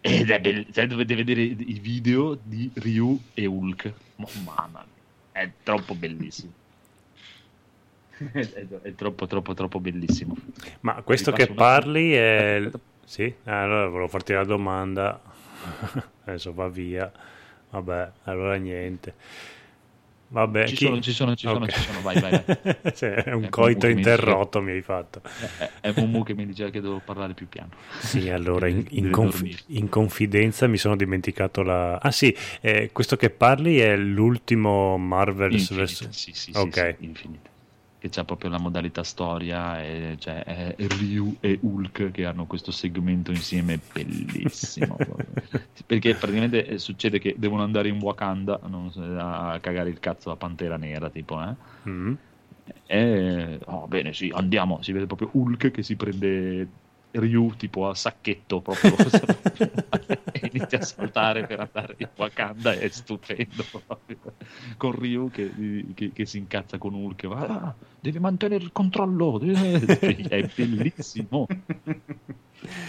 Ed 0.00 0.30
è 0.30 0.40
bello, 0.40 0.64
cioè, 0.70 0.86
dovete 0.86 1.14
vedere 1.14 1.42
i 1.42 1.78
video 1.80 2.38
di 2.40 2.70
Ryu 2.74 3.18
e 3.32 3.46
Hulk. 3.46 3.92
Ma- 4.16 4.28
Mamma 4.44 4.84
mia, 4.84 5.42
è 5.42 5.50
troppo 5.62 5.94
bellissimo. 5.94 6.52
È, 8.30 8.38
è- 8.38 8.66
è 8.82 8.94
troppo, 8.94 9.26
troppo, 9.26 9.54
troppo 9.54 9.80
bellissimo. 9.80 10.36
Ma 10.82 11.02
questo 11.02 11.32
che 11.32 11.48
parli 11.48 12.12
è... 12.12 12.58
Aspetta. 12.64 12.78
Sì? 13.04 13.34
Ah, 13.44 13.62
allora 13.62 13.88
volevo 13.88 14.08
farti 14.08 14.32
la 14.34 14.44
domanda. 14.44 15.20
Adesso 16.24 16.52
va 16.52 16.68
via. 16.68 17.10
Vabbè, 17.70 18.12
allora 18.24 18.54
niente. 18.56 19.14
Vabbè, 20.28 20.64
Ci 20.64 20.74
chi- 20.76 20.84
sono, 20.86 21.00
ci 21.00 21.12
sono, 21.12 21.34
ci 21.36 21.46
sono, 21.48 21.68
ci 21.68 21.80
sono, 21.80 22.00
vai, 22.00 22.18
vai, 22.18 22.32
vai. 22.32 22.46
Sì, 22.94 23.04
è 23.06 23.32
un 23.32 23.44
Ecco, 23.44 23.50
coito 23.50 23.86
mi 23.86 23.94
dice- 23.94 24.10
interrotto 24.10 24.60
mi 24.60 24.72
hai 24.72 24.82
fatto. 24.82 25.20
È, 25.56 25.70
è 25.80 25.92
Mumu 25.92 26.22
che 26.22 26.34
mi 26.34 26.46
diceva 26.46 26.70
che 26.70 26.80
devo 26.80 27.00
parlare 27.00 27.34
più 27.34 27.48
piano. 27.48 27.70
Sì, 27.96 28.28
allora 28.30 28.68
in, 28.68 28.84
in 28.90 29.10
conf- 29.10 29.64
in 29.68 29.88
confidenza 29.88 30.66
mi 30.66 30.76
sono 30.78 30.96
dimenticato 30.96 31.62
la... 31.62 31.96
Ah 31.98 32.10
sì, 32.10 32.34
eh, 32.60 32.90
questo 32.92 33.16
che 33.16 33.30
parli 33.30 33.78
è 33.78 33.96
l'ultimo 33.96 34.96
Marvel 34.98 35.62
vs. 35.62 36.08
sì, 36.10 36.32
sì, 36.32 36.52
sì, 36.52 36.52
Ok. 36.58 36.96
sì, 36.98 37.04
Infinite. 37.04 37.50
Che 38.04 38.10
c'ha 38.10 38.24
proprio 38.24 38.50
la 38.50 38.58
modalità 38.58 39.02
storia, 39.02 39.82
e, 39.82 40.16
cioè 40.18 40.44
è 40.44 40.74
Ryu 40.76 41.38
e 41.40 41.58
Hulk 41.58 42.10
che 42.10 42.26
hanno 42.26 42.44
questo 42.44 42.70
segmento 42.70 43.30
insieme 43.30 43.80
bellissimo. 43.94 44.98
Perché 45.86 46.14
praticamente 46.14 46.66
eh, 46.66 46.78
succede 46.78 47.18
che 47.18 47.34
devono 47.38 47.62
andare 47.62 47.88
in 47.88 47.98
Wakanda 48.02 48.60
so, 48.90 49.00
a 49.00 49.58
cagare 49.58 49.88
il 49.88 50.00
cazzo 50.00 50.30
a 50.30 50.36
Pantera 50.36 50.76
Nera, 50.76 51.08
tipo, 51.08 51.42
eh? 51.42 51.54
Mm. 51.88 52.12
E, 52.86 53.58
oh, 53.64 53.86
bene, 53.86 54.12
sì, 54.12 54.30
andiamo. 54.34 54.82
Si 54.82 54.92
vede 54.92 55.06
proprio 55.06 55.30
Hulk 55.32 55.70
che 55.70 55.82
si 55.82 55.96
prende 55.96 56.68
Ryu 57.14 57.54
tipo 57.56 57.88
a 57.88 57.94
sacchetto 57.94 58.60
proprio 58.60 58.94
e 60.32 60.50
inizia 60.52 60.78
a 60.78 60.82
saltare 60.82 61.46
per 61.46 61.60
andare 61.60 61.94
in 61.98 62.08
Wakanda. 62.16 62.72
È 62.72 62.88
stupendo 62.88 63.62
proprio. 63.86 64.18
Con 64.76 64.92
Ryu 64.92 65.30
che, 65.30 65.50
che- 65.94 66.12
che 66.12 66.26
si 66.26 66.38
incazza 66.38 66.78
con 66.78 66.94
Hulk. 66.94 67.26
Va, 67.26 67.46
"Ah, 67.46 67.74
devi 68.00 68.18
mantenere 68.18 68.64
il 68.64 68.72
controllo. 68.72 69.38
devi-" 69.38 69.54
È 70.28 70.50
bellissimo. 70.54 71.46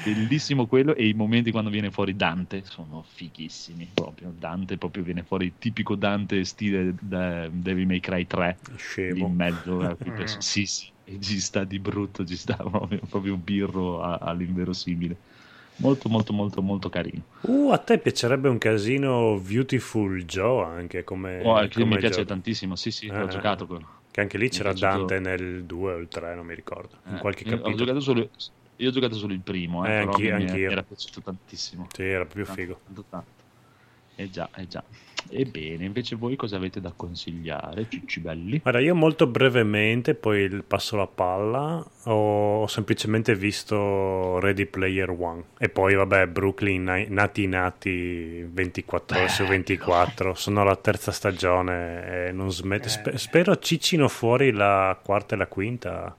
Bellissimo 0.03 0.67
quello 0.67 0.95
e 0.95 1.07
i 1.07 1.13
momenti 1.13 1.51
quando 1.51 1.69
viene 1.69 1.91
fuori 1.91 2.15
Dante 2.15 2.63
sono 2.63 3.03
fighissimi 3.07 3.89
proprio. 3.93 4.33
Dante 4.37 4.77
proprio 4.77 5.03
viene 5.03 5.23
fuori 5.23 5.53
tipico 5.57 5.95
Dante 5.95 6.43
stile 6.45 6.95
da 6.99 7.47
Devil 7.49 7.85
May 7.85 7.99
Cry 7.99 8.25
3 8.25 8.57
lì 8.69 8.77
Scemo. 8.77 9.27
in 9.27 9.35
mezzo 9.35 9.97
perso- 10.15 10.41
sì 10.41 10.65
sì 10.65 10.93
e 11.05 11.19
ci 11.21 11.39
sta 11.39 11.63
di 11.63 11.79
brutto 11.79 12.25
ci 12.25 12.35
sta 12.35 12.55
proprio, 12.69 12.99
proprio 13.09 13.33
un 13.35 13.43
birro 13.43 14.01
a- 14.01 14.17
all'inverosimile 14.17 15.15
molto 15.77 16.09
molto 16.09 16.33
molto 16.33 16.61
molto 16.61 16.89
carino 16.89 17.23
Uh, 17.47 17.69
a 17.71 17.77
te 17.77 17.99
piacerebbe 17.99 18.49
un 18.49 18.57
casino 18.57 19.39
Beautiful 19.39 20.23
Joe 20.25 20.65
anche 20.65 21.03
come... 21.03 21.43
oh, 21.45 21.67
come 21.69 21.85
mi 21.85 21.97
piace 21.97 22.17
gioco. 22.21 22.25
tantissimo 22.25 22.75
sì 22.75 22.91
sì 22.91 23.07
Eh, 23.07 23.19
l'ho 23.19 23.27
giocato 23.27 23.65
quello 23.67 24.03
Che 24.11 24.21
anche 24.21 24.37
lì 24.37 24.49
c'era 24.49 24.73
piaciuto- 24.73 25.05
Dante 25.05 25.19
nel 25.19 25.63
2 25.65 25.93
o 25.93 25.97
il 25.97 26.07
3, 26.07 26.35
non 26.35 26.45
mi 26.45 26.55
ricordo. 26.55 26.95
In 27.09 27.15
Eh, 27.15 27.19
qualche 27.19 27.43
io 27.43 27.55
ho 27.55 27.57
capitolo. 27.57 27.75
giocato 27.75 27.99
solo 27.99 28.29
io 28.77 28.89
ho 28.89 28.91
giocato 28.91 29.15
solo 29.15 29.33
il 29.33 29.41
primo 29.41 29.85
eh, 29.85 29.89
Eh, 29.89 29.91
però 29.99 30.11
anch'io- 30.11 30.31
mi- 30.31 30.45
mi 30.45 30.49
anch'io. 30.49 30.71
era 30.71 30.83
piaciuto 30.83 31.21
tantissimo 31.21 31.87
Sì, 31.95 32.03
era 32.03 32.25
proprio 32.25 32.45
figo. 32.45 32.81
tanto 32.83 33.05
tanto 33.09 33.43
eh 34.15 34.29
già 34.29 34.49
eh 34.55 34.67
già 34.67 34.83
ebbene 35.29 35.85
invece 35.85 36.15
voi 36.15 36.35
cosa 36.35 36.55
avete 36.57 36.79
da 36.81 36.93
consigliare 36.95 37.87
cicci 37.89 38.19
belli 38.19 38.59
Guarda, 38.59 38.79
io 38.79 38.95
molto 38.95 39.27
brevemente, 39.27 40.13
poi 40.15 40.63
passo 40.65 40.95
la 40.95 41.07
palla, 41.07 41.85
ho, 42.03 42.61
ho 42.61 42.67
semplicemente 42.67 43.35
visto 43.35 44.39
Ready 44.39 44.65
Player 44.65 45.09
One 45.09 45.43
e 45.57 45.69
poi 45.69 45.95
vabbè 45.95 46.27
Brooklyn 46.27 47.05
Nati 47.09 47.47
Nati 47.47 48.43
24 48.49 49.17
ore 49.17 49.27
su 49.29 49.45
24, 49.45 50.33
sono 50.35 50.61
alla 50.61 50.75
terza 50.75 51.11
stagione 51.11 52.27
e 52.27 52.31
non 52.31 52.51
smetto, 52.51 52.87
Eh. 52.87 52.89
spe- 52.91 53.17
spero 53.17 53.57
ciccino 53.57 54.07
fuori 54.07 54.51
la 54.51 54.97
quarta 55.03 55.35
e 55.35 55.37
la 55.37 55.47
quinta 55.47 56.15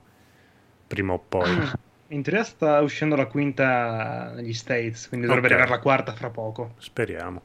prima 0.87 1.13
o 1.13 1.19
poi. 1.27 1.49
In 2.09 2.23
teoria 2.23 2.43
sta 2.45 2.79
uscendo 2.79 3.17
la 3.17 3.25
quinta 3.25 4.31
negli 4.33 4.53
States, 4.53 5.09
quindi 5.09 5.25
dovrebbe 5.27 5.47
Ok. 5.47 5.53
arrivare 5.53 5.75
la 5.77 5.81
quarta 5.83 6.13
fra 6.13 6.29
poco. 6.29 6.71
Speriamo. 6.77 7.41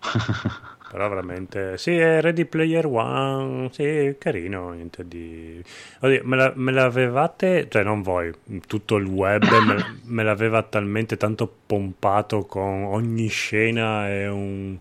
Però 0.90 1.08
veramente 1.08 1.78
sì, 1.78 1.96
è 1.96 2.20
Ready 2.20 2.44
Player 2.46 2.84
One, 2.86 3.68
sì, 3.72 4.16
carino, 4.18 4.70
niente 4.72 5.06
di... 5.06 5.62
Oddio, 6.00 6.22
me, 6.24 6.36
la- 6.36 6.52
me 6.56 6.72
l'avevate, 6.72 7.68
cioè 7.68 7.84
non 7.84 8.02
voi, 8.02 8.32
tutto 8.66 8.96
il 8.96 9.04
web 9.06 9.44
me, 9.44 10.00
me 10.04 10.22
l'aveva 10.24 10.62
talmente 10.64 11.16
tanto 11.16 11.52
pompato 11.66 12.44
con 12.44 12.84
ogni 12.84 13.28
scena 13.28 14.08
e 14.08 14.26
un, 14.26 14.76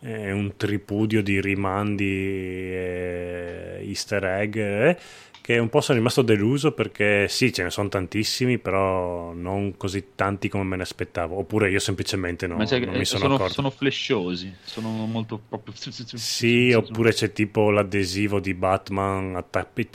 un 0.00 0.52
tripudio 0.56 1.22
di 1.22 1.40
rimandi 1.40 2.04
e 2.04 3.78
easter 3.82 4.24
egg, 4.24 4.56
eh, 4.56 4.98
che 5.44 5.58
un 5.58 5.68
po' 5.68 5.82
sono 5.82 5.98
rimasto 5.98 6.22
deluso 6.22 6.72
perché 6.72 7.28
sì, 7.28 7.52
ce 7.52 7.64
ne 7.64 7.68
sono 7.70 7.88
tantissimi, 7.90 8.58
però 8.58 9.34
non 9.34 9.76
così 9.76 10.12
tanti 10.14 10.48
come 10.48 10.64
me 10.64 10.76
ne 10.76 10.82
aspettavo, 10.82 11.36
oppure 11.36 11.68
io 11.70 11.78
semplicemente 11.80 12.46
no, 12.46 12.64
c'è- 12.64 12.78
non 12.80 12.96
mi 12.96 13.04
sono, 13.04 13.20
sono, 13.20 13.34
accorto. 13.34 13.52
sono 13.52 13.68
flashosi 13.70 14.54
sono 14.64 14.88
molto 15.04 15.38
proprio 15.46 15.74
Sì, 16.16 16.72
oppure 16.72 17.12
c'è 17.12 17.32
tipo 17.32 17.70
l'adesivo 17.70 18.40
di 18.40 18.54
Batman 18.54 19.36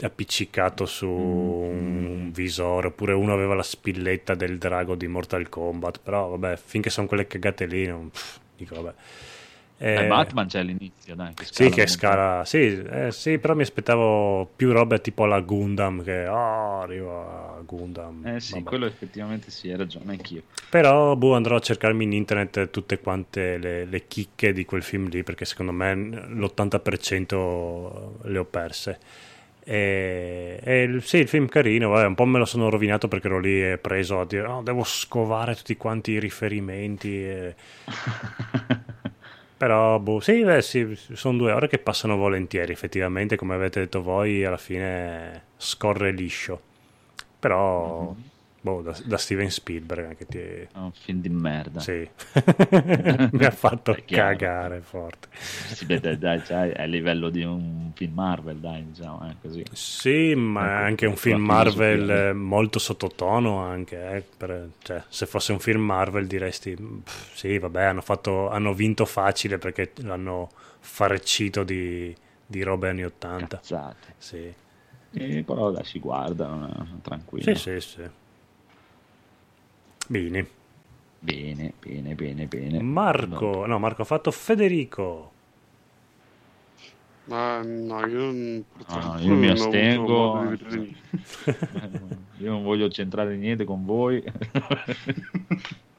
appiccicato 0.02 0.86
su 0.86 1.08
Mm. 1.08 2.04
un 2.06 2.30
visore, 2.32 2.88
oppure 2.88 3.12
uno 3.12 3.32
aveva 3.32 3.54
la 3.54 3.62
spilletta 3.62 4.34
del 4.34 4.56
drago 4.58 4.94
di 4.94 5.06
Mortal 5.08 5.48
Kombat, 5.48 6.00
però 6.02 6.28
vabbè, 6.28 6.56
finché 6.62 6.90
sono 6.90 7.06
quelle 7.08 7.26
cagate 7.26 7.66
lì, 7.66 7.86
non... 7.86 8.08
pff, 8.10 8.38
dico 8.56 8.80
vabbè. 8.80 8.94
Eh, 9.82 10.06
Batman 10.08 10.46
c'è 10.46 10.58
all'inizio, 10.58 11.14
dai. 11.14 11.32
Che 11.32 11.46
sì, 11.50 11.70
che 11.70 11.86
scala, 11.86 12.44
sì, 12.44 12.82
eh, 12.82 13.10
sì, 13.12 13.38
però 13.38 13.54
mi 13.54 13.62
aspettavo 13.62 14.46
più 14.54 14.72
robe 14.72 15.00
tipo 15.00 15.24
la 15.24 15.40
Gundam, 15.40 16.04
che 16.04 16.26
oh, 16.26 16.82
arriva 16.82 17.58
Gundam. 17.64 18.26
Eh 18.26 18.40
sì, 18.40 18.52
vabbè. 18.52 18.68
quello 18.68 18.84
effettivamente 18.84 19.50
sì, 19.50 19.70
hai 19.70 19.78
ragione, 19.78 20.12
anch'io. 20.12 20.42
Però 20.68 21.16
boh, 21.16 21.34
andrò 21.34 21.56
a 21.56 21.60
cercarmi 21.60 22.04
in 22.04 22.12
internet 22.12 22.68
tutte 22.68 23.00
quante 23.00 23.56
le, 23.56 23.86
le 23.86 24.06
chicche 24.06 24.52
di 24.52 24.66
quel 24.66 24.82
film 24.82 25.08
lì, 25.08 25.22
perché 25.22 25.46
secondo 25.46 25.72
me 25.72 25.94
l'80% 25.94 28.18
le 28.24 28.38
ho 28.38 28.44
perse. 28.44 28.98
E, 29.64 30.60
e 30.62 30.98
sì, 31.00 31.16
il 31.18 31.28
film 31.28 31.46
carino, 31.46 31.88
vabbè, 31.88 32.06
un 32.06 32.14
po' 32.14 32.26
me 32.26 32.36
lo 32.38 32.44
sono 32.44 32.68
rovinato 32.68 33.08
perché 33.08 33.28
ero 33.28 33.38
lì 33.38 33.62
e 33.62 33.78
preso 33.78 34.20
a 34.20 34.26
dire 34.26 34.46
"Oh, 34.46 34.60
devo 34.60 34.84
scovare 34.84 35.54
tutti 35.54 35.74
quanti 35.78 36.10
i 36.12 36.20
riferimenti. 36.20 37.24
e- 37.24 37.54
Però, 39.60 39.98
boh, 39.98 40.20
sì, 40.20 40.42
beh, 40.42 40.62
sì, 40.62 40.98
sono 41.12 41.36
due 41.36 41.52
ore 41.52 41.68
che 41.68 41.76
passano 41.76 42.16
volentieri, 42.16 42.72
effettivamente, 42.72 43.36
come 43.36 43.52
avete 43.52 43.80
detto 43.80 44.00
voi, 44.00 44.42
alla 44.42 44.56
fine 44.56 45.48
scorre 45.58 46.12
liscio. 46.12 46.58
Però, 47.38 48.14
boh, 48.60 48.82
da, 48.82 48.96
da 49.04 49.16
Steven 49.16 49.50
Spielberg 49.50 50.04
anche 50.06 50.26
ti... 50.26 50.38
È 50.38 50.68
un 50.74 50.92
film 50.92 51.20
di 51.20 51.28
merda. 51.28 51.80
Sì, 51.80 52.08
mi 53.32 53.44
ha 53.44 53.50
fatto 53.50 53.96
cagare 54.06 54.80
forte. 54.80 55.28
Sì, 55.32 55.86
beh, 55.86 56.18
dai, 56.18 56.42
cioè, 56.44 56.72
è 56.72 56.82
a 56.82 56.84
livello 56.84 57.30
di 57.30 57.42
un 57.42 57.90
film 57.94 58.14
Marvel, 58.14 58.58
dai, 58.58 58.84
diciamo, 58.86 59.22
è 59.28 59.34
così. 59.40 59.64
Sì, 59.72 60.34
ma 60.34 60.62
è 60.62 60.74
Ecco, 60.76 60.84
anche 60.84 61.06
un 61.06 61.12
la 61.12 61.18
film. 61.18 61.40
Marvel 61.44 62.10
eh, 62.10 62.32
molto 62.32 62.78
sottotono 62.78 63.58
anche, 63.60 64.10
eh, 64.16 64.24
per- 64.36 64.70
cioè, 64.82 65.02
se 65.08 65.26
fosse 65.26 65.52
un 65.52 65.60
film 65.60 65.82
Marvel 65.82 66.26
diresti 66.26 66.74
"Pff, 66.74 67.34
sì, 67.34 67.58
vabbè, 67.58 67.82
hanno, 67.84 68.00
fatto, 68.02 68.48
hanno 68.50 68.72
vinto 68.74 69.04
facile 69.06 69.58
perché 69.58 69.92
l'hanno 69.96 70.48
farcito 70.80 71.62
di, 71.64 72.14
di 72.46 72.62
robe 72.62 72.88
anni 72.88 73.04
80. 73.04 73.56
Cazzate. 73.58 74.14
Sì. 74.18 74.52
E 75.12 75.42
però 75.44 75.70
dai, 75.70 75.84
si 75.84 75.98
guardano, 75.98 76.68
eh, 76.68 77.00
tranquillo. 77.02 77.54
Sì, 77.54 77.80
sì, 77.80 77.80
sì. 77.80 78.10
Bene. 80.10 80.44
Bene, 81.20 81.72
bene, 81.78 82.14
bene, 82.16 82.46
bene. 82.46 82.82
Marco, 82.82 83.64
no, 83.64 83.78
Marco 83.78 84.02
ha 84.02 84.04
fatto 84.04 84.32
Federico. 84.32 85.30
Ma 87.26 87.62
no, 87.62 88.04
io 88.08 88.18
non, 88.18 88.64
purtroppo 88.72 89.12
Ah, 89.12 89.20
io 89.20 89.34
mi 89.36 89.46
non 89.46 89.56
ho 89.56 89.62
avuto 89.62 89.68
astengo. 89.68 90.58
Io 92.40 92.50
non 92.50 92.64
voglio 92.64 92.88
centrare 92.88 93.36
niente 93.36 93.64
con 93.64 93.84
voi. 93.84 94.20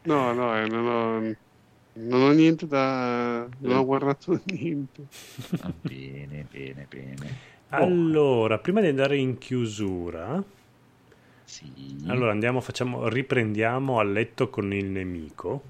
No, 0.03 0.33
no, 0.33 0.57
eh, 0.57 0.65
non 0.65 0.87
ho, 0.87 1.35
non 2.01 2.21
ho 2.23 2.31
niente 2.31 2.65
da... 2.65 3.47
non 3.59 3.77
ho 3.77 3.85
guardato 3.85 4.41
niente. 4.51 5.05
Ah, 5.59 5.71
bene, 5.79 6.47
bene, 6.49 6.87
bene. 6.89 7.37
Allora, 7.69 8.57
prima 8.57 8.81
di 8.81 8.87
andare 8.87 9.17
in 9.17 9.37
chiusura, 9.37 10.43
Sì. 11.51 11.69
allora 12.07 12.31
andiamo, 12.31 12.61
facciamo, 12.61 13.09
riprendiamo 13.09 13.99
a 13.99 14.03
letto 14.03 14.49
con 14.49 14.71
il 14.73 14.85
nemico. 14.85 15.61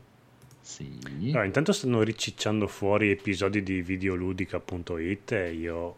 Sì. 0.61 0.99
Allora, 1.29 1.43
intanto 1.45 1.71
stanno 1.73 2.03
ricicciando 2.03 2.67
fuori 2.67 3.09
episodi 3.09 3.63
di 3.63 3.81
videoludica.it 3.81 5.31
e 5.31 5.53
io... 5.53 5.95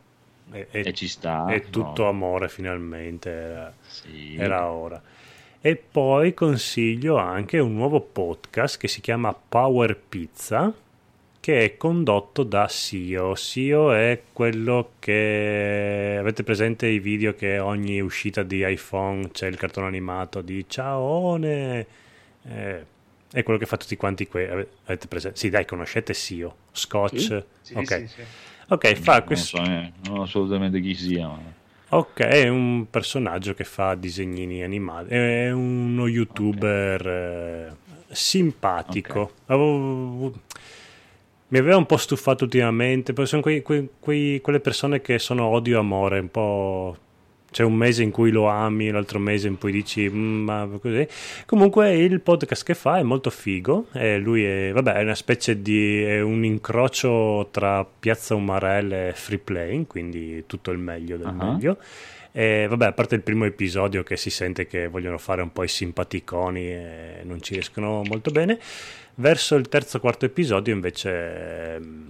E, 0.51 0.68
e- 0.72 0.80
E 0.88 0.93
ci 0.93 1.07
sta. 1.10 1.47
è 1.47 1.64
tutto 1.69 2.03
no? 2.03 2.10
amore 2.10 2.47
finalmente, 2.49 3.30
era, 3.30 3.73
Sì. 3.85 4.35
era 4.38 4.68
ora. 4.69 5.01
E 5.60 5.76
poi 5.76 6.34
consiglio 6.34 7.18
anche 7.18 7.60
un 7.60 7.73
nuovo 7.76 7.99
podcast 7.99 8.77
che 8.77 8.88
si 8.88 9.01
chiama 9.01 9.34
Power 9.34 9.97
Pizza, 9.99 10.73
che 11.44 11.65
è 11.65 11.76
condotto 11.76 12.44
da 12.44 12.70
Sio. 12.70 13.36
Sio 13.36 13.91
è 13.94 14.22
quello 14.32 14.91
che... 14.99 16.15
Avete 16.18 16.41
presente 16.41 16.88
i 16.88 16.99
video 16.99 17.36
che 17.36 17.60
ogni 17.60 17.99
uscita 17.99 18.44
di 18.44 18.64
iPhone 18.65 19.30
c'è 19.32 19.48
il 19.48 19.57
cartone 19.57 19.88
animato 19.88 20.40
di 20.40 20.64
Ciaone? 20.65 21.86
Eh, 22.48 22.86
è 23.30 23.44
quello 23.44 23.60
che 23.60 23.65
fa 23.65 23.76
tutti 23.76 23.98
quanti 23.98 24.26
que- 24.26 24.49
ave- 24.49 24.68
avete 24.86 25.07
presente? 25.07 25.38
Sì, 25.38 25.49
dai, 25.49 25.65
conoscete 25.65 26.14
Sio. 26.14 26.56
Scotch? 26.72 27.20
Sì. 27.20 27.44
Sì, 27.61 27.74
ok. 27.74 27.98
sì, 27.99 28.07
sì. 28.07 28.22
Ok, 28.70 28.94
fa 28.94 29.18
Non 29.18 29.26
questo... 29.26 29.57
so, 29.57 29.64
eh, 29.65 29.91
non 30.06 30.15
so 30.15 30.22
assolutamente 30.22 30.80
chi 30.80 30.95
sia. 30.95 31.28
ma- 31.28 31.61
Ok, 31.90 32.22
è 32.22 32.48
un 32.48 32.90
personaggio 32.90 33.53
che 33.53 33.65
fa 33.65 33.95
disegnini 33.95 34.64
animati, 34.64 35.14
è 35.14 35.52
uno 35.52 36.07
youtuber 36.07 37.06
eh, 37.06 37.76
simpatico. 38.07 39.34
Avevo- 39.48 40.32
mi 41.54 41.60
aveva 41.60 41.78
un 41.78 41.86
po' 41.86 41.98
stufato 41.98 42.46
ultimamente, 42.46 43.14
perché 43.14 43.30
sono 43.30 43.44
quei- 43.44 43.62
quei- 43.62 43.88
quei- 44.00 44.42
quelle 44.42 44.60
persone 44.60 45.02
che 45.02 45.20
sono 45.20 45.46
odio-amore, 45.46 46.18
un 46.20 46.32
po'... 46.32 46.98
C'è 47.52 47.62
un 47.64 47.76
mese 47.76 48.02
in 48.02 48.10
cui 48.10 48.32
lo 48.32 48.48
ami, 48.48 48.90
l'altro 48.90 49.20
mese 49.20 49.48
in 49.48 49.60
cui 49.60 49.72
dici, 49.72 50.10
"Mm, 50.10 50.44
ma 50.44 50.68
così. 50.82 51.08
Comunque 51.46 51.94
il 51.96 52.20
podcast 52.22 52.66
che 52.66 52.74
fa 52.74 52.98
è 52.98 53.04
molto 53.04 53.30
figo. 53.30 53.90
E 53.94 54.18
lui 54.18 54.44
è, 54.44 54.72
vabbè, 54.74 54.94
è 54.94 55.04
una 55.04 55.14
specie 55.14 55.62
di. 55.62 56.02
è 56.02 56.20
un 56.22 56.44
incrocio 56.44 57.50
tra 57.52 57.86
Piazza 57.86 58.34
Umarell 58.34 58.92
e 58.92 59.12
Free 59.14 59.38
Playing, 59.38 59.86
quindi 59.86 60.46
tutto 60.48 60.72
il 60.72 60.80
meglio 60.80 61.18
del 61.18 61.28
Ah. 61.28 61.32
meglio. 61.32 61.78
E 62.35 62.65
vabbè, 62.68 62.88
a 62.88 62.91
parte 62.93 63.14
il 63.14 63.22
primo 63.22 63.45
episodio 63.45 64.01
che 64.01 64.18
si 64.18 64.31
sente 64.31 64.65
che 64.65 64.88
vogliono 64.88 65.19
fare 65.19 65.43
un 65.43 65.51
po' 65.51 65.61
i 65.64 65.68
simpaticoni 65.68 66.65
e 66.65 67.22
non 67.26 67.39
ci 67.43 67.53
riescono 67.53 68.01
molto 68.03 68.31
bene. 68.31 68.60
Verso 69.15 69.53
il 69.53 69.69
terzo 69.69 69.99
quarto 69.99 70.26
episodio 70.26 70.73
invece 70.73 71.76
ehm, 71.76 72.10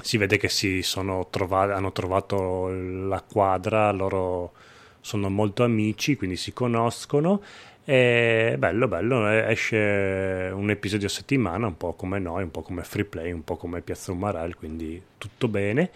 si 0.00 0.16
vede 0.16 0.38
che 0.38 0.48
si 0.48 0.80
sono 0.80 1.28
trovati, 1.28 1.72
hanno 1.72 1.92
trovato 1.92 2.68
la 2.68 3.20
quadra, 3.20 3.90
loro 3.90 4.52
sono 5.00 5.28
molto 5.28 5.62
amici, 5.62 6.16
quindi 6.16 6.36
si 6.36 6.54
conoscono. 6.54 7.42
E 7.84 8.56
bello, 8.58 8.88
bello, 8.88 9.28
esce 9.28 10.50
un 10.54 10.70
episodio 10.70 11.06
a 11.06 11.10
settimana, 11.10 11.66
un 11.66 11.76
po' 11.76 11.92
come 11.92 12.18
noi, 12.18 12.44
un 12.44 12.50
po' 12.50 12.62
come 12.62 12.82
Free 12.82 13.04
Play, 13.04 13.30
un 13.30 13.44
po' 13.44 13.56
come 13.56 13.82
Piazza 13.82 14.10
Umarell, 14.10 14.54
quindi 14.56 15.02
tutto 15.18 15.48
bene. 15.48 15.90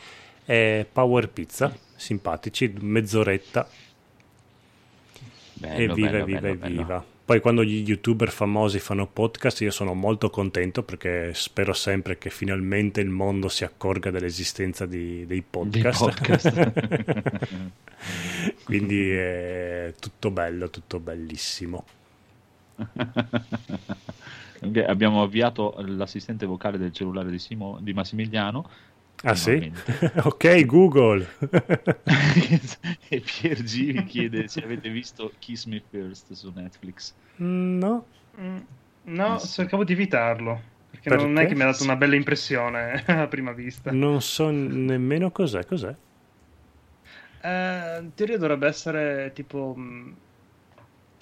E 0.50 0.86
Power 0.90 1.28
Pizza, 1.28 1.76
simpatici, 1.94 2.72
mezz'oretta, 2.80 3.68
Bello, 5.52 5.92
evviva, 5.92 6.08
bello, 6.10 6.22
evviva, 6.22 6.40
bello, 6.40 6.54
bello. 6.56 6.74
evviva. 6.80 7.04
Poi 7.28 7.40
quando 7.40 7.62
gli 7.62 7.86
youtuber 7.86 8.30
famosi 8.30 8.78
fanno 8.78 9.06
podcast 9.06 9.60
io 9.60 9.70
sono 9.70 9.92
molto 9.92 10.30
contento 10.30 10.82
perché 10.82 11.32
spero 11.34 11.74
sempre 11.74 12.16
che 12.16 12.30
finalmente 12.30 13.02
il 13.02 13.10
mondo 13.10 13.50
si 13.50 13.64
accorga 13.64 14.10
dell'esistenza 14.10 14.86
di- 14.86 15.26
dei 15.26 15.42
podcast. 15.42 16.00
podcast. 16.00 16.72
Quindi 18.64 19.10
è 19.10 19.92
tutto 20.00 20.30
bello, 20.30 20.70
tutto 20.70 20.98
bellissimo. 21.00 21.84
Abbiamo 24.86 25.22
avviato 25.22 25.74
l'assistente 25.86 26.46
vocale 26.46 26.78
del 26.78 26.92
cellulare 26.92 27.30
di, 27.30 27.38
Simo- 27.38 27.78
di 27.82 27.92
Massimiliano. 27.92 28.68
Ah 29.24 29.34
sì? 29.34 29.70
Ok 30.24 30.64
Google. 30.66 31.26
e 33.10 33.20
Pier 33.20 33.62
G 33.62 33.92
vi 33.92 34.04
chiede 34.04 34.48
se 34.48 34.62
avete 34.64 34.88
visto 34.90 35.34
Kiss 35.38 35.64
Me 35.66 35.80
First 35.80 36.32
su 36.32 36.50
Netflix. 36.52 37.14
no. 37.38 38.08
Mm, 38.40 38.60
No, 39.04 39.36
Eh 39.36 39.38
sì. 39.38 39.48
cercavo 39.50 39.84
di 39.84 39.92
evitarlo. 39.94 40.76
Perché, 40.90 41.10
non 41.10 41.36
Perché? 41.36 41.38
è 41.38 41.46
che 41.46 41.54
mi 41.54 41.62
ha 41.62 41.66
dato 41.66 41.82
una 41.82 41.96
bella 41.96 42.14
impressione 42.16 43.04
a 43.06 43.28
prima 43.28 43.52
vista. 43.52 43.98
Non 44.02 44.22
so 44.22 44.50
nemmeno 44.50 45.32
cos'è. 45.32 45.64
Cos'è? 45.66 45.92
Eh, 47.42 47.98
in 48.00 48.14
teoria 48.14 48.36
dovrebbe 48.38 48.66
essere 48.66 49.32
tipo 49.32 49.74
mh, 49.76 50.16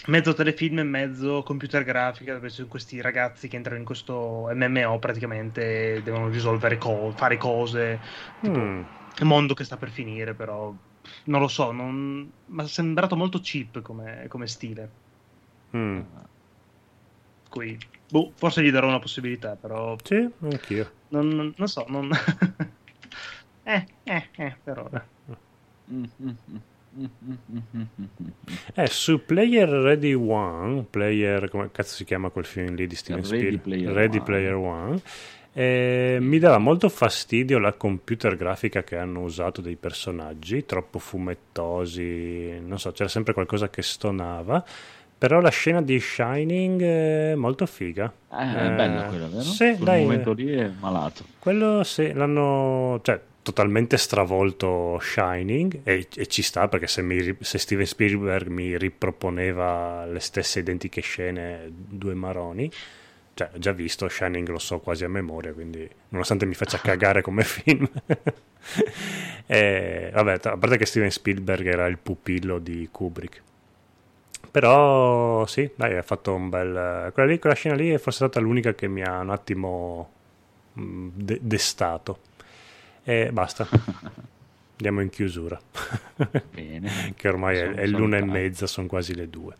mezzo 0.08 0.34
telefilm 0.34 0.78
e 0.78 0.82
mezzo 0.84 1.42
computer 1.42 1.82
grafica, 1.82 2.34
dove 2.34 2.48
sono 2.48 2.68
questi 2.68 3.00
ragazzi 3.00 3.48
che 3.48 3.56
entrano 3.56 3.78
in 3.78 3.84
questo 3.84 4.48
MMO 4.52 4.98
praticamente 4.98 6.00
devono 6.02 6.28
risolvere 6.28 6.78
cose, 6.78 7.16
fare 7.16 7.36
cose. 7.36 8.00
Tipo, 8.40 8.58
Mm. 8.60 8.82
mondo 9.22 9.54
che 9.54 9.64
sta 9.64 9.76
per 9.76 9.90
finire, 9.90 10.34
però 10.34 10.72
non 11.24 11.40
lo 11.40 11.48
so, 11.48 11.72
non... 11.72 12.30
mi 12.44 12.62
è 12.64 12.66
sembrato 12.68 13.16
molto 13.16 13.40
cheap 13.40 13.80
come, 13.82 14.26
come 14.28 14.46
stile. 14.46 14.92
Mm. 15.76 16.00
Cui, 17.48 17.78
boh, 18.08 18.32
forse 18.36 18.62
gli 18.62 18.70
darò 18.70 18.88
una 18.88 18.98
possibilità, 18.98 19.56
però 19.56 19.96
Sì, 20.02 20.28
anch'io. 20.42 20.96
non, 21.08 21.28
non- 21.28 21.52
non 21.56 21.68
so, 21.68 21.84
non... 21.88 22.10
eh, 23.64 23.86
eh, 24.04 24.30
eh, 24.36 24.56
per 24.62 24.78
ora. 24.78 25.08
Eh, 28.74 28.86
su 28.86 29.24
Player 29.24 29.68
Ready 29.68 30.12
One, 30.14 30.86
Player, 30.88 31.48
come 31.50 31.70
cazzo 31.72 31.94
si 31.94 32.04
chiama 32.04 32.30
quel 32.30 32.44
film 32.44 32.74
lì 32.74 32.86
di 32.86 32.94
Steven 32.94 33.24
Spielberg? 33.24 33.60
Player 33.60 33.92
Ready 33.92 34.16
One. 34.18 34.24
Player 34.24 34.54
One. 34.54 35.00
eh, 35.52 36.18
mi 36.20 36.38
dava 36.38 36.58
molto 36.58 36.88
fastidio 36.88 37.58
la 37.58 37.72
computer 37.72 38.36
grafica 38.36 38.82
che 38.82 38.96
hanno 38.96 39.20
usato 39.22 39.60
dei 39.60 39.76
personaggi, 39.76 40.64
troppo 40.66 40.98
fumettosi, 40.98 42.60
non 42.60 42.78
so, 42.78 42.92
c'era 42.92 43.08
sempre 43.08 43.32
qualcosa 43.32 43.68
che 43.68 43.82
stonava. 43.82 44.64
Però 45.18 45.40
la 45.40 45.48
scena 45.48 45.80
di 45.80 45.98
Shining 45.98 46.82
è 46.82 47.34
molto 47.36 47.64
figa. 47.64 48.12
Eh, 48.30 48.36
è 48.36 48.70
bella 48.74 49.04
quella, 49.04 49.28
vero? 49.28 49.40
Sì, 49.40 49.64
Quel 49.64 49.78
dai, 49.78 50.02
momento 50.02 50.32
lì 50.34 50.52
è 50.52 50.70
malato. 50.78 51.24
quello 51.38 51.82
sì, 51.84 52.12
l'hanno 52.12 53.00
cioè, 53.02 53.18
totalmente 53.46 53.96
stravolto 53.96 54.98
Shining 55.00 55.82
e, 55.84 56.08
e 56.12 56.26
ci 56.26 56.42
sta 56.42 56.66
perché 56.66 56.88
se, 56.88 57.00
mi 57.00 57.36
se 57.38 57.58
Steven 57.58 57.86
Spielberg 57.86 58.48
mi 58.48 58.76
riproponeva 58.76 60.04
le 60.04 60.18
stesse 60.18 60.58
identiche 60.58 61.00
scene, 61.00 61.70
due 61.70 62.14
maroni, 62.14 62.68
cioè, 63.34 63.50
già 63.54 63.70
visto 63.70 64.08
Shining, 64.08 64.48
lo 64.48 64.58
so 64.58 64.80
quasi 64.80 65.04
a 65.04 65.08
memoria, 65.08 65.52
quindi 65.52 65.88
nonostante 66.08 66.44
mi 66.44 66.54
faccia 66.54 66.78
cagare 66.78 67.22
come 67.22 67.44
film. 67.44 67.88
e, 69.46 70.10
vabbè, 70.12 70.38
a 70.42 70.56
parte 70.56 70.76
che 70.76 70.86
Steven 70.86 71.12
Spielberg 71.12 71.68
era 71.68 71.86
il 71.86 71.98
pupillo 71.98 72.58
di 72.58 72.88
Kubrick. 72.90 73.42
Però 74.50 75.46
sì, 75.46 75.70
dai, 75.76 75.96
ha 75.96 76.02
fatto 76.02 76.34
un 76.34 76.48
bel... 76.48 77.12
Quella, 77.12 77.30
lì, 77.30 77.38
quella 77.38 77.54
scena 77.54 77.76
lì 77.76 77.90
è 77.90 77.98
forse 77.98 78.24
stata 78.24 78.40
l'unica 78.40 78.74
che 78.74 78.88
mi 78.88 79.04
ha 79.04 79.20
un 79.20 79.30
attimo 79.30 80.10
de- 80.72 81.38
destato. 81.40 82.18
E 83.08 83.30
basta. 83.30 83.68
Andiamo 84.72 85.00
in 85.00 85.10
chiusura. 85.10 85.60
Bene. 86.52 87.14
che 87.14 87.28
ormai 87.28 87.56
è, 87.56 87.66
Possiamo 87.68 87.80
è 87.80 87.86
l'una 87.86 88.16
e 88.16 88.24
mezza, 88.24 88.66
sono 88.66 88.88
quasi 88.88 89.14
le 89.14 89.30
due. 89.30 89.54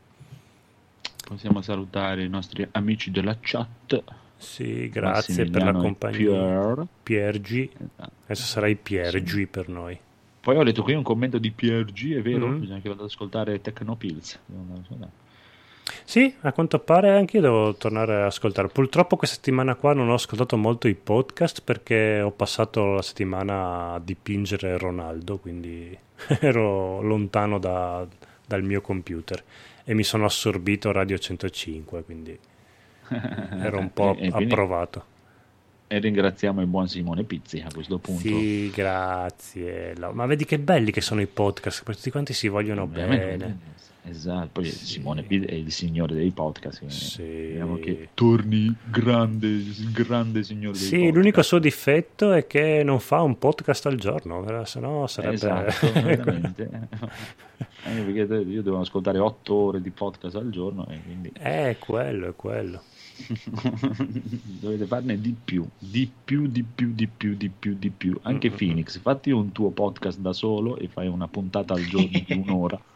Possiamo 1.24 1.62
salutare 1.62 2.24
i 2.24 2.28
nostri 2.28 2.66
amici 2.73 3.12
della 3.12 3.36
chat. 3.40 4.02
Sì, 4.36 4.89
grazie 4.89 5.47
per 5.47 5.62
la 5.62 5.73
compagnia. 5.73 6.18
Pier. 6.18 6.86
Piergi, 7.05 7.70
Esatto. 7.73 8.10
adesso 8.24 8.47
sarai 8.47 8.74
Piergi 8.74 9.47
per 9.47 9.68
noi. 9.68 9.97
Poi 10.40 10.56
ho 10.56 10.62
letto 10.62 10.82
qui 10.82 10.94
un 10.94 11.05
commento 11.05 11.39
di 11.39 11.52
PRG, 11.52 12.16
è 12.16 12.23
vero? 12.23 12.48
Mhm. 12.48 12.59
Bisogna 12.60 12.81
che 12.81 12.89
vado 12.89 13.02
ad 13.02 13.09
ascoltare 13.09 13.60
Tecnopills. 13.60 14.40
Sì, 16.05 16.35
a 16.41 16.53
quanto 16.53 16.79
pare 16.79 17.11
anche 17.11 17.37
io 17.37 17.43
devo 17.43 17.75
tornare 17.75 18.23
a 18.23 18.27
ascoltare. 18.27 18.69
Purtroppo 18.69 19.17
questa 19.17 19.37
settimana 19.37 19.75
qua 19.75 19.93
non 19.93 20.09
ho 20.09 20.15
ascoltato 20.15 20.57
molto 20.57 20.89
i 20.89 20.95
podcast 20.95 21.63
perché 21.63 22.21
ho 22.21 22.31
passato 22.31 22.95
la 22.95 23.03
settimana 23.03 23.93
a 23.93 24.01
dipingere 24.01 24.79
Ronaldo, 24.79 25.39
quindi 25.39 25.97
ero 26.41 27.01
lontano 27.03 27.59
da- 27.59 28.07
dal 28.47 28.63
mio 28.63 28.81
computer 28.81 29.43
e 29.85 29.95
mi 29.95 30.03
sono 30.03 30.25
assorbito 30.25 30.93
Radio 30.93 31.19
105, 31.19 32.03
quindi 32.05 32.39
ero 33.09 33.79
un 33.79 33.93
po' 33.93 34.17
approvato. 34.31 35.15
E 35.89 35.99
ringraziamo 36.01 36.61
il 36.61 36.67
buon 36.67 36.89
Simone 36.89 37.23
Pizzi 37.23 37.63
a 37.65 37.69
questo 37.73 37.99
punto. 37.99 38.21
Sì, 38.23 38.71
grazie. 38.75 39.95
Ma 40.13 40.27
vedi 40.27 40.45
che 40.45 40.59
belli 40.59 40.91
che 40.91 41.01
sono 41.01 41.21
i 41.21 41.27
podcast, 41.27 41.83
perché 41.85 41.99
tutti 41.99 42.11
quanti 42.11 42.33
si 42.33 42.49
vogliono 42.49 42.89
Veramente. 42.89 43.37
bene. 43.37 43.59
Esatto, 44.09 44.49
poi 44.53 44.65
Sì. 44.67 44.85
Simone 44.85 45.23
Pizzi 45.23 45.47
è 45.47 45.55
il 45.55 45.71
signore 45.71 46.15
dei 46.15 46.31
podcast. 46.31 46.85
Sì. 46.87 47.05
Speriamo 47.11 47.77
che 47.79 48.09
torni 48.15 48.75
grande, 48.91 49.63
grande 49.93 50.43
signore 50.43 50.77
dei 50.77 50.87
Sì, 50.87 50.95
podcast. 50.97 51.15
l'unico 51.17 51.43
suo 51.43 51.59
difetto 51.61 52.33
è 52.33 52.47
che 52.49 52.83
non 52.85 52.99
fa 52.99 53.23
un 53.23 53.39
podcast 53.39 53.87
al 53.87 53.97
giorno, 53.97 54.45
eh, 54.61 54.67
se 54.67 54.81
no 54.81 55.07
sarebbe... 55.07 55.35
Esatto, 55.35 55.93
veramente. 56.03 56.69
Anche 57.85 58.03
perché 58.13 58.35
io 58.49 58.63
devo 58.63 58.81
ascoltare 58.81 59.19
otto 59.21 59.55
ore 59.55 59.81
di 59.81 59.91
podcast 59.91 60.35
al 60.35 60.51
giorno 60.51 60.87
e 60.89 61.01
quindi 61.05 61.31
è 61.39 61.77
quello, 61.79 62.29
è 62.29 62.35
quello. 62.35 62.83
dovete 64.60 64.86
farne 64.86 65.20
di 65.20 65.34
più, 65.43 65.66
di 65.78 66.10
più, 66.24 66.47
di 66.47 66.62
più, 66.62 66.93
di 66.94 67.06
più, 67.09 67.34
di 67.34 67.48
più, 67.48 67.74
di 67.78 67.90
più. 67.90 68.18
Anche 68.22 68.48
Mm-mm. 68.48 68.56
Phoenix, 68.59 68.98
fatti 69.01 69.30
un 69.30 69.52
tuo 69.52 69.70
podcast 69.70 70.18
da 70.18 70.32
solo 70.32 70.76
e 70.78 70.88
fai 70.88 71.06
una 71.09 71.28
puntata 71.28 71.74
al 71.74 71.84
giorno 71.84 72.09
di 72.26 72.26
un'ora. 72.44 72.78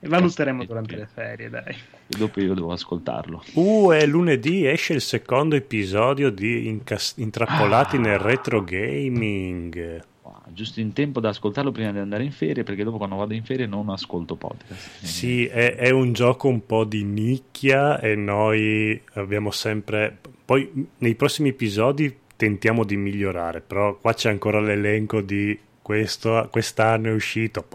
E 0.00 0.08
valuteremo 0.08 0.64
durante 0.64 0.96
le 0.96 1.06
ferie, 1.06 1.48
dai. 1.48 1.72
E 2.08 2.16
dopo 2.18 2.40
io 2.40 2.54
devo 2.54 2.72
ascoltarlo. 2.72 3.44
Uh, 3.52 3.92
e 3.92 4.04
lunedì 4.04 4.66
esce 4.66 4.94
il 4.94 5.00
secondo 5.00 5.54
episodio 5.54 6.30
di 6.30 6.66
Incas- 6.66 7.14
Intrappolati 7.18 7.94
Ah. 7.94 8.00
nel 8.00 8.18
retro 8.18 8.64
gaming. 8.64 10.04
Giusto 10.52 10.80
in 10.80 10.92
tempo 10.92 11.20
da 11.20 11.30
ascoltarlo 11.30 11.72
prima 11.72 11.92
di 11.92 11.98
andare 11.98 12.24
in 12.24 12.32
ferie, 12.32 12.62
perché 12.62 12.84
dopo 12.84 12.96
quando 12.96 13.16
vado 13.16 13.34
in 13.34 13.44
ferie 13.44 13.66
non 13.66 13.88
ascolto 13.88 14.36
podcast. 14.36 15.04
Sì, 15.04 15.46
è, 15.46 15.76
è 15.76 15.90
un 15.90 16.12
gioco 16.12 16.48
un 16.48 16.64
po' 16.66 16.84
di 16.84 17.04
nicchia 17.04 18.00
e 18.00 18.14
noi 18.14 19.00
abbiamo 19.14 19.50
sempre... 19.50 20.18
Poi 20.44 20.88
nei 20.98 21.14
prossimi 21.14 21.50
episodi 21.50 22.14
tentiamo 22.36 22.84
di 22.84 22.96
migliorare, 22.96 23.60
però 23.60 23.96
qua 23.96 24.14
c'è 24.14 24.30
ancora 24.30 24.60
l'elenco 24.60 25.20
di 25.20 25.58
questo, 25.82 26.48
quest'anno 26.50 27.08
è 27.08 27.12
uscito. 27.12 27.66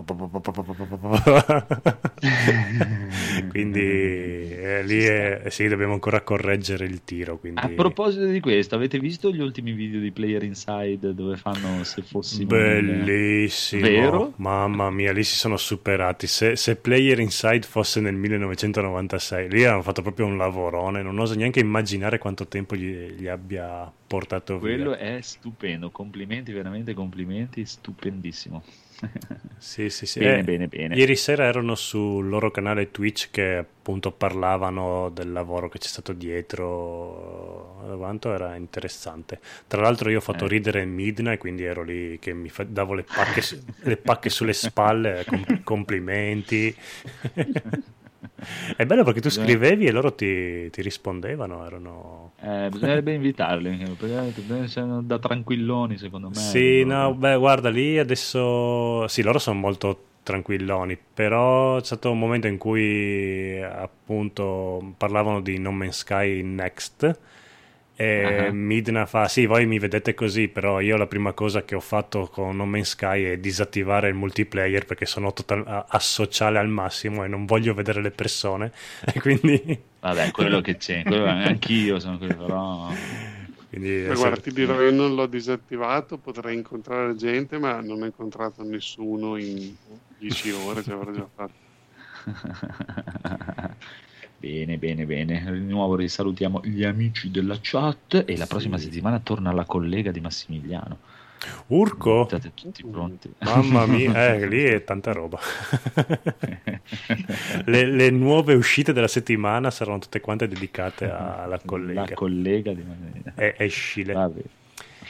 quindi 3.49 3.81
eh, 3.81 4.83
lì 4.83 5.03
è, 5.03 5.43
sì, 5.49 5.67
dobbiamo 5.67 5.93
ancora 5.93 6.21
correggere 6.21 6.85
il 6.85 7.03
tiro. 7.03 7.37
Quindi... 7.37 7.59
A 7.61 7.69
proposito 7.69 8.25
di 8.25 8.39
questo, 8.39 8.75
avete 8.75 8.99
visto 8.99 9.31
gli 9.31 9.41
ultimi 9.41 9.73
video 9.73 9.99
di 9.99 10.11
Player 10.11 10.43
Inside 10.43 11.13
dove 11.13 11.35
fanno 11.37 11.83
se 11.83 12.01
fossimo 12.01 12.47
Bellissimo, 12.47 13.81
Vero? 13.81 14.33
mamma 14.37 14.89
mia, 14.89 15.11
lì 15.11 15.23
si 15.23 15.35
sono 15.35 15.57
superati. 15.57 16.27
Se, 16.27 16.55
se 16.55 16.75
Player 16.75 17.19
Inside 17.19 17.67
fosse 17.67 17.99
nel 17.99 18.15
1996, 18.15 19.49
lì 19.49 19.65
hanno 19.65 19.81
fatto 19.81 20.01
proprio 20.01 20.25
un 20.25 20.37
lavorone. 20.37 21.01
Non 21.01 21.19
oso 21.19 21.35
neanche 21.35 21.59
immaginare 21.59 22.17
quanto 22.17 22.47
tempo 22.47 22.75
gli, 22.75 22.93
gli 23.17 23.27
abbia 23.27 23.91
portato 24.07 24.59
Quello 24.59 24.91
via. 24.91 25.17
è 25.17 25.21
stupendo, 25.21 25.89
complimenti, 25.89 26.51
veramente 26.51 26.93
complimenti, 26.93 27.65
stupendissimo. 28.05 28.63
Sì, 29.57 29.89
sì, 29.89 30.05
sì. 30.05 30.19
Bene, 30.19 30.39
Eh, 30.39 30.43
bene, 30.43 30.67
bene. 30.67 30.95
Ieri 30.95 31.15
sera 31.15 31.45
erano 31.45 31.75
sul 31.75 32.27
loro 32.27 32.51
canale 32.51 32.91
Twitch 32.91 33.29
che 33.31 33.57
appunto 33.57 34.11
parlavano 34.11 35.09
del 35.09 35.31
lavoro 35.31 35.69
che 35.69 35.79
c'è 35.79 35.87
stato 35.87 36.13
dietro. 36.13 37.73
Quanto 37.97 38.33
era 38.33 38.55
interessante. 38.55 39.39
Tra 39.67 39.81
l'altro, 39.81 40.09
io 40.09 40.17
ho 40.17 40.21
fatto 40.21 40.45
Eh. 40.45 40.49
ridere 40.49 40.85
Midna, 40.85 41.37
quindi 41.37 41.63
ero 41.63 41.83
lì 41.83 42.19
che 42.19 42.33
mi 42.33 42.51
davo 42.67 42.93
le 42.93 43.03
pacche, 43.03 43.41
le 43.83 43.97
pacche 43.97 44.29
sulle 44.29 44.53
spalle. 44.53 45.25
com- 45.25 45.63
complimenti. 45.63 46.75
È 48.75 48.85
bello 48.85 49.03
perché 49.03 49.21
tu 49.21 49.29
scrivevi 49.29 49.85
e 49.85 49.91
loro 49.91 50.13
ti, 50.13 50.69
ti 50.69 50.81
rispondevano. 50.81 51.65
Erano. 51.65 52.31
Eh, 52.41 52.69
bisognerebbe 52.71 53.13
invitarli, 53.13 53.95
perché 53.97 54.67
sono 54.67 55.01
da 55.01 55.19
tranquilloni 55.19 55.97
secondo 55.97 56.29
me. 56.29 56.35
Sì, 56.35 56.83
no, 56.83 57.13
beh, 57.13 57.37
guarda, 57.37 57.69
lì 57.69 57.97
adesso 57.97 59.07
sì, 59.07 59.21
loro 59.21 59.39
sono 59.39 59.59
molto 59.59 59.99
tranquilloni, 60.23 60.97
però 61.13 61.77
c'è 61.77 61.85
stato 61.85 62.11
un 62.11 62.19
momento 62.19 62.47
in 62.47 62.57
cui 62.57 63.61
appunto 63.61 64.93
parlavano 64.97 65.39
di 65.39 65.59
No 65.59 65.71
Man's 65.71 65.97
Sky 65.97 66.41
Next 66.41 67.19
e 67.97 68.47
Ah. 68.47 68.51
Midna 68.51 69.05
fa 69.05 69.27
sì, 69.27 69.45
voi 69.45 69.65
mi 69.65 69.79
vedete 69.79 70.13
così, 70.13 70.47
però 70.49 70.79
io 70.81 70.97
la 70.97 71.07
prima 71.07 71.31
cosa 71.33 71.63
che 71.63 71.75
ho 71.75 71.79
fatto 71.79 72.27
con 72.31 72.55
No 72.57 72.65
Man's 72.65 72.89
Sky 72.89 73.23
è 73.23 73.37
disattivare 73.37 74.09
il 74.09 74.15
multiplayer 74.15 74.85
perché 74.85 75.05
sono 75.05 75.31
total- 75.31 75.85
asociale 75.87 76.59
al 76.59 76.67
massimo 76.67 77.23
e 77.23 77.27
non 77.27 77.45
voglio 77.45 77.73
vedere 77.73 78.01
le 78.01 78.11
persone 78.11 78.71
e 79.13 79.19
quindi, 79.21 79.79
Vabbè, 80.01 80.31
quello 80.31 80.59
che 80.61 80.75
c'è, 80.77 81.03
quello- 81.03 81.25
anch'io 81.25 81.99
sono 81.99 82.17
quello, 82.17 82.35
però... 82.35 82.89
quindi 83.69 84.05
Ma 84.07 84.13
guarda, 84.13 84.41
ti 84.41 84.51
dirò, 84.51 84.81
io 84.81 84.91
non 84.91 85.15
l'ho 85.15 85.25
disattivato, 85.27 86.17
potrei 86.17 86.55
incontrare 86.55 87.15
gente, 87.15 87.57
ma 87.57 87.79
non 87.81 88.01
ho 88.01 88.05
incontrato 88.05 88.61
nessuno 88.63 89.37
in 89.37 89.73
10 90.19 90.51
ore, 90.51 90.83
ci 90.83 90.91
avrò 90.91 91.11
già 91.11 91.27
fatto. 91.33 91.63
Bene, 94.37 94.77
bene, 94.77 95.05
bene. 95.05 95.43
Di 95.51 95.59
nuovo 95.71 95.95
risalutiamo 95.95 96.61
gli 96.63 96.83
amici 96.83 97.31
della 97.31 97.57
chat 97.61 98.23
e 98.27 98.37
la 98.37 98.45
prossima 98.47 98.77
Sì. 98.77 98.85
settimana 98.85 99.19
torna 99.19 99.51
la 99.51 99.65
collega 99.65 100.11
di 100.11 100.19
Massimiliano. 100.19 100.97
Urco? 101.67 102.25
State 102.27 102.51
tutti 102.53 102.83
pronti. 102.83 103.31
Mamma 103.39 103.85
mia, 103.85 104.13
eh, 104.35 104.47
lì 104.47 104.63
è 104.63 104.83
tanta 104.83 105.11
roba. 105.13 105.39
le, 107.65 107.85
le 107.85 108.09
nuove 108.09 108.53
uscite 108.53 108.93
della 108.93 109.07
settimana 109.07 109.71
saranno 109.71 109.99
tutte 109.99 110.19
quante 110.19 110.47
dedicate 110.47 111.05
alla 111.09 111.59
collega. 111.63 112.01
La 112.07 112.13
collega 112.13 112.73
di 112.73 112.83
Massimiliano. 112.83 113.31
E 113.35 113.55
escile. 113.57 114.13
Va 114.13 114.27
bene. 114.27 114.49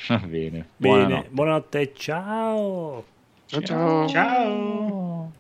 Va 0.08 0.18
bene. 0.18 0.28
Bene, 0.30 0.66
Buonanotte. 0.78 1.28
buonanotte, 1.32 1.94
ciao. 1.96 3.06
Ciao 3.48 3.62
ciao! 3.62 4.08
Ciao! 4.08 5.32